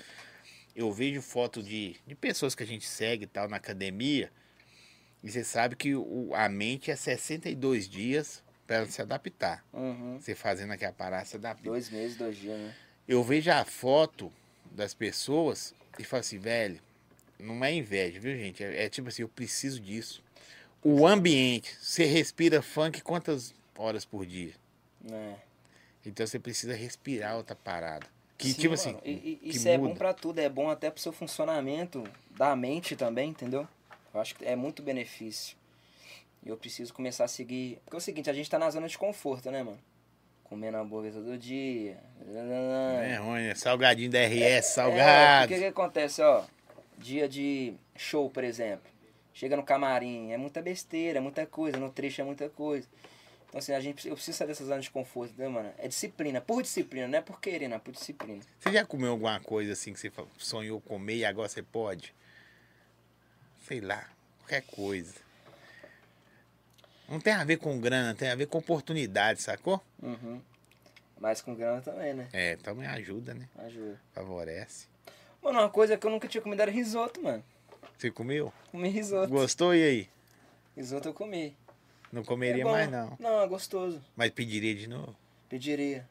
eu 0.76 0.92
vejo 0.92 1.22
foto 1.22 1.62
de, 1.62 1.96
de 2.08 2.16
pessoas 2.16 2.56
que 2.56 2.64
a 2.64 2.68
gente 2.68 2.88
segue 2.88 3.26
e 3.26 3.28
tal 3.28 3.48
na 3.48 3.58
academia. 3.58 4.32
E 5.24 5.30
você 5.30 5.44
sabe 5.44 5.76
que 5.76 5.96
o, 5.96 6.32
a 6.34 6.50
mente 6.50 6.90
é 6.90 6.96
62 6.96 7.88
dias 7.88 8.44
para 8.66 8.78
ela 8.78 8.86
se 8.88 9.02
adaptar. 9.02 9.64
Uhum. 9.74 10.20
Você 10.20 10.34
fazendo 10.34 10.72
aquela 10.72 10.94
parada, 10.94 11.26
se 11.26 11.36
adapta. 11.36 11.64
Dois 11.64 11.90
meses, 11.90 12.18
dois 12.18 12.38
dias, 12.38 12.58
né? 12.58 12.74
Eu 13.08 13.24
vejo 13.24 13.52
a 13.52 13.66
foto 13.66 14.32
das 14.72 14.94
pessoas 14.94 15.76
e 16.00 16.04
falo 16.04 16.22
assim, 16.22 16.40
velho, 16.40 16.80
não 17.38 17.64
é 17.64 17.74
inveja, 17.74 18.20
viu, 18.20 18.36
gente? 18.38 18.64
É, 18.64 18.86
é 18.86 18.90
tipo 18.90 19.10
assim, 19.10 19.24
eu 19.24 19.30
preciso 19.30 19.80
disso. 19.80 20.24
O 20.84 21.06
ambiente, 21.06 21.76
você 21.80 22.06
respira 22.06 22.62
funk 22.62 23.02
quantas 23.02 23.54
horas 23.76 24.06
por 24.06 24.26
dia? 24.26 24.54
É. 25.10 25.36
Então 26.06 26.26
você 26.26 26.40
precisa 26.40 26.74
respirar 26.74 27.38
outra 27.38 27.56
parada. 27.56 28.06
Que 28.38 28.48
Sim, 28.48 28.54
tipo 28.62 28.76
mano, 28.76 28.98
assim, 28.98 29.00
e- 29.06 29.12
e- 29.12 29.36
que 29.36 29.50
isso 29.50 29.68
é 29.68 29.78
bom 29.78 29.86
muda. 29.90 29.96
pra 30.00 30.14
tudo, 30.14 30.40
é 30.40 30.50
bom 30.50 30.70
até 30.70 30.90
pro 30.90 31.00
seu 31.02 31.14
funcionamento 31.14 32.04
da 32.32 32.56
mente 32.56 32.96
também, 32.96 33.30
entendeu? 33.30 33.68
Eu 34.14 34.20
acho 34.20 34.36
que 34.36 34.44
é 34.44 34.56
muito 34.56 34.82
benefício. 34.82 35.56
E 36.44 36.50
eu 36.50 36.58
preciso 36.58 36.92
começar 36.92 37.26
a 37.26 37.28
seguir. 37.28 37.78
Porque 37.86 37.96
é 37.96 38.00
o 38.00 38.02
seguinte, 38.02 38.30
a 38.30 38.34
gente 38.34 38.50
tá 38.50 38.58
na 38.58 38.70
zona 38.72 38.88
de 38.88 38.98
conforto, 38.98 39.52
né, 39.52 39.62
mano? 39.62 39.80
Comendo 40.44 40.76
hambúrguer 40.78 41.14
todo 41.14 41.38
dia. 41.38 41.98
É 43.04 43.16
ruim, 43.18 43.48
né? 43.48 43.56
Salgadinho 43.56 44.10
da 44.10 44.20
RS, 44.20 44.42
É, 44.42 44.62
salgado. 44.62 45.48
porque 45.48 45.56
o 45.56 45.60
que 45.64 45.68
acontece, 45.68 46.22
ó? 46.24 46.44
Dia 46.98 47.30
de 47.30 47.74
show, 47.96 48.28
por 48.30 48.44
exemplo. 48.44 48.90
Chega 49.34 49.56
no 49.56 49.64
camarim, 49.64 50.32
é 50.32 50.38
muita 50.38 50.62
besteira, 50.62 51.20
é 51.20 51.22
muita 51.22 51.46
coisa, 51.46 51.78
no 51.78 51.90
trecho 51.92 52.22
é 52.22 52.24
muita 52.24 52.50
coisa. 52.50 52.88
Então, 53.52 53.60
assim, 53.60 53.74
a 53.74 53.82
gente, 53.82 54.08
eu 54.08 54.16
preciso 54.16 54.38
sair 54.38 54.48
dessa 54.48 54.64
zona 54.64 54.80
de 54.80 54.90
conforto, 54.90 55.34
né, 55.38 55.46
mano? 55.46 55.74
É 55.78 55.86
disciplina, 55.86 56.40
por 56.40 56.64
disciplina, 56.64 57.06
não 57.06 57.18
é 57.18 57.22
por 57.22 57.42
querer, 57.42 57.68
não, 57.68 57.76
é 57.76 57.80
por 57.80 57.92
disciplina. 57.92 58.42
Você 58.58 58.72
já 58.72 58.86
comeu 58.86 59.12
alguma 59.12 59.42
coisa 59.42 59.74
assim 59.74 59.92
que 59.92 60.00
você 60.00 60.10
sonhou 60.38 60.80
comer 60.80 61.18
e 61.18 61.26
agora 61.26 61.50
você 61.50 61.62
pode? 61.62 62.16
Sei 63.68 63.82
lá, 63.82 64.10
qualquer 64.40 64.62
coisa. 64.62 65.16
Não 67.10 67.20
tem 67.20 67.34
a 67.34 67.44
ver 67.44 67.58
com 67.58 67.78
grana, 67.78 68.16
tem 68.16 68.30
a 68.30 68.36
ver 68.36 68.46
com 68.46 68.58
oportunidade, 68.58 69.42
sacou? 69.42 69.84
Uhum. 70.02 70.42
Mas 71.20 71.42
com 71.42 71.54
grana 71.54 71.82
também, 71.82 72.14
né? 72.14 72.30
É, 72.32 72.54
então 72.54 72.74
me 72.74 72.88
ajuda, 72.88 73.34
né? 73.34 73.50
Ajuda. 73.58 74.00
Favorece. 74.14 74.88
Mano, 75.44 75.60
uma 75.60 75.70
coisa 75.70 75.98
que 75.98 76.08
eu 76.08 76.12
nunca 76.12 76.26
tinha 76.26 76.42
comido 76.42 76.62
era 76.62 76.72
risoto, 76.72 77.22
mano. 77.22 77.44
Você 77.98 78.10
comeu? 78.10 78.54
Comi 78.72 78.88
risoto. 78.88 79.28
Gostou 79.28 79.76
e 79.76 79.84
aí? 79.84 80.10
Risoto 80.74 81.10
eu 81.10 81.14
comi. 81.14 81.54
Não 82.12 82.22
É 82.22 82.26
comeria 82.26 82.64
bom. 82.64 82.72
mais 82.72 82.90
não. 82.92 83.16
Não, 83.20 83.42
é 83.42 83.48
gostoso. 83.48 84.02
Mas 84.16 84.32
pediria 84.32 84.76
de 84.76 84.88
novo? 84.88 85.16
Pediria. 85.50 86.08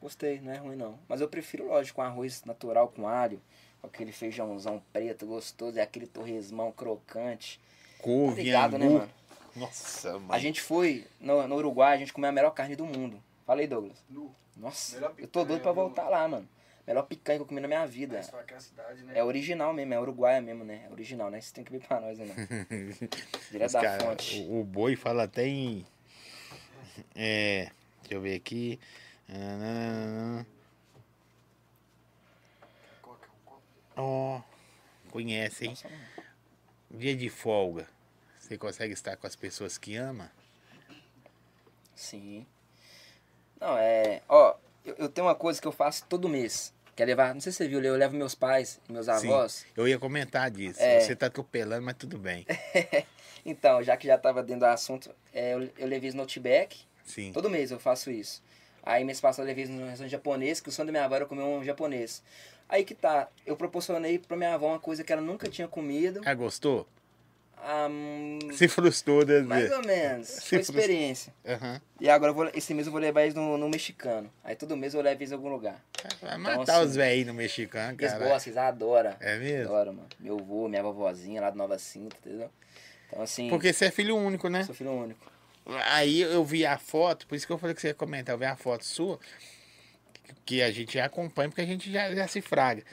Gostei, 0.00 0.40
não 0.40 0.52
é 0.52 0.56
ruim 0.56 0.76
não. 0.76 0.98
Mas 1.08 1.20
eu 1.20 1.28
prefiro, 1.28 1.66
lógico, 1.68 1.96
com 1.96 2.02
arroz 2.02 2.44
natural 2.44 2.88
com 2.88 3.08
alho, 3.08 3.40
com 3.80 3.86
aquele 3.86 4.12
feijãozão 4.12 4.82
preto 4.92 5.26
gostoso 5.26 5.78
e 5.78 5.80
aquele 5.80 6.06
torresmão 6.06 6.70
crocante. 6.72 7.58
Tá 7.98 8.02
Couve, 8.02 8.42
ligado, 8.42 8.78
né, 8.78 8.88
mano? 8.88 9.10
Nossa, 9.56 10.12
mano. 10.14 10.32
A 10.32 10.38
gente 10.38 10.60
foi 10.60 11.06
no, 11.20 11.46
no 11.48 11.56
Uruguai, 11.56 11.94
a 11.94 11.98
gente 11.98 12.12
comeu 12.12 12.28
a 12.28 12.32
melhor 12.32 12.50
carne 12.50 12.76
do 12.76 12.84
mundo. 12.84 13.20
Falei, 13.46 13.66
Douglas. 13.66 13.96
Nossa, 14.56 15.12
eu 15.18 15.26
tô 15.28 15.44
doido 15.44 15.62
pra 15.62 15.72
voltar 15.72 16.08
lá, 16.08 16.26
mano. 16.28 16.48
Melhor 16.86 17.02
picanha 17.02 17.38
que 17.38 17.42
eu 17.42 17.46
comi 17.46 17.60
na 17.60 17.66
minha 17.66 17.84
vida. 17.86 18.18
Mas 18.18 18.30
foi 18.30 18.40
aquela 18.40 18.60
cidade, 18.60 19.02
né? 19.02 19.18
É 19.18 19.24
original 19.24 19.72
mesmo, 19.72 19.92
é 19.92 20.00
uruguaia 20.00 20.40
mesmo, 20.40 20.64
né? 20.64 20.86
É 20.88 20.92
original, 20.92 21.30
né? 21.30 21.40
Você 21.40 21.52
tem 21.52 21.64
que 21.64 21.72
vir 21.72 21.80
pra 21.80 22.00
nós, 22.00 22.16
né? 22.18 22.26
Direto 23.50 23.72
da 23.72 23.80
cara, 23.80 24.04
fonte. 24.04 24.46
o, 24.48 24.60
o 24.60 24.64
boi 24.64 24.94
fala 24.94 25.24
até 25.24 25.46
em. 25.48 25.84
É. 27.14 27.70
Deixa 28.02 28.14
eu 28.14 28.20
ver 28.20 28.36
aqui. 28.36 28.78
Ó, 33.96 34.40
conhece, 35.10 35.66
hein? 35.66 35.76
Dia 36.88 37.16
de 37.16 37.28
folga. 37.28 37.88
Você 38.38 38.56
consegue 38.56 38.92
estar 38.92 39.16
com 39.16 39.26
as 39.26 39.34
pessoas 39.34 39.76
que 39.76 39.96
ama? 39.96 40.30
Sim. 41.96 42.46
Não, 43.60 43.76
é. 43.76 44.22
Ó, 44.28 44.54
eu, 44.84 44.94
eu 44.94 45.08
tenho 45.08 45.26
uma 45.26 45.34
coisa 45.34 45.60
que 45.60 45.66
eu 45.66 45.72
faço 45.72 46.04
todo 46.06 46.28
mês. 46.28 46.75
Que 46.96 47.02
é 47.02 47.06
levar. 47.06 47.34
Não 47.34 47.40
sei 47.40 47.52
se 47.52 47.58
você 47.58 47.68
viu, 47.68 47.80
eu 47.82 47.94
levo 47.94 48.16
meus 48.16 48.34
pais 48.34 48.80
e 48.88 48.92
meus 48.92 49.06
Sim. 49.06 49.12
avós. 49.12 49.66
Eu 49.76 49.86
ia 49.86 49.98
comentar 49.98 50.50
disso. 50.50 50.80
É. 50.82 50.98
Você 50.98 51.14
tá 51.14 51.26
atropelando, 51.26 51.82
mas 51.82 51.94
tudo 51.96 52.18
bem. 52.18 52.44
Então, 53.48 53.80
já 53.80 53.96
que 53.96 54.08
já 54.08 54.18
tava 54.18 54.42
dentro 54.42 54.60
do 54.60 54.66
assunto, 54.66 55.08
é, 55.32 55.54
eu, 55.54 55.70
eu 55.78 55.86
levei 55.86 56.08
esse 56.08 56.16
notebook. 56.16 56.76
Sim. 57.04 57.30
Todo 57.32 57.48
mês 57.48 57.70
eu 57.70 57.78
faço 57.78 58.10
isso. 58.10 58.42
Aí 58.82 59.04
mês 59.04 59.20
passado 59.20 59.44
eu 59.44 59.46
levei 59.46 59.62
isso 59.62 59.72
num 59.72 59.86
restaurante 59.86 60.10
japonês, 60.10 60.60
que 60.60 60.68
o 60.68 60.72
sonho 60.72 60.86
da 60.86 60.92
minha 60.92 61.04
avó 61.04 61.14
era 61.14 61.26
comer 61.26 61.42
um 61.42 61.62
japonês. 61.62 62.24
Aí 62.68 62.84
que 62.84 62.92
tá, 62.92 63.28
eu 63.46 63.56
proporcionei 63.56 64.18
pra 64.18 64.36
minha 64.36 64.54
avó 64.54 64.66
uma 64.66 64.80
coisa 64.80 65.04
que 65.04 65.12
ela 65.12 65.22
nunca 65.22 65.48
tinha 65.48 65.68
comido. 65.68 66.20
Ah, 66.24 66.34
gostou? 66.34 66.88
Hum, 67.58 68.38
Se 68.52 68.68
frustrou, 68.68 69.22
mais 69.46 69.70
ou 69.72 69.82
menos. 69.82 70.28
Se 70.28 70.40
Foi 70.40 70.58
frustra- 70.58 70.80
experiência. 70.80 71.34
Aham. 71.44 71.80
E 72.00 72.08
agora 72.08 72.32
vou, 72.32 72.48
esse 72.54 72.72
mês 72.74 72.86
eu 72.86 72.92
vou 72.92 73.00
levar 73.00 73.22
eles 73.22 73.34
no, 73.34 73.56
no 73.58 73.68
mexicano. 73.68 74.30
Aí 74.44 74.54
todo 74.54 74.76
mês 74.76 74.94
eu 74.94 75.00
levo 75.00 75.20
eles 75.20 75.30
em 75.30 75.34
algum 75.34 75.48
lugar. 75.48 75.82
Vai 76.20 76.36
matar 76.38 76.62
Então, 76.62 76.74
assim, 76.80 76.86
os 76.90 76.96
velhinhos 76.96 77.26
no 77.28 77.34
mexicano, 77.34 77.96
Eles 77.98 78.12
cara. 78.12 78.24
gostam, 78.28 78.52
eles 78.52 78.56
adoram. 78.58 79.16
É 79.20 79.38
mesmo? 79.38 79.72
Adoram, 79.74 79.92
mano. 79.94 80.08
Meu 80.20 80.38
avô, 80.38 80.68
minha 80.68 80.82
vovozinha 80.82 81.40
lá 81.40 81.50
do 81.50 81.56
Nova 81.56 81.78
Cinta, 81.78 82.16
entendeu? 82.24 82.50
Então 83.08 83.22
assim, 83.22 83.48
Porque 83.48 83.72
você 83.72 83.86
é 83.86 83.90
filho 83.90 84.16
único, 84.16 84.48
né? 84.48 84.62
sou 84.64 84.74
filho 84.74 84.92
único. 84.92 85.32
Aí 85.86 86.20
eu 86.20 86.44
vi 86.44 86.64
a 86.64 86.78
foto, 86.78 87.26
por 87.26 87.34
isso 87.34 87.46
que 87.46 87.52
eu 87.52 87.58
falei 87.58 87.74
que 87.74 87.80
você 87.80 87.88
ia 87.88 87.94
comentar, 87.94 88.34
eu 88.34 88.38
vi 88.38 88.44
a 88.44 88.54
foto 88.54 88.84
sua, 88.84 89.18
que 90.44 90.62
a 90.62 90.70
gente 90.70 90.94
já 90.94 91.06
acompanha, 91.06 91.48
porque 91.48 91.60
a 91.62 91.66
gente 91.66 91.90
já, 91.90 92.14
já 92.14 92.28
se 92.28 92.40
fraga. 92.40 92.84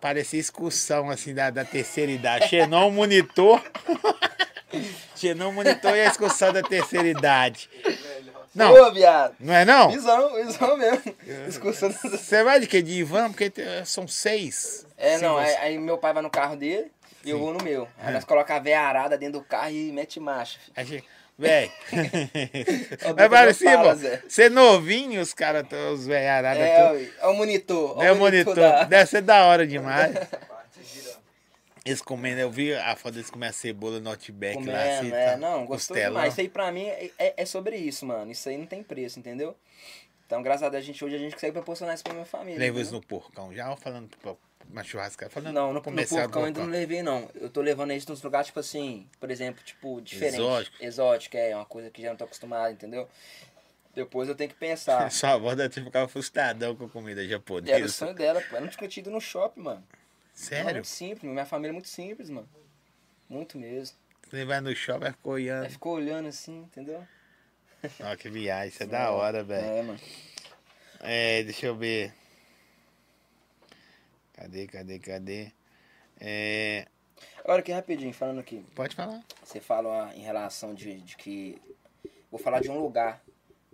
Parecia 0.00 0.40
excursão, 0.40 1.10
assim, 1.10 1.34
da, 1.34 1.50
da 1.50 1.64
terceira 1.64 2.10
idade. 2.10 2.48
Xenon 2.48 2.90
monitor. 2.90 3.62
Xenon 5.16 5.52
monitor 5.52 5.96
e 5.96 6.00
a 6.00 6.06
excursão 6.06 6.52
da 6.52 6.62
terceira 6.62 7.08
idade. 7.08 7.68
Não, 8.54 8.72
Ô, 8.72 8.90
viado! 8.92 9.34
não 9.38 9.54
é 9.54 9.64
não? 9.64 9.90
Visão, 9.90 10.34
visão 10.34 10.76
mesmo. 10.76 11.14
Excursão. 11.48 11.90
Você 11.90 12.42
vai 12.42 12.58
de 12.60 12.66
que? 12.66 12.82
De 12.82 12.92
Ivan? 12.94 13.30
Porque 13.30 13.52
são 13.84 14.08
seis. 14.08 14.86
É, 14.96 15.18
Se 15.18 15.22
não, 15.22 15.34
você- 15.34 15.56
aí, 15.56 15.78
meu 15.78 15.98
pai 15.98 16.12
vai 16.12 16.22
no 16.22 16.30
carro 16.30 16.56
dele 16.56 16.90
e 17.24 17.30
eu 17.30 17.38
vou 17.38 17.52
no 17.52 17.62
meu. 17.62 17.86
Aí 17.98 18.12
nós 18.12 18.24
colocamos 18.24 18.60
a 18.60 18.64
veia 18.64 18.80
arada 18.80 19.16
dentro 19.16 19.38
do 19.40 19.44
carro 19.44 19.70
e 19.70 19.92
mete 19.92 20.18
marcha. 20.18 20.58
Ó, 23.04 23.14
Mas 23.16 23.28
parecia, 23.28 23.78
pô. 23.78 23.94
Zé. 23.94 24.22
Você 24.28 24.48
novinho, 24.48 25.20
os 25.20 25.32
caras, 25.34 25.64
os 25.92 26.06
velharadas. 26.06 26.62
É, 26.62 27.08
é 27.20 27.26
o 27.26 27.34
monitor. 27.34 28.02
É 28.02 28.12
o 28.12 28.16
monitor. 28.16 28.54
da- 28.54 28.84
Deve 28.84 29.06
ser 29.10 29.22
da 29.22 29.44
hora 29.46 29.66
demais. 29.66 30.14
Eles 31.84 32.02
comendo, 32.02 32.40
eu 32.40 32.50
vi 32.50 32.74
a 32.74 32.94
foto 32.94 33.14
deles 33.14 33.30
comer 33.30 33.46
a 33.46 33.52
cebola 33.52 34.00
no 34.00 34.10
Outback 34.10 34.62
lá. 34.66 34.98
Assim, 34.98 35.12
é, 35.12 35.30
tá? 35.30 35.36
não, 35.38 35.64
gostou 35.64 35.96
Costelão. 35.96 36.10
demais. 36.10 36.32
Isso 36.34 36.40
aí 36.42 36.48
pra 36.48 36.70
mim 36.70 36.86
é, 36.86 37.10
é- 37.18 37.34
é 37.38 37.46
sobre 37.46 37.76
isso, 37.76 38.04
mano. 38.04 38.30
Isso 38.30 38.48
aí 38.50 38.58
não 38.58 38.66
tem 38.66 38.82
preço, 38.82 39.18
entendeu? 39.18 39.56
Então, 40.26 40.42
graças 40.42 40.62
a 40.62 40.68
Deus, 40.68 40.84
a 40.84 40.86
gente, 40.86 41.02
hoje 41.04 41.16
a 41.16 41.18
gente 41.18 41.32
consegue 41.32 41.52
proporcionar 41.52 41.94
isso 41.94 42.04
pra 42.04 42.12
minha 42.12 42.26
família. 42.26 42.58
Levou 42.58 42.82
isso 42.82 42.92
no 42.92 43.00
porcão 43.00 43.52
já 43.54 43.70
ou 43.70 43.76
falando 43.76 44.08
pra 44.20 44.34
uma 44.68 44.84
churrascaria? 44.84 45.30
Falando 45.30 45.54
Não, 45.54 45.72
no, 45.72 45.80
no 45.80 46.06
porcão 46.06 46.44
ainda 46.44 46.60
não 46.60 46.68
levei, 46.68 47.02
não. 47.02 47.28
Eu 47.34 47.48
tô 47.50 47.60
levando 47.60 47.90
eles 47.90 48.06
nos 48.06 48.22
lugares, 48.22 48.48
tipo 48.48 48.60
assim, 48.60 49.08
por 49.18 49.30
exemplo, 49.30 49.62
tipo, 49.64 50.00
diferente. 50.00 50.36
Exótico. 50.36 50.76
Exótico, 50.84 51.36
é 51.36 51.54
uma 51.56 51.64
coisa 51.64 51.90
que 51.90 52.02
já 52.02 52.10
não 52.10 52.16
tô 52.16 52.24
acostumado, 52.24 52.72
entendeu? 52.72 53.08
Depois 53.94 54.28
eu 54.28 54.34
tenho 54.34 54.50
que 54.50 54.56
pensar. 54.56 55.10
Sua 55.12 55.32
avó 55.32 55.54
deve 55.54 55.74
ter 55.74 55.82
ficado 55.84 56.08
frustradão 56.08 56.76
com 56.76 56.84
a 56.84 56.88
comida 56.88 57.20
Era 57.20 57.26
o 57.26 57.30
japonesa. 57.30 57.88
sonho 57.88 58.14
dela, 58.14 58.40
pô. 58.40 58.56
Eu 58.56 58.60
não 58.62 58.68
tinha 58.68 58.88
tido 58.88 59.10
no 59.10 59.20
shopping, 59.20 59.60
mano. 59.60 59.84
É 59.92 59.96
Sério? 60.32 60.72
muito 60.74 60.86
simples, 60.86 61.30
minha 61.30 61.44
família 61.44 61.70
é 61.70 61.72
muito 61.72 61.88
simples, 61.88 62.30
mano. 62.30 62.48
Muito 63.28 63.58
mesmo. 63.58 63.96
Você 64.28 64.44
vai 64.44 64.60
no 64.60 64.74
shopping 64.74 65.06
e 65.08 65.12
ficou 65.12 65.32
olhando. 65.32 65.70
ficou 65.70 65.94
olhando 65.94 66.28
assim, 66.28 66.58
entendeu? 66.60 67.06
Ó, 68.00 68.16
que 68.16 68.28
viagem, 68.28 68.68
isso 68.68 68.82
é 68.82 68.86
da 68.86 69.10
hora, 69.10 69.42
velho. 69.42 69.66
É, 69.66 69.82
mano. 69.82 70.00
É, 71.00 71.42
deixa 71.42 71.66
eu 71.66 71.74
ver. 71.74 72.12
Cadê, 74.40 74.66
cadê, 74.66 74.98
cadê? 74.98 75.52
É, 76.18 76.86
Agora 77.44 77.60
aqui 77.60 77.70
rapidinho, 77.72 78.14
falando 78.14 78.40
aqui. 78.40 78.64
pode 78.74 78.96
falar. 78.96 79.22
Você 79.44 79.60
fala 79.60 80.08
ah, 80.08 80.16
em 80.16 80.22
relação 80.22 80.74
de, 80.74 80.98
de 81.02 81.14
que. 81.16 81.60
Vou 82.30 82.40
falar 82.40 82.60
de 82.60 82.70
um 82.70 82.80
lugar 82.80 83.22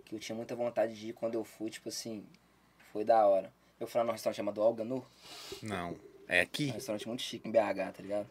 que 0.03 0.13
eu 0.13 0.19
tinha 0.19 0.35
muita 0.35 0.55
vontade 0.55 0.93
de 0.93 1.09
ir 1.09 1.13
quando 1.13 1.35
eu 1.35 1.45
fui, 1.45 1.69
tipo 1.69 1.87
assim, 1.87 2.25
foi 2.91 3.05
da 3.05 3.25
hora. 3.25 3.49
Eu 3.79 3.87
fui 3.87 3.97
lá 3.99 4.03
num 4.05 4.11
restaurante 4.11 4.35
chamado 4.35 4.61
Alganur, 4.61 5.05
Não. 5.61 5.95
É 6.27 6.39
um 6.39 6.43
aqui? 6.43 6.65
restaurante 6.65 7.07
muito 7.07 7.21
chique 7.21 7.47
em 7.47 7.51
BH, 7.51 7.93
tá 7.95 8.01
ligado? 8.01 8.29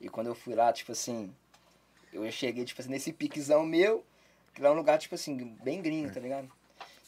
E 0.00 0.08
quando 0.08 0.28
eu 0.28 0.34
fui 0.36 0.54
lá, 0.54 0.72
tipo 0.72 0.92
assim, 0.92 1.34
eu 2.12 2.30
cheguei, 2.30 2.64
tipo 2.64 2.80
assim, 2.80 2.90
nesse 2.90 3.12
piquezão 3.12 3.64
meu, 3.64 4.04
que 4.54 4.62
lá 4.62 4.68
é 4.68 4.72
um 4.72 4.76
lugar, 4.76 4.96
tipo 4.98 5.16
assim, 5.16 5.56
bem 5.64 5.82
gringo, 5.82 6.12
tá 6.12 6.20
ligado? 6.20 6.48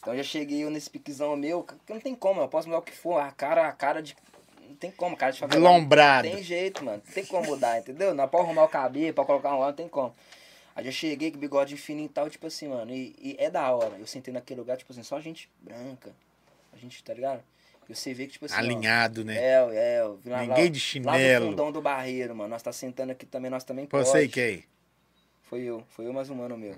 Então 0.04 0.12
eu 0.12 0.18
já 0.18 0.22
cheguei 0.22 0.62
eu 0.62 0.68
nesse 0.68 0.90
piquezão 0.90 1.34
meu, 1.34 1.62
que 1.62 1.74
não 1.94 1.98
tem 1.98 2.14
como, 2.14 2.42
eu 2.42 2.46
posso 2.48 2.68
mudar 2.68 2.80
o 2.80 2.82
que 2.82 2.92
for, 2.92 3.18
a 3.18 3.32
cara, 3.32 3.66
a 3.66 3.72
cara 3.72 4.02
de. 4.02 4.14
Não 4.68 4.76
tem 4.76 4.90
como, 4.90 5.16
cara 5.16 5.32
de 5.32 5.38
favelado. 5.40 5.64
Lombrado. 5.64 6.28
Tem 6.28 6.42
jeito, 6.42 6.84
mano. 6.84 7.02
Não 7.06 7.14
tem 7.14 7.24
como 7.24 7.46
mudar, 7.46 7.78
entendeu? 7.78 8.12
Não 8.12 8.28
pode 8.28 8.44
arrumar 8.44 8.64
o 8.64 8.68
cabelo, 8.68 9.14
pode 9.14 9.26
colocar 9.26 9.54
um 9.54 9.60
óleo, 9.60 9.68
não 9.68 9.72
tem 9.72 9.88
como. 9.88 10.14
Aí 10.76 10.84
já 10.84 10.90
cheguei 10.90 11.30
com 11.30 11.38
bigode 11.38 11.74
fininho 11.78 12.04
e 12.04 12.08
tal, 12.10 12.28
tipo 12.28 12.46
assim, 12.46 12.68
mano. 12.68 12.92
E, 12.92 13.16
e 13.18 13.36
é 13.38 13.48
da 13.48 13.70
hora. 13.74 13.96
Eu 13.98 14.06
sentei 14.06 14.34
naquele 14.34 14.60
lugar, 14.60 14.76
tipo 14.76 14.92
assim, 14.92 15.02
só 15.02 15.18
gente 15.20 15.48
branca. 15.62 16.12
A 16.70 16.76
gente, 16.76 17.02
tá 17.02 17.14
ligado? 17.14 17.42
E 17.88 17.94
você 17.96 18.12
vê 18.12 18.26
que, 18.26 18.32
tipo 18.34 18.44
assim. 18.44 18.56
ó, 18.56 18.58
Alinhado, 18.58 19.24
né? 19.24 19.36
É, 19.38 19.52
é. 19.54 20.02
lá- 20.26 20.40
Ninguém 20.42 20.48
lá- 20.48 20.54
de 20.68 21.00
Lá 21.02 21.12
chinelo. 21.14 21.44
no 21.46 21.50
fundão 21.52 21.72
do 21.72 21.80
barreiro, 21.80 22.36
mano. 22.36 22.50
Nós 22.50 22.62
tá 22.62 22.72
sentando 22.72 23.12
aqui 23.12 23.24
também, 23.24 23.50
nós 23.50 23.64
também 23.64 23.86
e 23.86 23.88
pode. 23.88 24.28
quem? 24.28 24.64
Foi 25.44 25.62
eu. 25.62 25.82
Foi 25.88 26.06
eu 26.06 26.12
mais 26.12 26.28
um 26.28 26.34
mano 26.34 26.58
meu. 26.58 26.74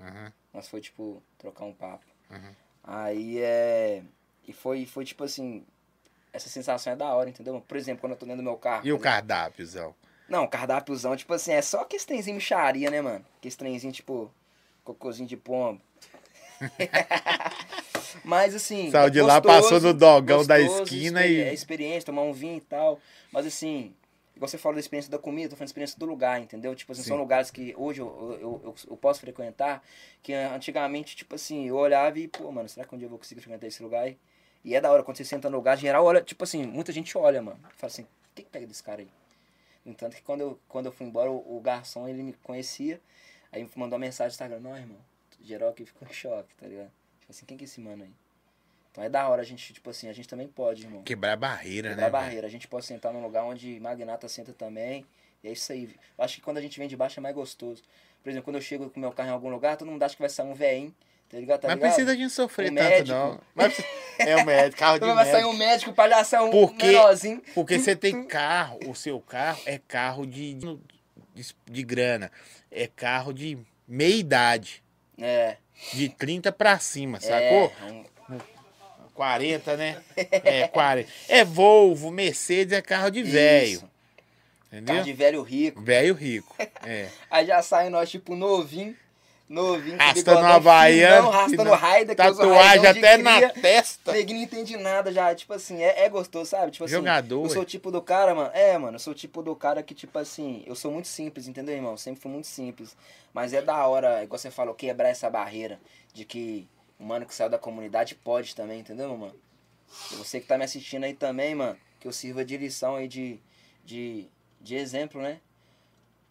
Nós 0.53 0.69
foi, 0.69 0.79
tipo, 0.79 1.21
trocar 1.37 1.65
um 1.65 1.73
papo. 1.73 2.05
aham. 2.31 2.55
Aí 2.87 3.39
é. 3.39 4.01
E 4.47 4.53
foi, 4.53 4.85
foi 4.85 5.03
tipo 5.03 5.23
assim. 5.25 5.63
Essa 6.31 6.49
sensação 6.49 6.93
é 6.93 6.95
da 6.95 7.13
hora, 7.13 7.29
entendeu? 7.29 7.61
Por 7.67 7.75
exemplo, 7.77 8.01
quando 8.01 8.13
eu 8.13 8.17
tô 8.17 8.25
dentro 8.25 8.41
do 8.41 8.43
meu 8.43 8.55
carro. 8.57 8.85
E 8.87 8.93
o 8.93 8.99
cardápiozão? 8.99 9.93
Não, 10.29 10.47
cardápiozão, 10.47 11.15
tipo 11.15 11.33
assim, 11.33 11.51
é 11.51 11.61
só 11.61 11.81
aquele 11.81 12.03
trenzinho 12.03 12.35
micharia, 12.35 12.89
né, 12.91 13.01
mano? 13.01 13.25
Aquele 13.39 13.55
trenzinho, 13.55 13.93
tipo, 13.93 14.31
cocôzinho 14.83 15.27
de 15.27 15.35
pombo. 15.37 15.81
Mas 18.23 18.53
assim. 18.55 18.91
Saiu 18.91 19.09
de 19.09 19.19
é 19.19 19.23
lá, 19.23 19.39
gostoso, 19.39 19.61
passou 19.63 19.79
no 19.81 19.93
dogão 19.93 20.45
da 20.45 20.59
gostoso, 20.59 20.83
esquina 20.83 21.21
experi- 21.25 21.33
e- 21.35 21.41
É 21.41 21.53
experiência, 21.53 22.05
tomar 22.05 22.21
um 22.23 22.33
vinho 22.33 22.57
e 22.57 22.61
tal. 22.61 22.99
Mas 23.31 23.45
assim, 23.45 23.93
igual 24.37 24.47
você 24.47 24.57
falou 24.57 24.75
da 24.75 24.79
experiência 24.79 25.11
da 25.11 25.17
comida, 25.17 25.47
eu 25.47 25.49
tô 25.49 25.55
falando 25.55 25.67
da 25.67 25.71
experiência 25.71 25.99
do 25.99 26.05
lugar, 26.05 26.39
entendeu? 26.39 26.73
Tipo 26.75 26.91
assim, 26.91 27.01
Sim. 27.01 27.09
são 27.09 27.17
lugares 27.17 27.51
que 27.51 27.73
hoje 27.75 28.01
eu, 28.01 28.37
eu, 28.39 28.61
eu, 28.63 28.75
eu 28.89 28.97
posso 28.97 29.19
frequentar, 29.19 29.83
que 30.21 30.31
antigamente, 30.33 31.15
tipo 31.15 31.35
assim, 31.35 31.67
eu 31.67 31.75
olhava 31.75 32.17
e, 32.19 32.27
pô, 32.27 32.51
mano, 32.51 32.69
será 32.69 32.85
que 32.85 32.93
um 32.93 32.97
dia 32.97 33.05
eu 33.05 33.09
vou 33.09 33.19
conseguir 33.19 33.41
frequentar 33.41 33.67
esse 33.67 33.81
lugar? 33.81 34.03
aí? 34.03 34.17
E 34.63 34.75
é 34.75 34.81
da 34.81 34.91
hora, 34.91 35.03
quando 35.03 35.17
você 35.17 35.25
senta 35.25 35.49
no 35.49 35.57
lugar, 35.57 35.77
geral, 35.77 36.05
olha, 36.05 36.21
tipo 36.21 36.43
assim, 36.43 36.65
muita 36.65 36.91
gente 36.91 37.17
olha, 37.17 37.41
mano. 37.41 37.59
Fala 37.75 37.91
assim, 37.91 38.03
o 38.03 38.07
que 38.35 38.43
que 38.43 38.49
pega 38.49 38.67
desse 38.67 38.83
cara 38.83 39.01
aí? 39.01 39.09
No 39.83 39.91
entanto 39.91 40.15
que 40.15 40.21
quando 40.21 40.41
eu, 40.41 40.59
quando 40.67 40.85
eu 40.85 40.91
fui 40.91 41.07
embora, 41.07 41.31
o, 41.31 41.57
o 41.57 41.59
garçom, 41.59 42.07
ele 42.07 42.21
me 42.21 42.33
conhecia, 42.33 43.01
aí 43.51 43.63
me 43.63 43.69
mandou 43.75 43.97
uma 43.97 44.05
mensagem 44.05 44.29
no 44.29 44.33
Instagram, 44.33 44.59
não, 44.59 44.77
irmão, 44.77 44.97
geral 45.41 45.69
aqui 45.69 45.85
ficou 45.85 46.07
em 46.07 46.13
choque, 46.13 46.53
tá 46.55 46.67
ligado? 46.67 46.91
Tipo 47.19 47.31
assim, 47.31 47.45
quem 47.45 47.57
que 47.57 47.63
é 47.63 47.65
esse 47.65 47.81
mano 47.81 48.03
aí? 48.03 48.11
Então 48.97 49.05
é 49.05 49.09
da 49.09 49.29
hora 49.29 49.43
a 49.43 49.45
gente, 49.45 49.71
tipo 49.73 49.91
assim, 49.91 50.09
a 50.09 50.13
gente 50.13 50.27
também 50.27 50.47
pode, 50.47 50.83
irmão. 50.83 51.03
Quebrar 51.03 51.33
a 51.33 51.35
barreira, 51.35 51.89
Quebrar 51.89 52.01
né? 52.01 52.07
a 52.07 52.09
barreira. 52.09 52.47
A 52.47 52.49
gente 52.49 52.67
pode 52.67 52.83
sentar 52.83 53.13
num 53.13 53.21
lugar 53.21 53.43
onde 53.43 53.79
magnata 53.79 54.27
senta 54.27 54.53
também. 54.53 55.05
E 55.43 55.47
é 55.47 55.51
isso 55.51 55.71
aí. 55.71 55.95
Eu 56.17 56.23
acho 56.23 56.37
que 56.37 56.41
quando 56.41 56.57
a 56.57 56.61
gente 56.61 56.79
vem 56.79 56.87
de 56.87 56.97
baixo 56.97 57.19
é 57.19 57.21
mais 57.21 57.35
gostoso. 57.35 57.83
Por 58.23 58.29
exemplo, 58.31 58.45
quando 58.45 58.55
eu 58.55 58.61
chego 58.61 58.89
com 58.89 58.99
meu 58.99 59.11
carro 59.11 59.29
em 59.29 59.33
algum 59.33 59.49
lugar, 59.49 59.77
todo 59.77 59.87
mundo 59.91 60.01
acha 60.01 60.15
que 60.15 60.21
vai 60.21 60.29
sair 60.31 60.47
um 60.47 60.55
veinho. 60.55 60.95
Tá 61.29 61.37
ligado? 61.37 61.59
Tá 61.61 61.67
Mas 61.67 61.75
ligado? 61.77 61.93
precisa 61.93 62.17
de 62.17 62.27
sofrer 62.31 62.71
Um 62.71 62.75
tanto, 62.75 62.89
médico. 62.89 63.15
não. 63.19 63.39
Mas, 63.53 63.83
é 64.17 64.35
o 64.37 64.45
médico, 64.45 64.79
carro 64.79 64.97
de 64.97 65.03
Então 65.05 65.15
vai 65.15 65.25
sair 65.25 65.33
médico. 65.43 65.53
um 65.53 65.57
médico, 65.57 65.93
palhaço 65.93 66.35
um 66.37 66.49
Porque- 66.49 66.85
menorzinho. 66.87 67.41
Porque 67.53 67.77
você 67.77 67.95
tem 67.95 68.23
carro, 68.25 68.79
o 68.87 68.95
seu 68.95 69.21
carro 69.21 69.61
é 69.67 69.77
carro 69.77 70.25
de, 70.25 70.55
de, 70.55 70.79
de 71.69 71.83
grana. 71.83 72.31
É 72.71 72.87
carro 72.87 73.31
de 73.31 73.59
meia 73.87 74.15
idade. 74.15 74.81
É. 75.19 75.57
De 75.93 76.09
30 76.09 76.51
pra 76.51 76.79
cima, 76.79 77.19
sacou? 77.19 77.71
É, 77.81 77.91
um- 77.91 78.05
40, 79.17 79.75
né? 79.75 79.97
É, 80.15 80.67
40. 80.67 81.09
É 81.27 81.43
Volvo, 81.43 82.11
Mercedes, 82.11 82.71
é 82.71 82.81
carro 82.83 83.09
de 83.09 83.23
velho. 83.23 83.81
Entendeu? 84.67 84.93
Carro 84.93 85.05
de 85.05 85.13
velho 85.13 85.41
rico. 85.41 85.81
Velho 85.81 86.13
rico. 86.13 86.55
É. 86.85 87.09
Aí 87.31 87.47
já 87.47 87.61
sai 87.63 87.89
nós, 87.89 88.11
tipo, 88.11 88.35
novinho. 88.35 88.95
Novinho. 89.49 89.97
bigodão 90.13 90.41
uma 90.41 90.55
havaiana. 90.55 91.15
finão, 91.17 91.33
Arrastando 91.33 91.71
raida. 91.71 92.15
Tatuagem 92.15 92.85
até 92.85 93.17
na 93.17 93.37
cria. 93.37 93.49
testa. 93.61 94.11
Neguinho 94.11 94.37
não 94.39 94.43
entende 94.43 94.77
nada 94.77 95.11
já, 95.11 95.33
tipo 95.33 95.53
assim, 95.53 95.81
é, 95.81 96.03
é 96.03 96.09
gostoso, 96.09 96.51
sabe? 96.51 96.71
Tipo 96.71 96.83
assim, 96.83 96.93
Jogador, 96.93 97.43
eu 97.45 97.49
sou 97.49 97.61
o 97.63 97.65
tipo 97.65 97.89
do 97.89 98.01
cara, 98.01 98.35
mano. 98.35 98.51
É, 98.53 98.77
mano, 98.77 98.95
eu 98.95 98.99
sou 98.99 99.13
o 99.13 99.15
tipo 99.15 99.41
do 99.41 99.55
cara 99.55 99.81
que, 99.81 99.95
tipo 99.95 100.19
assim, 100.19 100.63
eu 100.67 100.75
sou 100.75 100.91
muito 100.91 101.07
simples, 101.07 101.47
entendeu, 101.47 101.73
irmão? 101.73 101.97
Sempre 101.97 102.21
fui 102.21 102.31
muito 102.31 102.47
simples. 102.47 102.95
Mas 103.33 103.53
é 103.53 103.61
da 103.61 103.87
hora, 103.87 104.21
igual 104.23 104.37
você 104.37 104.51
falou, 104.51 104.75
quebrar 104.75 105.09
essa 105.09 105.29
barreira 105.29 105.79
de 106.13 106.25
que 106.25 106.67
o 106.99 107.03
mano 107.03 107.25
que 107.25 107.33
saiu 107.35 107.49
da 107.49 107.59
comunidade 107.59 108.15
pode 108.15 108.55
também, 108.55 108.79
entendeu, 108.79 109.15
mano? 109.17 109.35
E 110.11 110.15
você 110.15 110.39
que 110.39 110.47
tá 110.47 110.57
me 110.57 110.63
assistindo 110.65 111.03
aí 111.03 111.13
também, 111.13 111.55
mano, 111.55 111.77
que 111.99 112.07
eu 112.07 112.11
sirva 112.13 112.43
de 112.43 112.57
lição 112.57 112.95
aí, 112.95 113.07
de, 113.07 113.39
de, 113.85 114.27
de 114.61 114.75
exemplo, 114.75 115.21
né? 115.21 115.39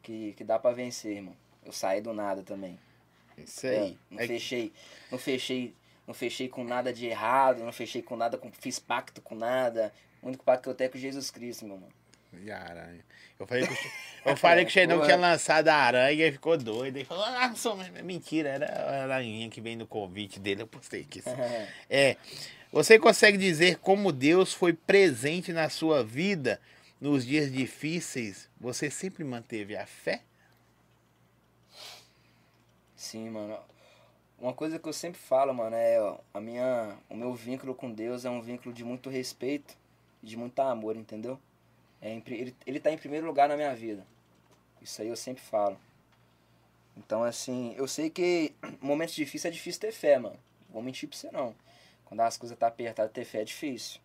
Que, 0.03 0.33
que 0.35 0.45
dá 0.45 0.59
pra 0.59 0.73
vencer, 0.73 1.17
irmão. 1.17 1.37
Eu 1.65 1.73
saí 1.73 2.01
do 2.01 2.13
nada 2.13 2.43
também. 2.43 2.79
Isso 3.37 3.67
É, 3.67 3.79
aí. 3.79 3.99
não 4.11 4.21
É- 4.21 4.27
fechei, 4.27 4.73
não 5.11 5.19
fechei, 5.19 5.75
não 6.07 6.15
fechei 6.15 6.49
com 6.49 6.63
nada 6.65 6.93
de 6.93 7.07
errado, 7.07 7.65
não 7.65 7.73
fechei 7.73 8.03
com 8.03 8.17
nada, 8.17 8.39
com, 8.39 8.51
fiz 8.53 8.79
pacto 8.79 9.21
com 9.21 9.35
nada. 9.35 9.93
O 10.23 10.29
único 10.29 10.45
pacto 10.45 10.65
que 10.65 10.69
eu 10.69 10.75
tenho 10.75 10.89
é 10.89 10.91
com 10.93 10.99
Jesus 10.99 11.31
Cristo, 11.31 11.65
meu 11.67 11.77
mano. 11.77 11.93
E 12.41 12.51
aranha. 12.51 13.05
Eu 13.39 13.47
falei 13.47 13.67
que 13.67 13.73
o, 13.73 14.31
eu 14.31 14.37
falei 14.37 14.65
que 14.65 14.81
o 14.81 14.89
Porra. 14.89 15.05
tinha 15.07 15.17
lançado 15.17 15.69
a 15.69 15.75
aranha 15.75 16.13
e 16.13 16.23
ele 16.23 16.33
ficou 16.33 16.57
doido. 16.57 16.97
Ele 16.97 17.05
falou, 17.05 17.25
ah, 17.25 17.55
sou... 17.55 17.77
mentira, 18.03 18.49
era 18.49 18.67
a 18.67 19.03
aranhinha 19.03 19.49
que 19.51 19.61
vem 19.61 19.77
no 19.77 19.87
convite 19.87 20.41
dele. 20.41 20.63
Eu 20.63 20.67
postei 20.67 21.03
aqui. 21.03 21.23
É. 21.89 22.17
Você 22.73 22.99
consegue 22.99 23.39
dizer 23.39 23.79
como 23.79 24.13
Deus 24.13 24.53
foi 24.53 24.73
presente 24.73 25.53
na 25.53 25.69
sua 25.69 26.03
vida 26.05 26.61
nos 27.01 27.25
dias 27.25 27.51
difíceis? 27.53 28.49
Você 28.61 28.91
sempre 28.91 29.23
manteve 29.23 29.77
a 29.77 29.87
fé? 29.87 30.23
Sim, 32.97 33.31
mano. 33.31 33.59
Uma 34.39 34.53
coisa 34.53 34.79
que 34.79 34.89
eu 34.89 34.93
sempre 34.93 35.19
falo, 35.19 35.55
mano, 35.55 35.77
é 35.77 36.01
ó, 36.01 36.19
a 36.35 36.41
minha, 36.41 36.97
o 37.09 37.17
meu 37.17 37.33
vínculo 37.33 37.75
com 37.75 37.91
Deus 37.91 38.25
é 38.25 38.31
um 38.31 38.43
vínculo 38.43 38.75
de 38.75 38.85
muito 38.85 39.09
respeito 39.09 39.75
e 40.23 40.27
de 40.27 40.37
muito 40.37 40.59
amor, 40.61 40.97
entendeu? 40.97 41.39
É, 42.01 42.11
ele, 42.27 42.55
ele 42.67 42.81
tá 42.81 42.91
em 42.91 42.99
primeiro 42.99 43.27
lugar 43.27 43.49
na 43.49 43.57
minha 43.57 43.75
vida. 43.75 44.07
Isso 44.81 45.03
aí 45.03 45.09
eu 45.09 45.17
sempre 45.17 45.43
falo. 45.43 45.79
Então, 46.97 47.23
assim, 47.23 47.75
eu 47.77 47.87
sei 47.87 48.09
que 48.09 48.55
momentos 48.81 49.15
difíceis 49.15 49.53
é 49.53 49.55
difícil 49.55 49.81
ter 49.81 49.93
fé, 49.93 50.19
mano. 50.19 50.39
Vou 50.71 50.83
mentir 50.83 51.09
pra 51.09 51.19
você 51.19 51.31
não. 51.31 51.55
Quando 52.05 52.21
as 52.21 52.37
coisas 52.37 52.57
tá 52.57 52.69
apertadas, 52.69 53.13
ter 53.13 53.25
fé 53.25 53.43
é 53.43 53.45
difícil. 53.45 54.01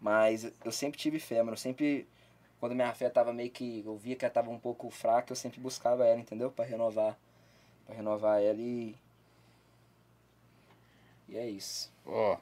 Mas 0.00 0.50
eu 0.64 0.70
sempre 0.70 0.98
tive 0.98 1.18
fé, 1.18 1.38
mano. 1.38 1.52
Eu 1.52 1.56
sempre, 1.56 2.06
quando 2.60 2.74
minha 2.74 2.92
fé 2.94 3.08
tava 3.08 3.32
meio 3.32 3.50
que, 3.50 3.82
eu 3.84 3.96
via 3.96 4.16
que 4.16 4.24
ela 4.24 4.34
tava 4.34 4.50
um 4.50 4.58
pouco 4.58 4.90
fraca, 4.90 5.32
eu 5.32 5.36
sempre 5.36 5.60
buscava 5.60 6.06
ela, 6.06 6.20
entendeu? 6.20 6.50
Pra 6.50 6.64
renovar. 6.64 7.18
Pra 7.86 7.94
renovar 7.94 8.42
ela 8.42 8.60
e. 8.60 8.94
E 11.28 11.38
é 11.38 11.48
isso. 11.48 11.90
Ó. 12.04 12.36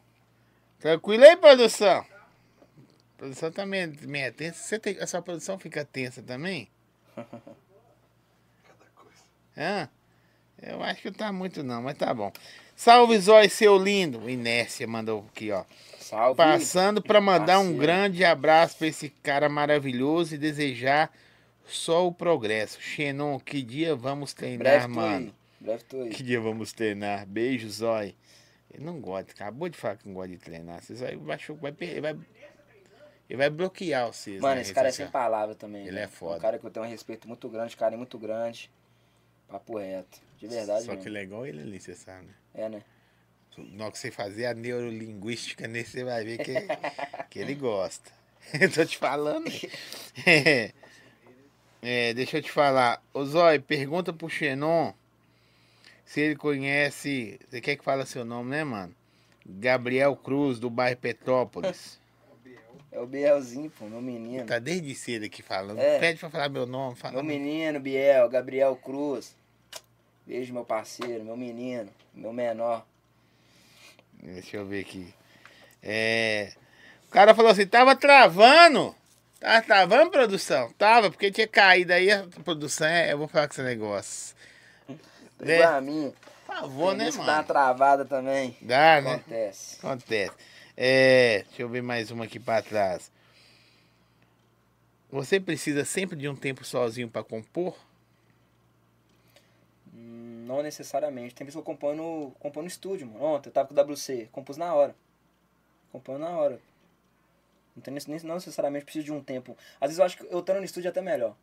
Tranquilo 0.80 1.24
aí, 1.24 1.36
produção? 1.36 2.04
A 3.22 3.24
produção 3.24 3.52
também 3.52 3.82
é 3.82 3.86
meio 3.86 4.32
tensa. 4.32 4.58
Você 4.58 4.80
tem, 4.80 4.98
a 4.98 5.06
sua 5.06 5.22
produção 5.22 5.56
fica 5.56 5.84
tensa 5.84 6.20
também? 6.20 6.68
Cada 7.14 7.30
coisa. 8.96 9.22
Hã? 9.56 9.88
Eu 10.60 10.82
acho 10.82 11.02
que 11.02 11.10
não 11.10 11.16
tá 11.16 11.32
muito 11.32 11.62
não, 11.62 11.82
mas 11.82 11.96
tá 11.96 12.12
bom. 12.12 12.32
Salve, 12.74 13.16
Zói, 13.20 13.48
seu 13.48 13.78
lindo. 13.78 14.28
Inércia 14.28 14.88
mandou 14.88 15.24
aqui, 15.32 15.52
ó. 15.52 15.64
Salve! 16.00 16.36
Passando 16.36 17.00
pra 17.00 17.20
mandar 17.20 17.60
um 17.60 17.66
Parceiro. 17.66 17.80
grande 17.80 18.24
abraço 18.24 18.76
pra 18.78 18.88
esse 18.88 19.08
cara 19.08 19.48
maravilhoso 19.48 20.34
e 20.34 20.38
desejar 20.38 21.08
só 21.64 22.04
o 22.04 22.12
progresso. 22.12 22.80
Xenon, 22.80 23.38
que 23.38 23.62
dia 23.62 23.94
vamos 23.94 24.34
treinar, 24.34 24.58
Breve 24.58 24.88
mano? 24.88 25.34
Breve 25.60 25.84
tô 25.84 26.02
aí. 26.02 26.10
Que 26.10 26.24
dia 26.24 26.40
vamos 26.40 26.72
treinar? 26.72 27.24
Beijo, 27.24 27.70
Zói. 27.70 28.16
Ele 28.68 28.84
não 28.84 29.00
gosta, 29.00 29.30
acabou 29.30 29.68
de 29.68 29.78
falar 29.78 29.96
que 29.96 30.08
não 30.08 30.14
gosta 30.14 30.30
de 30.30 30.38
treinar. 30.38 30.82
Você 30.82 30.94
vai, 30.94 31.14
vai, 31.16 31.38
vai, 31.38 32.00
vai, 32.00 32.16
ele 33.32 33.38
vai 33.38 33.48
bloquear 33.48 34.12
vocês. 34.12 34.42
Mano, 34.42 34.56
na 34.56 34.60
esse 34.60 34.74
cara 34.74 34.88
é 34.88 34.92
sem 34.92 35.06
palavra 35.06 35.54
também. 35.54 35.86
Ele 35.86 35.92
né? 35.92 36.02
é 36.02 36.06
foda. 36.06 36.36
Um 36.36 36.40
cara 36.40 36.58
que 36.58 36.66
eu 36.66 36.70
tenho 36.70 36.84
um 36.84 36.88
respeito 36.88 37.26
muito 37.26 37.48
grande, 37.48 37.74
carinho 37.74 37.96
muito 37.96 38.18
grande. 38.18 38.70
Papo 39.48 39.78
reto. 39.78 40.20
De 40.38 40.46
verdade 40.46 40.84
Só 40.84 40.90
mesmo. 40.90 41.02
que 41.02 41.08
ele 41.08 41.18
é 41.18 41.48
ele 41.48 41.62
ali, 41.62 41.80
você 41.80 41.94
sabe, 41.94 42.26
né? 42.26 42.34
É, 42.52 42.68
né? 42.68 42.82
Na 43.56 43.84
hora 43.84 43.92
que 43.92 43.98
você 43.98 44.10
fazer 44.10 44.44
a 44.44 44.52
neurolinguística 44.52 45.66
nele, 45.66 45.86
você 45.86 46.04
vai 46.04 46.22
ver 46.22 46.44
que, 46.44 46.52
que 47.30 47.38
ele 47.38 47.54
gosta. 47.54 48.10
Eu 48.60 48.68
tô 48.70 48.84
te 48.84 48.98
falando. 48.98 49.50
É, 50.26 50.72
É, 51.80 52.12
deixa 52.12 52.36
eu 52.36 52.42
te 52.42 52.52
falar. 52.52 53.02
Ô 53.14 53.24
Zói, 53.24 53.58
pergunta 53.58 54.12
pro 54.12 54.28
Xenon 54.28 54.92
se 56.04 56.20
ele 56.20 56.36
conhece. 56.36 57.40
Você 57.48 57.62
quer 57.62 57.76
que 57.76 57.82
fale 57.82 58.04
seu 58.04 58.26
nome, 58.26 58.50
né, 58.50 58.62
mano? 58.62 58.94
Gabriel 59.44 60.14
Cruz, 60.14 60.60
do 60.60 60.68
bairro 60.68 60.98
Petrópolis. 60.98 61.98
É 62.92 63.00
o 63.00 63.06
Bielzinho, 63.06 63.70
pô, 63.70 63.86
meu 63.86 64.02
menino. 64.02 64.44
Tá 64.46 64.58
desde 64.58 64.94
cedo 64.94 65.24
aqui 65.24 65.42
falando. 65.42 65.78
É. 65.78 65.98
Pede 65.98 66.20
pra 66.20 66.28
falar 66.28 66.48
meu 66.50 66.66
nome. 66.66 66.94
Fala 66.94 67.14
Meu 67.14 67.24
menino, 67.24 67.80
Biel, 67.80 68.28
Gabriel 68.28 68.76
Cruz. 68.76 69.34
Beijo, 70.26 70.52
meu 70.52 70.64
parceiro, 70.64 71.24
meu 71.24 71.36
menino, 71.36 71.88
meu 72.14 72.32
menor. 72.32 72.86
Deixa 74.22 74.58
eu 74.58 74.66
ver 74.66 74.80
aqui. 74.82 75.12
É, 75.82 76.52
O 77.08 77.10
cara 77.10 77.34
falou 77.34 77.50
assim, 77.50 77.66
tava 77.66 77.96
travando. 77.96 78.94
Tava 79.40 79.62
travando, 79.62 80.10
produção? 80.10 80.70
Tava, 80.74 81.10
porque 81.10 81.30
tinha 81.32 81.48
caído 81.48 81.92
aí 81.92 82.10
a 82.12 82.24
produção. 82.44 82.86
É, 82.86 83.12
eu 83.12 83.18
vou 83.18 83.26
falar 83.26 83.48
com 83.48 83.54
esse 83.54 83.62
negócio. 83.62 84.36
Tá 84.86 84.94
É. 85.50 85.56
igual 85.56 85.74
a 85.74 85.80
minha. 85.80 86.12
Por 86.46 86.54
favor, 86.56 86.94
né, 86.94 87.06
que 87.10 87.16
Dá 87.16 87.22
uma 87.22 87.32
mano? 87.32 87.44
travada 87.46 88.04
também. 88.04 88.56
Dá, 88.60 89.00
né? 89.00 89.14
Acontece. 89.14 89.78
Acontece. 89.78 90.32
É, 90.76 91.44
deixa 91.48 91.62
eu 91.62 91.68
ver 91.68 91.82
mais 91.82 92.10
uma 92.10 92.24
aqui 92.24 92.40
pra 92.40 92.62
trás. 92.62 93.10
Você 95.10 95.38
precisa 95.38 95.84
sempre 95.84 96.16
de 96.16 96.28
um 96.28 96.34
tempo 96.34 96.64
sozinho 96.64 97.08
pra 97.08 97.22
compor? 97.22 97.76
Não 99.92 100.62
necessariamente. 100.62 101.34
Tem 101.34 101.44
vezes 101.44 101.54
que 101.54 101.60
eu 101.60 101.64
componho 101.64 101.96
no, 101.96 102.30
componho 102.38 102.64
no 102.64 102.68
estúdio, 102.68 103.06
mano. 103.06 103.22
Ontem 103.22 103.50
eu 103.50 103.52
tava 103.52 103.68
com 103.68 103.74
o 103.74 103.92
WC, 103.92 104.28
compus 104.32 104.56
na 104.56 104.74
hora. 104.74 104.94
Componho 105.90 106.18
na 106.18 106.30
hora. 106.30 106.58
Não, 107.76 107.82
tem, 107.82 107.94
não 108.24 108.34
necessariamente 108.34 108.84
preciso 108.84 109.04
de 109.04 109.12
um 109.12 109.22
tempo. 109.22 109.56
Às 109.80 109.88
vezes 109.88 109.98
eu 109.98 110.04
acho 110.04 110.16
que 110.16 110.26
eu 110.30 110.40
estando 110.40 110.58
no 110.58 110.64
estúdio 110.64 110.88
é 110.88 110.90
até 110.90 111.02
melhor. 111.02 111.36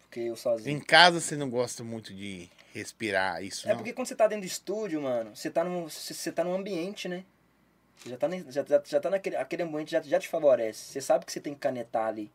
Porque 0.00 0.20
eu 0.20 0.36
sozinho. 0.36 0.76
Em 0.76 0.80
casa 0.80 1.20
você 1.20 1.36
não 1.36 1.48
gosta 1.50 1.84
muito 1.84 2.12
de 2.14 2.48
respirar 2.72 3.42
isso, 3.44 3.66
É 3.66 3.70
não? 3.70 3.76
porque 3.78 3.92
quando 3.92 4.08
você 4.08 4.14
tá 4.16 4.26
dentro 4.26 4.42
do 4.42 4.50
estúdio, 4.50 5.02
mano, 5.02 5.34
você 5.34 5.50
tá 5.50 5.62
num, 5.64 5.88
você, 5.88 6.14
você 6.14 6.32
tá 6.32 6.42
num 6.42 6.54
ambiente, 6.54 7.08
né? 7.08 7.24
Você 7.98 8.10
já 8.10 8.16
tá, 8.16 8.28
já, 8.48 8.64
já, 8.64 8.82
já 8.84 9.00
tá 9.00 9.10
naquele 9.10 9.36
aquele 9.36 9.62
ambiente, 9.62 9.90
já, 9.90 10.00
já 10.00 10.18
te 10.20 10.28
favorece. 10.28 10.92
Você 10.92 11.00
sabe 11.00 11.24
que 11.26 11.32
você 11.32 11.40
tem 11.40 11.54
que 11.54 11.60
canetar 11.60 12.06
ali. 12.06 12.30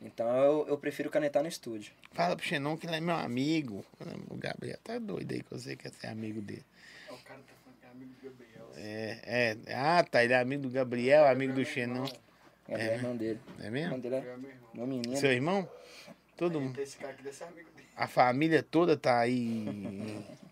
Então 0.00 0.28
eu, 0.28 0.66
eu 0.68 0.78
prefiro 0.78 1.08
canetar 1.10 1.42
no 1.42 1.48
estúdio. 1.48 1.92
Fala 2.12 2.36
pro 2.36 2.44
Xenon 2.44 2.76
que 2.76 2.86
ele 2.86 2.96
é 2.96 3.00
meu 3.00 3.14
amigo. 3.16 3.84
O 4.28 4.36
Gabriel 4.36 4.78
tá 4.84 4.98
doido 4.98 5.32
aí 5.32 5.42
que 5.42 5.50
você 5.50 5.74
quer 5.76 5.90
ser 5.92 6.08
amigo 6.08 6.40
dele. 6.42 6.64
O 7.08 7.16
cara 7.18 7.40
tá 7.40 7.54
falando 7.64 7.78
que 7.80 7.86
é 7.86 7.90
amigo 7.90 8.12
do 8.12 8.28
Gabriel. 8.30 8.70
É, 8.76 9.56
é. 9.68 9.74
Ah, 9.74 10.04
tá. 10.04 10.22
Ele 10.22 10.32
é 10.34 10.38
amigo 10.40 10.62
do 10.64 10.70
Gabriel, 10.70 11.26
amigo 11.26 11.54
do 11.54 11.64
Xenon. 11.64 12.04
É, 12.68 12.74
o 12.74 12.92
irmão 12.94 13.16
dele. 13.16 13.40
É 13.58 13.62
O 13.62 13.64
irmão 13.64 13.70
mesmo? 13.70 13.98
dele 14.00 14.14
é 14.16 14.18
É 14.18 14.36
meu 14.36 14.50
irmão. 14.50 14.70
meu 14.74 14.86
menino. 14.86 15.16
Seu 15.16 15.32
irmão? 15.32 15.68
Todo 16.36 16.60
mundo. 16.60 16.78
Esse 16.80 16.98
cara 16.98 17.12
aqui 17.12 17.22
deve 17.22 17.34
ser 17.36 17.44
amigo 17.44 17.70
dele. 17.74 17.88
A 17.96 18.06
família 18.06 18.62
toda 18.62 18.96
tá 18.96 19.18
aí. 19.20 19.64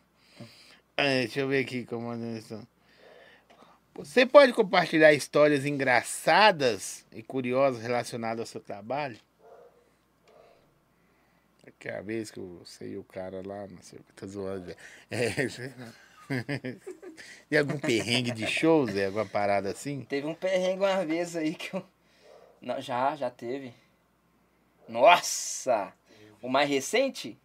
É, 0.96 1.22
deixa 1.22 1.40
eu 1.40 1.48
ver 1.48 1.64
aqui 1.64 1.84
como 1.84 2.08
Anderson. 2.08 2.64
Você 3.94 4.26
pode 4.26 4.52
compartilhar 4.52 5.12
histórias 5.12 5.64
engraçadas 5.64 7.06
e 7.12 7.22
curiosas 7.22 7.80
relacionadas 7.80 8.40
ao 8.40 8.46
seu 8.46 8.60
trabalho? 8.60 9.16
Que 11.78 11.88
é 11.88 11.98
a 11.98 12.02
vez 12.02 12.30
que 12.30 12.38
eu 12.38 12.62
sei 12.64 12.96
o 12.96 13.04
cara 13.04 13.42
lá, 13.46 13.66
não 13.66 13.82
sei 13.82 13.98
o 13.98 14.02
que 14.02 14.12
tá 14.12 14.26
zoando. 14.26 14.66
Zé. 14.66 14.76
É, 15.10 15.34
Tem 17.48 17.58
algum 17.58 17.78
perrengue 17.78 18.30
de 18.32 18.46
shows, 18.46 18.90
Zé? 18.90 19.06
Alguma 19.06 19.26
parada 19.26 19.70
assim? 19.70 20.02
Teve 20.02 20.26
um 20.26 20.34
perrengue 20.34 20.82
uma 20.82 21.04
vez 21.04 21.36
aí 21.36 21.54
que 21.54 21.74
eu. 21.74 21.84
Não, 22.60 22.80
já, 22.80 23.14
já 23.14 23.30
teve. 23.30 23.74
Nossa! 24.88 25.92
O 26.42 26.48
mais 26.48 26.68
recente? 26.68 27.38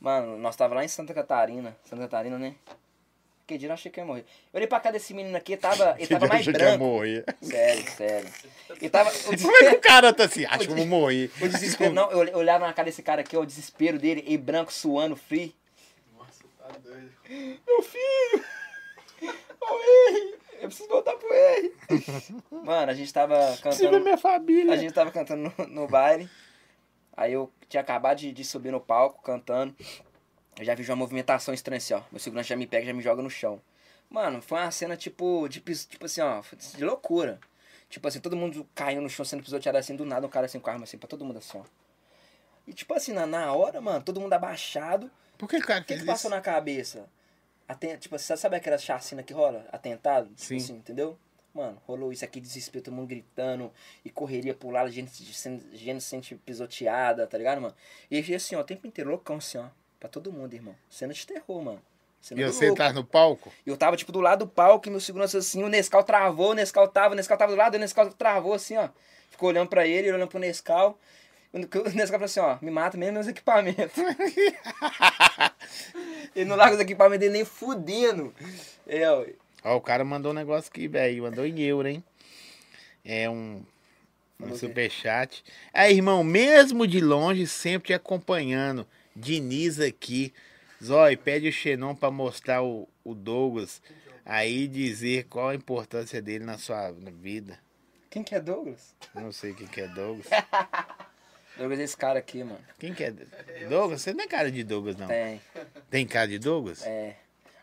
Mano, 0.00 0.36
nós 0.36 0.56
tava 0.56 0.74
lá 0.74 0.84
em 0.84 0.88
Santa 0.88 1.14
Catarina. 1.14 1.76
Santa 1.84 2.02
Catarina, 2.02 2.38
né? 2.38 2.56
Que 3.46 3.58
dia 3.58 3.68
eu 3.68 3.72
achei 3.72 3.90
que 3.90 3.98
eu 3.98 4.04
ia 4.04 4.06
morrer. 4.06 4.20
Eu 4.52 4.56
olhei 4.58 4.66
pra 4.68 4.78
cá 4.80 4.90
desse 4.90 5.12
menino 5.12 5.36
aqui, 5.36 5.56
tava, 5.56 5.96
ele 5.98 6.06
tava 6.08 6.26
mais 6.26 6.40
Achei 6.42 6.52
que 6.52 6.60
ia 6.60 6.66
branco. 6.68 6.84
morrer. 6.84 7.24
Sério, 7.42 7.90
sério. 7.90 8.28
Ele 8.70 8.88
tava. 8.90 9.10
O 9.10 9.36
Como 9.42 9.56
é 9.56 9.70
que 9.70 9.76
o 9.76 9.80
cara 9.80 10.12
tá 10.12 10.24
assim? 10.24 10.44
Acho 10.50 10.66
que 10.66 10.72
eu 10.72 10.76
vou 10.76 10.86
morrer. 10.86 11.30
o 11.40 11.48
desespero 11.48 11.92
não, 11.92 12.10
eu 12.10 12.18
olh- 12.18 12.28
eu 12.30 12.38
olhava 12.38 12.66
na 12.66 12.72
cara 12.72 12.86
desse 12.86 13.02
cara 13.02 13.20
aqui, 13.22 13.36
ó, 13.36 13.40
o 13.40 13.46
desespero 13.46 13.98
dele, 13.98 14.24
e 14.26 14.38
branco, 14.38 14.72
suando, 14.72 15.16
frio. 15.16 15.52
Nossa, 16.16 16.44
tá 16.58 16.78
doido. 16.82 17.10
Meu 17.66 17.82
filho! 17.82 18.44
O 19.60 20.10
R! 20.10 20.34
Eu 20.60 20.68
preciso 20.68 20.88
voltar 20.88 21.14
pro 21.16 21.32
R! 21.32 21.72
Mano, 22.50 22.90
a 22.92 22.94
gente 22.94 23.12
tava 23.12 23.56
cantando. 23.62 24.00
minha 24.00 24.18
família. 24.18 24.72
A 24.72 24.76
gente 24.76 24.92
tava 24.94 25.10
cantando 25.10 25.52
no, 25.58 25.66
no 25.66 25.88
baile. 25.88 26.28
Aí 27.16 27.32
eu 27.32 27.52
tinha 27.68 27.80
acabado 27.80 28.18
de, 28.18 28.32
de 28.32 28.44
subir 28.44 28.70
no 28.70 28.80
palco 28.80 29.20
cantando. 29.22 29.74
Eu 30.58 30.64
já 30.64 30.74
vi 30.74 30.84
uma 30.84 30.96
movimentação 30.96 31.54
estranha 31.54 31.78
assim, 31.78 31.94
ó. 31.94 32.02
Meu 32.10 32.18
segurança 32.20 32.48
já 32.50 32.56
me 32.56 32.66
pega 32.66 32.86
já 32.86 32.92
me 32.92 33.02
joga 33.02 33.22
no 33.22 33.30
chão. 33.30 33.60
Mano, 34.10 34.42
foi 34.42 34.58
uma 34.58 34.70
cena 34.70 34.96
tipo. 34.96 35.48
De, 35.48 35.60
tipo 35.60 36.04
assim, 36.04 36.20
ó, 36.20 36.42
de 36.76 36.84
loucura. 36.84 37.40
Tipo 37.88 38.08
assim, 38.08 38.20
todo 38.20 38.36
mundo 38.36 38.66
caindo 38.74 39.02
no 39.02 39.08
chão 39.10 39.24
sendo 39.24 39.42
pisoteado 39.42 39.78
assim, 39.78 39.96
do 39.96 40.04
nada, 40.04 40.26
um 40.26 40.30
cara 40.30 40.46
assim 40.46 40.58
com 40.60 40.70
arma 40.70 40.84
assim, 40.84 40.98
pra 40.98 41.08
todo 41.08 41.24
mundo 41.24 41.38
assim, 41.38 41.58
ó. 41.58 41.64
E 42.66 42.72
tipo 42.72 42.94
assim, 42.94 43.12
na, 43.12 43.26
na 43.26 43.52
hora, 43.52 43.80
mano, 43.80 44.02
todo 44.02 44.20
mundo 44.20 44.32
abaixado. 44.32 45.10
Por 45.36 45.48
que 45.48 45.56
o 45.56 45.60
cara 45.62 45.80
O 45.80 45.82
que, 45.84 45.88
fez 45.88 46.00
que 46.00 46.06
passou 46.06 46.30
na 46.30 46.40
cabeça? 46.40 47.08
Aten 47.68 47.96
tipo, 47.96 48.18
sa- 48.18 48.36
sabe 48.36 48.56
aquela 48.56 48.78
chacina 48.78 49.22
que 49.22 49.32
rola? 49.32 49.66
Atentado? 49.72 50.26
Tipo 50.28 50.38
Sim. 50.38 50.56
assim, 50.56 50.74
entendeu? 50.74 51.18
Mano, 51.54 51.80
rolou 51.86 52.12
isso 52.12 52.24
aqui, 52.24 52.40
desespero, 52.40 52.84
todo 52.84 52.94
mundo 52.94 53.08
gritando 53.08 53.70
e 54.02 54.08
correria 54.10 54.54
pro 54.54 54.70
lado, 54.70 54.90
gente, 54.90 55.22
gente 55.22 56.00
sente 56.02 56.34
pisoteada, 56.34 57.26
tá 57.26 57.36
ligado, 57.36 57.60
mano? 57.60 57.74
E 58.10 58.18
assim, 58.34 58.54
ó, 58.56 58.60
o 58.60 58.64
tempo 58.64 58.86
inteiro, 58.86 59.10
loucão, 59.10 59.36
assim, 59.36 59.58
ó, 59.58 59.66
pra 60.02 60.08
todo 60.08 60.32
mundo, 60.32 60.52
irmão. 60.52 60.74
Cena 60.90 61.14
de 61.14 61.24
terror, 61.24 61.62
mano. 61.62 61.80
Cena 62.20 62.40
E 62.40 62.44
você 62.44 62.74
tá 62.74 62.92
no 62.92 63.04
palco? 63.04 63.52
E 63.64 63.70
eu 63.70 63.76
tava, 63.76 63.96
tipo, 63.96 64.10
do 64.10 64.20
lado 64.20 64.40
do 64.40 64.48
palco, 64.48 64.88
e 64.88 64.90
meu 64.90 64.98
segurança 64.98 65.38
assim, 65.38 65.62
o 65.62 65.68
Nescau 65.68 66.02
travou, 66.02 66.50
o 66.50 66.54
Nescau 66.54 66.88
tava, 66.88 67.14
o 67.14 67.16
Nescau 67.16 67.38
tava 67.38 67.52
do 67.52 67.56
lado, 67.56 67.76
o 67.76 67.78
Nescau 67.78 68.10
travou 68.10 68.52
assim, 68.52 68.76
ó. 68.76 68.88
Ficou 69.30 69.48
olhando 69.48 69.68
pra 69.68 69.86
ele, 69.86 70.10
olhando 70.10 70.28
pro 70.28 70.40
Nescau. 70.40 70.98
O 71.52 71.58
Nescau 71.58 72.18
falou 72.18 72.24
assim, 72.24 72.40
ó, 72.40 72.58
me 72.60 72.72
mata 72.72 72.98
mesmo 72.98 73.14
meus 73.14 73.28
equipamentos. 73.28 73.94
ele 76.34 76.46
não 76.46 76.56
larga 76.56 76.74
os 76.74 76.80
equipamentos 76.80 77.20
dele 77.20 77.34
nem 77.34 77.44
fudendo. 77.44 78.34
É, 78.88 79.08
ó. 79.08 79.24
Ó, 79.64 79.76
o 79.76 79.80
cara 79.80 80.04
mandou 80.04 80.32
um 80.32 80.34
negócio 80.34 80.68
aqui, 80.68 80.88
velho. 80.88 81.22
Mandou 81.22 81.46
em 81.46 81.60
euro, 81.60 81.86
hein? 81.86 82.02
É 83.04 83.30
um, 83.30 83.62
um 84.40 84.56
superchat. 84.56 85.44
Aí, 85.72 85.94
irmão, 85.94 86.24
mesmo 86.24 86.88
de 86.88 87.00
longe, 87.00 87.46
sempre 87.46 87.88
te 87.88 87.94
acompanhando. 87.94 88.84
Diniz 89.14 89.80
aqui. 89.80 90.32
Zói, 90.82 91.16
pede 91.16 91.48
o 91.48 91.52
Xenon 91.52 91.94
pra 91.94 92.10
mostrar 92.10 92.62
o, 92.62 92.88
o 93.04 93.14
Douglas. 93.14 93.80
Aí 94.24 94.66
dizer 94.68 95.24
qual 95.24 95.48
a 95.48 95.54
importância 95.54 96.20
dele 96.20 96.44
na 96.44 96.58
sua 96.58 96.90
vida. 96.90 97.58
Quem 98.10 98.22
que 98.22 98.34
é 98.34 98.40
Douglas? 98.40 98.94
Não 99.14 99.32
sei 99.32 99.54
quem 99.54 99.66
que 99.66 99.80
é 99.80 99.88
Douglas. 99.88 100.26
Douglas 101.56 101.80
é 101.80 101.82
esse 101.82 101.96
cara 101.96 102.18
aqui, 102.18 102.42
mano. 102.42 102.60
Quem 102.78 102.94
que 102.94 103.04
é 103.04 103.10
Douglas? 103.68 104.02
Você 104.02 104.12
não 104.12 104.24
é 104.24 104.26
cara 104.26 104.50
de 104.50 104.62
Douglas, 104.64 104.96
não. 104.96 105.06
Tem. 105.06 105.40
Tem 105.90 106.06
cara 106.06 106.28
de 106.28 106.38
Douglas? 106.38 106.84
É. 106.84 107.16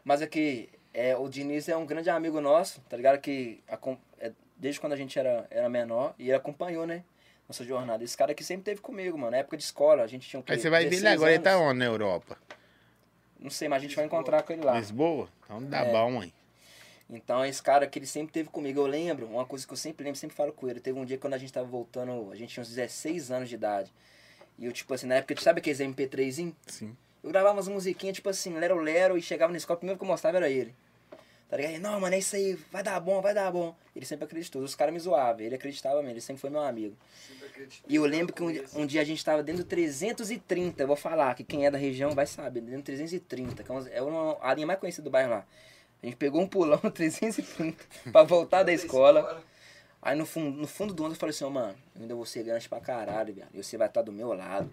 Mas 0.04 0.22
aqui, 0.22 0.70
é, 0.94 1.16
o 1.16 1.28
Diniz 1.28 1.70
é 1.70 1.78
um 1.78 1.86
grande 1.86 2.10
amigo 2.10 2.42
nosso, 2.42 2.82
tá 2.82 2.98
ligado? 2.98 3.20
Que 3.20 3.62
é, 4.20 4.32
desde 4.58 4.80
quando 4.80 4.94
a 4.94 4.98
gente 4.98 5.18
era, 5.18 5.48
era 5.50 5.70
menor, 5.70 6.14
e 6.18 6.24
ele 6.24 6.34
acompanhou, 6.34 6.86
né? 6.86 7.04
Nossa 7.50 7.64
jornada. 7.64 8.04
Esse 8.04 8.16
cara 8.16 8.32
aqui 8.32 8.44
sempre 8.44 8.64
teve 8.64 8.80
comigo, 8.80 9.18
mano. 9.18 9.32
Na 9.32 9.38
época 9.38 9.58
de 9.58 9.64
escola, 9.64 10.04
a 10.04 10.08
gente 10.08 10.30
tinha 10.30 10.42
quê? 10.44 10.52
Aí 10.52 10.60
você 10.60 10.70
vai 10.70 10.82
ver 10.82 10.88
ele 10.88 10.96
16 10.98 11.14
agora, 11.16 11.34
ele 11.34 11.44
tá 11.44 11.58
onde 11.58 11.80
na 11.80 11.86
Europa? 11.86 12.38
Não 13.40 13.50
sei, 13.50 13.68
mas 13.68 13.80
a 13.80 13.86
gente 13.86 13.96
vai 13.96 14.06
encontrar 14.06 14.44
com 14.44 14.54
ele 14.54 14.64
lá. 14.64 14.78
Lisboa? 14.78 15.28
Então 15.44 15.64
dá 15.64 15.80
É. 15.80 15.92
bom, 15.92 16.22
hein? 16.22 16.32
Então, 17.10 17.44
esse 17.44 17.62
cara 17.64 17.88
que 17.88 17.98
ele 17.98 18.06
sempre 18.06 18.32
teve 18.32 18.50
comigo, 18.50 18.80
eu 18.80 18.86
lembro, 18.86 19.26
uma 19.26 19.44
coisa 19.46 19.66
que 19.66 19.74
eu 19.74 19.78
sempre 19.78 20.04
lembro, 20.04 20.20
sempre 20.20 20.36
falo 20.36 20.54
com 20.54 20.70
ele. 20.70 20.80
Teve 20.80 21.00
um 21.00 21.04
dia 21.06 21.18
quando 21.18 21.34
a 21.34 21.40
gente 21.40 21.52
tava 21.52 21.66
voltando, 21.66 22.32
a 22.32 22.36
gente 22.36 22.54
tinha 22.54 22.62
uns 22.62 22.70
16 22.70 23.32
anos 23.32 23.50
de 23.50 23.56
idade. 23.56 23.92
E 24.60 24.66
eu, 24.66 24.72
tipo 24.72 24.94
assim, 24.94 25.08
na 25.08 25.16
época, 25.16 25.42
sabe 25.42 25.60
aqueles 25.60 25.80
MP3zinho? 25.80 26.54
Sim. 26.68 26.96
Eu 27.24 27.32
gravava 27.32 27.56
umas 27.56 27.68
musiquinhas, 27.68 28.16
tipo 28.16 28.30
assim, 28.30 28.54
lero 28.54 28.78
lero, 28.80 29.18
e 29.18 29.24
chegava 29.24 29.52
na 29.52 29.58
escola, 29.58 29.78
o 29.78 29.80
primeiro 29.80 29.98
que 29.98 30.04
eu 30.04 30.08
mostrava 30.08 30.38
era 30.38 30.50
ele. 30.50 30.76
Tá 31.50 31.58
ligado? 31.58 31.72
Ele, 31.74 31.80
não, 31.80 32.00
mano, 32.00 32.14
é 32.16 32.20
isso 32.20 32.36
aí, 32.36 32.54
vai 32.72 32.84
dar 32.84 33.00
bom, 33.00 33.22
vai 33.22 33.34
dar 33.34 33.52
bom. 33.52 33.76
Ele 33.96 34.06
sempre 34.06 34.26
acreditou, 34.26 34.62
os 34.62 34.76
caras 34.76 34.94
me 34.94 35.00
zoavam, 35.00 35.42
ele 35.42 35.56
acreditava 35.56 35.96
mesmo, 35.98 36.12
ele 36.12 36.22
sempre 36.22 36.40
foi 36.42 36.50
meu 36.50 36.62
amigo. 36.62 36.96
E 37.88 37.96
eu 37.96 38.06
lembro 38.06 38.34
que 38.34 38.44
um, 38.44 38.52
dia- 38.52 38.66
um 38.76 38.86
dia 38.86 39.02
a 39.02 39.04
gente 39.04 39.26
tava 39.26 39.42
dentro 39.42 39.64
do 39.64 39.68
330, 39.68 40.84
eu 40.84 40.88
vou 40.88 40.96
falar, 40.96 41.34
que 41.36 41.44
quem 41.44 41.66
é 41.66 41.72
da 41.72 41.78
região 41.78 42.12
vai 42.12 42.28
saber, 42.28 42.62
dentro 42.62 42.78
do 42.82 42.84
330, 42.86 43.64
que 43.64 43.72
é 43.72 43.74
uma- 43.74 43.90
é 43.90 44.02
uma, 44.02 44.38
a 44.42 44.54
linha 44.54 44.68
mais 44.68 44.80
conhecida 44.80 45.04
do 45.04 45.10
bairro 45.10 45.32
lá. 45.32 45.46
A 46.02 46.06
gente 46.06 46.16
pegou 46.16 46.40
um 46.40 46.48
pulão 46.48 46.80
no 46.84 46.92
330 46.92 47.84
pra 48.12 48.24
voltar 48.24 48.62
da 48.64 48.72
escola. 48.72 49.44
Aí 50.02 50.16
no 50.16 50.26
fundo, 50.26 50.56
no 50.56 50.68
fundo 50.68 50.94
do 50.94 51.04
ônibus 51.04 51.18
eu 51.18 51.20
falei 51.20 51.32
assim, 51.32 51.44
ó, 51.44 51.50
mano, 51.50 51.76
eu 51.96 52.02
ainda 52.04 52.16
vou 52.16 52.26
ser 52.26 52.44
grande 52.44 52.70
pra 52.70 52.80
caralho, 52.80 53.34
velho. 53.34 53.48
E 53.54 53.62
você 53.62 53.76
vai 53.76 53.88
estar 53.88 54.02
do 54.02 54.12
meu 54.14 54.32
lado. 54.34 54.70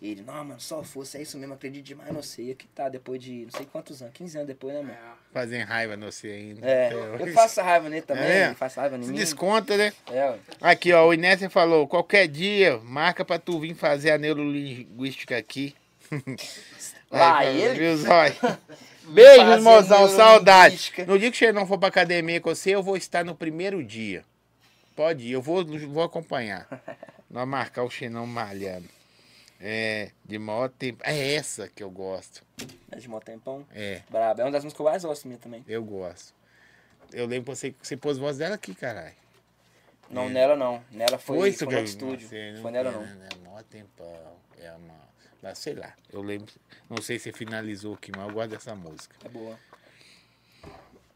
E 0.00 0.12
ele, 0.12 0.22
não, 0.22 0.44
mano, 0.44 0.60
só 0.60 0.80
força, 0.84 1.18
é 1.18 1.22
isso 1.22 1.36
mesmo, 1.36 1.54
acredito 1.54 1.84
demais, 1.84 2.12
não 2.14 2.22
sei. 2.22 2.46
E 2.46 2.50
aqui 2.52 2.68
tá, 2.68 2.88
depois 2.88 3.20
de 3.20 3.42
não 3.46 3.50
sei 3.50 3.66
quantos 3.66 4.00
anos, 4.00 4.14
15 4.14 4.36
anos 4.36 4.46
depois, 4.46 4.72
né, 4.74 4.80
mano? 4.82 4.94
É, 4.94 5.32
Fazem 5.32 5.60
raiva 5.62 5.96
no 5.96 6.10
você 6.12 6.28
ainda. 6.28 6.64
É, 6.64 6.92
eu 7.18 7.32
faço 7.32 7.60
raiva 7.60 7.88
nele 7.88 8.02
também, 8.02 8.24
É? 8.24 8.46
ele 8.46 8.54
faz 8.54 8.74
raiva 8.76 8.96
em 8.96 9.00
mim. 9.00 9.12
desconta, 9.12 9.76
né? 9.76 9.92
É, 10.10 10.30
ué. 10.30 10.38
Aqui, 10.60 10.92
ó, 10.92 11.06
o 11.08 11.12
Inésia 11.12 11.50
falou, 11.50 11.88
qualquer 11.88 12.28
dia, 12.28 12.78
marca 12.84 13.24
pra 13.24 13.40
tu 13.40 13.58
vir 13.58 13.74
fazer 13.74 14.12
a 14.12 14.18
neurolinguística 14.18 15.36
aqui. 15.36 15.74
Lá 17.10 17.38
Aí, 17.38 17.60
ele? 17.60 17.78
Viu, 17.78 17.96
Zói? 17.96 18.36
Beijo, 19.08 19.44
Fazer 19.46 19.62
mozão, 19.62 20.08
saudade. 20.08 20.92
No 21.06 21.18
dia 21.18 21.30
que 21.30 21.36
o 21.36 21.38
Xenon 21.38 21.66
for 21.66 21.78
pra 21.78 21.88
academia 21.88 22.40
com 22.40 22.54
você, 22.54 22.74
eu 22.74 22.82
vou 22.82 22.96
estar 22.96 23.24
no 23.24 23.34
primeiro 23.34 23.82
dia. 23.82 24.22
Pode 24.94 25.24
ir, 25.26 25.32
eu 25.32 25.40
vou, 25.42 25.64
vou 25.64 26.02
acompanhar. 26.02 26.68
Nós 27.30 27.48
marcar 27.48 27.84
o 27.84 27.90
Xenon 27.90 28.26
malhando. 28.26 28.88
É, 29.60 30.12
de 30.24 30.38
maior 30.38 30.68
tempo. 30.68 31.02
É 31.04 31.34
essa 31.34 31.68
que 31.68 31.82
eu 31.82 31.90
gosto. 31.90 32.44
É 32.90 32.96
de 32.96 33.08
mó 33.08 33.18
tempão. 33.20 33.66
É, 33.74 34.02
Brabo. 34.08 34.40
É 34.40 34.44
uma 34.44 34.52
das 34.52 34.64
músicas 34.64 34.76
que 34.76 34.80
eu 34.80 34.90
mais 34.90 35.04
gosto 35.04 35.26
minha 35.26 35.38
também. 35.38 35.64
eu 35.66 35.82
gosto. 35.82 36.34
Eu 37.12 37.26
lembro 37.26 37.52
que 37.52 37.58
você, 37.58 37.74
você 37.82 37.96
pôs 37.96 38.18
voz 38.18 38.38
dela 38.38 38.54
aqui, 38.54 38.74
caralho. 38.74 39.14
Não, 40.10 40.28
nela 40.28 40.56
não. 40.56 40.82
Nela 40.90 41.18
foi, 41.18 41.38
foi, 41.38 41.48
isso 41.50 41.66
no 41.66 41.78
estúdio. 41.80 42.28
Você 42.28 42.58
foi 42.62 42.70
nela 42.70 42.92
tem, 42.92 43.00
não. 43.00 43.06
né? 43.16 43.28
Mó 43.44 43.62
tempão. 43.62 44.36
É 44.58 44.70
uma. 44.72 45.08
Mas 45.42 45.58
sei 45.58 45.74
lá. 45.74 45.94
Eu 46.12 46.22
lembro. 46.22 46.52
Não 46.88 47.02
sei 47.02 47.18
se 47.18 47.32
finalizou 47.32 47.94
aqui, 47.94 48.10
mas 48.16 48.26
eu 48.26 48.34
gosto 48.34 48.50
dessa 48.50 48.74
música. 48.74 49.16
É 49.24 49.28
boa. 49.28 49.58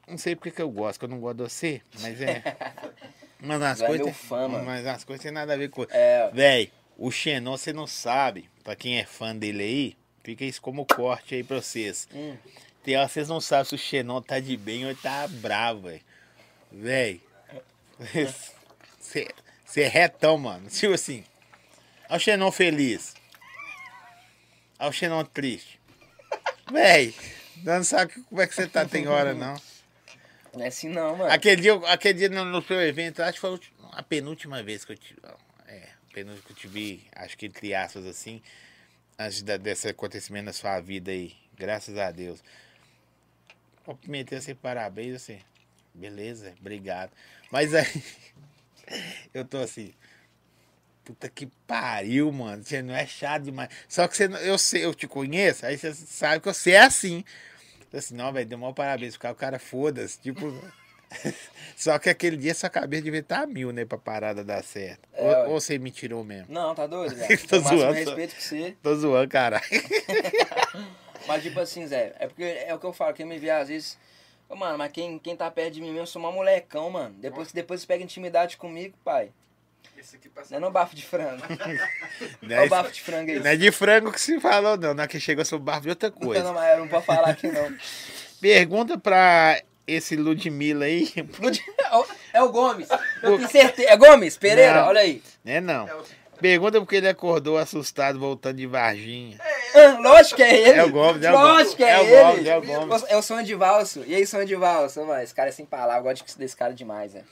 Não 0.07 0.19
sei 0.19 0.35
porque 0.35 0.51
que 0.51 0.61
eu 0.61 0.71
gosto, 0.71 0.99
que 0.99 1.05
eu 1.05 1.09
não 1.09 1.21
gosto 1.21 1.39
de 1.39 1.43
você, 1.45 1.83
mas 2.01 2.21
é. 2.21 2.43
Mas 3.45 3.61
as 3.61 3.81
é 3.81 3.87
coisas. 3.89 4.07
meu 4.07 4.15
fã, 4.15 4.47
mano. 4.47 4.65
Mas 4.65 4.87
as 4.87 5.03
coisas 5.03 5.21
têm 5.21 5.33
nada 5.33 5.55
a 5.55 5.57
ver 5.57 5.69
com. 5.69 5.85
É, 5.91 6.31
Véi, 6.33 6.73
o 6.97 7.11
Xenon 7.11 7.57
você 7.57 7.73
não 7.73 7.87
sabe. 7.87 8.49
Pra 8.65 8.77
quem 8.77 8.99
é 8.99 9.05
fã 9.05 9.35
dele 9.35 9.63
aí, 9.63 9.97
fica 10.23 10.45
isso 10.45 10.61
como 10.63 10.87
corte 10.87 11.35
aí 11.35 11.43
pra 11.43 11.61
vocês. 11.61 12.07
hum, 12.15 12.37
Tem 12.85 12.97
hora 12.97 13.09
vocês 13.09 13.29
não 13.29 13.41
sabem 13.41 13.65
se 13.67 13.75
o 13.75 13.79
Xenon 13.79 14.23
tá 14.23 14.39
de 14.39 14.57
bem 14.57 14.87
ou 14.87 14.95
tá 14.95 15.27
bravo, 15.29 15.83
velho. 15.83 16.01
Véi. 16.71 17.21
Você 19.01 19.83
é 19.83 19.89
retão, 19.89 20.37
mano. 20.39 20.69
Tipo 20.69 20.95
assim. 20.95 21.25
Olha 22.09 22.17
o 22.17 22.21
Xenon 22.21 22.53
feliz. 22.53 23.15
Olha 24.79 24.91
o 24.91 24.93
Xenon 24.93 25.25
triste. 25.25 25.81
Véi, 26.71 27.15
não 27.65 27.83
sabe 27.85 28.13
como 28.29 28.41
é 28.41 28.47
que 28.47 28.55
você 28.55 28.67
tá, 28.67 28.85
tem 28.87 29.07
hora, 29.09 29.33
não. 29.35 29.55
Não 30.55 30.65
é 30.65 30.69
assim 30.69 30.89
não, 30.89 31.17
mano. 31.17 31.31
Aquele 31.33 31.61
dia, 31.61 31.75
aquele 31.87 32.15
dia 32.15 32.29
no, 32.29 32.45
no 32.45 32.63
seu 32.63 32.81
evento, 32.81 33.23
acho 33.23 33.35
que 33.35 33.41
foi 33.41 33.59
a 33.93 34.03
penúltima 34.03 34.63
vez 34.63 34.85
que 34.85 34.93
eu 34.93 34.97
te. 34.97 35.17
A 36.13 36.15
penúltima 36.15 36.45
que 36.47 36.53
eu 36.53 36.57
te 36.57 36.69
vi, 36.69 37.07
acho 37.17 37.39
que 37.39 37.47
entre 37.47 37.75
aspas 37.75 38.05
assim, 38.05 38.43
antes 39.19 39.41
da- 39.43 39.57
desse 39.57 39.89
acontecimento 39.89 40.45
na 40.45 40.53
sua 40.53 40.79
vida 40.79 41.11
aí. 41.11 41.35
Graças 41.57 41.97
a 41.97 42.11
Deus. 42.11 42.45
Cumprimentei 43.83 44.37
assim, 44.37 44.55
parabéns, 44.55 45.17
assim. 45.17 45.39
Beleza, 45.95 46.53
obrigado. 46.61 47.11
Mas 47.51 47.73
aí, 47.75 47.87
eu 49.33 49.43
tô 49.43 49.57
assim. 49.57 49.95
Puta 51.03 51.31
que 51.31 51.47
pariu, 51.67 52.31
mano. 52.31 52.63
Você 52.63 52.83
não 52.83 52.95
é 52.95 53.07
chato 53.07 53.45
demais. 53.45 53.71
Só 53.89 54.07
que 54.07 54.15
você, 54.15 54.29
não- 54.29 54.39
eu 54.39 54.59
sei, 54.59 54.85
eu 54.85 54.95
te 54.95 55.09
conheço, 55.09 55.65
aí 55.65 55.79
você 55.79 55.95
sabe 55.95 56.41
que 56.43 56.47
você 56.53 56.73
é 56.73 56.81
assim. 56.83 57.25
Assim, 57.91 58.15
não, 58.15 58.31
velho, 58.33 58.47
deu 58.47 58.59
maior 58.59 58.73
parabéns 58.75 59.17
cara, 59.17 59.33
o 59.33 59.37
cara 59.37 59.59
foda-se. 59.59 60.21
Tipo. 60.21 60.47
Só 61.77 61.99
que 61.99 62.09
aquele 62.11 62.37
dia 62.37 62.55
sua 62.55 62.69
cabeça 62.71 63.03
devia 63.03 63.21
estar 63.21 63.43
a 63.43 63.47
mil, 63.47 63.73
né, 63.73 63.85
pra 63.85 63.99
parada 63.99 64.45
dar 64.45 64.63
certo. 64.63 65.09
É, 65.13 65.23
ou, 65.47 65.55
ou 65.55 65.61
você 65.61 65.79
me 65.79 65.91
tirou 65.91 66.23
mesmo? 66.23 66.47
Não, 66.49 66.75
tá 66.75 66.87
doido, 66.87 67.15
velho. 67.17 67.39
Tô 67.41 67.47
Tô 67.49 67.61
máximo 67.63 67.81
zoando, 67.81 67.95
respeito 67.95 68.35
com 68.35 68.41
você. 68.41 68.77
Tô 68.83 68.95
zoando, 68.95 69.29
caralho. 69.29 69.65
Mas 71.27 71.43
tipo 71.43 71.61
assim, 71.61 71.87
Zé, 71.87 72.15
é 72.19 72.27
porque 72.27 72.43
é 72.43 72.75
o 72.75 72.79
que 72.79 72.87
eu 72.87 72.93
falo, 72.93 73.15
quem 73.15 73.25
me 73.27 73.39
vê 73.39 73.51
às 73.51 73.69
vezes. 73.69 73.99
Ô, 74.49 74.57
mano, 74.57 74.77
mas 74.77 74.93
quem, 74.93 75.19
quem 75.19 75.35
tá 75.37 75.51
perto 75.51 75.73
de 75.75 75.81
mim 75.81 75.87
mesmo, 75.87 76.01
eu 76.01 76.07
sou 76.07 76.21
uma 76.21 76.31
molecão, 76.33 76.91
mano. 76.91 77.15
Depois, 77.19 77.53
depois 77.53 77.81
você 77.81 77.87
pega 77.87 78.05
intimidade 78.05 78.57
comigo, 78.57 78.95
pai. 79.05 79.31
Esse 79.97 80.17
aqui 80.17 80.29
passa. 80.29 80.51
Não 80.51 80.59
é 80.59 80.61
no 80.61 80.71
bafo 80.71 80.97
de 80.97 81.05
frango. 81.07 81.43
Não 82.43 82.57
Olha 82.57 82.63
o 82.63 82.65
é, 82.65 82.69
bafo 82.69 82.91
de 82.93 83.01
frango 83.01 83.31
aí. 83.31 83.39
não 83.39 83.47
é 83.47 83.57
de 83.57 83.71
frango 83.71 84.11
que 84.13 84.21
se 84.21 84.39
falou, 84.41 84.77
não. 84.77 84.93
Na 84.95 85.07
que 85.07 85.19
chegou 85.21 85.45
sobre 85.45 85.65
barro 85.65 85.83
de 85.83 85.91
outra 85.91 86.11
Não, 86.11 86.19
coisa. 86.19 86.43
não, 86.45 86.53
mas 86.55 86.79
não 86.79 86.89
pode 86.89 87.07
falar 87.07 87.29
aqui 87.31 87.47
não. 87.49 87.73
Pergunta 88.41 88.99
pra 88.99 89.63
esse 89.87 90.17
Ludmilla 90.17 90.85
aí. 90.87 91.13
É 92.33 92.43
o 92.43 92.49
Gomes. 92.51 92.89
Eu 93.23 93.37
tenho 93.37 93.49
certeza. 93.51 93.91
É 93.91 93.97
Gomes 93.97 94.37
Pereira? 94.39 94.81
Não. 94.83 94.89
Olha 94.89 95.01
aí. 95.03 95.23
Né, 95.45 95.61
não. 95.61 95.87
É 95.89 95.95
o- 95.95 96.03
Pergunta 96.41 96.81
porque 96.81 96.97
ele 96.97 97.09
acordou 97.09 97.57
assustado 97.59 98.19
voltando 98.19 98.57
de 98.57 98.67
Varginha. 98.67 99.39
Ah, 99.75 99.99
Lógico 100.01 100.37
que 100.37 100.43
é 100.43 100.57
ele. 100.71 100.79
É 100.81 100.85
o 100.85 100.91
Gomes, 100.91 101.23
é 101.23 101.31
o 101.31 101.33
Gomes. 101.35 101.53
Lógico 101.53 101.77
que 101.77 101.85
é, 101.85 101.91
É 101.91 101.99
o 101.99 102.03
ele. 102.03 102.23
Gomes, 102.23 102.47
é 102.47 102.57
o 102.57 102.63
Gomes. 102.89 103.05
É 103.09 103.17
o 103.17 103.23
sonho 103.23 103.45
de 103.45 103.55
valso. 103.55 104.03
E 104.07 104.15
aí, 104.15 104.27
sonho 104.27 104.45
de 104.47 104.57
valso, 104.57 105.05
mano. 105.05 105.23
Esse 105.23 105.33
cara 105.35 105.51
é 105.51 105.53
sem 105.53 105.65
palavras. 105.67 105.99
Eu 106.19 106.25
gosto 106.25 106.39
desse 106.39 106.57
cara 106.57 106.73
demais, 106.75 107.13
velho. 107.13 107.25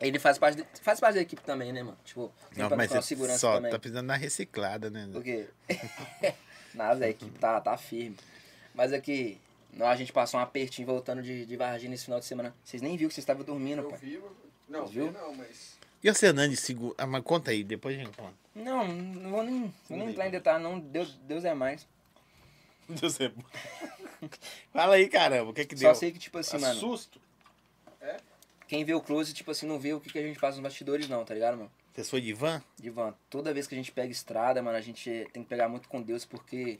Ele 0.00 0.18
faz 0.18 0.38
parte, 0.38 0.56
de- 0.56 0.66
faz 0.80 0.98
parte 1.00 1.16
da 1.16 1.20
equipe 1.20 1.42
também, 1.42 1.72
né, 1.72 1.82
mano? 1.82 1.98
Tipo, 2.04 2.32
Não, 2.56 2.70
mas 2.70 2.90
você 2.90 3.02
segurança 3.02 3.38
só 3.38 3.54
também. 3.56 3.70
tá 3.72 3.78
precisando 3.78 4.06
dar 4.06 4.16
reciclada, 4.16 4.88
né? 4.88 5.08
Por 5.12 5.22
quê? 5.22 5.46
Nada, 6.72 7.04
a 7.04 7.08
equipe 7.10 7.38
tá, 7.38 7.60
tá 7.60 7.76
firme. 7.76 8.16
Mas 8.74 8.92
aqui, 8.92 9.38
não, 9.72 9.86
a 9.86 9.96
gente 9.96 10.12
passou 10.12 10.38
um 10.40 10.42
apertinho 10.42 10.86
voltando 10.86 11.22
de, 11.22 11.44
de 11.46 11.56
Varginha 11.56 11.94
esse 11.94 12.04
final 12.04 12.18
de 12.20 12.26
semana. 12.26 12.54
Vocês 12.64 12.82
nem 12.82 12.96
viram 12.96 13.08
que 13.08 13.14
vocês 13.14 13.22
estavam 13.22 13.44
dormindo, 13.44 13.82
Eu 13.82 13.90
pai. 13.90 13.98
vi, 13.98 14.20
não, 14.68 14.86
Viu? 14.86 15.06
vi 15.08 15.12
não, 15.12 15.34
mas. 15.34 15.76
E 16.02 16.08
andando 16.08 16.50
de 16.50 16.56
seguro? 16.56 16.94
Ah, 16.96 17.06
mas 17.06 17.22
conta 17.24 17.50
aí, 17.50 17.64
depois 17.64 17.96
a 17.98 18.02
gente 18.04 18.16
conta. 18.16 18.34
Não, 18.54 18.86
não 18.86 19.30
vou 19.30 19.42
nem, 19.42 19.72
vou 19.88 19.98
nem 19.98 20.10
entrar 20.10 20.26
em 20.28 20.30
detalhe, 20.30 20.62
não. 20.62 20.78
Deus, 20.78 21.14
Deus 21.22 21.44
é 21.44 21.54
mais. 21.54 21.86
Deus 22.88 23.20
é 23.20 23.28
bom. 23.28 23.42
Fala 24.72 24.94
aí, 24.94 25.08
caramba, 25.08 25.50
o 25.50 25.54
que 25.54 25.64
que 25.64 25.76
Só 25.76 25.86
deu? 25.88 25.94
sei 25.94 26.12
que, 26.12 26.18
tipo 26.18 26.38
assim, 26.38 26.58
mano, 26.58 26.78
Susto. 26.78 27.20
quem 28.66 28.84
vê 28.84 28.94
o 28.94 29.00
close, 29.00 29.32
tipo 29.34 29.50
assim, 29.50 29.66
não 29.66 29.78
vê 29.78 29.92
o 29.92 30.00
que, 30.00 30.10
que 30.10 30.18
a 30.18 30.22
gente 30.22 30.38
faz 30.38 30.54
nos 30.54 30.62
bastidores, 30.62 31.08
não, 31.08 31.24
tá 31.24 31.34
ligado, 31.34 31.56
mano? 31.56 31.70
Você 31.94 32.04
foi 32.04 32.20
de 32.20 32.32
van? 32.32 32.62
Divan, 32.78 33.12
toda 33.28 33.52
vez 33.52 33.66
que 33.66 33.74
a 33.74 33.78
gente 33.78 33.90
pega 33.90 34.12
estrada, 34.12 34.62
mano, 34.62 34.78
a 34.78 34.80
gente 34.80 35.28
tem 35.32 35.42
que 35.42 35.48
pegar 35.48 35.68
muito 35.68 35.88
com 35.88 36.00
Deus 36.00 36.24
porque 36.24 36.78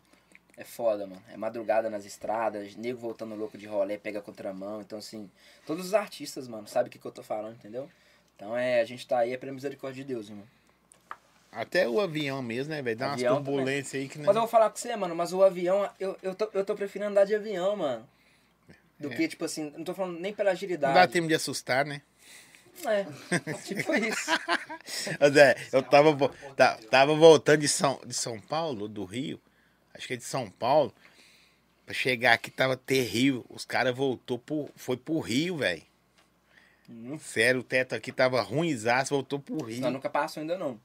é 0.58 0.64
foda, 0.64 1.06
mano. 1.06 1.22
É 1.32 1.36
madrugada 1.36 1.88
nas 1.88 2.04
estradas, 2.04 2.74
nego 2.74 2.98
voltando 2.98 3.34
louco 3.34 3.56
de 3.56 3.66
rolê, 3.66 3.96
pega 3.96 4.20
contramão. 4.20 4.80
Então, 4.80 4.98
assim, 4.98 5.30
todos 5.64 5.86
os 5.86 5.94
artistas, 5.94 6.48
mano, 6.48 6.66
sabem 6.66 6.88
o 6.88 6.90
que, 6.90 6.98
que 6.98 7.06
eu 7.06 7.12
tô 7.12 7.22
falando, 7.22 7.54
entendeu? 7.54 7.88
Então, 8.34 8.56
é, 8.56 8.80
a 8.80 8.84
gente 8.84 9.06
tá 9.06 9.18
aí 9.20 9.32
é 9.32 9.36
pela 9.36 9.52
misericórdia 9.52 10.04
de 10.04 10.12
Deus, 10.12 10.28
irmão. 10.28 10.44
Até 11.50 11.88
o 11.88 12.00
avião 12.00 12.42
mesmo, 12.42 12.74
né, 12.74 12.82
velho? 12.82 12.96
Dá 12.96 13.06
umas 13.06 13.14
Avião 13.14 13.36
turbulências 13.36 13.94
aí 14.02 14.08
que 14.08 14.18
não. 14.18 14.26
Mas 14.26 14.36
eu 14.36 14.42
vou 14.42 14.48
falar 14.50 14.68
com 14.70 14.76
você, 14.76 14.94
mano, 14.96 15.14
mas 15.14 15.32
o 15.32 15.42
avião, 15.42 15.88
eu, 15.98 16.16
eu, 16.22 16.34
tô, 16.34 16.48
eu 16.52 16.64
tô 16.64 16.74
preferindo 16.74 17.10
andar 17.10 17.24
de 17.24 17.34
avião, 17.34 17.76
mano. 17.76 18.06
Do 18.98 19.10
que, 19.10 19.28
tipo 19.28 19.44
assim, 19.44 19.72
não 19.76 19.84
tô 19.84 19.94
falando 19.94 20.18
nem 20.18 20.32
pela 20.32 20.50
Não 20.50 20.56
agilidade. 20.56 20.94
dá 20.94 21.06
tempo 21.06 21.28
de 21.28 21.34
assustar, 21.34 21.86
né? 21.86 22.02
É, 22.84 23.04
tipo 23.64 23.94
isso. 23.94 24.30
Mas 25.20 25.36
é, 25.36 25.56
eu 25.72 25.82
tava, 25.82 26.16
tá- 26.56 26.78
tava 26.90 27.14
voltando 27.14 27.60
de 27.60 27.68
São, 27.68 28.00
de 28.04 28.14
São 28.14 28.40
Paulo, 28.40 28.88
do 28.88 29.04
Rio, 29.04 29.40
acho 29.98 30.06
que 30.06 30.14
é 30.14 30.16
de 30.16 30.24
São 30.24 30.48
Paulo, 30.48 30.94
pra 31.84 31.92
chegar 31.94 32.32
aqui 32.32 32.50
tava 32.50 32.76
terrível. 32.76 33.44
Os 33.50 33.64
caras 33.64 33.94
voltou 33.94 34.38
pro, 34.38 34.70
foi 34.76 34.96
pro 34.96 35.18
Rio, 35.20 35.56
velho. 35.58 35.82
Hum. 36.88 37.18
Sério, 37.18 37.60
o 37.60 37.64
teto 37.64 37.94
aqui 37.94 38.10
tava 38.10 38.40
ruimzaço, 38.40 39.10
voltou 39.14 39.38
pro 39.38 39.62
Rio. 39.64 39.80
Não, 39.82 39.90
nunca 39.90 40.08
passou 40.08 40.40
ainda 40.40 40.56
não. 40.56 40.80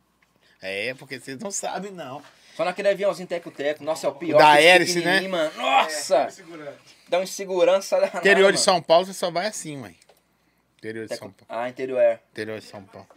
É, 0.61 0.93
porque 0.95 1.19
vocês 1.19 1.37
não 1.39 1.51
sabem, 1.51 1.91
não. 1.91 2.21
Só 2.55 2.63
naquele 2.65 2.89
aviãozinho 2.89 3.27
teco-teco. 3.27 3.83
Nossa, 3.83 4.07
é 4.07 4.09
o 4.09 4.15
pior. 4.15 4.37
Da 4.37 4.61
hélice, 4.61 5.01
né? 5.03 5.21
Mano. 5.27 5.51
Nossa! 5.57 6.27
É. 6.27 6.73
Dá 7.07 7.17
uma 7.17 7.23
insegurança 7.23 7.95
danada, 7.99 8.19
Interior 8.19 8.51
de 8.51 8.57
mano. 8.57 8.63
São 8.63 8.81
Paulo, 8.81 9.05
você 9.05 9.13
só 9.13 9.31
vai 9.31 9.47
assim, 9.47 9.77
mãe. 9.77 9.97
Interior 10.77 11.03
de 11.03 11.09
Teco- 11.09 11.25
São 11.25 11.31
Paulo. 11.31 11.63
Ah, 11.63 11.69
interior 11.69 11.99
é. 11.99 12.19
Interior 12.31 12.59
de 12.59 12.65
São 12.65 12.83
Paulo. 12.83 13.07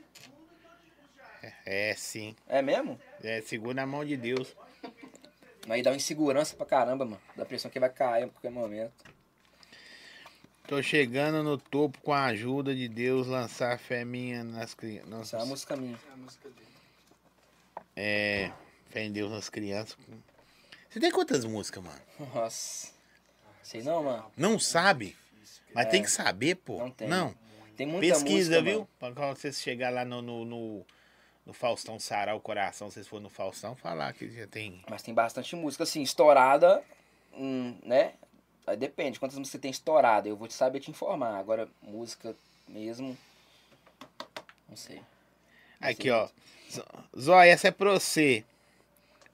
É, 1.42 1.90
é, 1.90 1.94
sim. 1.94 2.34
É 2.48 2.62
mesmo? 2.62 2.98
É, 3.22 3.40
segura 3.42 3.74
na 3.74 3.86
mão 3.86 4.04
de 4.04 4.16
Deus. 4.16 4.54
Aí 5.68 5.82
dá 5.82 5.90
uma 5.90 5.96
insegurança 5.96 6.54
pra 6.56 6.64
caramba, 6.66 7.04
mano. 7.04 7.20
Dá 7.34 7.42
a 7.42 7.44
impressão 7.46 7.70
que 7.70 7.80
vai 7.80 7.90
cair 7.90 8.24
a 8.24 8.28
qualquer 8.28 8.50
momento. 8.50 8.92
Tô 10.68 10.82
chegando 10.82 11.42
no 11.44 11.56
topo 11.58 12.00
com 12.00 12.12
a 12.12 12.24
ajuda 12.26 12.74
de 12.74 12.88
Deus, 12.88 13.26
lançar 13.26 13.78
fé 13.78 14.04
minha 14.04 14.42
nas 14.42 14.62
Essa 14.62 14.72
é 14.72 14.76
crianças. 14.76 15.48
música 15.48 15.76
minha. 15.76 15.98
É 16.08 16.12
a 16.12 16.16
música 16.16 16.48
dele. 16.48 16.66
É, 17.94 18.52
fé 18.90 19.04
em 19.04 19.12
Deus 19.12 19.30
nas 19.30 19.48
crianças. 19.48 19.96
Você 20.90 20.98
tem 21.00 21.10
quantas 21.10 21.44
músicas, 21.44 21.84
mano? 21.84 22.00
Nossa. 22.34 22.88
Sei 23.62 23.82
não, 23.82 24.02
mano. 24.04 24.32
Não 24.36 24.58
sabe? 24.58 25.16
Mas 25.72 25.86
É. 25.86 25.90
tem 25.90 26.02
que 26.02 26.10
saber, 26.10 26.56
pô. 26.56 26.78
Não 26.78 26.90
tem. 26.90 27.08
Não. 27.08 27.34
Tem 27.76 27.86
muita 27.86 28.14
Pesquisa, 28.14 28.34
música, 28.60 28.62
viu? 28.62 28.74
mano. 28.80 28.88
Pra 28.98 29.12
quando 29.12 29.36
você 29.36 29.52
chegar 29.52 29.90
lá 29.90 30.04
no, 30.04 30.22
no, 30.22 30.44
no, 30.44 30.86
no 31.46 31.52
Faustão 31.52 31.98
sarar 31.98 32.34
o 32.36 32.40
coração, 32.40 32.88
se 32.88 32.94
vocês 32.94 33.06
for 33.08 33.20
no 33.20 33.30
Faustão, 33.30 33.76
falar 33.76 34.12
que 34.12 34.28
já 34.30 34.46
tem. 34.46 34.82
Mas 34.90 35.02
tem 35.02 35.14
bastante 35.14 35.54
música, 35.54 35.84
assim, 35.84 36.02
estourada, 36.02 36.82
hum, 37.32 37.78
né? 37.84 38.14
Aí 38.66 38.76
depende, 38.76 39.20
quantas 39.20 39.38
músicas 39.38 39.52
você 39.52 39.58
tem 39.62 39.70
estourada. 39.70 40.28
Eu 40.28 40.36
vou 40.36 40.48
te 40.48 40.54
saber 40.54 40.80
te 40.80 40.90
informar. 40.90 41.38
Agora, 41.38 41.68
música 41.80 42.34
mesmo. 42.66 43.16
Não 44.68 44.76
sei. 44.76 44.96
Não 45.80 45.88
Aqui, 45.88 46.02
sei 46.02 46.10
ó. 46.10 46.28
Zó- 46.68 46.84
Zóia, 47.16 47.50
essa 47.52 47.68
é 47.68 47.70
pra 47.70 47.92
você. 47.92 48.44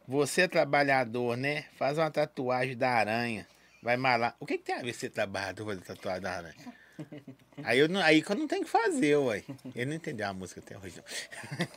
Você 0.06 0.42
é 0.42 0.48
trabalhador, 0.48 1.36
né? 1.38 1.64
Faz 1.78 1.96
uma 1.96 2.10
tatuagem 2.10 2.76
da 2.76 2.90
aranha. 2.90 3.48
Vai 3.82 3.96
malar. 3.96 4.36
O 4.38 4.44
que, 4.44 4.58
que 4.58 4.64
tem 4.64 4.74
a 4.74 4.82
ver 4.82 4.92
ser 4.92 5.08
trabalhador 5.08 5.64
fazer 5.64 5.80
tatuagem 5.80 6.20
da 6.20 6.32
aranha? 6.32 6.54
Aí, 7.64 7.78
eu 7.78 7.88
não, 7.88 8.00
aí 8.00 8.22
que 8.22 8.30
eu 8.30 8.36
não 8.36 8.46
tenho 8.48 8.64
que 8.64 8.70
fazer, 8.70 9.16
ué. 9.16 9.42
Ele 9.74 9.86
não 9.86 9.94
entendeu 9.94 10.26
a 10.28 10.32
música 10.32 10.60
até 10.60 10.76
hoje, 10.78 10.96
não. 10.96 11.04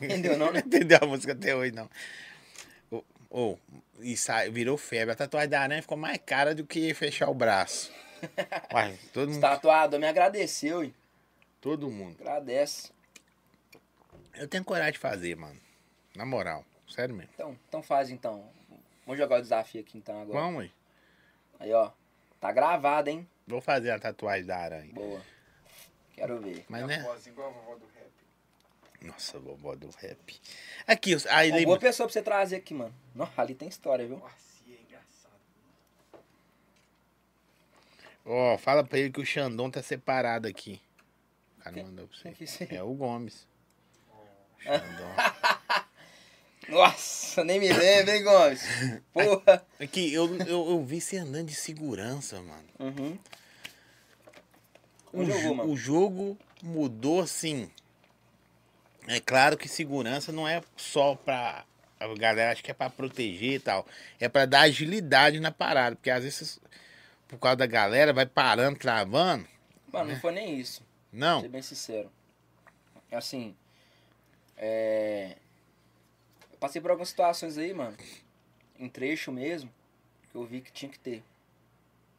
Entendeu, 0.06 0.36
não, 0.38 0.52
né? 0.52 0.62
entendeu 0.64 0.98
a 1.02 1.06
música 1.06 1.32
até 1.32 1.54
hoje, 1.54 1.72
não. 1.72 1.88
Ô, 3.30 3.58
e 4.00 4.16
sai- 4.16 4.50
virou 4.50 4.78
febre. 4.78 5.12
A 5.12 5.16
tatuagem 5.16 5.50
da 5.50 5.60
aranha 5.60 5.82
ficou 5.82 5.96
mais 5.98 6.18
cara 6.24 6.54
do 6.54 6.64
que 6.64 6.94
fechar 6.94 7.28
o 7.28 7.34
braço. 7.34 7.92
Uai, 8.72 8.98
todo 9.12 9.30
mundo. 9.30 9.40
Tatuado, 9.40 9.98
me 9.98 10.06
agradeceu, 10.06 10.82
hein? 10.82 10.94
Todo 11.60 11.90
mundo. 11.90 12.16
Agradece. 12.20 12.90
Eu 14.34 14.46
tenho 14.48 14.64
coragem 14.64 14.92
de 14.92 14.98
fazer, 14.98 15.36
mano. 15.36 15.58
Na 16.14 16.24
moral. 16.24 16.64
Sério 16.88 17.14
mesmo. 17.14 17.30
Então, 17.34 17.58
então 17.68 17.82
faz 17.82 18.10
então. 18.10 18.48
Vamos 19.04 19.18
jogar 19.18 19.38
o 19.38 19.42
desafio 19.42 19.80
aqui 19.80 19.98
então 19.98 20.22
agora. 20.22 20.38
Vamos, 20.40 20.64
ué. 20.64 20.70
Aí, 21.60 21.72
ó. 21.72 21.90
Tá 22.40 22.52
gravado, 22.52 23.10
hein? 23.10 23.26
Vou 23.46 23.60
fazer 23.60 23.90
a 23.90 23.98
tatuagem 23.98 24.46
da 24.46 24.56
aranha. 24.56 24.92
Boa. 24.92 25.20
Quero 26.16 26.40
ver. 26.40 26.64
Mas, 26.68 26.80
É 26.80 26.84
a 26.84 26.86
né? 26.86 27.02
voz 27.02 27.26
igual 27.26 27.48
a 27.48 27.52
vovó 27.52 27.74
do 27.76 27.86
rap. 27.94 28.06
Nossa, 29.02 29.38
vovó 29.38 29.74
do 29.76 29.90
rap. 29.98 30.40
Aqui, 30.86 31.14
aí 31.28 31.50
Uma 31.50 31.56
boa 31.58 31.74
lembra. 31.74 31.78
pessoa 31.80 32.06
pra 32.06 32.12
você 32.14 32.22
trazer 32.22 32.56
aqui, 32.56 32.72
mano. 32.74 32.94
Não, 33.14 33.30
ali 33.36 33.54
tem 33.54 33.68
história, 33.68 34.06
viu? 34.06 34.16
Nossa, 34.18 34.34
é 34.68 34.72
engraçado. 34.72 35.40
Ó, 38.24 38.56
fala 38.58 38.82
pra 38.82 38.98
ele 38.98 39.10
que 39.10 39.20
o 39.20 39.26
Xandão 39.26 39.70
tá 39.70 39.82
separado 39.82 40.48
aqui. 40.48 40.80
O 41.58 41.62
cara 41.62 41.76
mandou 41.82 42.08
pra 42.08 42.16
você. 42.32 42.68
É 42.74 42.82
o 42.82 42.92
Gomes. 42.94 43.46
Xandão. 44.58 45.14
Nossa, 46.68 47.44
nem 47.44 47.60
me 47.60 47.72
lembro, 47.72 48.12
hein, 48.12 48.24
Gomes? 48.24 48.62
Porra. 49.12 49.64
Aqui, 49.80 50.12
eu, 50.12 50.34
eu, 50.38 50.68
eu 50.70 50.84
vi 50.84 51.00
você 51.00 51.18
andando 51.18 51.46
de 51.46 51.54
segurança, 51.54 52.40
mano. 52.42 52.68
Uhum. 52.80 53.18
O, 55.12 55.70
o 55.70 55.76
jogo 55.76 56.36
mudou 56.62 57.20
assim. 57.20 57.70
É 59.06 59.20
claro 59.20 59.56
que 59.56 59.68
segurança 59.68 60.32
não 60.32 60.46
é 60.46 60.62
só 60.76 61.14
pra. 61.14 61.64
A 61.98 62.06
galera 62.14 62.52
acha 62.52 62.62
que 62.62 62.70
é 62.70 62.74
pra 62.74 62.90
proteger 62.90 63.54
e 63.54 63.60
tal. 63.60 63.86
É 64.20 64.28
pra 64.28 64.44
dar 64.44 64.62
agilidade 64.62 65.40
na 65.40 65.50
parada. 65.50 65.96
Porque 65.96 66.10
às 66.10 66.24
vezes, 66.24 66.60
por 67.26 67.38
causa 67.38 67.56
da 67.56 67.66
galera, 67.66 68.12
vai 68.12 68.26
parando, 68.26 68.78
travando. 68.78 69.48
Mano, 69.90 70.10
não 70.12 70.20
foi 70.20 70.32
nem 70.32 70.58
isso. 70.58 70.80
Pra 71.10 71.18
Não. 71.18 71.40
ser 71.40 71.48
bem 71.48 71.62
sincero. 71.62 72.10
Assim, 73.10 73.56
é... 74.56 75.36
Eu 76.52 76.58
passei 76.58 76.82
por 76.82 76.90
algumas 76.90 77.08
situações 77.08 77.56
aí, 77.56 77.72
mano, 77.72 77.96
em 78.78 78.88
trecho 78.88 79.30
mesmo, 79.32 79.72
que 80.30 80.36
eu 80.36 80.44
vi 80.44 80.60
que 80.60 80.72
tinha 80.72 80.90
que 80.90 80.98
ter. 80.98 81.22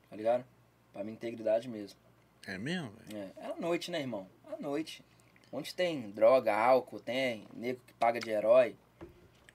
Tá 0.10 0.16
ligado? 0.16 0.46
Pra 0.94 1.04
minha 1.04 1.14
integridade 1.14 1.68
mesmo. 1.68 2.00
É 2.48 2.58
mesmo? 2.58 2.92
velho? 3.08 3.32
É, 3.38 3.46
é 3.46 3.52
à 3.52 3.56
noite, 3.58 3.92
né, 3.92 4.00
irmão? 4.00 4.28
À 4.52 4.56
noite. 4.62 5.04
Onde 5.52 5.74
tem 5.74 6.10
droga, 6.12 6.54
álcool, 6.56 7.00
tem 7.00 7.46
nego 7.54 7.80
que 7.86 7.94
paga 7.94 8.20
de 8.20 8.30
herói, 8.30 8.76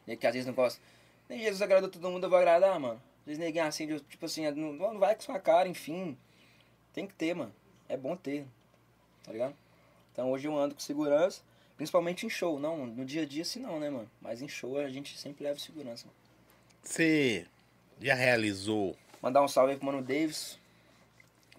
nego 0.06 0.20
que 0.20 0.27
às 0.27 0.32
vezes 0.32 0.47
não 0.47 0.55
gosta. 0.55 0.81
Nem 1.28 1.39
Jesus 1.40 1.60
agradou 1.62 1.89
todo 1.90 2.10
mundo, 2.10 2.24
eu 2.24 2.31
vou 2.31 2.39
agradar, 2.39 2.78
mano. 2.78 3.01
Às 3.20 3.27
vezes 3.27 3.39
neguinho 3.39 3.64
assim, 3.64 3.86
de- 3.86 4.01
tipo 4.01 4.24
assim, 4.27 4.51
não, 4.51 4.73
não 4.73 4.98
vai 4.98 5.14
com 5.14 5.20
sua 5.23 5.39
cara, 5.39 5.69
enfim. 5.69 6.16
Tem 6.93 7.06
que 7.06 7.14
ter, 7.14 7.35
mano. 7.35 7.55
É 7.89 7.97
bom 7.97 8.16
ter. 8.16 8.47
Tá 9.23 9.32
ligado? 9.32 9.55
Então 10.12 10.31
hoje 10.31 10.47
eu 10.48 10.56
ando 10.59 10.74
com 10.74 10.81
segurança, 10.81 11.43
principalmente 11.77 12.27
em 12.27 12.31
show. 12.31 12.59
Não, 12.59 12.86
no 12.86 13.05
dia 13.05 13.23
a 13.23 13.27
dia 13.27 13.43
assim 13.43 13.60
não, 13.60 13.78
né, 13.78 13.89
mano? 13.89 14.10
Mas 14.20 14.43
em 14.43 14.48
show 14.48 14.78
a 14.78 14.89
gente 14.89 15.16
sempre 15.19 15.44
leva 15.44 15.59
segurança. 15.59 16.06
Você 16.82 17.47
já 18.01 18.14
realizou 18.14 18.97
Mandar 19.23 19.43
um 19.43 19.47
salve 19.48 19.73
aí 19.73 19.77
pro 19.78 19.86
Mano 19.86 20.02
Davis, 20.02 20.59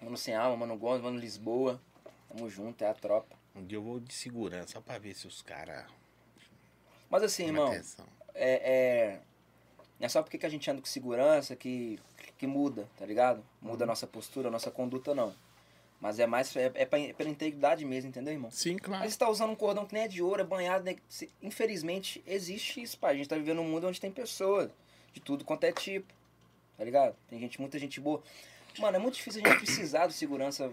Mano 0.04 0.16
Sem 0.16 0.34
Alma, 0.34 0.56
Mano 0.58 0.76
Gomes, 0.76 1.02
Mano 1.02 1.18
Lisboa. 1.18 1.80
Tamo 2.28 2.48
junto, 2.50 2.82
é 2.82 2.88
a 2.88 2.94
tropa. 2.94 3.36
Um 3.54 3.64
dia 3.64 3.78
eu 3.78 3.82
vou 3.82 4.00
de 4.00 4.12
segurança, 4.12 4.72
só 4.74 4.80
pra 4.80 4.98
ver 4.98 5.14
se 5.14 5.26
os 5.26 5.40
caras. 5.42 5.84
Mas 7.08 7.22
assim, 7.22 7.46
irmão, 7.46 7.68
atenção. 7.68 8.06
é, 8.34 8.52
é, 9.14 9.20
não 10.00 10.06
é 10.06 10.08
só 10.08 10.22
porque 10.22 10.36
que 10.38 10.46
a 10.46 10.48
gente 10.48 10.68
anda 10.70 10.80
com 10.80 10.86
segurança 10.86 11.54
que, 11.54 11.98
que 12.36 12.46
muda, 12.46 12.88
tá 12.98 13.06
ligado? 13.06 13.44
Muda 13.62 13.84
a 13.84 13.86
nossa 13.86 14.06
postura, 14.06 14.48
a 14.48 14.50
nossa 14.50 14.70
conduta, 14.70 15.14
não. 15.14 15.34
Mas 16.00 16.18
é 16.18 16.26
mais 16.26 16.54
é, 16.56 16.70
é, 16.74 16.84
pra- 16.84 16.98
é 16.98 17.12
pela 17.12 17.30
integridade 17.30 17.84
mesmo, 17.84 18.10
entendeu, 18.10 18.32
irmão? 18.32 18.50
Sim, 18.50 18.72
Aí 18.74 18.80
claro. 18.80 19.08
você 19.08 19.16
tá 19.16 19.28
usando 19.30 19.50
um 19.50 19.56
cordão 19.56 19.86
que 19.86 19.94
nem 19.94 20.02
é 20.02 20.08
de 20.08 20.20
ouro, 20.22 20.40
é 20.42 20.44
banhado, 20.44 20.84
né? 20.84 20.96
Infelizmente, 21.40 22.22
existe 22.26 22.82
isso, 22.82 22.98
pai. 22.98 23.14
A 23.14 23.16
gente 23.16 23.28
tá 23.28 23.36
vivendo 23.36 23.60
um 23.60 23.68
mundo 23.68 23.86
onde 23.86 24.00
tem 24.00 24.10
pessoas 24.10 24.70
de 25.12 25.20
tudo 25.20 25.44
quanto 25.44 25.64
é 25.64 25.72
tipo, 25.72 26.12
tá 26.76 26.84
ligado? 26.84 27.14
Tem 27.28 27.38
gente, 27.38 27.60
muita 27.60 27.78
gente 27.78 28.00
boa. 28.00 28.22
Mano, 28.78 28.96
é 28.96 29.00
muito 29.00 29.14
difícil 29.14 29.42
a 29.44 29.48
gente 29.48 29.58
precisar 29.58 30.06
de 30.06 30.14
segurança. 30.14 30.72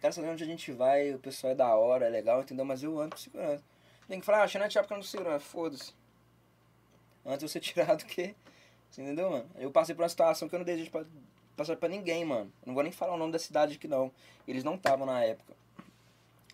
Quero 0.00 0.12
saber 0.12 0.28
onde 0.28 0.44
a 0.44 0.46
gente 0.46 0.70
vai, 0.72 1.14
o 1.14 1.18
pessoal 1.18 1.52
é 1.52 1.56
da 1.56 1.74
hora, 1.74 2.06
é 2.06 2.08
legal, 2.08 2.42
entendeu? 2.42 2.64
Mas 2.64 2.82
eu 2.82 2.98
ando 3.00 3.16
com 3.16 3.22
segurança. 3.22 3.64
Tem 4.06 4.20
que 4.20 4.26
falar, 4.26 4.42
ah, 4.42 4.48
Xanete 4.48 4.78
é 4.78 4.80
ando 4.80 4.94
com 4.94 5.02
segurança. 5.02 5.44
Foda-se. 5.44 5.92
Antes 7.24 7.42
eu 7.42 7.48
ser 7.48 7.60
tirado 7.60 8.04
que. 8.04 8.34
Você 8.90 9.02
entendeu, 9.02 9.30
mano? 9.30 9.50
Eu 9.56 9.70
passei 9.70 9.94
por 9.94 10.02
uma 10.02 10.08
situação 10.08 10.48
que 10.48 10.54
eu 10.54 10.58
não 10.58 10.64
desejo 10.64 10.90
pra, 10.90 11.04
passar 11.56 11.76
pra 11.76 11.88
ninguém, 11.88 12.24
mano. 12.24 12.52
Eu 12.62 12.68
não 12.68 12.74
vou 12.74 12.82
nem 12.82 12.92
falar 12.92 13.14
o 13.14 13.18
nome 13.18 13.32
da 13.32 13.38
cidade 13.38 13.74
aqui, 13.74 13.86
não. 13.88 14.10
Eles 14.46 14.64
não 14.64 14.76
estavam 14.76 15.04
na 15.04 15.22
época. 15.22 15.54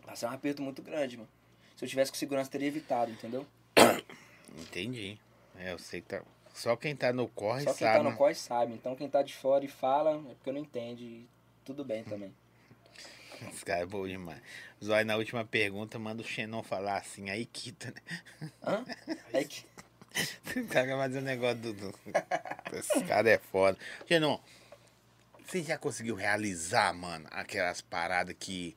Passei 0.05 0.29
um 0.29 0.33
aperto 0.33 0.63
muito 0.63 0.83
grande, 0.83 1.17
mano. 1.17 1.29
Se 1.77 1.85
eu 1.85 1.89
tivesse 1.89 2.11
com 2.11 2.19
segurança, 2.19 2.51
teria 2.51 2.69
evitado, 2.69 3.11
entendeu? 3.11 3.47
Entendi. 4.59 5.19
É, 5.57 5.73
eu 5.73 5.79
sei 5.79 6.01
que 6.01 6.09
tá. 6.09 6.23
Só 6.55 6.77
quem 6.77 6.95
tá 6.95 7.13
no 7.13 7.29
corre 7.29 7.65
Só 7.65 7.75
quem 7.75 7.87
sabe. 7.87 8.05
tá 8.05 8.11
no? 8.11 8.17
COI 8.17 8.35
sabe. 8.35 8.73
Então 8.75 8.95
quem 8.95 9.11
tá 9.11 9.23
de 9.23 9.35
fora 9.35 9.65
e 9.65 9.69
fala 9.69 10.13
é 10.31 10.35
porque 10.35 10.53
não 10.53 10.61
entende. 10.61 11.05
E 11.05 11.29
tudo 11.65 11.85
bem 11.85 12.05
também. 12.09 12.33
Esse 13.53 13.65
cara 13.65 13.81
é 13.81 13.87
bom 13.87 14.07
demais. 14.07 14.41
Zói, 14.83 15.03
na 15.05 15.17
última 15.17 15.45
pergunta, 15.45 15.99
manda 15.99 16.23
o 16.23 16.25
Xenon 16.25 16.63
falar 16.63 16.99
assim, 16.99 17.29
aí 17.29 17.45
quita, 17.45 17.91
né? 17.91 18.51
Hã? 18.65 18.85
Aí 19.33 19.45
que... 19.45 19.65
O 20.57 20.67
cara 20.69 20.97
vai 20.97 21.09
fazer 21.09 21.19
um 21.19 21.23
negócio 21.23 21.57
do. 21.57 21.73
do... 21.73 21.95
Esse 22.73 23.03
cara 23.05 23.29
é 23.29 23.39
foda. 23.39 23.77
Xenon, 24.07 24.39
você 25.45 25.61
já 25.61 25.77
conseguiu 25.77 26.15
realizar, 26.15 26.95
mano, 26.95 27.27
aquelas 27.33 27.81
paradas 27.81 28.37
que 28.39 28.77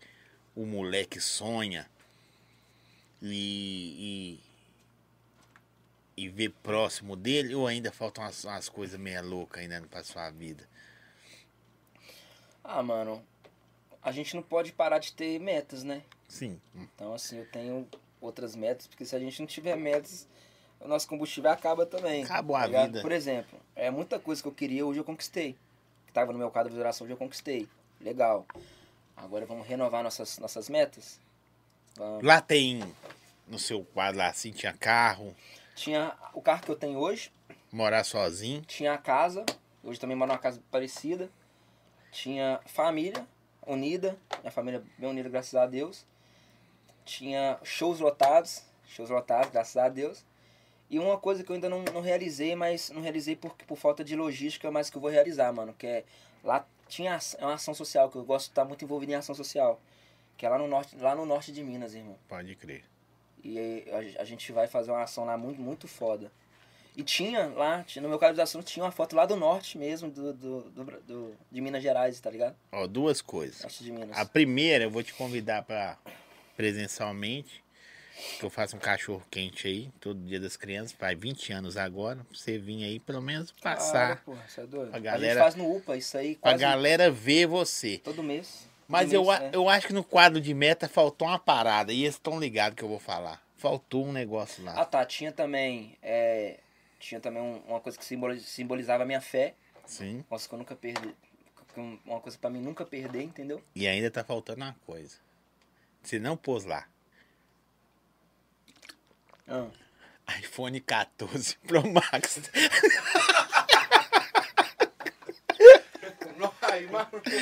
o 0.55 0.65
moleque 0.65 1.21
sonha 1.21 1.87
e. 3.21 4.39
e, 6.17 6.27
ver 6.27 6.49
próximo 6.63 7.15
dele? 7.15 7.53
Ou 7.53 7.67
ainda 7.67 7.91
faltam 7.91 8.23
umas, 8.23 8.43
umas 8.43 8.67
coisas 8.67 8.99
meia 8.99 9.21
loucas 9.21 9.61
ainda 9.61 9.79
pra 9.87 10.03
sua 10.03 10.29
vida? 10.31 10.67
Ah, 12.63 12.81
mano. 12.81 13.23
A 14.01 14.11
gente 14.11 14.35
não 14.35 14.41
pode 14.41 14.71
parar 14.71 14.99
de 14.99 15.13
ter 15.13 15.39
metas, 15.39 15.83
né? 15.83 16.01
Sim. 16.27 16.59
Então, 16.75 17.13
assim, 17.13 17.37
eu 17.37 17.45
tenho 17.45 17.87
outras 18.19 18.55
metas, 18.55 18.87
porque 18.87 19.05
se 19.05 19.15
a 19.15 19.19
gente 19.19 19.39
não 19.39 19.47
tiver 19.47 19.75
metas, 19.75 20.27
o 20.79 20.87
nosso 20.87 21.07
combustível 21.07 21.51
acaba 21.51 21.85
também. 21.85 22.23
Acabou 22.23 22.55
a 22.55 22.61
tá 22.61 22.67
ligado? 22.67 22.87
vida. 22.87 23.01
Por 23.01 23.11
exemplo, 23.11 23.59
é 23.75 23.89
muita 23.89 24.19
coisa 24.19 24.41
que 24.41 24.47
eu 24.47 24.53
queria, 24.53 24.85
hoje 24.85 24.99
eu 24.99 25.03
conquistei. 25.03 25.55
Que 26.05 26.13
tava 26.13 26.31
no 26.31 26.39
meu 26.39 26.49
quadro 26.49 26.69
de 26.69 26.75
visualização, 26.75 27.05
hoje 27.05 27.13
eu 27.13 27.17
conquistei. 27.17 27.67
Legal. 28.01 28.45
Agora 29.15 29.45
vamos 29.45 29.67
renovar 29.67 30.03
nossas, 30.03 30.37
nossas 30.39 30.69
metas? 30.69 31.19
Vamos. 31.95 32.23
Lá 32.23 32.41
tem. 32.41 32.83
No 33.47 33.57
seu 33.57 33.83
quadro 33.83 34.17
lá 34.17 34.27
assim, 34.27 34.51
tinha 34.51 34.73
carro, 34.73 35.33
Tinha 35.77 36.17
o 36.33 36.41
carro 36.41 36.63
que 36.63 36.71
eu 36.71 36.75
tenho 36.75 36.97
hoje, 36.97 37.31
morar 37.71 38.03
sozinho. 38.03 38.63
tinha 38.63 38.93
a 38.93 38.97
casa, 38.97 39.45
hoje 39.83 39.99
também 39.99 40.17
moro 40.17 40.31
numa 40.31 40.39
casa 40.39 40.59
parecida. 40.71 41.29
Tinha 42.11 42.59
família 42.65 43.27
unida, 43.63 44.17
minha 44.39 44.51
família 44.51 44.83
bem 44.97 45.07
unida, 45.07 45.29
graças 45.29 45.53
a 45.53 45.67
Deus. 45.67 46.03
Tinha 47.05 47.59
shows 47.63 47.99
lotados, 47.99 48.63
shows 48.87 49.11
lotados, 49.11 49.51
graças 49.51 49.77
a 49.77 49.87
Deus. 49.87 50.25
E 50.89 50.97
uma 50.97 51.19
coisa 51.19 51.43
que 51.43 51.51
eu 51.51 51.53
ainda 51.53 51.69
não, 51.69 51.83
não 51.93 52.01
realizei, 52.01 52.55
mas 52.55 52.89
não 52.89 53.01
realizei 53.03 53.35
por, 53.35 53.53
por 53.53 53.77
falta 53.77 54.03
de 54.03 54.15
logística, 54.15 54.71
mas 54.71 54.89
que 54.89 54.97
eu 54.97 55.01
vou 55.01 55.11
realizar, 55.11 55.53
mano. 55.53 55.75
Que 55.77 55.85
é 55.85 56.03
lá 56.43 56.65
tinha 56.87 57.19
é 57.37 57.45
uma 57.45 57.53
ação 57.53 57.75
social, 57.75 58.09
que 58.09 58.17
eu 58.17 58.25
gosto 58.25 58.45
de 58.45 58.51
estar 58.53 58.65
muito 58.65 58.83
envolvido 58.83 59.11
em 59.11 59.15
ação 59.15 59.35
social. 59.35 59.79
Que 60.35 60.47
é 60.47 60.49
lá 60.49 60.57
no 60.57 60.67
norte, 60.67 60.97
lá 60.97 61.13
no 61.13 61.23
norte 61.23 61.51
de 61.51 61.63
Minas, 61.63 61.93
irmão. 61.93 62.17
Pode 62.27 62.55
crer. 62.55 62.83
E 63.47 63.57
aí 63.57 64.15
a, 64.17 64.21
a 64.21 64.25
gente 64.25 64.51
vai 64.51 64.67
fazer 64.67 64.91
uma 64.91 65.03
ação 65.03 65.23
lá 65.25 65.37
muito, 65.37 65.61
muito 65.61 65.87
foda. 65.87 66.29
E 66.95 67.03
tinha 67.03 67.45
lá, 67.47 67.85
no 68.01 68.09
meu 68.09 68.17
caso 68.19 68.33
de 68.33 68.41
ação, 68.41 68.61
tinha 68.63 68.83
uma 68.83 68.91
foto 68.91 69.15
lá 69.15 69.25
do 69.25 69.35
norte 69.35 69.77
mesmo, 69.77 70.09
do, 70.09 70.33
do, 70.33 70.61
do, 70.71 70.83
do- 71.01 71.35
de 71.51 71.61
Minas 71.61 71.81
Gerais, 71.83 72.19
tá 72.19 72.29
ligado? 72.29 72.55
Ó, 72.71 72.87
duas 72.87 73.21
coisas. 73.21 73.63
A 74.13 74.25
primeira, 74.25 74.85
eu 74.85 74.89
vou 74.89 75.03
te 75.03 75.13
convidar 75.13 75.61
para 75.63 75.95
presencialmente, 76.57 77.63
que 78.39 78.43
eu 78.43 78.49
faço 78.49 78.75
um 78.75 78.79
cachorro 78.79 79.23
quente 79.29 79.67
aí, 79.67 79.89
todo 80.01 80.19
dia 80.19 80.39
das 80.39 80.57
crianças, 80.57 80.91
faz 80.91 81.17
20 81.17 81.53
anos 81.53 81.77
agora, 81.77 82.25
pra 82.27 82.35
você 82.37 82.57
vir 82.57 82.83
aí 82.83 82.99
pelo 82.99 83.21
menos 83.21 83.51
passar, 83.61 84.13
Ah, 84.13 84.15
porra, 84.17 84.43
você 84.47 84.61
é 84.61 84.65
doido. 84.65 84.91
A 84.93 84.97
A, 84.97 84.99
galera- 84.99 85.33
gente 85.35 85.43
faz 85.43 85.55
no 85.55 85.71
UPA 85.75 85.95
isso 85.97 86.17
aí 86.17 86.35
pra 86.35 86.51
quase 86.51 86.63
galera 86.63 87.11
ver 87.11 87.45
você. 87.45 87.99
todo 87.99 88.23
mês. 88.23 88.67
Mas 88.87 89.11
Todo 89.11 89.31
eu, 89.31 89.39
né? 89.39 89.49
eu 89.53 89.69
acho 89.69 89.87
que 89.87 89.93
no 89.93 90.03
quadro 90.03 90.39
de 90.39 90.53
meta 90.53 90.87
faltou 90.87 91.27
uma 91.27 91.39
parada, 91.39 91.91
e 91.91 92.03
eles 92.03 92.15
estão 92.15 92.39
ligados 92.39 92.77
que 92.77 92.83
eu 92.83 92.87
vou 92.89 92.99
falar. 92.99 93.41
Faltou 93.57 94.05
um 94.05 94.11
negócio 94.11 94.63
lá. 94.63 94.73
Ah 94.77 94.85
tá, 94.85 95.03
tinha 95.05 95.31
também. 95.31 95.97
é, 96.01 96.59
tinha 96.99 97.19
também 97.19 97.41
um- 97.41 97.61
uma 97.67 97.79
coisa 97.81 97.97
que 97.97 98.05
simboli- 98.05 98.39
simbolizava 98.39 99.03
a 99.03 99.05
minha 99.05 99.21
fé. 99.21 99.55
Sim. 99.85 100.17
Uma 100.17 100.23
coisa 100.29 100.47
que 100.47 100.53
eu 100.53 100.59
nunca 100.59 100.75
perdi. 100.75 101.15
um- 101.77 101.99
Uma 102.05 102.19
coisa 102.19 102.35
pra 102.39 102.49
mim 102.49 102.59
nunca 102.59 102.83
perder, 102.85 103.21
entendeu? 103.21 103.61
E 103.75 103.87
ainda 103.87 104.09
tá 104.09 104.23
faltando 104.23 104.63
uma 104.63 104.75
coisa. 104.85 105.17
Você 106.01 106.17
não 106.17 106.35
pôs 106.35 106.65
lá. 106.65 106.87
Ah, 109.47 109.67
iPhone 110.39 110.79
14 110.81 111.55
Pro 111.67 111.83
Max. 111.87 112.39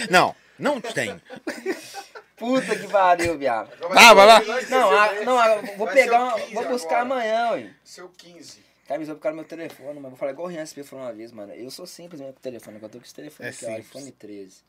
Não. 0.10 0.36
Não, 0.60 0.80
tem. 0.82 1.22
Puta 2.38 2.76
que 2.76 2.88
pariu, 2.88 3.38
viado. 3.38 3.72
Ah, 3.96 4.14
vai 4.14 4.26
lá. 4.26 4.42
Não, 4.70 4.92
a- 4.92 5.14
não, 5.24 5.40
a- 5.40 5.56
vou 5.78 5.86
Vai 5.86 5.96
pegar 5.96 6.20
o 6.20 6.24
uma, 6.28 6.34
15 6.40 6.54
Vou 6.54 6.66
buscar 6.68 7.02
agora. 7.02 7.16
amanhã, 7.16 7.52
ué. 7.52 7.74
Seu 7.84 8.10
15. 8.10 8.64
Cara, 8.88 9.00
me 9.00 9.16
por 9.16 9.34
meu 9.34 9.46
telefone, 9.46 10.00
mas 10.00 10.10
vou 10.12 10.18
falar 10.18 10.32
igual 10.32 10.48
o 10.48 10.50
Rian 10.52 10.62
SP 10.68 10.84
falou 10.84 11.06
uma 11.06 11.14
vez, 11.14 11.32
mano. 11.32 11.54
Eu 11.54 11.72
sou 11.72 11.88
simples 11.88 12.20
mesmo 12.20 12.34
com 12.34 12.40
o 12.40 12.44
telefone, 12.44 12.78
eu 12.82 12.90
tô 12.90 13.00
com 13.00 13.04
esse 13.06 13.16
telefone 13.16 13.48
É 13.50 13.52
aqui, 13.52 13.66
ó, 13.66 13.68
simples. 13.70 13.86
iPhone 13.88 14.12
13. 14.12 14.64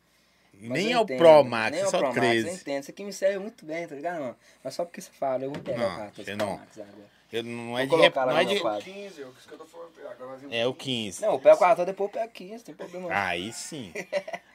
E 0.55 0.69
Mas 0.69 0.79
nem 0.79 0.93
eu 0.93 0.99
é 0.99 1.01
o 1.01 1.03
entendo, 1.05 1.19
Pro 1.19 1.45
Max, 1.45 1.71
nem 1.73 1.81
é 1.81 1.87
o 1.87 1.91
só 1.91 1.99
Pro 1.99 2.07
Max, 2.09 2.17
eu 2.17 2.23
13. 2.23 2.49
entendo. 2.61 2.81
Isso 2.83 2.91
aqui 2.91 3.05
me 3.05 3.13
serve 3.13 3.39
muito 3.41 3.67
bem, 3.67 3.87
tá 3.87 3.95
ligado, 3.95 4.21
mano? 4.21 4.37
Mas 4.65 4.75
só 4.75 4.85
porque 4.87 5.01
você 5.03 5.11
fala, 5.11 5.45
eu 5.45 5.51
vou 5.53 5.61
pegar 5.63 5.79
Não, 5.79 5.87
o 5.95 5.99
14 5.99 6.17
você 6.25 6.37
Pro 6.37 6.47
não. 6.47 6.57
Max 6.57 6.79
agora. 6.79 7.16
Eu, 7.37 7.43
não 7.45 7.79
é 7.79 7.87
de 7.87 7.97
rep- 7.97 8.15
não 8.17 8.39
é 8.39 8.45
de 8.45 8.61
quadro. 8.61 8.85
15, 8.85 9.23
é 9.23 9.27
o 9.27 9.33
que 9.33 9.53
eu 9.53 9.59
tô 9.59 9.65
falando. 9.67 9.91
Agora 10.11 10.31
vai 10.31 10.39
vir 10.39 10.55
É 10.55 10.67
o 10.67 10.73
15. 10.75 11.23
Não, 11.23 11.35
o 11.35 11.41
14, 11.41 11.85
depois 11.85 12.09
eu 12.15 12.21
pego 12.21 12.33
15, 12.33 12.65
tem 12.65 12.75
problema. 12.75 13.09
não. 13.09 13.17
Aí 13.17 13.53
sim. 13.53 13.93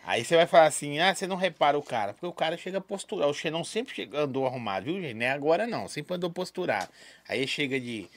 Aí 0.04 0.24
você 0.26 0.36
vai 0.36 0.48
falar 0.48 0.66
assim, 0.66 1.00
ah, 1.00 1.14
você 1.14 1.28
não 1.28 1.36
repara 1.36 1.78
o 1.78 1.84
cara. 1.84 2.14
Porque 2.14 2.26
o 2.26 2.34
cara 2.34 2.58
chega 2.58 2.82
posturar. 2.82 3.28
O 3.30 3.34
Xenon 3.34 3.64
sempre 3.64 3.94
chega, 3.94 4.20
andou 4.22 4.46
arrumado, 4.48 4.86
viu, 4.86 5.00
gente? 5.02 5.14
Não 5.14 5.26
é 5.26 5.30
agora 5.32 5.68
não. 5.68 5.88
Sempre 5.88 6.16
andou 6.16 6.30
posturado. 6.30 6.90
Aí 7.28 7.48
chega 7.48 7.80
de 7.80 8.10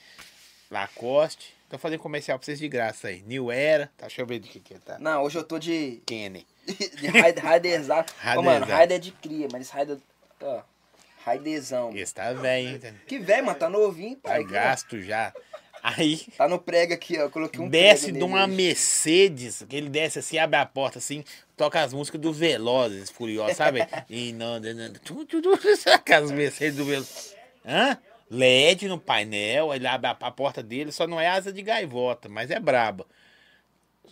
Lacoste. 0.71 1.53
Tô 1.69 1.77
fazendo 1.77 1.99
comercial 1.99 2.37
pra 2.37 2.45
vocês 2.45 2.59
de 2.59 2.67
graça 2.67 3.07
aí. 3.07 3.23
New 3.23 3.51
Era. 3.51 3.87
Tá, 3.97 4.05
deixa 4.07 4.21
eu 4.21 4.25
ver 4.25 4.39
de 4.39 4.49
que 4.49 4.59
que 4.59 4.75
tá. 4.79 4.99
Não, 4.99 5.23
hoje 5.23 5.37
eu 5.37 5.43
tô 5.43 5.57
de. 5.57 6.01
Kenny. 6.05 6.45
de 6.67 7.07
Raider 7.07 7.73
exato. 7.73 8.13
Ô, 8.37 8.41
mano, 8.41 8.59
Raider 8.65 8.75
Raider 8.75 8.97
é 8.97 8.99
de 8.99 9.11
cria, 9.11 9.47
mas 9.51 9.61
esse 9.63 9.73
Raider. 9.73 9.97
Ó. 10.41 10.61
Raidezão. 11.25 11.91
Esse 11.95 12.13
tá 12.13 12.31
velho, 12.33 12.67
hein? 12.85 12.93
Que 13.07 13.17
velho, 13.19 13.45
mano, 13.45 13.57
tá 13.57 13.67
novinho, 13.69 14.15
Tá 14.17 14.29
pai. 14.29 14.43
ó. 14.43 14.47
gasto 14.47 15.01
já. 15.01 15.33
Aí 15.81 16.17
Tá 16.37 16.47
no 16.47 16.59
prego 16.59 16.93
aqui, 16.93 17.17
ó. 17.17 17.21
Eu 17.23 17.29
coloquei 17.29 17.59
um 17.59 17.67
desce 17.69 18.11
de 18.11 18.23
uma. 18.23 18.47
Mercedes, 18.47 19.63
que 19.67 19.75
ele 19.75 19.89
desce 19.89 20.19
assim, 20.19 20.37
abre 20.37 20.57
a 20.57 20.65
porta 20.65 20.99
assim, 20.99 21.23
toca 21.57 21.81
as 21.81 21.93
músicas 21.93 22.21
do 22.21 22.31
Velozes, 22.33 23.09
Furiosos, 23.09 23.57
sabe? 23.57 23.79
e 24.09 24.33
não, 24.33 24.59
não, 24.59 24.73
não, 24.73 24.93
tu, 24.93 25.25
tu, 25.25 25.41
tu, 25.41 25.77
sabe 25.77 25.95
aquelas 25.97 26.31
Mercedes 26.31 26.75
do 26.77 26.85
Velozes. 26.85 27.35
Hã? 27.65 27.97
LED 28.31 28.87
no 28.87 28.99
painel, 28.99 29.73
ele 29.73 29.85
abre 29.85 30.07
a, 30.07 30.11
a 30.19 30.31
porta 30.31 30.63
dele, 30.63 30.91
só 30.91 31.05
não 31.05 31.19
é 31.21 31.27
asa 31.27 31.53
de 31.53 31.61
gaivota, 31.61 32.27
mas 32.27 32.49
é 32.49 32.59
braba. 32.59 33.05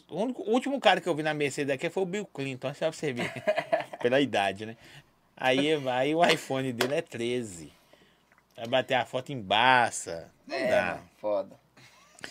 O, 0.07 0.21
único- 0.21 0.43
o 0.43 0.51
último 0.51 0.79
cara 0.79 1.01
que 1.01 1.09
eu 1.09 1.15
vi 1.15 1.23
na 1.23 1.33
Mercedes 1.33 1.73
aqui 1.73 1.89
foi 1.89 2.03
o 2.03 2.05
Bill 2.05 2.25
Clinton, 2.27 2.71
só 2.75 2.85
pra 2.89 2.91
você 2.91 3.11
ver. 3.11 3.31
Pela 3.99 4.21
idade, 4.21 4.65
né? 4.67 4.77
Aí, 5.35 5.69
aí 5.89 6.15
o 6.15 6.23
iPhone 6.25 6.71
dele 6.71 6.95
é 6.95 7.01
13. 7.01 7.71
Vai 8.55 8.67
bater 8.67 8.93
a 8.95 9.05
foto 9.05 9.31
em 9.31 9.41
Barça. 9.41 10.29
Não 10.47 10.55
É, 10.55 10.67
dá. 10.69 10.99
foda. 11.19 11.55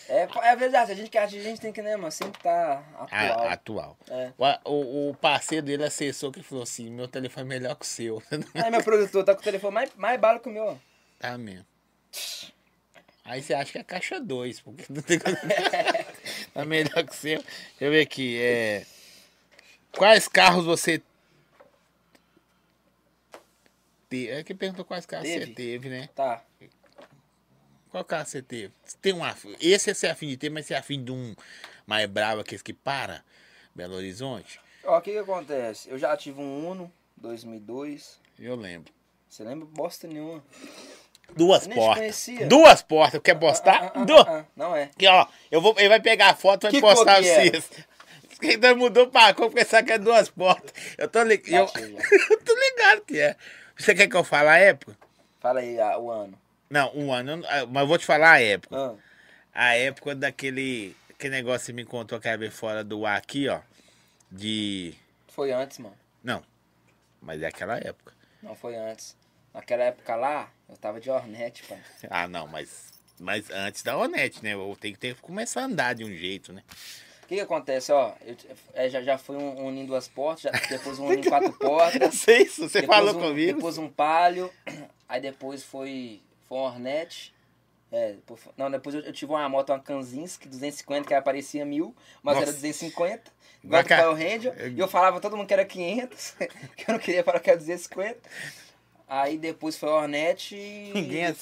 É, 0.09 0.27
é 0.49 0.55
verdade, 0.55 0.91
a 0.91 0.95
gente 0.95 1.09
que 1.11 1.17
artista, 1.19 1.45
a 1.45 1.49
gente 1.49 1.61
tem 1.61 1.71
que, 1.71 1.81
né, 1.81 1.95
mano, 1.95 2.11
sempre 2.11 2.41
tá 2.41 2.83
atual. 2.97 3.39
A- 3.47 3.53
atual. 3.53 3.97
É. 4.09 4.31
O, 4.65 4.71
o, 4.71 5.09
o 5.11 5.15
parceiro 5.15 5.63
dele, 5.65 5.83
assessor, 5.83 6.31
que 6.31 6.41
falou 6.41 6.63
assim: 6.63 6.89
meu 6.89 7.07
telefone 7.07 7.45
é 7.45 7.49
melhor 7.59 7.75
que 7.75 7.85
o 7.85 7.87
seu. 7.87 8.23
Aí 8.55 8.71
meu 8.71 8.83
produtor 8.83 9.23
tá 9.23 9.35
com 9.35 9.41
o 9.41 9.43
telefone 9.43 9.73
mais, 9.73 9.91
mais 9.95 10.19
bala 10.19 10.39
que 10.39 10.49
o 10.49 10.51
meu, 10.51 10.79
tá 11.19 11.37
mesmo. 11.37 11.65
Aí 13.25 13.41
você 13.43 13.53
acha 13.53 13.71
que 13.71 13.77
é 13.77 13.83
caixa 13.83 14.19
2, 14.19 14.59
porque 14.61 14.83
não 14.89 15.01
tem 15.01 15.19
como- 15.19 15.37
tá 16.55 16.65
melhor 16.65 17.03
que 17.05 17.11
o 17.11 17.15
seu. 17.15 17.37
Deixa 17.37 17.75
eu 17.81 17.91
ver 17.91 18.01
aqui. 18.01 18.41
É... 18.41 18.85
Quais 19.95 20.27
carros 20.27 20.65
você. 20.65 21.03
Te... 24.13 24.29
É 24.29 24.43
que 24.43 24.53
perguntou 24.53 24.85
quais 24.85 25.07
carros 25.07 25.27
Teve? 25.27 25.47
você 25.47 25.51
teve, 25.53 25.89
né? 25.89 26.07
Tá. 26.13 26.43
Qual 27.89 28.05
carro 28.05 28.27
você 28.27 28.43
teve? 28.43 28.71
Tem 29.01 29.11
um 29.11 29.23
af- 29.23 29.47
Esse 29.59 29.93
você 29.93 30.05
é 30.07 30.11
afim 30.11 30.27
de 30.27 30.37
ter, 30.37 30.49
mas 30.51 30.67
você 30.67 30.75
é 30.75 30.77
afim 30.77 31.03
de 31.03 31.11
um 31.11 31.35
mais 31.87 32.07
bravo, 32.07 32.41
aqueles 32.41 32.61
que 32.61 32.73
para? 32.73 33.23
Belo 33.73 33.95
Horizonte? 33.95 34.59
Ó, 34.83 34.97
o 34.97 35.01
que 35.01 35.11
que 35.11 35.17
acontece? 35.17 35.89
Eu 35.89 35.97
já 35.97 36.15
tive 36.15 36.39
um 36.39 36.69
Uno, 36.69 36.91
2002. 37.17 38.19
Eu 38.39 38.55
lembro. 38.55 38.93
Você 39.27 39.43
lembra 39.43 39.67
bosta 39.71 40.07
nenhuma? 40.07 40.43
Duas 41.35 41.67
portas. 41.67 42.27
Duas 42.47 42.83
portas. 42.83 43.19
Quer 43.23 43.35
postar? 43.35 43.83
Ah, 43.85 43.91
ah, 43.95 44.01
ah, 44.01 44.05
Duas. 44.05 44.27
ah, 44.27 44.45
não 44.55 44.75
é. 44.75 44.83
Aqui, 44.83 45.07
ó. 45.07 45.25
Eu 45.49 45.59
vou, 45.59 45.73
ele 45.79 45.89
vai 45.89 45.99
pegar 45.99 46.29
a 46.29 46.35
foto 46.35 46.67
e 46.67 46.69
vai 46.69 46.71
Que 46.71 46.81
postar 46.81 47.21
que 47.21 47.27
vocês. 47.27 47.69
Mudou 48.77 49.07
pra 49.07 49.33
cor 49.33 49.49
porque 49.49 49.65
sabe 49.65 49.87
que 49.87 49.93
é 49.93 49.97
duas 49.97 50.29
portas. 50.29 50.71
Eu 50.97 51.07
tô 51.07 51.23
ligado. 51.23 51.71
Eu, 51.79 51.97
eu 52.29 52.43
tô 52.43 52.53
ligado 52.53 53.01
que 53.05 53.17
é. 53.19 53.35
Você 53.77 53.93
quer 53.95 54.07
que 54.07 54.15
eu 54.15 54.23
fale 54.23 54.49
a 54.49 54.57
época? 54.57 54.97
Fala 55.39 55.59
aí 55.59 55.79
ah, 55.79 55.97
o 55.97 56.09
ano. 56.11 56.39
Não, 56.69 56.95
um 56.95 57.13
ano. 57.13 57.43
ah, 57.47 57.65
Mas 57.65 57.81
eu 57.81 57.87
vou 57.87 57.97
te 57.97 58.05
falar 58.05 58.33
a 58.33 58.41
época. 58.41 58.75
Ah, 58.75 58.95
A 59.53 59.75
época 59.75 60.15
daquele. 60.15 60.95
Aquele 61.09 61.35
negócio 61.35 61.67
que 61.67 61.73
me 61.73 61.85
contou 61.85 62.19
que 62.19 62.27
era 62.27 62.51
fora 62.51 62.83
do 62.83 63.05
ar 63.05 63.17
aqui, 63.17 63.47
ó. 63.47 63.59
De. 64.31 64.93
foi 65.29 65.51
antes, 65.51 65.77
mano. 65.79 65.95
Não. 66.23 66.43
Mas 67.21 67.41
é 67.41 67.47
aquela 67.47 67.77
época. 67.77 68.13
Não 68.41 68.55
foi 68.55 68.75
antes. 68.75 69.15
Naquela 69.53 69.83
época 69.83 70.15
lá, 70.15 70.49
eu 70.67 70.75
tava 70.77 70.99
de 70.99 71.09
Hornet, 71.09 71.63
pai. 71.63 71.79
Ah, 72.09 72.27
não, 72.27 72.47
mas. 72.47 72.91
Mas 73.19 73.49
antes 73.51 73.83
da 73.83 73.95
Onete, 73.95 74.43
né? 74.43 74.53
Eu 74.53 74.75
tenho 74.79 74.95
que 74.95 74.99
ter, 74.99 75.15
começar 75.15 75.61
a 75.61 75.65
andar 75.65 75.93
de 75.93 76.03
um 76.03 76.11
jeito, 76.11 76.51
né? 76.51 76.63
O 77.33 77.35
que 77.35 77.39
que 77.39 77.45
acontece, 77.45 77.91
ó? 77.91 78.13
Eu, 78.23 78.35
é, 78.75 78.87
já, 78.89 79.01
já 79.01 79.17
foi 79.17 79.35
um, 79.37 79.71
em 79.71 79.85
duas 79.87 80.07
portas, 80.07 80.43
já- 80.43 80.51
depois 80.69 80.99
um 80.99 81.11
em 81.13 81.23
quatro 81.23 81.51
portas. 81.53 81.99
Eu 81.99 82.11
sei 82.11 82.43
isso, 82.43 82.69
você 82.69 82.83
falou 82.83 83.15
um, 83.15 83.19
comigo. 83.19 83.55
Depois 83.55 83.77
um 83.79 83.89
palio, 83.89 84.51
aí 85.09 85.19
depois 85.19 85.63
foi, 85.63 86.21
foi 86.47 86.57
um 86.59 86.61
Hornet. 86.61 87.33
É, 87.91 88.11
depois 88.13 88.39
não, 88.55 88.69
depois 88.69 88.93
eu, 88.93 89.01
eu 89.01 89.11
tive 89.11 89.31
uma 89.31 89.49
moto, 89.49 89.71
uma 89.71 89.79
Kanzinski 89.79 90.47
250, 90.47 91.07
que 91.07 91.13
aparecia 91.15 91.65
mil, 91.65 91.95
mas 92.21 92.35
Nossa. 92.35 92.45
era 92.49 92.53
250. 92.53 93.31
Igual 93.63 93.81
Vaca- 93.81 94.03
Power 94.03 94.15
Ranger. 94.15 94.71
E 94.71 94.79
eu 94.79 94.87
falava 94.87 95.19
todo 95.19 95.35
mundo 95.35 95.47
que 95.47 95.53
era 95.55 95.65
500, 95.65 96.35
que 96.77 96.85
eu 96.87 96.93
não 96.93 96.99
queria 96.99 97.23
falar 97.23 97.39
que 97.39 97.49
era 97.49 97.57
250. 97.57 98.19
Aí 99.07 99.39
depois 99.39 99.75
foi 99.75 99.89
o 99.89 99.93
Hornet. 99.93 100.55
Ninguém 100.93 101.31
o 101.31 101.35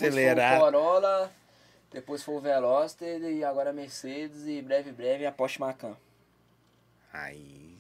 Corolla, 0.60 1.32
depois 1.92 2.24
foi 2.24 2.36
o 2.36 2.40
Veloster 2.40 3.22
e 3.22 3.44
agora 3.44 3.72
a 3.72 3.74
Mercedes 3.74 4.48
e 4.48 4.62
breve, 4.62 4.92
breve 4.92 5.26
a 5.26 5.32
Porsche 5.32 5.60
Macan. 5.60 5.96
Aí. 7.12 7.78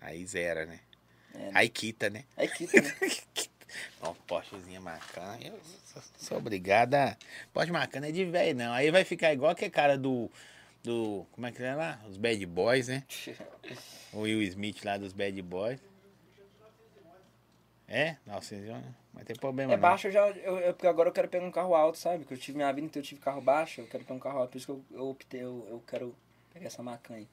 Aí 0.00 0.24
zera, 0.24 0.64
né? 0.64 0.80
É, 1.34 1.38
né? 1.38 1.50
Aí 1.54 1.68
quita, 1.68 2.08
né? 2.08 2.24
Aí 2.36 2.48
quita, 2.48 2.80
né? 2.80 2.94
Ó, 4.00 4.14
Porschezinha 4.26 4.80
Macan. 4.80 5.38
Eu 5.42 5.58
sou, 5.84 6.02
sou 6.16 6.38
obrigado 6.38 6.94
a. 6.94 7.16
Porsche 7.52 7.72
Macan 7.72 8.06
é 8.06 8.12
de 8.12 8.24
velho, 8.24 8.56
não. 8.56 8.72
Aí 8.72 8.90
vai 8.90 9.04
ficar 9.04 9.32
igual 9.32 9.50
aquele 9.50 9.70
cara 9.70 9.98
do. 9.98 10.30
Do. 10.82 11.26
Como 11.32 11.46
é 11.46 11.52
que 11.52 11.62
é 11.62 11.74
lá? 11.74 12.00
Os 12.08 12.16
Bad 12.16 12.44
Boys, 12.46 12.88
né? 12.88 13.04
O 14.10 14.20
Will 14.20 14.40
Smith 14.42 14.82
lá 14.84 14.96
dos 14.96 15.12
Bad 15.12 15.42
Boys. 15.42 15.78
É? 17.88 18.16
Nossa, 18.26 18.54
vai 19.14 19.24
ter 19.24 19.38
problema. 19.38 19.72
É 19.72 19.76
não. 19.76 19.80
baixo, 19.80 20.08
eu 20.08 20.12
já. 20.12 20.28
Eu, 20.28 20.58
eu- 20.58 20.74
porque 20.74 20.86
agora 20.86 21.08
eu 21.08 21.12
quero 21.12 21.26
pegar 21.28 21.44
um 21.44 21.50
carro 21.50 21.74
alto, 21.74 21.96
sabe? 21.96 22.18
Porque 22.18 22.34
eu 22.34 22.38
tive 22.38 22.58
minha 22.58 22.70
vida 22.70 22.86
inteira, 22.86 23.04
eu 23.04 23.08
tive 23.08 23.20
carro 23.20 23.40
baixo, 23.40 23.80
eu 23.80 23.86
quero 23.86 24.04
pegar 24.04 24.14
um 24.14 24.20
carro 24.20 24.38
alto. 24.40 24.50
Por 24.50 24.58
isso 24.58 24.66
que 24.66 24.72
eu, 24.72 24.84
eu 24.92 25.08
optei, 25.08 25.42
eu, 25.42 25.66
eu 25.70 25.82
quero 25.86 26.14
pegar 26.52 26.66
essa 26.66 26.82
Macan 26.82 27.14
aí. 27.14 27.28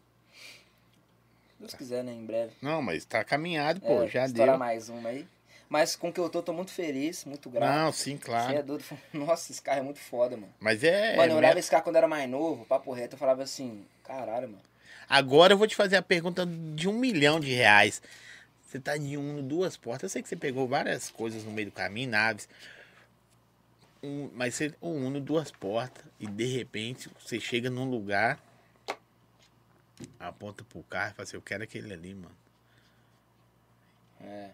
Se 1.50 1.60
Deus 1.60 1.74
quiser, 1.74 2.04
né? 2.04 2.14
Em 2.14 2.26
breve. 2.26 2.54
Não, 2.62 2.82
mas 2.82 3.04
tá 3.04 3.24
caminhado, 3.24 3.82
pô. 3.82 4.04
É, 4.04 4.08
já 4.08 4.28
deu. 4.28 4.58
mais 4.58 4.88
uma 4.88 5.10
aí. 5.10 5.28
Mas 5.68 5.96
com 5.96 6.10
o 6.10 6.14
que 6.14 6.20
eu 6.20 6.30
tô, 6.30 6.42
tô 6.42 6.54
muito 6.54 6.72
feliz, 6.72 7.26
muito 7.26 7.50
grato. 7.50 7.76
Não, 7.76 7.92
sim, 7.92 8.18
Você 8.18 8.24
claro. 8.24 8.56
é 8.58 8.64
doido. 8.64 8.84
Nossa, 9.12 9.52
esse 9.52 9.62
carro 9.62 9.80
é 9.80 9.84
muito 9.84 10.00
foda, 10.00 10.38
mano. 10.38 10.54
Mas 10.60 10.84
é. 10.84 11.18
mano, 11.18 11.34
eu 11.34 11.36
é 11.36 11.38
olhava 11.40 11.60
esse 11.60 11.70
carro 11.70 11.84
quando 11.84 11.96
era 11.98 12.08
mais 12.08 12.30
novo, 12.30 12.66
papo 12.66 12.92
reto, 12.94 13.16
eu 13.16 13.20
falava 13.20 13.44
assim, 13.44 13.86
caralho, 14.04 14.48
mano. 14.48 14.62
Agora 15.10 15.54
eu 15.54 15.58
vou 15.58 15.68
te 15.68 15.76
fazer 15.76 15.98
a 15.98 16.02
pergunta 16.02 16.46
de 16.46 16.88
um 16.88 16.94
milhão 16.94 17.40
de 17.40 17.52
reais. 17.54 18.02
Você 18.76 18.80
tá 18.82 18.98
de 18.98 19.18
um, 19.18 19.48
duas 19.48 19.78
portas. 19.78 20.04
Eu 20.04 20.10
sei 20.10 20.22
que 20.22 20.28
você 20.28 20.36
pegou 20.36 20.68
várias 20.68 21.10
coisas 21.10 21.46
no 21.46 21.52
meio 21.52 21.70
do 21.70 21.72
caminho, 21.72 22.10
naves. 22.10 22.50
Um, 24.04 24.30
mas 24.34 24.54
você, 24.56 24.74
um 24.82 25.08
Uno, 25.08 25.22
duas 25.22 25.50
portas. 25.50 26.04
E 26.20 26.28
de 26.28 26.44
repente 26.46 27.10
você 27.18 27.40
chega 27.40 27.70
num 27.70 27.90
lugar, 27.90 28.38
aponta 30.20 30.66
pro 30.66 30.84
carro 30.84 31.12
e 31.12 31.14
fala 31.14 31.24
assim: 31.24 31.38
Eu 31.38 31.42
quero 31.42 31.64
aquele 31.64 31.94
ali, 31.94 32.14
mano. 32.14 32.36
É, 34.20 34.50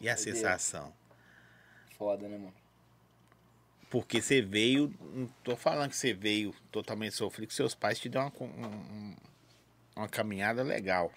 E 0.00 0.08
a 0.08 0.16
sensação? 0.16 0.90
foda, 1.98 2.26
né, 2.26 2.38
mano? 2.38 2.54
Porque 3.90 4.22
você 4.22 4.40
veio, 4.40 4.94
não 5.12 5.26
tô 5.44 5.56
falando 5.56 5.90
que 5.90 5.96
você 5.96 6.14
veio 6.14 6.54
totalmente 6.72 7.14
sofrido, 7.14 7.48
que 7.48 7.54
seus 7.54 7.74
pais 7.74 7.98
te 7.98 8.08
dão 8.08 8.32
uma, 8.40 8.46
um- 8.46 8.66
um- 8.76 9.16
uma 9.96 10.08
caminhada 10.08 10.62
legal. 10.62 11.12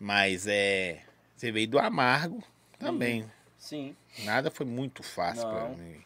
Mas 0.00 0.46
é. 0.46 1.04
Você 1.36 1.50
veio 1.52 1.68
do 1.68 1.78
amargo 1.78 2.42
também. 2.78 3.30
Sim. 3.58 3.96
Nada 4.20 4.50
foi 4.50 4.66
muito 4.66 5.02
fácil 5.02 5.48
pra 5.48 5.68
Não. 5.68 5.76
mim. 5.76 6.02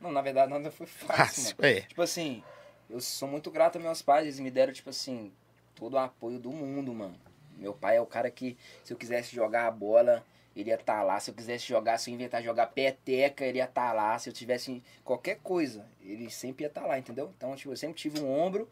Não, 0.00 0.10
na 0.12 0.20
verdade, 0.20 0.50
nada 0.50 0.70
foi 0.70 0.86
fácil, 0.86 1.16
Fácil, 1.16 1.56
mano. 1.60 1.74
é. 1.74 1.80
Tipo 1.82 2.02
assim, 2.02 2.42
eu 2.90 3.00
sou 3.00 3.28
muito 3.28 3.50
grato 3.50 3.76
aos 3.76 3.84
meus 3.84 4.02
pais, 4.02 4.24
eles 4.24 4.40
me 4.40 4.50
deram, 4.50 4.72
tipo 4.72 4.90
assim, 4.90 5.32
todo 5.76 5.94
o 5.94 5.98
apoio 5.98 6.38
do 6.40 6.50
mundo, 6.50 6.92
mano. 6.92 7.14
Meu 7.56 7.72
pai 7.72 7.96
é 7.96 8.00
o 8.00 8.06
cara 8.06 8.30
que, 8.30 8.56
se 8.82 8.92
eu 8.92 8.96
quisesse 8.96 9.34
jogar 9.34 9.68
a 9.68 9.70
bola, 9.70 10.24
ele 10.56 10.70
ia 10.70 10.74
estar 10.74 11.02
lá. 11.04 11.20
Se 11.20 11.30
eu 11.30 11.34
quisesse 11.34 11.64
jogar, 11.68 11.98
se 11.98 12.10
eu 12.10 12.14
inventar 12.14 12.42
jogar 12.42 12.66
peteca, 12.66 13.44
ele 13.44 13.58
ia 13.58 13.64
estar 13.64 13.92
lá. 13.92 14.18
Se 14.18 14.28
eu 14.28 14.32
tivesse 14.32 14.82
qualquer 15.04 15.38
coisa, 15.40 15.86
ele 16.00 16.28
sempre 16.30 16.64
ia 16.64 16.68
estar 16.68 16.84
lá, 16.84 16.98
entendeu? 16.98 17.32
Então, 17.36 17.54
tipo, 17.54 17.70
eu 17.70 17.76
sempre 17.76 17.94
tive 17.96 18.20
um 18.20 18.28
ombro. 18.28 18.68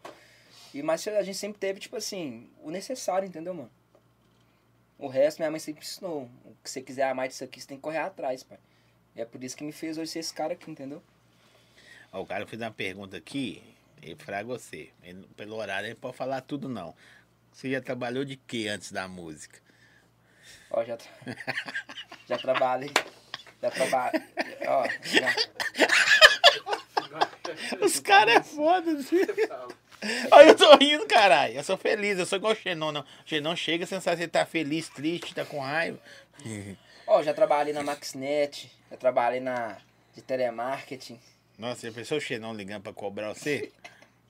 E, 0.75 0.83
mas 0.83 1.07
a 1.07 1.23
gente 1.23 1.39
sempre 1.39 1.61
teve, 1.61 1.79
tipo 1.79 1.95
assim, 1.97 2.51
o 2.63 2.71
necessário, 2.73 3.27
entendeu, 3.29 3.55
mano? 3.55 3.71
O 5.01 5.09
resto, 5.09 5.39
minha 5.39 5.51
mãe 5.51 5.59
sempre 5.59 5.83
ensinou. 5.83 6.31
O 6.45 6.55
que 6.63 6.69
você 6.71 6.83
quiser 6.83 7.05
amar 7.11 7.27
disso 7.27 7.43
aqui, 7.43 7.61
você 7.61 7.67
tem 7.67 7.77
que 7.79 7.83
correr 7.83 7.99
atrás, 7.99 8.43
pai. 8.43 8.59
E 9.17 9.21
é 9.21 9.25
por 9.25 9.43
isso 9.43 9.57
que 9.57 9.65
me 9.65 9.73
fez 9.73 9.97
hoje 9.99 10.11
ser 10.11 10.19
esse 10.21 10.33
cara 10.35 10.53
aqui, 10.53 10.71
entendeu? 10.71 11.03
Ó, 12.13 12.21
o 12.21 12.27
cara 12.27 12.47
fez 12.47 12.61
uma 12.61 12.71
pergunta 12.71 13.17
aqui, 13.17 13.63
ele 14.03 14.15
fraga 14.17 14.47
você. 14.47 14.91
Ele- 15.03 15.27
pelo 15.37 15.57
horário, 15.57 15.87
ele 15.87 15.95
não 15.95 16.01
pode 16.01 16.17
falar 16.17 16.41
tudo, 16.43 16.69
não. 16.69 16.95
Você 17.53 17.71
já 17.71 17.81
trabalhou 17.81 18.25
de 18.25 18.37
quê 18.37 18.69
antes 18.69 18.93
da 18.93 19.09
música? 19.09 19.59
Ó, 20.71 20.85
já, 20.85 20.97
tra- 20.97 21.11
já 22.29 22.39
trabalhei. 22.39 22.91
Já 23.63 23.71
trabalhei. 23.71 24.21
Ó, 24.69 24.87
já. 25.05 25.35
Os 27.85 27.99
caras 28.01 28.35
é 28.37 28.43
foda. 28.43 28.91
Olha, 30.31 30.49
eu 30.49 30.57
tô 30.57 30.77
rindo, 30.77 31.07
caralho. 31.07 31.55
Eu 31.55 31.63
sou 31.65 31.77
feliz, 31.77 32.19
eu 32.19 32.27
sou 32.27 32.39
igual 32.39 32.53
o 32.53 32.57
Xenon, 32.57 32.91
não. 32.93 33.01
O 33.03 33.05
Xenon 33.27 33.55
chega 33.57 33.87
sem 33.87 34.01
saber 34.01 34.17
se 34.17 34.23
ele 34.25 34.31
tá 34.31 34.47
feliz, 34.47 34.89
triste, 34.89 35.35
tá 35.35 35.45
com 35.45 35.61
raiva. 35.61 35.99
Ó, 37.07 37.23
já 37.23 37.35
trabalhei 37.35 37.73
na 37.75 37.83
Maxnet, 37.83 38.71
já 38.91 38.97
trabalhei 38.97 39.41
na 39.41 39.77
de 40.15 40.23
telemarketing, 40.23 41.19
Nossa, 41.59 41.87
já 41.89 41.93
pensou 41.93 42.19
o 42.19 42.21
Xenon 42.21 42.53
ligando 42.55 42.83
pra 42.83 42.93
cobrar 42.93 43.33
você? 43.35 43.71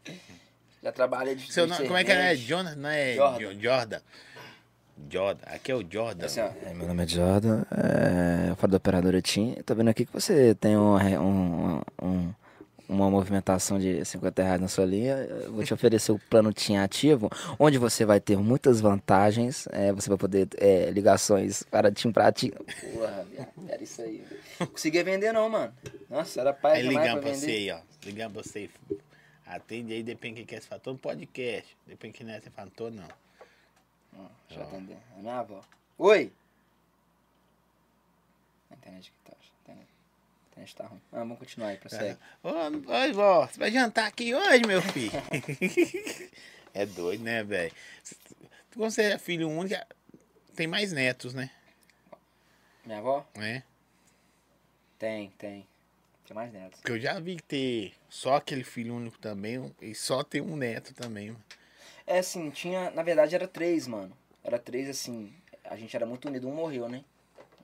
já 0.83 0.91
trabalhei 0.93 1.35
de 1.35 1.53
Seu 1.53 1.67
nome, 1.67 1.85
como 1.87 1.97
é 1.97 2.05
que 2.05 2.11
é? 2.13 2.17
servente. 2.17 2.43
Jonas? 2.47 2.77
Não 2.77 2.89
é 2.89 3.15
Jordan. 3.15 3.39
Jo- 3.55 3.61
Jordan. 3.61 4.01
Jordan. 5.11 5.43
Aqui 5.47 5.73
é 5.73 5.75
o 5.75 5.87
Jordan. 5.91 6.27
Assim, 6.27 6.41
É, 6.41 6.75
meu 6.75 6.87
nome 6.87 7.05
é 7.05 7.07
Jordan, 7.07 7.63
é, 7.71 8.51
eu 8.51 8.57
falo 8.57 8.71
da 8.73 8.77
operadora 8.77 9.23
TIM. 9.23 9.55
Tô 9.65 9.75
vendo 9.75 9.89
aqui 9.89 10.05
que 10.05 10.13
você 10.13 10.55
tem 10.55 10.77
um, 10.77 10.97
um- 10.97 11.83
um- 12.03 12.35
uma 12.91 13.09
movimentação 13.09 13.79
de 13.79 14.05
50 14.05 14.43
reais 14.43 14.61
na 14.61 14.69
sua 14.69 14.85
linha. 14.85 15.15
Eu 15.15 15.53
vou 15.53 15.65
te 15.65 15.73
oferecer 15.73 16.11
o 16.13 16.19
plano 16.19 16.53
TIM 16.53 16.77
ativo, 16.77 17.31
onde 17.59 17.79
você 17.79 18.05
vai 18.05 18.21
ter 18.21 18.37
muitas 18.37 18.81
vantagens. 18.81 19.67
é, 19.71 19.93
você 19.93 20.09
vai 20.09 20.19
poder 20.19 20.49
é, 20.59 20.91
ligações 20.91 21.63
para 21.63 21.91
TIM 21.93 22.11
para 22.11 22.33
TIM. 22.33 22.51
porra, 22.51 23.27
era 23.69 23.83
isso 23.83 24.03
aí. 24.03 24.25
Não 24.59 24.67
conseguia 24.67 25.05
vender 25.05 25.33
não, 25.33 25.49
mano. 25.49 25.73
Nossa, 26.09 26.41
era 26.41 26.53
pai 26.53 26.79
Aí 26.79 26.89
demais 26.89 27.07
ligando 27.07 27.23
pra 27.23 27.31
pra 27.31 27.39
você 27.39 27.51
aí, 27.51 27.71
ó. 27.71 27.81
Ligando 28.05 28.33
pra 28.33 28.43
você. 28.43 28.71
Atende 29.47 29.93
aí, 29.93 30.03
depende 30.03 30.41
do 30.43 30.47
que 30.47 30.55
quer. 30.55 30.63
Você 30.63 30.69
fala, 30.69 30.83
no 30.87 30.99
podcast. 30.99 31.77
Depende 31.87 32.19
que 32.19 32.25
não 32.25 32.33
é, 32.33 32.41
você 32.41 32.51
fala, 32.51 32.71
não. 32.91 33.09
Ó, 34.19 34.27
Deixa 34.49 34.63
eu 34.63 34.69
atender. 34.69 34.97
A 35.17 35.21
minha 35.21 35.39
avó. 35.39 35.61
Oi! 35.99 36.33
A 38.71 38.75
internet 38.75 39.13
que 39.13 39.31
tá. 39.31 39.40
A 40.61 40.63
internet, 40.63 40.73
internet 40.73 40.77
tá 40.77 40.87
ruim. 40.87 41.01
Ah, 41.13 41.19
vamos 41.19 41.39
continuar 41.39 41.69
aí, 41.69 41.77
prossegue. 41.79 42.19
Ô, 42.43 42.49
oi, 42.93 43.13
vó, 43.13 43.47
você 43.47 43.59
vai 43.59 43.71
jantar 43.71 44.07
aqui 44.07 44.35
hoje, 44.35 44.63
meu 44.67 44.83
filho? 44.83 45.13
é 46.75 46.85
doido, 46.85 47.25
né, 47.25 47.43
velho? 47.43 47.73
Quando 48.75 48.91
você 48.91 49.03
é 49.05 49.19
filho 49.19 49.49
único, 49.49 49.75
tem 50.55 50.67
mais 50.67 50.93
netos, 50.93 51.33
né? 51.33 51.51
Minha 52.85 52.99
avó? 52.99 53.27
É. 53.37 53.63
Tem, 54.99 55.31
tem. 55.39 55.67
Tinha 56.25 56.35
mais 56.35 56.53
netos. 56.53 56.81
Porque 56.81 56.93
eu 56.93 57.01
já 57.01 57.19
vi 57.19 57.37
que 57.37 57.43
ter 57.43 57.95
só 58.09 58.37
aquele 58.37 58.65
filho 58.65 58.95
único 58.95 59.19
também 59.19 59.75
e 59.81 59.95
só 59.95 60.23
ter 60.23 60.43
um 60.43 60.57
neto 60.57 60.93
também. 60.95 61.31
mano. 61.31 61.45
É 62.07 62.19
assim, 62.19 62.51
tinha. 62.51 62.91
Na 62.91 63.03
verdade 63.03 63.35
era 63.35 63.49
três, 63.49 63.87
mano. 63.87 64.15
Era 64.45 64.59
três 64.59 64.89
assim. 64.89 65.33
A 65.65 65.77
gente 65.77 65.95
era 65.97 66.05
muito 66.05 66.29
unido. 66.29 66.49
Um 66.49 66.55
morreu, 66.55 66.89
né? 66.89 67.05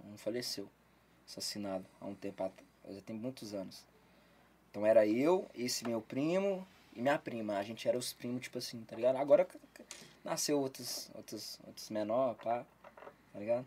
Um 0.05 0.17
faleceu. 0.17 0.69
Assassinado 1.27 1.85
há 2.01 2.07
um 2.07 2.15
tempo 2.15 2.43
atrás. 2.43 2.66
Já 2.89 3.01
tem 3.01 3.17
muitos 3.17 3.55
anos. 3.55 3.85
Então 4.71 4.87
era 4.87 5.07
eu, 5.07 5.49
esse 5.55 5.87
meu 5.87 6.01
primo 6.01 6.67
e 6.95 7.01
minha 7.01 7.19
prima. 7.19 7.57
A 7.57 7.63
gente 7.63 7.89
era 7.89 7.97
os 7.97 8.13
primos, 8.13 8.43
tipo 8.43 8.59
assim, 8.59 8.83
tá 8.85 8.97
ligado? 8.97 9.17
Agora 9.17 9.47
nasceu 10.25 10.59
outros, 10.59 11.11
outros, 11.15 11.59
outros 11.67 11.91
menor, 11.91 12.35
pá. 12.37 12.65
Tá 13.33 13.39
ligado? 13.39 13.67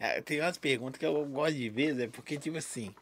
Ah, 0.00 0.20
Tem 0.24 0.40
umas 0.40 0.58
perguntas 0.58 0.98
que 0.98 1.06
eu 1.06 1.26
gosto 1.26 1.54
de 1.54 1.68
ver, 1.68 2.00
é 2.00 2.08
porque, 2.08 2.38
tipo 2.38 2.56
assim. 2.56 2.94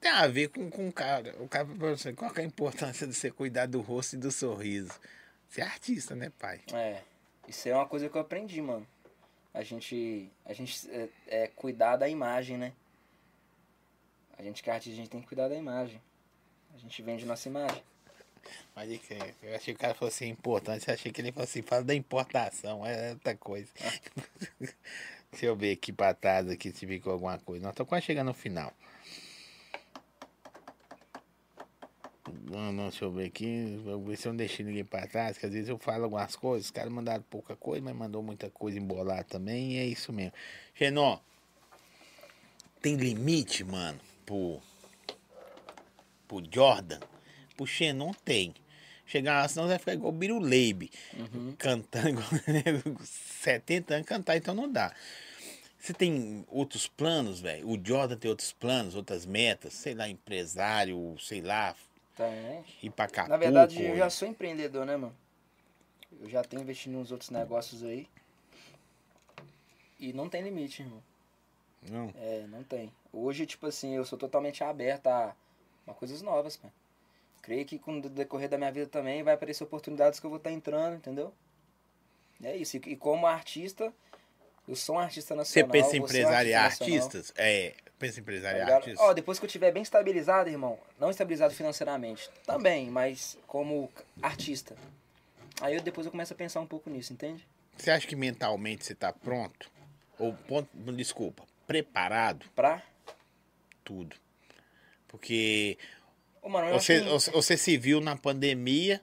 Tem 0.00 0.10
a 0.10 0.26
ver 0.26 0.48
com, 0.48 0.68
com 0.68 0.88
o 0.88 0.92
cara. 0.92 1.36
O 1.40 1.48
cara 1.48 1.64
pergunta 1.64 1.92
assim, 1.92 2.14
qual 2.14 2.30
que 2.32 2.40
é 2.40 2.42
a 2.42 2.46
importância 2.46 3.06
de 3.06 3.14
você 3.14 3.30
cuidar 3.30 3.66
do 3.66 3.80
rosto 3.80 4.16
e 4.16 4.18
do 4.18 4.32
sorriso? 4.32 4.92
Você 5.48 5.60
é 5.60 5.64
artista, 5.64 6.14
né, 6.14 6.32
pai? 6.38 6.60
É. 6.72 7.02
Isso 7.46 7.68
é 7.68 7.74
uma 7.74 7.86
coisa 7.86 8.08
que 8.08 8.16
eu 8.16 8.20
aprendi, 8.20 8.60
mano. 8.60 8.86
A 9.54 9.62
gente. 9.62 10.30
A 10.44 10.52
gente 10.52 10.90
é, 10.90 11.08
é 11.26 11.46
cuidar 11.48 11.96
da 11.96 12.08
imagem, 12.08 12.56
né? 12.56 12.72
A 14.38 14.42
gente 14.42 14.62
que 14.62 14.70
é 14.70 14.72
artista, 14.72 14.94
a 14.94 14.96
gente 14.96 15.10
tem 15.10 15.20
que 15.20 15.26
cuidar 15.26 15.48
da 15.48 15.56
imagem. 15.56 16.00
A 16.74 16.78
gente 16.78 17.02
vende 17.02 17.26
nossa 17.26 17.48
imagem. 17.48 17.82
Mas 18.74 19.00
que 19.00 19.14
eu 19.42 19.54
achei 19.54 19.74
que 19.74 19.78
o 19.78 19.80
cara 19.80 19.94
falou 19.94 20.08
assim, 20.08 20.28
importante. 20.28 20.88
Eu 20.88 20.94
achei 20.94 21.12
que 21.12 21.20
ele 21.20 21.30
falou 21.32 21.44
assim, 21.44 21.62
fala 21.62 21.84
da 21.84 21.94
importação, 21.94 22.84
é 22.84 23.10
outra 23.10 23.36
coisa. 23.36 23.68
Deixa 25.30 25.46
eu 25.46 25.56
ver 25.56 25.72
aqui 25.72 25.92
pra 25.92 26.12
trás 26.12 26.48
aqui 26.48 26.70
se 26.72 26.86
ficou 26.86 27.12
alguma 27.12 27.38
coisa. 27.38 27.62
Nós 27.62 27.72
estamos 27.72 27.88
quase 27.88 28.04
chegando 28.04 28.28
no 28.28 28.34
final. 28.34 28.72
Não, 32.30 32.72
não, 32.72 32.88
deixa 32.88 33.04
eu 33.04 33.10
ver 33.10 33.26
aqui. 33.26 33.80
Vou 33.84 34.04
ver 34.04 34.16
se 34.16 34.28
eu 34.28 34.32
não 34.32 34.36
deixei 34.36 34.64
ninguém 34.64 34.84
pra 34.84 35.06
trás, 35.06 35.36
que 35.36 35.46
às 35.46 35.52
vezes 35.52 35.68
eu 35.68 35.78
falo 35.78 36.04
algumas 36.04 36.36
coisas, 36.36 36.66
os 36.66 36.70
caras 36.70 36.92
mandaram 36.92 37.24
pouca 37.28 37.56
coisa, 37.56 37.82
mas 37.82 37.94
mandou 37.94 38.22
muita 38.22 38.48
coisa 38.50 38.78
embolada 38.78 39.24
também, 39.24 39.72
e 39.72 39.78
é 39.78 39.86
isso 39.86 40.12
mesmo. 40.12 40.32
Xenon, 40.74 41.18
tem 42.80 42.96
limite, 42.96 43.64
mano, 43.64 43.98
pro, 44.24 44.60
pro 46.28 46.42
Jordan? 46.50 47.00
Pro 47.56 47.66
Xenon 47.66 48.12
tem. 48.24 48.54
Chegar 49.04 49.42
lá, 49.42 49.48
senão 49.48 49.66
vai 49.66 49.78
ficar 49.78 49.94
igual 49.94 50.12
o 50.12 50.16
Biruleibe, 50.16 50.90
cantando 51.58 52.08
igual 52.08 52.26
70 53.04 53.94
anos 53.94 54.06
cantar, 54.06 54.36
então 54.36 54.54
não 54.54 54.70
dá. 54.70 54.94
Você 55.76 55.92
tem 55.92 56.44
outros 56.48 56.86
planos, 56.86 57.40
velho? 57.40 57.68
O 57.68 57.78
Jordan 57.84 58.16
tem 58.16 58.30
outros 58.30 58.52
planos, 58.52 58.94
outras 58.94 59.26
metas, 59.26 59.72
sei 59.74 59.94
lá, 59.94 60.08
empresário, 60.08 61.16
sei 61.18 61.42
lá, 61.42 61.74
Acapulco. 63.04 63.30
Na 63.30 63.36
verdade, 63.36 63.82
eu 63.82 63.96
já 63.96 64.10
sou 64.10 64.28
empreendedor, 64.28 64.84
né, 64.84 64.96
mano? 64.96 65.14
Eu 66.20 66.28
já 66.28 66.42
tenho 66.44 66.62
investido 66.62 66.96
nos 66.96 67.10
outros 67.10 67.30
negócios 67.30 67.82
aí. 67.82 68.06
E 69.98 70.12
não 70.12 70.28
tem 70.28 70.42
limite, 70.42 70.82
irmão. 70.82 71.02
Não. 71.90 72.12
É, 72.16 72.46
não 72.48 72.62
tem. 72.62 72.92
Hoje, 73.12 73.46
tipo 73.46 73.66
assim, 73.66 73.94
eu 73.94 74.04
sou 74.04 74.18
totalmente 74.18 74.62
aberto 74.62 75.06
a, 75.08 75.34
a 75.86 75.94
coisas 75.94 76.22
novas, 76.22 76.56
pai. 76.56 76.70
Creio 77.40 77.64
que 77.64 77.78
com 77.78 77.98
o 77.98 78.00
decorrer 78.08 78.48
da 78.48 78.56
minha 78.56 78.70
vida 78.70 78.86
também 78.86 79.22
vai 79.22 79.34
aparecer 79.34 79.64
oportunidades 79.64 80.20
que 80.20 80.26
eu 80.26 80.30
vou 80.30 80.36
estar 80.36 80.52
entrando, 80.52 80.96
entendeu? 80.96 81.32
É 82.42 82.56
isso. 82.56 82.76
E, 82.76 82.80
e 82.86 82.96
como 82.96 83.26
artista, 83.26 83.92
eu 84.68 84.76
sou 84.76 84.96
um 84.96 84.98
artista 84.98 85.34
Você 85.34 85.60
nacional. 85.62 85.70
pensa 85.70 85.96
em 85.96 86.00
um 86.00 86.04
empresariar 86.04 86.64
nacional. 86.64 86.94
artistas? 86.94 87.32
É, 87.36 87.74
pensa 88.02 88.20
em 88.20 88.22
Tá 88.24 88.32
empresariar 88.32 88.72
artistas? 88.72 89.00
Ó, 89.00 89.12
depois 89.12 89.38
que 89.38 89.44
eu 89.44 89.46
estiver 89.46 89.70
bem 89.72 89.82
estabilizado, 89.82 90.50
irmão, 90.50 90.78
não 90.98 91.10
estabilizado 91.10 91.54
financeiramente, 91.54 92.28
também, 92.44 92.90
mas 92.90 93.38
como 93.46 93.90
artista. 94.20 94.76
Aí 95.60 95.74
eu, 95.76 95.80
depois 95.80 96.04
eu 96.06 96.10
começo 96.10 96.32
a 96.32 96.36
pensar 96.36 96.60
um 96.60 96.66
pouco 96.66 96.90
nisso, 96.90 97.12
entende? 97.12 97.46
Você 97.76 97.90
acha 97.90 98.06
que 98.06 98.16
mentalmente 98.16 98.84
você 98.84 98.94
tá 98.94 99.12
pronto? 99.12 99.70
Ou, 100.18 100.34
ponto, 100.34 100.68
desculpa, 100.92 101.44
preparado? 101.66 102.44
Pra. 102.54 102.82
Tudo. 103.84 104.16
Porque 105.08 105.78
Ô, 106.42 106.48
mano, 106.48 106.72
você, 106.72 107.00
que- 107.00 107.30
você 107.30 107.56
se 107.56 107.76
viu 107.76 108.00
na 108.00 108.16
pandemia, 108.16 109.00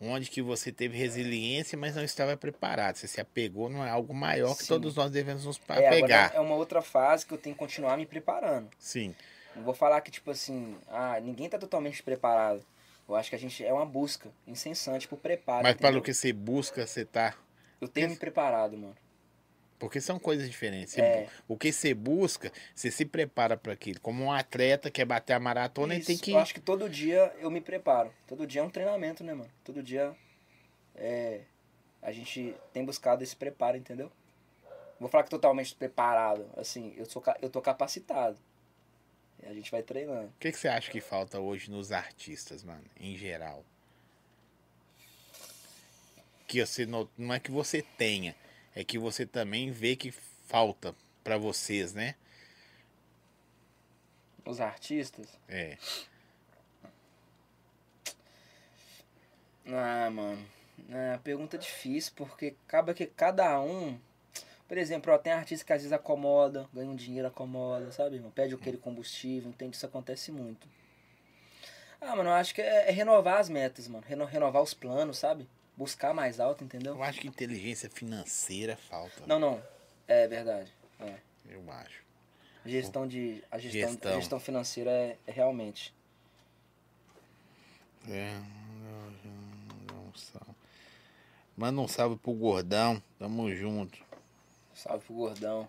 onde 0.00 0.30
que 0.30 0.42
você 0.42 0.70
teve 0.70 0.96
resiliência, 0.96 1.76
mas 1.76 1.94
não 1.94 2.04
estava 2.04 2.36
preparado. 2.36 2.96
Você 2.96 3.06
se 3.06 3.20
apegou 3.20 3.68
não 3.68 3.84
é 3.84 3.90
algo 3.90 4.14
maior 4.14 4.56
que 4.56 4.62
Sim. 4.62 4.68
todos 4.68 4.94
nós 4.96 5.10
devemos 5.10 5.44
nos 5.44 5.60
é, 5.68 5.86
apegar. 5.86 6.32
é 6.34 6.40
uma 6.40 6.54
outra 6.54 6.82
fase 6.82 7.24
que 7.24 7.32
eu 7.32 7.38
tenho 7.38 7.54
que 7.54 7.58
continuar 7.58 7.96
me 7.96 8.06
preparando. 8.06 8.68
Sim. 8.78 9.14
Não 9.54 9.62
vou 9.62 9.74
falar 9.74 10.00
que, 10.02 10.10
tipo 10.10 10.30
assim, 10.30 10.76
ah, 10.88 11.18
ninguém 11.20 11.48
tá 11.48 11.58
totalmente 11.58 12.02
preparado. 12.02 12.62
Eu 13.08 13.14
acho 13.14 13.30
que 13.30 13.36
a 13.36 13.38
gente 13.38 13.64
é 13.64 13.72
uma 13.72 13.86
busca 13.86 14.28
incessante 14.46 15.06
pro 15.08 15.16
preparo. 15.16 15.62
Mas 15.62 15.74
para 15.76 15.88
entendeu? 15.88 16.00
o 16.00 16.04
que 16.04 16.12
você 16.12 16.32
busca, 16.32 16.86
você 16.86 17.04
tá. 17.04 17.34
Eu 17.80 17.88
tenho 17.88 18.10
me 18.10 18.16
preparado, 18.16 18.76
mano. 18.76 18.96
Porque 19.78 20.00
são 20.00 20.18
coisas 20.18 20.48
diferentes. 20.48 20.96
É. 20.96 21.28
O 21.46 21.56
que 21.56 21.70
você 21.70 21.92
busca, 21.92 22.50
você 22.74 22.90
se 22.90 23.04
prepara 23.04 23.56
para 23.56 23.72
aquilo. 23.72 24.00
Como 24.00 24.24
um 24.24 24.32
atleta 24.32 24.90
quer 24.90 25.04
bater 25.04 25.34
a 25.34 25.40
maratona, 25.40 25.94
ele 25.94 26.04
tem 26.04 26.14
Isso, 26.14 26.24
que. 26.24 26.32
Eu 26.32 26.38
acho 26.38 26.54
que 26.54 26.60
todo 26.60 26.88
dia 26.88 27.32
eu 27.38 27.50
me 27.50 27.60
preparo. 27.60 28.12
Todo 28.26 28.46
dia 28.46 28.60
é 28.60 28.64
um 28.64 28.70
treinamento, 28.70 29.22
né, 29.22 29.34
mano? 29.34 29.50
Todo 29.62 29.82
dia 29.82 30.16
é, 30.94 31.42
a 32.00 32.10
gente 32.12 32.54
tem 32.72 32.84
buscado 32.84 33.22
esse 33.22 33.36
preparo, 33.36 33.76
entendeu? 33.76 34.10
Vou 34.98 35.08
falar 35.08 35.24
que 35.24 35.30
totalmente 35.30 35.74
preparado. 35.74 36.48
Assim, 36.56 36.94
eu, 36.96 37.04
sou, 37.04 37.22
eu 37.42 37.50
tô 37.50 37.60
capacitado. 37.60 38.38
E 39.42 39.46
a 39.46 39.52
gente 39.52 39.70
vai 39.70 39.82
treinando. 39.82 40.28
O 40.28 40.38
que, 40.38 40.50
que 40.50 40.58
você 40.58 40.68
acha 40.68 40.90
que 40.90 41.00
falta 41.00 41.38
hoje 41.38 41.70
nos 41.70 41.92
artistas, 41.92 42.64
mano, 42.64 42.84
em 42.98 43.16
geral? 43.16 43.64
Que 46.46 46.64
você 46.64 46.86
não, 46.86 47.08
não 47.18 47.34
é 47.34 47.40
que 47.40 47.50
você 47.50 47.82
tenha, 47.82 48.34
é 48.76 48.84
que 48.84 48.98
você 48.98 49.24
também 49.26 49.70
vê 49.72 49.96
que 49.96 50.12
falta 50.46 50.94
pra 51.24 51.36
vocês, 51.38 51.92
né? 51.94 52.14
Os 54.44 54.60
artistas. 54.60 55.26
É. 55.48 55.76
Ah, 59.66 60.10
mano. 60.10 60.46
É, 60.90 61.18
pergunta 61.24 61.56
difícil, 61.58 62.12
porque 62.14 62.54
acaba 62.68 62.92
que 62.94 63.06
cada 63.06 63.58
um. 63.60 63.98
Por 64.68 64.76
exemplo, 64.76 65.12
ó, 65.12 65.18
tem 65.18 65.32
artista 65.32 65.64
que 65.64 65.72
às 65.72 65.80
vezes 65.80 65.92
acomoda, 65.92 66.68
ganha 66.72 66.90
um 66.90 66.94
dinheiro, 66.94 67.28
acomoda, 67.28 67.90
sabe, 67.92 68.16
irmão? 68.16 68.30
Pede 68.30 68.54
aquele 68.54 68.76
combustível, 68.76 69.48
entende? 69.48 69.74
Isso 69.76 69.86
acontece 69.86 70.30
muito. 70.30 70.68
Ah, 72.00 72.14
mano, 72.14 72.28
eu 72.28 72.34
acho 72.34 72.54
que 72.54 72.60
é, 72.60 72.88
é 72.88 72.90
renovar 72.90 73.38
as 73.38 73.48
metas, 73.48 73.88
mano. 73.88 74.04
Reno- 74.06 74.24
renovar 74.26 74.62
os 74.62 74.74
planos, 74.74 75.18
sabe? 75.18 75.48
Buscar 75.76 76.14
mais 76.14 76.40
alto, 76.40 76.64
entendeu? 76.64 76.94
Eu 76.94 77.02
acho 77.02 77.20
que 77.20 77.28
inteligência 77.28 77.90
financeira 77.90 78.76
falta. 78.76 79.26
Não, 79.26 79.38
não. 79.38 79.62
É 80.08 80.26
verdade. 80.26 80.72
É. 81.00 81.16
Eu 81.48 81.70
acho. 81.70 82.02
Gestão 82.64 83.06
de. 83.06 83.44
A 83.50 83.58
gestão, 83.58 83.90
Gestão. 83.90 84.12
A 84.12 84.14
gestão 84.16 84.40
financeira 84.40 84.90
é, 84.90 85.16
é 85.26 85.32
realmente. 85.32 85.94
É. 88.08 88.32
não, 90.34 90.56
Manda 91.56 91.80
um 91.80 91.88
salve 91.88 92.16
pro 92.16 92.32
gordão. 92.32 93.02
Tamo 93.18 93.52
junto. 93.54 93.98
Salve 94.74 95.04
pro 95.04 95.14
gordão. 95.14 95.68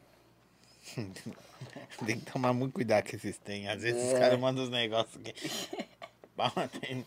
Tem 2.05 2.19
que 2.19 2.31
tomar 2.31 2.53
muito 2.53 2.73
cuidado 2.73 3.03
que 3.03 3.17
vocês 3.17 3.37
têm. 3.37 3.67
Às 3.67 3.81
vezes 3.81 4.01
os 4.03 4.13
É. 4.13 4.19
caras 4.19 4.39
mandam 4.39 4.63
os 4.63 4.69
negócios 4.69 5.21
tem- 6.79 7.05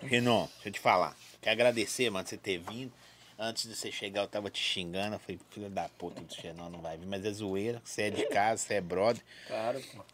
Renan, 0.00 0.46
deixa 0.54 0.68
eu 0.68 0.72
te 0.72 0.80
falar. 0.80 1.16
Quero 1.48 1.60
agradecer, 1.62 2.10
mano, 2.10 2.28
você 2.28 2.36
ter 2.36 2.58
vindo. 2.58 2.92
Antes 3.38 3.66
de 3.66 3.74
você 3.74 3.90
chegar, 3.90 4.20
eu 4.20 4.28
tava 4.28 4.50
te 4.50 4.60
xingando. 4.60 5.14
Eu 5.14 5.18
falei, 5.18 5.40
filho 5.50 5.70
da 5.70 5.88
puta 5.88 6.20
do 6.20 6.34
Xenon 6.34 6.68
não 6.68 6.82
vai 6.82 6.98
vir. 6.98 7.06
Mas 7.06 7.24
é 7.24 7.32
zoeira. 7.32 7.80
Você 7.82 8.02
é 8.02 8.10
de 8.10 8.26
casa, 8.26 8.62
você 8.62 8.74
é 8.74 8.80
brother. 8.82 9.22
Claro, 9.46 9.80
pô. 9.80 10.04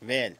Velho, 0.00 0.36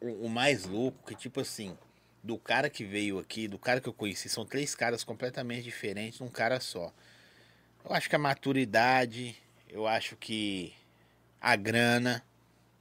o, 0.00 0.24
o 0.24 0.28
mais 0.30 0.64
louco 0.64 1.06
que, 1.06 1.14
tipo 1.14 1.38
assim, 1.38 1.76
do 2.22 2.38
cara 2.38 2.70
que 2.70 2.82
veio 2.82 3.18
aqui, 3.18 3.46
do 3.46 3.58
cara 3.58 3.78
que 3.78 3.90
eu 3.90 3.92
conheci, 3.92 4.26
são 4.30 4.46
três 4.46 4.74
caras 4.74 5.04
completamente 5.04 5.64
diferentes 5.64 6.20
num 6.20 6.30
cara 6.30 6.58
só. 6.58 6.90
Eu 7.84 7.92
acho 7.92 8.08
que 8.08 8.16
a 8.16 8.18
maturidade, 8.18 9.36
eu 9.68 9.86
acho 9.86 10.16
que 10.16 10.72
a 11.38 11.56
grana, 11.56 12.24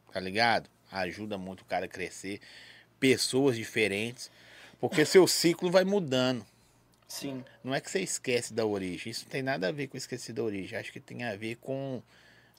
tá 0.09 0.21
ligado? 0.21 0.69
Ajuda 0.89 1.37
muito 1.37 1.61
o 1.61 1.65
cara 1.65 1.83
a 1.83 1.89
crescer. 1.89 2.39
Pessoas 2.97 3.57
diferentes. 3.57 4.31
Porque 4.79 5.05
seu 5.05 5.27
ciclo 5.27 5.69
vai 5.69 5.83
mudando. 5.83 6.45
Sim. 7.07 7.43
Não 7.63 7.73
é 7.73 7.81
que 7.81 7.89
você 7.89 7.99
esquece 8.01 8.53
da 8.53 8.65
origem. 8.65 9.11
Isso 9.11 9.25
não 9.25 9.31
tem 9.31 9.41
nada 9.41 9.67
a 9.67 9.71
ver 9.71 9.87
com 9.87 9.97
esquecer 9.97 10.31
da 10.31 10.43
origem. 10.43 10.77
Acho 10.77 10.91
que 10.91 10.99
tem 10.99 11.23
a 11.23 11.35
ver 11.35 11.55
com 11.55 12.01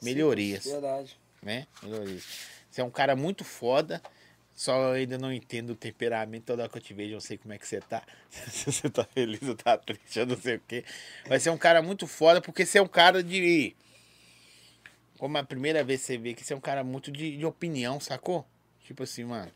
melhorias 0.02 0.64
Verdade. 0.64 1.16
né? 1.40 1.66
Melhorias. 1.82 2.24
Você 2.70 2.80
é 2.80 2.84
um 2.84 2.90
cara 2.90 3.14
muito 3.16 3.44
foda, 3.44 4.02
só 4.54 4.76
eu 4.88 4.92
ainda 4.92 5.18
não 5.18 5.32
entendo 5.32 5.70
o 5.70 5.76
temperamento. 5.76 6.44
Toda 6.44 6.62
hora 6.62 6.70
que 6.70 6.78
eu 6.78 6.82
te 6.82 6.92
vejo, 6.92 7.10
eu 7.10 7.14
não 7.14 7.20
sei 7.20 7.38
como 7.38 7.54
é 7.54 7.58
que 7.58 7.66
você 7.66 7.80
tá. 7.80 8.02
Se 8.28 8.66
você 8.70 8.90
tá 8.90 9.04
feliz 9.04 9.42
ou 9.42 9.54
tá 9.54 9.78
triste, 9.78 10.18
eu 10.18 10.26
não 10.26 10.36
sei 10.36 10.56
o 10.56 10.62
quê. 10.66 10.84
Mas 11.28 11.42
você 11.42 11.48
é 11.48 11.52
um 11.52 11.58
cara 11.58 11.80
muito 11.80 12.06
foda, 12.06 12.40
porque 12.40 12.66
você 12.66 12.78
é 12.78 12.82
um 12.82 12.88
cara 12.88 13.22
de. 13.22 13.74
Como 15.16 15.36
a 15.38 15.44
primeira 15.44 15.84
vez 15.84 16.00
que 16.00 16.06
você 16.06 16.18
vê 16.18 16.34
que 16.34 16.44
você 16.44 16.52
é 16.52 16.56
um 16.56 16.60
cara 16.60 16.82
muito 16.82 17.10
de, 17.12 17.36
de 17.36 17.46
opinião, 17.46 18.00
sacou? 18.00 18.46
Tipo 18.84 19.04
assim, 19.04 19.24
mano. 19.24 19.52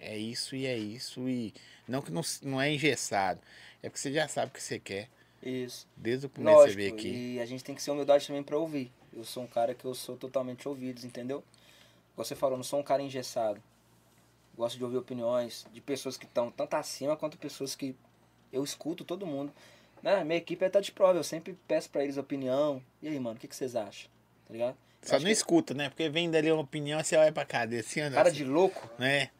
É 0.00 0.16
isso 0.16 0.56
e 0.56 0.66
é 0.66 0.76
isso. 0.76 1.28
E 1.28 1.52
não 1.86 2.00
que 2.00 2.10
não, 2.10 2.22
não 2.42 2.60
é 2.60 2.72
engessado. 2.72 3.40
É 3.82 3.88
porque 3.88 4.00
você 4.00 4.12
já 4.12 4.26
sabe 4.26 4.50
o 4.50 4.54
que 4.54 4.62
você 4.62 4.78
quer. 4.78 5.08
Isso. 5.42 5.86
Desde 5.96 6.26
o 6.26 6.28
começo 6.30 6.50
que 6.56 6.60
você 6.60 6.62
Lógico, 6.62 6.76
veio 6.78 6.94
aqui. 6.94 7.34
e 7.34 7.40
a 7.40 7.46
gente 7.46 7.62
tem 7.64 7.74
que 7.74 7.82
ser 7.82 7.90
humildade 7.90 8.26
também 8.26 8.42
pra 8.42 8.56
ouvir. 8.58 8.90
Eu 9.12 9.24
sou 9.24 9.42
um 9.42 9.46
cara 9.46 9.74
que 9.74 9.84
eu 9.84 9.94
sou 9.94 10.16
totalmente 10.16 10.68
ouvidos, 10.68 11.04
entendeu? 11.04 11.42
Você 12.16 12.34
falou, 12.34 12.56
não 12.56 12.64
sou 12.64 12.80
um 12.80 12.82
cara 12.82 13.02
engessado. 13.02 13.62
Gosto 14.56 14.76
de 14.76 14.84
ouvir 14.84 14.96
opiniões 14.98 15.66
de 15.72 15.80
pessoas 15.80 16.16
que 16.16 16.26
estão 16.26 16.50
tanto 16.50 16.74
acima 16.74 17.16
quanto 17.16 17.38
pessoas 17.38 17.74
que 17.74 17.94
eu 18.52 18.62
escuto 18.62 19.04
todo 19.04 19.26
mundo. 19.26 19.52
Né? 20.02 20.22
Minha 20.24 20.38
equipe 20.38 20.64
é 20.64 20.68
tá 20.68 20.80
de 20.80 20.92
prova, 20.92 21.18
eu 21.18 21.24
sempre 21.24 21.56
peço 21.66 21.88
pra 21.90 22.02
eles 22.02 22.16
opinião. 22.16 22.82
E 23.02 23.08
aí, 23.08 23.18
mano, 23.18 23.36
o 23.36 23.38
que, 23.40 23.48
que 23.48 23.56
vocês 23.56 23.74
acham? 23.76 24.10
Tá 24.46 24.52
ligado? 24.52 24.76
Só 25.02 25.18
não 25.18 25.24
que 25.24 25.30
escuta, 25.30 25.72
né? 25.72 25.88
Porque 25.88 26.08
vem 26.10 26.30
dali 26.30 26.50
uma 26.52 26.62
opinião, 26.62 27.02
você 27.02 27.16
olha 27.16 27.32
pra 27.32 27.44
cadeira 27.44 27.84
assim, 27.86 28.00
Cara 28.00 28.28
assim, 28.28 28.36
de 28.36 28.44
louco. 28.44 28.90
né? 28.98 29.30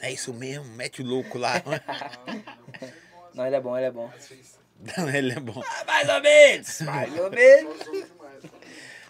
É 0.00 0.12
isso 0.12 0.32
mesmo, 0.32 0.64
mete 0.76 1.02
o 1.02 1.04
louco 1.04 1.38
lá. 1.38 1.54
Não, 3.34 3.46
ele 3.46 3.56
é 3.56 3.60
bom, 3.60 3.76
ele 3.76 3.86
é 3.86 3.90
bom. 3.90 4.12
Não, 4.96 5.08
ele 5.10 5.32
é 5.32 5.40
bom. 5.40 5.62
Ah, 5.64 5.84
mais 5.84 6.08
ou 6.08 6.20
menos! 6.20 6.80
Mais 6.82 7.18
ou 7.18 7.30
menos! 7.30 7.78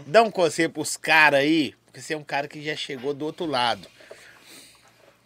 Dá 0.07 0.23
um 0.23 0.31
conselho 0.31 0.71
pros 0.71 0.97
caras 0.97 1.41
aí, 1.41 1.75
porque 1.85 2.01
você 2.01 2.15
é 2.15 2.17
um 2.17 2.25
cara 2.25 2.49
que 2.49 2.63
já 2.63 2.75
chegou 2.77 3.13
do 3.15 3.25
outro 3.25 3.45
lado. 3.47 3.87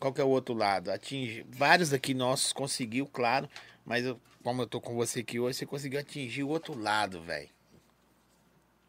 Qual 0.01 0.12
que 0.12 0.20
é 0.20 0.24
o 0.24 0.28
outro 0.28 0.55
lado? 0.55 0.90
Atinge. 0.90 1.47
Vários 1.48 1.93
aqui 1.93 2.12
nossos 2.14 2.52
conseguiu, 2.52 3.06
claro, 3.06 3.48
mas 3.84 4.05
eu- 4.05 4.20
como 4.43 4.62
eu 4.62 4.66
tô 4.66 4.80
com 4.80 4.94
você 4.94 5.20
aqui 5.20 5.39
hoje, 5.39 5.59
você 5.59 5.66
conseguiu 5.66 6.01
atingir 6.01 6.43
o 6.43 6.48
outro 6.48 6.76
lado, 6.76 7.22
velho. 7.22 7.48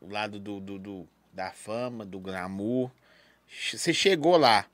O 0.01 0.09
lado 0.09 0.39
do, 0.39 0.59
do, 0.59 0.79
do- 0.79 1.07
da 1.31 1.51
fama, 1.51 2.03
do 2.05 2.19
glamour. 2.19 2.89
Você 3.71 3.93
chegou 3.93 4.37
lá. 4.37 4.65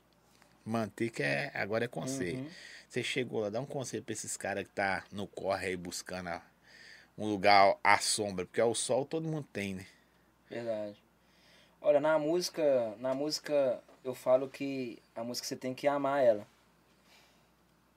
Manter 0.64 1.10
que 1.10 1.22
é, 1.22 1.50
agora 1.54 1.84
é 1.84 1.88
conselho. 1.88 2.38
Uhum. 2.38 2.50
Você 2.88 3.02
chegou 3.02 3.40
lá, 3.40 3.50
dá 3.50 3.60
um 3.60 3.66
conselho 3.66 4.02
pra 4.02 4.12
esses 4.12 4.36
caras 4.36 4.64
que 4.64 4.70
tá 4.70 5.04
no 5.12 5.26
corre 5.26 5.68
aí 5.68 5.76
buscando 5.76 6.28
a- 6.28 6.42
um 7.16 7.26
lugar 7.26 7.76
à 7.82 7.98
sombra, 7.98 8.46
porque 8.46 8.60
ao 8.60 8.74
sol 8.74 9.04
todo 9.04 9.28
mundo 9.28 9.46
tem, 9.52 9.74
né? 9.74 9.86
Verdade. 10.48 10.96
Olha, 11.80 12.00
na 12.00 12.18
música, 12.18 12.94
na 12.98 13.14
música 13.14 13.82
eu 14.04 14.14
falo 14.14 14.48
que 14.48 15.02
a 15.14 15.22
música 15.22 15.46
você 15.46 15.56
tem 15.56 15.74
que 15.74 15.86
amar 15.86 16.22
ela. 16.22 16.46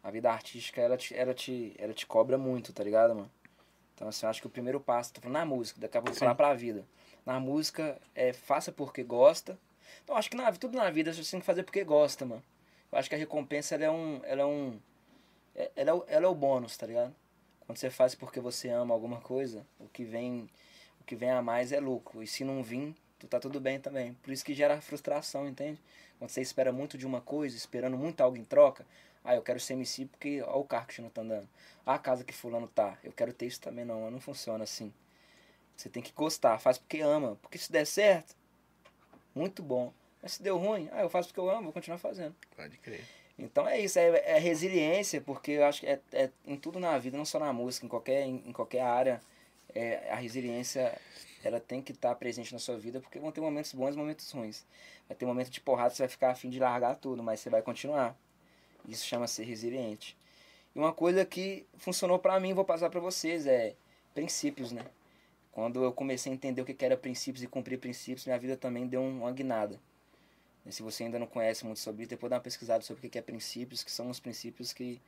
A 0.03 0.11
vida 0.11 0.31
artística, 0.31 0.81
ela 0.81 0.97
te, 0.97 1.15
ela 1.15 1.33
te, 1.33 1.73
ela 1.77 1.93
te 1.93 2.05
cobra 2.05 2.37
muito, 2.37 2.73
tá 2.73 2.83
ligado, 2.83 3.15
mano? 3.15 3.31
Então, 3.95 4.07
assim, 4.07 4.25
eu 4.25 4.29
acho 4.29 4.41
que 4.41 4.47
o 4.47 4.49
primeiro 4.49 4.79
passo, 4.79 5.13
tô 5.13 5.21
falando 5.21 5.35
na 5.37 5.45
música, 5.45 5.79
daqui 5.79 5.97
a 5.97 6.01
pouco 6.01 6.09
eu 6.09 6.13
vou 6.13 6.19
falar 6.19 6.35
pra 6.35 6.53
vida. 6.53 6.85
Na 7.25 7.39
música, 7.39 7.99
é 8.13 8.33
faça 8.33 8.71
porque 8.71 9.03
gosta. 9.03 9.57
Então, 10.03 10.15
acho 10.17 10.29
que 10.29 10.35
na, 10.35 10.51
tudo 10.51 10.77
na 10.77 10.89
vida 10.89 11.13
você 11.13 11.29
tem 11.31 11.39
que 11.39 11.45
fazer 11.45 11.63
porque 11.63 11.83
gosta, 11.83 12.25
mano. 12.25 12.43
Eu 12.93 12.99
acho 12.99 13.09
que 13.09 13.15
a 13.15 13.17
recompensa, 13.17 13.73
ela 13.73 13.85
é 13.85 13.89
um, 13.89 14.21
ela 14.23 14.41
é 14.43 14.45
um, 14.45 14.79
é- 15.55 15.71
ela 15.75 15.91
é, 15.91 16.15
ela 16.15 16.25
é 16.25 16.29
o 16.29 16.35
bônus, 16.35 16.77
tá 16.77 16.85
ligado? 16.85 17.15
Quando 17.61 17.79
você 17.79 17.89
faz 17.89 18.13
porque 18.13 18.39
você 18.39 18.69
ama 18.69 18.93
alguma 18.93 19.19
coisa, 19.19 19.65
o 19.79 19.87
que 19.87 20.03
vem, 20.03 20.47
o 21.01 21.03
que 21.03 21.15
vem 21.15 21.31
a 21.31 21.41
mais 21.41 21.71
é 21.71 21.79
lucro. 21.79 22.21
E 22.21 22.27
se 22.27 22.43
não 22.43 22.61
vir, 22.61 22.95
tu 23.17 23.25
tá 23.27 23.39
tudo 23.39 23.59
bem 23.59 23.79
também. 23.79 24.13
Por 24.21 24.31
isso 24.31 24.45
que 24.45 24.53
gera 24.53 24.79
frustração, 24.79 25.47
entende? 25.47 25.81
Quando 26.19 26.29
você 26.29 26.41
espera 26.41 26.71
muito 26.71 26.95
de 26.95 27.07
uma 27.07 27.19
coisa, 27.19 27.57
esperando 27.57 27.97
muito 27.97 28.21
algo 28.21 28.37
em 28.37 28.43
troca, 28.43 28.85
ah, 29.23 29.33
eu 29.35 29.41
quero 29.41 29.59
ser 29.59 29.73
MC 29.73 30.05
porque 30.05 30.43
ó 30.43 30.59
o 30.59 30.63
carro 30.63 30.85
que 30.85 31.01
não 31.01 31.09
tá 31.09 31.21
andando. 31.21 31.49
Ah, 31.83 31.95
a 31.95 31.99
casa 31.99 32.23
que 32.23 32.33
fulano 32.33 32.67
tá, 32.67 32.99
eu 33.03 33.11
quero 33.11 33.33
ter 33.33 33.47
isso 33.47 33.59
também 33.59 33.85
não, 33.85 34.11
não 34.11 34.19
funciona 34.21 34.65
assim. 34.65 34.93
Você 35.75 35.89
tem 35.89 36.03
que 36.03 36.11
gostar, 36.11 36.59
faz 36.59 36.77
porque 36.77 37.01
ama, 37.01 37.37
porque 37.41 37.57
se 37.57 37.71
der 37.71 37.85
certo, 37.87 38.35
muito 39.33 39.63
bom. 39.63 39.91
Mas 40.23 40.33
se 40.33 40.41
deu 40.41 40.57
ruim, 40.57 40.87
ah, 40.93 41.01
eu 41.01 41.09
faço 41.09 41.27
porque 41.27 41.39
eu 41.41 41.49
amo, 41.49 41.63
vou 41.65 41.73
continuar 41.73 41.97
fazendo. 41.99 42.33
Pode 42.55 42.77
crer. 42.77 43.03
Então 43.37 43.67
é 43.67 43.79
isso, 43.79 43.99
é, 43.99 44.07
é 44.25 44.39
resiliência, 44.39 45.19
porque 45.19 45.51
eu 45.51 45.65
acho 45.65 45.81
que 45.81 45.87
é, 45.87 45.99
é 46.13 46.29
em 46.45 46.55
tudo 46.55 46.79
na 46.79 46.97
vida, 46.97 47.17
não 47.17 47.25
só 47.25 47.37
na 47.39 47.51
música, 47.51 47.85
em 47.85 47.89
qualquer, 47.89 48.25
em, 48.25 48.41
em 48.47 48.53
qualquer 48.53 48.81
área, 48.81 49.21
é, 49.75 50.09
a 50.11 50.15
resiliência 50.15 50.97
ela 51.43 51.59
tem 51.59 51.81
que 51.81 51.91
estar 51.91 52.15
presente 52.15 52.53
na 52.53 52.59
sua 52.59 52.77
vida, 52.77 53.01
porque 53.01 53.19
vão 53.19 53.31
ter 53.31 53.41
momentos 53.41 53.73
bons 53.73 53.95
e 53.95 53.97
momentos 53.97 54.31
ruins. 54.31 54.65
Vai 55.09 55.17
ter 55.17 55.25
momento 55.25 55.49
de 55.49 55.59
porrada, 55.59 55.89
você 55.93 56.03
vai 56.03 56.09
ficar 56.09 56.31
afim 56.31 56.49
de 56.49 56.57
largar 56.57 56.95
tudo, 56.95 57.21
mas 57.21 57.41
você 57.41 57.49
vai 57.49 57.61
continuar. 57.61 58.15
Isso 58.87 59.05
chama 59.05 59.27
ser 59.27 59.43
resiliente. 59.43 60.15
E 60.73 60.79
uma 60.79 60.93
coisa 60.93 61.25
que 61.25 61.65
funcionou 61.77 62.19
pra 62.19 62.39
mim, 62.39 62.53
vou 62.53 62.63
passar 62.63 62.89
pra 62.89 62.99
vocês, 63.01 63.45
é 63.45 63.75
princípios, 64.13 64.71
né? 64.71 64.85
Quando 65.51 65.83
eu 65.83 65.91
comecei 65.91 66.31
a 66.31 66.35
entender 66.35 66.61
o 66.61 66.65
que 66.65 66.83
era 66.85 66.95
princípios 66.95 67.43
e 67.43 67.47
cumprir 67.47 67.77
princípios, 67.77 68.25
minha 68.25 68.39
vida 68.39 68.55
também 68.55 68.87
deu 68.87 69.01
um- 69.01 69.19
uma 69.21 69.31
guinada. 69.31 69.79
Se 70.69 70.81
você 70.81 71.03
ainda 71.03 71.19
não 71.19 71.27
conhece 71.27 71.65
muito 71.65 71.79
sobre 71.79 72.03
isso, 72.03 72.09
depois 72.09 72.29
dá 72.29 72.37
uma 72.37 72.41
pesquisada 72.41 72.83
sobre 72.83 73.05
o 73.05 73.09
que 73.09 73.17
é 73.17 73.21
princípios, 73.21 73.83
que 73.83 73.91
são 73.91 74.09
os 74.09 74.19
princípios 74.19 74.71
que 74.71 75.01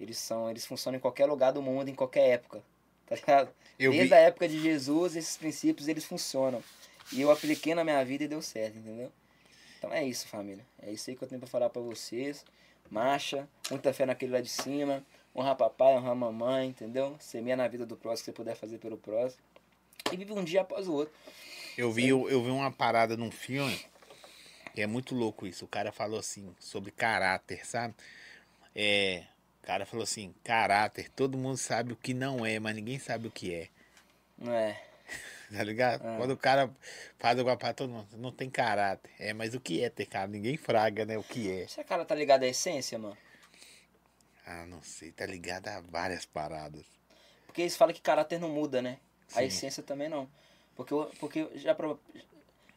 eles 0.00 0.18
são, 0.18 0.50
eles 0.50 0.66
funcionam 0.66 0.98
em 0.98 1.00
qualquer 1.00 1.26
lugar 1.26 1.52
do 1.52 1.62
mundo, 1.62 1.88
em 1.88 1.94
qualquer 1.94 2.28
época. 2.28 2.62
Tá 3.06 3.14
ligado? 3.14 3.50
Eu 3.78 3.92
Desde 3.92 4.08
vi, 4.08 4.14
a 4.14 4.18
época 4.18 4.48
de 4.48 4.60
Jesus, 4.60 5.14
esses 5.14 5.36
princípios 5.36 5.86
eles 5.86 6.04
funcionam. 6.04 6.62
E 7.12 7.20
eu 7.20 7.30
apliquei 7.30 7.74
na 7.74 7.84
minha 7.84 8.04
vida 8.04 8.24
e 8.24 8.28
deu 8.28 8.42
certo, 8.42 8.78
entendeu? 8.78 9.12
Então 9.78 9.92
é 9.92 10.04
isso, 10.04 10.26
família. 10.26 10.66
É 10.82 10.90
isso 10.90 11.08
aí 11.08 11.16
que 11.16 11.22
eu 11.22 11.28
tenho 11.28 11.40
pra 11.40 11.48
falar 11.48 11.70
pra 11.70 11.80
vocês. 11.80 12.44
Marcha, 12.90 13.48
muita 13.70 13.92
fé 13.92 14.04
naquele 14.06 14.32
lá 14.32 14.40
de 14.40 14.48
cima. 14.48 15.04
Honrar 15.34 15.54
papai, 15.54 15.94
honrar 15.94 16.16
mamãe, 16.16 16.68
entendeu? 16.68 17.16
Semeia 17.20 17.56
na 17.56 17.68
vida 17.68 17.86
do 17.86 17.96
próximo 17.96 18.24
que 18.24 18.30
você 18.30 18.32
puder 18.32 18.56
fazer 18.56 18.78
pelo 18.78 18.96
próximo. 18.96 19.40
E 20.10 20.16
vive 20.16 20.32
um 20.32 20.42
dia 20.42 20.62
após 20.62 20.88
o 20.88 20.92
outro. 20.92 21.14
eu 21.76 21.92
vi, 21.92 22.08
eu, 22.08 22.28
eu 22.28 22.42
vi 22.42 22.50
uma 22.50 22.72
parada 22.72 23.16
num 23.16 23.30
filme, 23.30 23.78
é 24.76 24.86
muito 24.86 25.14
louco 25.14 25.46
isso. 25.46 25.64
O 25.64 25.68
cara 25.68 25.92
falou 25.92 26.18
assim, 26.18 26.54
sobre 26.58 26.90
caráter, 26.90 27.66
sabe? 27.66 27.94
É, 28.74 29.24
o 29.62 29.66
cara 29.66 29.86
falou 29.86 30.04
assim, 30.04 30.34
caráter, 30.44 31.10
todo 31.10 31.38
mundo 31.38 31.56
sabe 31.56 31.92
o 31.92 31.96
que 31.96 32.12
não 32.12 32.44
é, 32.44 32.58
mas 32.58 32.74
ninguém 32.74 32.98
sabe 32.98 33.28
o 33.28 33.30
que 33.30 33.54
é. 33.54 33.68
Não 34.38 34.52
é? 34.52 34.80
Tá 35.48 35.62
ligado? 35.62 36.04
É. 36.04 36.16
Quando 36.16 36.32
o 36.32 36.36
cara 36.36 36.68
faz 37.20 37.38
alguma 37.38 37.56
parada, 37.56 37.76
todo 37.76 37.90
mundo 37.90 38.08
não 38.16 38.32
tem 38.32 38.50
caráter. 38.50 39.12
É, 39.16 39.32
mas 39.32 39.54
o 39.54 39.60
que 39.60 39.80
é 39.80 39.88
ter 39.88 40.04
caráter? 40.06 40.32
Ninguém 40.32 40.56
fraga, 40.56 41.04
né? 41.04 41.16
O 41.16 41.22
que 41.22 41.48
é? 41.48 41.62
Esse 41.62 41.84
cara 41.84 42.04
tá 42.04 42.16
ligado 42.16 42.42
à 42.42 42.48
essência, 42.48 42.98
mano? 42.98 43.16
Ah, 44.44 44.66
não 44.66 44.82
sei, 44.82 45.12
tá 45.12 45.24
ligado 45.24 45.68
a 45.68 45.80
várias 45.80 46.24
paradas. 46.24 46.84
Porque 47.46 47.62
eles 47.62 47.76
falam 47.76 47.94
que 47.94 48.00
caráter 48.00 48.40
não 48.40 48.48
muda, 48.48 48.82
né? 48.82 48.98
A 49.32 49.38
Sim. 49.38 49.44
essência 49.44 49.82
também 49.84 50.08
não. 50.08 50.28
Porque, 50.74 50.94
porque 51.18 51.48
já 51.54 51.74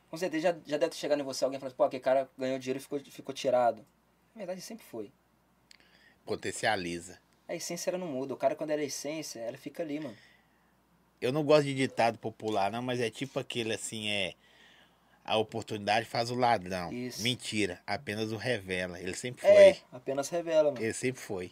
Com 0.10 0.18
certeza 0.18 0.52
já, 0.52 0.58
já 0.66 0.78
deve 0.78 0.92
ter 0.92 0.98
chegado 0.98 1.20
em 1.20 1.24
você 1.24 1.44
alguém 1.44 1.58
e 1.58 1.60
falado, 1.60 1.76
pô, 1.76 1.84
aquele 1.84 2.02
cara 2.02 2.30
ganhou 2.38 2.58
dinheiro 2.58 2.80
e 2.80 2.82
ficou, 2.82 3.00
ficou 3.00 3.34
tirado. 3.34 3.86
Na 4.34 4.40
verdade, 4.40 4.62
sempre 4.62 4.86
foi. 4.86 5.12
Potencializa. 6.26 7.20
A 7.48 7.56
essência 7.56 7.90
ela 7.90 7.98
não 7.98 8.08
muda. 8.08 8.34
O 8.34 8.38
cara, 8.38 8.56
quando 8.56 8.72
ela 8.72 8.82
é 8.82 8.86
essência, 8.86 9.40
ela 9.40 9.58
fica 9.58 9.84
ali, 9.84 10.00
mano. 10.00 10.18
Eu 11.22 11.32
não 11.32 11.44
gosto 11.44 11.66
de 11.66 11.74
ditado 11.74 12.18
popular, 12.18 12.72
não, 12.72 12.82
mas 12.82 13.00
é 13.00 13.10
tipo 13.10 13.40
aquele 13.40 13.74
assim, 13.74 14.10
é. 14.10 14.34
A 15.26 15.38
oportunidade 15.38 16.06
faz 16.08 16.32
o 16.32 16.36
ladrão. 16.36 16.92
Isso. 16.92 17.22
Mentira, 17.22 17.82
apenas 17.86 18.32
o 18.32 18.38
revela. 18.38 19.00
Ele 19.00 19.16
sempre 19.16 19.42
foi. 19.42 19.52
É, 19.52 19.78
apenas 19.92 20.30
revela, 20.30 20.72
mano. 20.72 20.84
Ele 20.84 20.94
sempre 20.94 21.22
foi. 21.22 21.52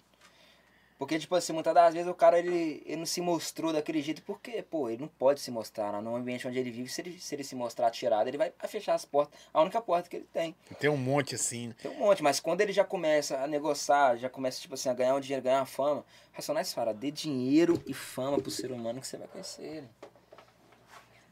Porque, 0.97 1.19
tipo 1.19 1.35
assim, 1.35 1.53
muitas 1.53 1.75
das 1.75 1.93
vezes 1.93 2.09
o 2.09 2.15
cara 2.15 2.39
ele, 2.39 2.81
ele 2.83 2.95
não 2.95 3.05
se 3.05 3.21
mostrou 3.21 3.71
daquele 3.71 4.01
jeito 4.01 4.23
porque, 4.23 4.63
pô, 4.63 4.89
ele 4.89 5.01
não 5.01 5.07
pode 5.07 5.39
se 5.39 5.51
mostrar. 5.51 5.91
Né? 5.91 6.01
No 6.01 6.15
ambiente 6.15 6.47
onde 6.47 6.57
ele 6.57 6.71
vive, 6.71 6.89
se 6.89 7.01
ele 7.01 7.19
se, 7.19 7.35
ele 7.35 7.43
se 7.43 7.55
mostrar 7.55 7.91
tirado, 7.91 8.27
ele 8.27 8.37
vai 8.37 8.51
fechar 8.67 8.95
as 8.95 9.05
portas. 9.05 9.39
A 9.53 9.61
única 9.61 9.79
porta 9.79 10.09
que 10.09 10.15
ele 10.15 10.27
tem. 10.33 10.55
Tem 10.79 10.89
um 10.89 10.97
monte 10.97 11.35
assim. 11.35 11.71
Tem 11.83 11.91
um 11.91 11.99
monte, 11.99 12.23
mas 12.23 12.39
quando 12.39 12.61
ele 12.61 12.73
já 12.73 12.83
começa 12.83 13.37
a 13.37 13.45
negociar, 13.45 14.17
já 14.17 14.27
começa, 14.27 14.59
tipo 14.59 14.73
assim, 14.73 14.89
a 14.89 14.93
ganhar 14.93 15.13
um 15.13 15.19
dinheiro, 15.19 15.43
ganhar 15.43 15.59
uma 15.59 15.65
fama, 15.67 16.03
Racionais 16.33 16.73
fala, 16.73 16.93
dê 16.93 17.11
dinheiro 17.11 17.81
e 17.85 17.93
fama 17.93 18.39
pro 18.39 18.49
ser 18.49 18.71
humano 18.71 18.99
que 18.99 19.07
você 19.07 19.17
vai 19.17 19.27
conhecer 19.27 19.63
ele. 19.63 19.89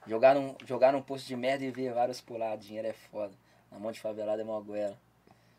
Jogar 0.06 0.36
num, 0.36 0.56
jogar 0.64 0.94
num 0.94 1.02
posto 1.02 1.26
de 1.26 1.36
merda 1.36 1.66
e 1.66 1.72
ver 1.72 1.92
vários 1.92 2.22
pular, 2.22 2.56
dinheiro 2.56 2.88
é 2.88 2.94
foda. 2.94 3.34
Na 3.72 3.80
mão 3.80 3.92
de 3.92 4.00
favelada 4.00 4.44
é 4.44 4.46
uma 4.46 4.62
goela. 4.62 4.98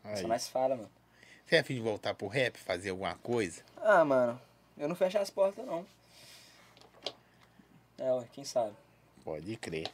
Racionais 0.01 0.47
fala, 0.47 0.77
mano. 0.77 0.96
Você 1.47 1.55
é 1.55 1.59
afim 1.59 1.75
de 1.75 1.79
voltar 1.79 2.13
pro 2.13 2.27
rap, 2.27 2.57
fazer 2.57 2.89
alguma 2.89 3.15
coisa? 3.15 3.61
Ah, 3.77 4.03
mano, 4.03 4.39
eu 4.77 4.89
não 4.89 4.95
fecho 4.97 5.17
as 5.17 5.29
portas, 5.29 5.65
não. 5.65 5.85
É, 7.97 8.11
ué, 8.11 8.25
quem 8.33 8.43
sabe? 8.43 8.73
Pode 9.23 9.55
crer. 9.55 9.87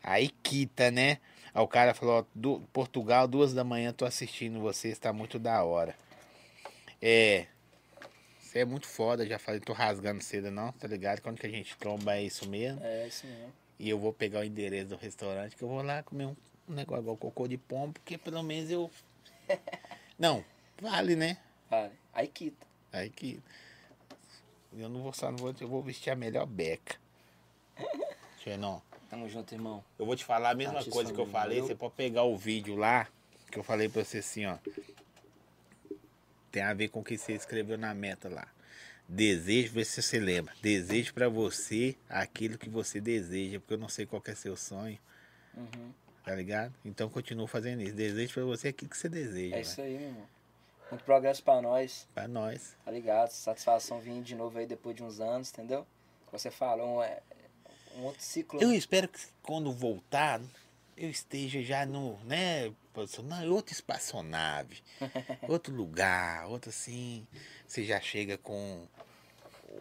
Aí 0.00 0.28
quita, 0.28 0.92
né? 0.92 1.18
Aí 1.52 1.60
o 1.62 1.66
cara 1.66 1.92
falou, 1.92 2.20
ó, 2.20 2.24
du- 2.32 2.60
Portugal, 2.72 3.26
duas 3.26 3.52
da 3.52 3.64
manhã, 3.64 3.92
tô 3.92 4.04
assistindo 4.04 4.60
você, 4.60 4.88
está 4.88 5.12
muito 5.12 5.40
da 5.40 5.64
hora. 5.64 5.96
É. 7.00 7.46
Você 8.40 8.60
é 8.60 8.64
muito 8.64 8.86
foda, 8.86 9.26
já 9.26 9.40
falei, 9.40 9.60
tô 9.60 9.72
rasgando 9.72 10.22
cedo 10.22 10.52
não, 10.52 10.70
tá 10.72 10.86
ligado? 10.86 11.20
Quando 11.20 11.38
que 11.38 11.46
a 11.46 11.50
gente 11.50 11.76
tromba 11.78 12.14
é 12.14 12.22
isso 12.22 12.48
mesmo. 12.48 12.80
É 12.84 13.08
isso 13.08 13.26
mesmo. 13.26 13.52
E 13.76 13.88
eu 13.90 13.98
vou 13.98 14.12
pegar 14.12 14.38
o 14.40 14.44
endereço 14.44 14.90
do 14.90 14.96
restaurante, 14.96 15.56
que 15.56 15.62
eu 15.64 15.68
vou 15.68 15.82
lá 15.82 16.02
comer 16.04 16.26
um, 16.26 16.36
um 16.68 16.74
negócio 16.74 17.02
igual 17.02 17.16
cocô 17.16 17.48
de 17.48 17.58
pombo, 17.58 17.94
porque 17.94 18.16
pelo 18.16 18.42
menos 18.44 18.70
eu. 18.70 18.88
Não, 20.18 20.44
vale, 20.82 21.16
né? 21.16 21.38
Vale. 21.70 21.92
Aí 22.12 22.26
quita. 22.28 22.66
Aí 22.92 23.08
que. 23.08 23.40
Eu 24.76 24.88
não 24.88 25.02
vou 25.02 25.12
só, 25.12 25.30
não 25.30 25.38
vou, 25.38 25.54
eu 25.60 25.68
vou 25.68 25.82
vestir 25.82 26.10
a 26.10 26.16
melhor 26.16 26.46
beca. 26.46 26.96
Xenon. 28.42 28.80
Tamo 29.08 29.28
junto, 29.28 29.54
irmão. 29.54 29.84
Eu 29.98 30.06
vou 30.06 30.16
te 30.16 30.24
falar 30.24 30.50
a 30.50 30.54
mesma 30.54 30.82
coisa 30.84 31.12
que 31.12 31.20
eu 31.20 31.26
falei. 31.26 31.60
Você 31.60 31.74
pode 31.74 31.94
pegar 31.94 32.22
o 32.24 32.36
vídeo 32.36 32.74
lá, 32.76 33.06
que 33.50 33.58
eu 33.58 33.62
falei 33.62 33.88
pra 33.88 34.02
você 34.04 34.18
assim, 34.18 34.46
ó. 34.46 34.56
Tem 36.50 36.62
a 36.62 36.72
ver 36.74 36.88
com 36.88 37.00
o 37.00 37.04
que 37.04 37.16
você 37.16 37.32
escreveu 37.32 37.76
na 37.78 37.94
meta 37.94 38.28
lá. 38.28 38.46
Desejo, 39.08 39.72
vê 39.72 39.84
se 39.84 40.00
você 40.02 40.18
lembra. 40.18 40.54
Desejo 40.62 41.12
pra 41.12 41.28
você 41.28 41.94
aquilo 42.08 42.56
que 42.58 42.68
você 42.70 43.00
deseja, 43.00 43.60
porque 43.60 43.74
eu 43.74 43.78
não 43.78 43.88
sei 43.88 44.06
qual 44.06 44.20
que 44.22 44.30
é 44.30 44.34
seu 44.34 44.56
sonho, 44.56 44.98
Uhum. 45.54 45.92
tá 46.24 46.34
ligado? 46.34 46.72
Então 46.84 47.10
continua 47.10 47.46
fazendo 47.46 47.82
isso. 47.82 47.94
Desejo 47.94 48.32
pra 48.32 48.44
você 48.44 48.68
aquilo 48.68 48.90
que 48.90 48.96
você 48.96 49.08
deseja, 49.08 49.56
É 49.56 49.58
velho. 49.58 49.62
isso 49.62 49.80
aí, 49.82 49.98
meu 49.98 50.08
irmão. 50.08 50.26
Muito 50.92 51.04
progresso 51.04 51.42
pra 51.42 51.62
nós, 51.62 52.06
Pra 52.12 52.28
nós. 52.28 52.76
tá 52.84 52.90
ligado? 52.90 53.30
Satisfação 53.30 53.98
vir 53.98 54.20
de 54.22 54.34
novo 54.34 54.58
aí 54.58 54.66
depois 54.66 54.94
de 54.94 55.02
uns 55.02 55.20
anos, 55.20 55.50
entendeu? 55.50 55.86
Você 56.30 56.50
falou, 56.50 56.98
um, 56.98 57.02
é, 57.02 57.22
um 57.96 58.02
outro 58.02 58.22
ciclo. 58.22 58.60
Eu 58.62 58.70
espero 58.74 59.08
que 59.08 59.18
quando 59.42 59.72
voltar, 59.72 60.38
eu 60.94 61.08
esteja 61.08 61.62
já 61.62 61.86
no, 61.86 62.18
né, 62.24 62.70
não, 63.24 63.52
outro 63.54 63.72
espaçonave, 63.72 64.82
outro 65.48 65.74
lugar, 65.74 66.46
outro 66.46 66.68
assim. 66.68 67.26
Você 67.66 67.84
já 67.84 67.98
chega 67.98 68.36
com 68.36 68.86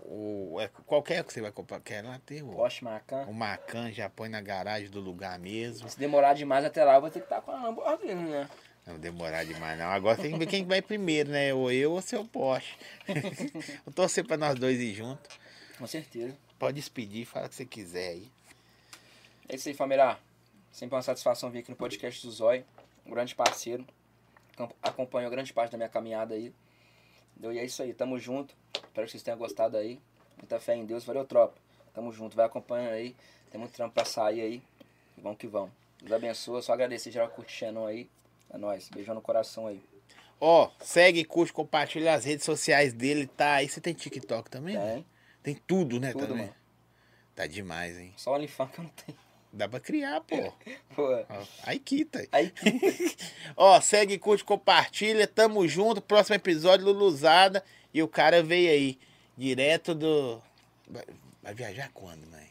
o 0.06 0.56
é, 0.62 0.70
qualquer 0.86 1.26
que 1.26 1.34
você 1.34 1.42
vai 1.42 1.52
comprar, 1.52 1.82
quer 1.82 2.06
lá 2.06 2.22
ter 2.26 2.42
o, 2.42 2.54
Porsche 2.54 2.86
Macan. 2.86 3.26
o 3.26 3.34
Macan, 3.34 3.92
já 3.92 4.10
põe 4.10 4.30
na 4.30 4.40
garagem 4.40 4.90
do 4.90 5.02
lugar 5.02 5.38
mesmo. 5.38 5.90
Se 5.90 6.00
demorar 6.00 6.36
demais 6.36 6.64
até 6.64 6.86
lá, 6.86 6.96
eu 6.96 7.02
vou 7.02 7.10
ter 7.12 7.20
que 7.20 7.26
estar 7.26 7.42
com 7.42 7.52
a 7.52 7.62
Lamborghini, 7.64 8.30
né? 8.30 8.50
Não 8.86 8.98
demorar 9.00 9.44
demais 9.46 9.78
não. 9.78 9.86
Agora 9.88 10.18
tem 10.18 10.32
que 10.34 10.40
ver 10.40 10.48
quem 10.48 10.66
vai 10.66 10.82
primeiro, 10.82 11.30
né? 11.30 11.54
Ou 11.54 11.72
eu 11.72 11.92
ou 11.92 12.02
seu 12.02 12.26
Porsche. 12.26 12.76
eu 13.86 13.94
torcer 13.94 14.26
pra 14.26 14.38
nós 14.38 14.56
dois 14.60 14.80
ir 14.80 14.94
junto. 14.94 15.30
Com 15.78 15.86
certeza. 15.88 16.36
Pode 16.58 16.76
despedir, 16.76 17.26
fala 17.26 17.46
o 17.46 17.50
que 17.50 17.56
você 17.56 17.66
quiser 17.66 18.10
aí. 18.10 18.32
É 19.48 19.56
isso 19.56 19.68
aí, 19.68 19.74
família. 19.76 20.18
Sempre 20.72 20.96
uma 20.96 21.02
satisfação 21.02 21.50
vir 21.52 21.60
aqui 21.60 21.70
no 21.70 21.76
podcast 21.78 22.26
do 22.26 22.32
Zói. 22.32 22.64
Um 23.06 23.12
grande 23.12 23.36
parceiro. 23.36 23.86
Acom- 24.54 24.74
Acompanhou 24.82 25.30
grande 25.30 25.54
parte 25.54 25.72
da 25.72 25.78
minha 25.78 25.90
caminhada 25.90 26.34
aí. 26.34 26.54
E 27.42 27.58
é 27.58 27.66
isso 27.66 27.82
aí, 27.82 27.94
tamo 27.94 28.18
junto. 28.20 28.54
Espero 28.74 29.06
que 29.06 29.12
vocês 29.12 29.24
tenham 29.24 29.38
gostado 29.38 29.78
aí. 29.78 30.00
Muita 30.38 30.60
fé 30.60 30.76
em 30.76 30.86
Deus. 30.86 31.04
Valeu, 31.04 31.26
tropa. 31.26 31.56
Tamo 31.94 32.12
junto. 32.12 32.36
Vai 32.36 32.46
acompanhando 32.46 32.94
aí. 32.94 33.16
Tem 33.52 33.60
muito 33.60 33.74
trampo 33.74 33.94
pra 33.94 34.06
sair 34.06 34.42
aí. 34.42 34.64
E 35.18 35.22
vamos 35.22 35.38
que 35.38 35.48
vamos. 35.48 35.72
Deus 36.00 36.12
abençoe. 36.14 36.62
Só 36.64 36.74
agradecer 36.74 37.12
geral 37.12 37.30
curte 37.30 37.52
Xenon 37.52 37.86
aí. 37.86 38.10
É 38.54 38.58
nóis. 38.58 38.90
Beijão 38.90 39.16
no 39.16 39.22
coração 39.22 39.68
aí. 39.68 39.82
Ó, 40.40 40.70
segue, 40.82 41.24
curte, 41.24 41.54
compartilha 41.54 42.14
as 42.14 42.26
redes 42.26 42.46
sociais 42.46 42.94
dele, 42.94 43.28
tá 43.28 43.54
aí. 43.56 43.70
Você 43.70 43.80
tem 43.80 43.94
TikTok 43.94 44.50
também? 44.50 44.76
né? 44.76 44.94
Tem. 44.96 45.06
Tem 45.56 45.64
tudo, 45.68 46.00
né? 46.00 46.12
Tudo, 46.12 46.28
também. 46.28 46.46
mano. 46.46 46.56
Tá 47.36 47.48
demais, 47.48 47.98
hein? 47.98 48.14
Só 48.18 48.34
OnlyFans 48.36 48.72
que 48.72 48.80
eu 48.80 48.84
não 48.84 48.92
tenho. 48.92 49.18
Dá 49.54 49.68
pra 49.68 49.80
criar, 49.80 50.22
pô. 50.22 50.36
Pô. 50.96 51.04
Ó, 51.30 51.44
Aí 51.64 51.78
quita. 51.80 52.26
Aí, 52.32 52.54
Ó, 53.56 53.80
segue, 53.82 54.18
curte, 54.18 54.44
compartilha. 54.44 55.28
Tamo 55.28 55.68
junto. 55.68 56.02
Próximo 56.02 56.36
episódio, 56.36 56.86
Luluzada. 56.86 57.64
E 57.94 58.02
o 58.02 58.08
cara 58.08 58.42
veio 58.42 58.70
aí, 58.72 58.98
direto 59.38 59.94
do. 59.94 60.42
Vai, 60.88 61.04
vai 61.44 61.54
viajar 61.54 61.90
quando, 61.94 62.26
mãe? 62.28 62.50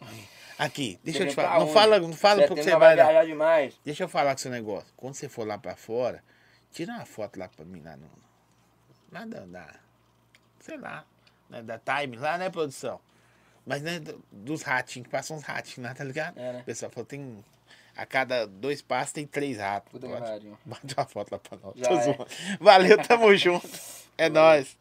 Aqui, 0.58 0.98
deixa 1.02 1.20
eu 1.22 1.26
te 1.26 1.30
Você 1.30 1.34
falar. 1.36 1.58
Não 1.60 1.68
fala, 1.68 1.98
não 2.00 2.12
fala 2.12 2.46
porque 2.46 2.62
você 2.62 2.76
vai. 2.76 2.96
vai 2.96 3.26
demais. 3.26 3.74
Deixa 3.84 4.04
eu 4.04 4.08
falar 4.08 4.32
com 4.32 4.38
seu 4.38 4.50
negócio. 4.50 4.92
Quando 4.96 5.14
você 5.14 5.28
for 5.28 5.46
lá 5.46 5.58
pra 5.58 5.74
fora, 5.76 6.22
tira 6.70 6.92
uma 6.92 7.04
foto 7.04 7.38
lá 7.38 7.48
pra 7.48 7.64
mim 7.64 7.80
lá 7.82 7.96
no. 7.96 8.08
Lá 9.10 9.24
da. 9.26 9.74
sei 10.60 10.76
lá. 10.78 11.04
Né, 11.50 11.62
da 11.62 11.78
Time 11.78 12.16
lá, 12.16 12.38
né, 12.38 12.48
produção? 12.50 12.98
Mas 13.66 13.82
né, 13.82 14.00
do- 14.00 14.24
dos 14.32 14.62
ratinhos, 14.62 15.06
que 15.06 15.10
passam 15.12 15.36
uns 15.36 15.42
ratinhos 15.44 15.88
lá, 15.88 15.94
tá 15.94 16.02
ligado? 16.02 16.38
É, 16.38 16.52
né? 16.54 16.60
O 16.60 16.64
pessoal 16.64 16.90
falou, 16.90 17.04
tem. 17.06 17.44
A 17.94 18.06
cada 18.06 18.46
dois 18.46 18.80
passos 18.80 19.12
tem 19.12 19.26
três 19.26 19.58
ratos. 19.58 19.92
Puta 19.92 20.08
Bate- 20.08 20.46
uma 20.96 21.04
foto 21.06 21.30
lá 21.32 21.38
pra 21.38 21.58
nós. 21.58 21.74
É. 21.76 22.56
Valeu, 22.58 22.96
tamo 23.06 23.34
junto. 23.36 23.68
É 24.16 24.30
nóis. 24.30 24.78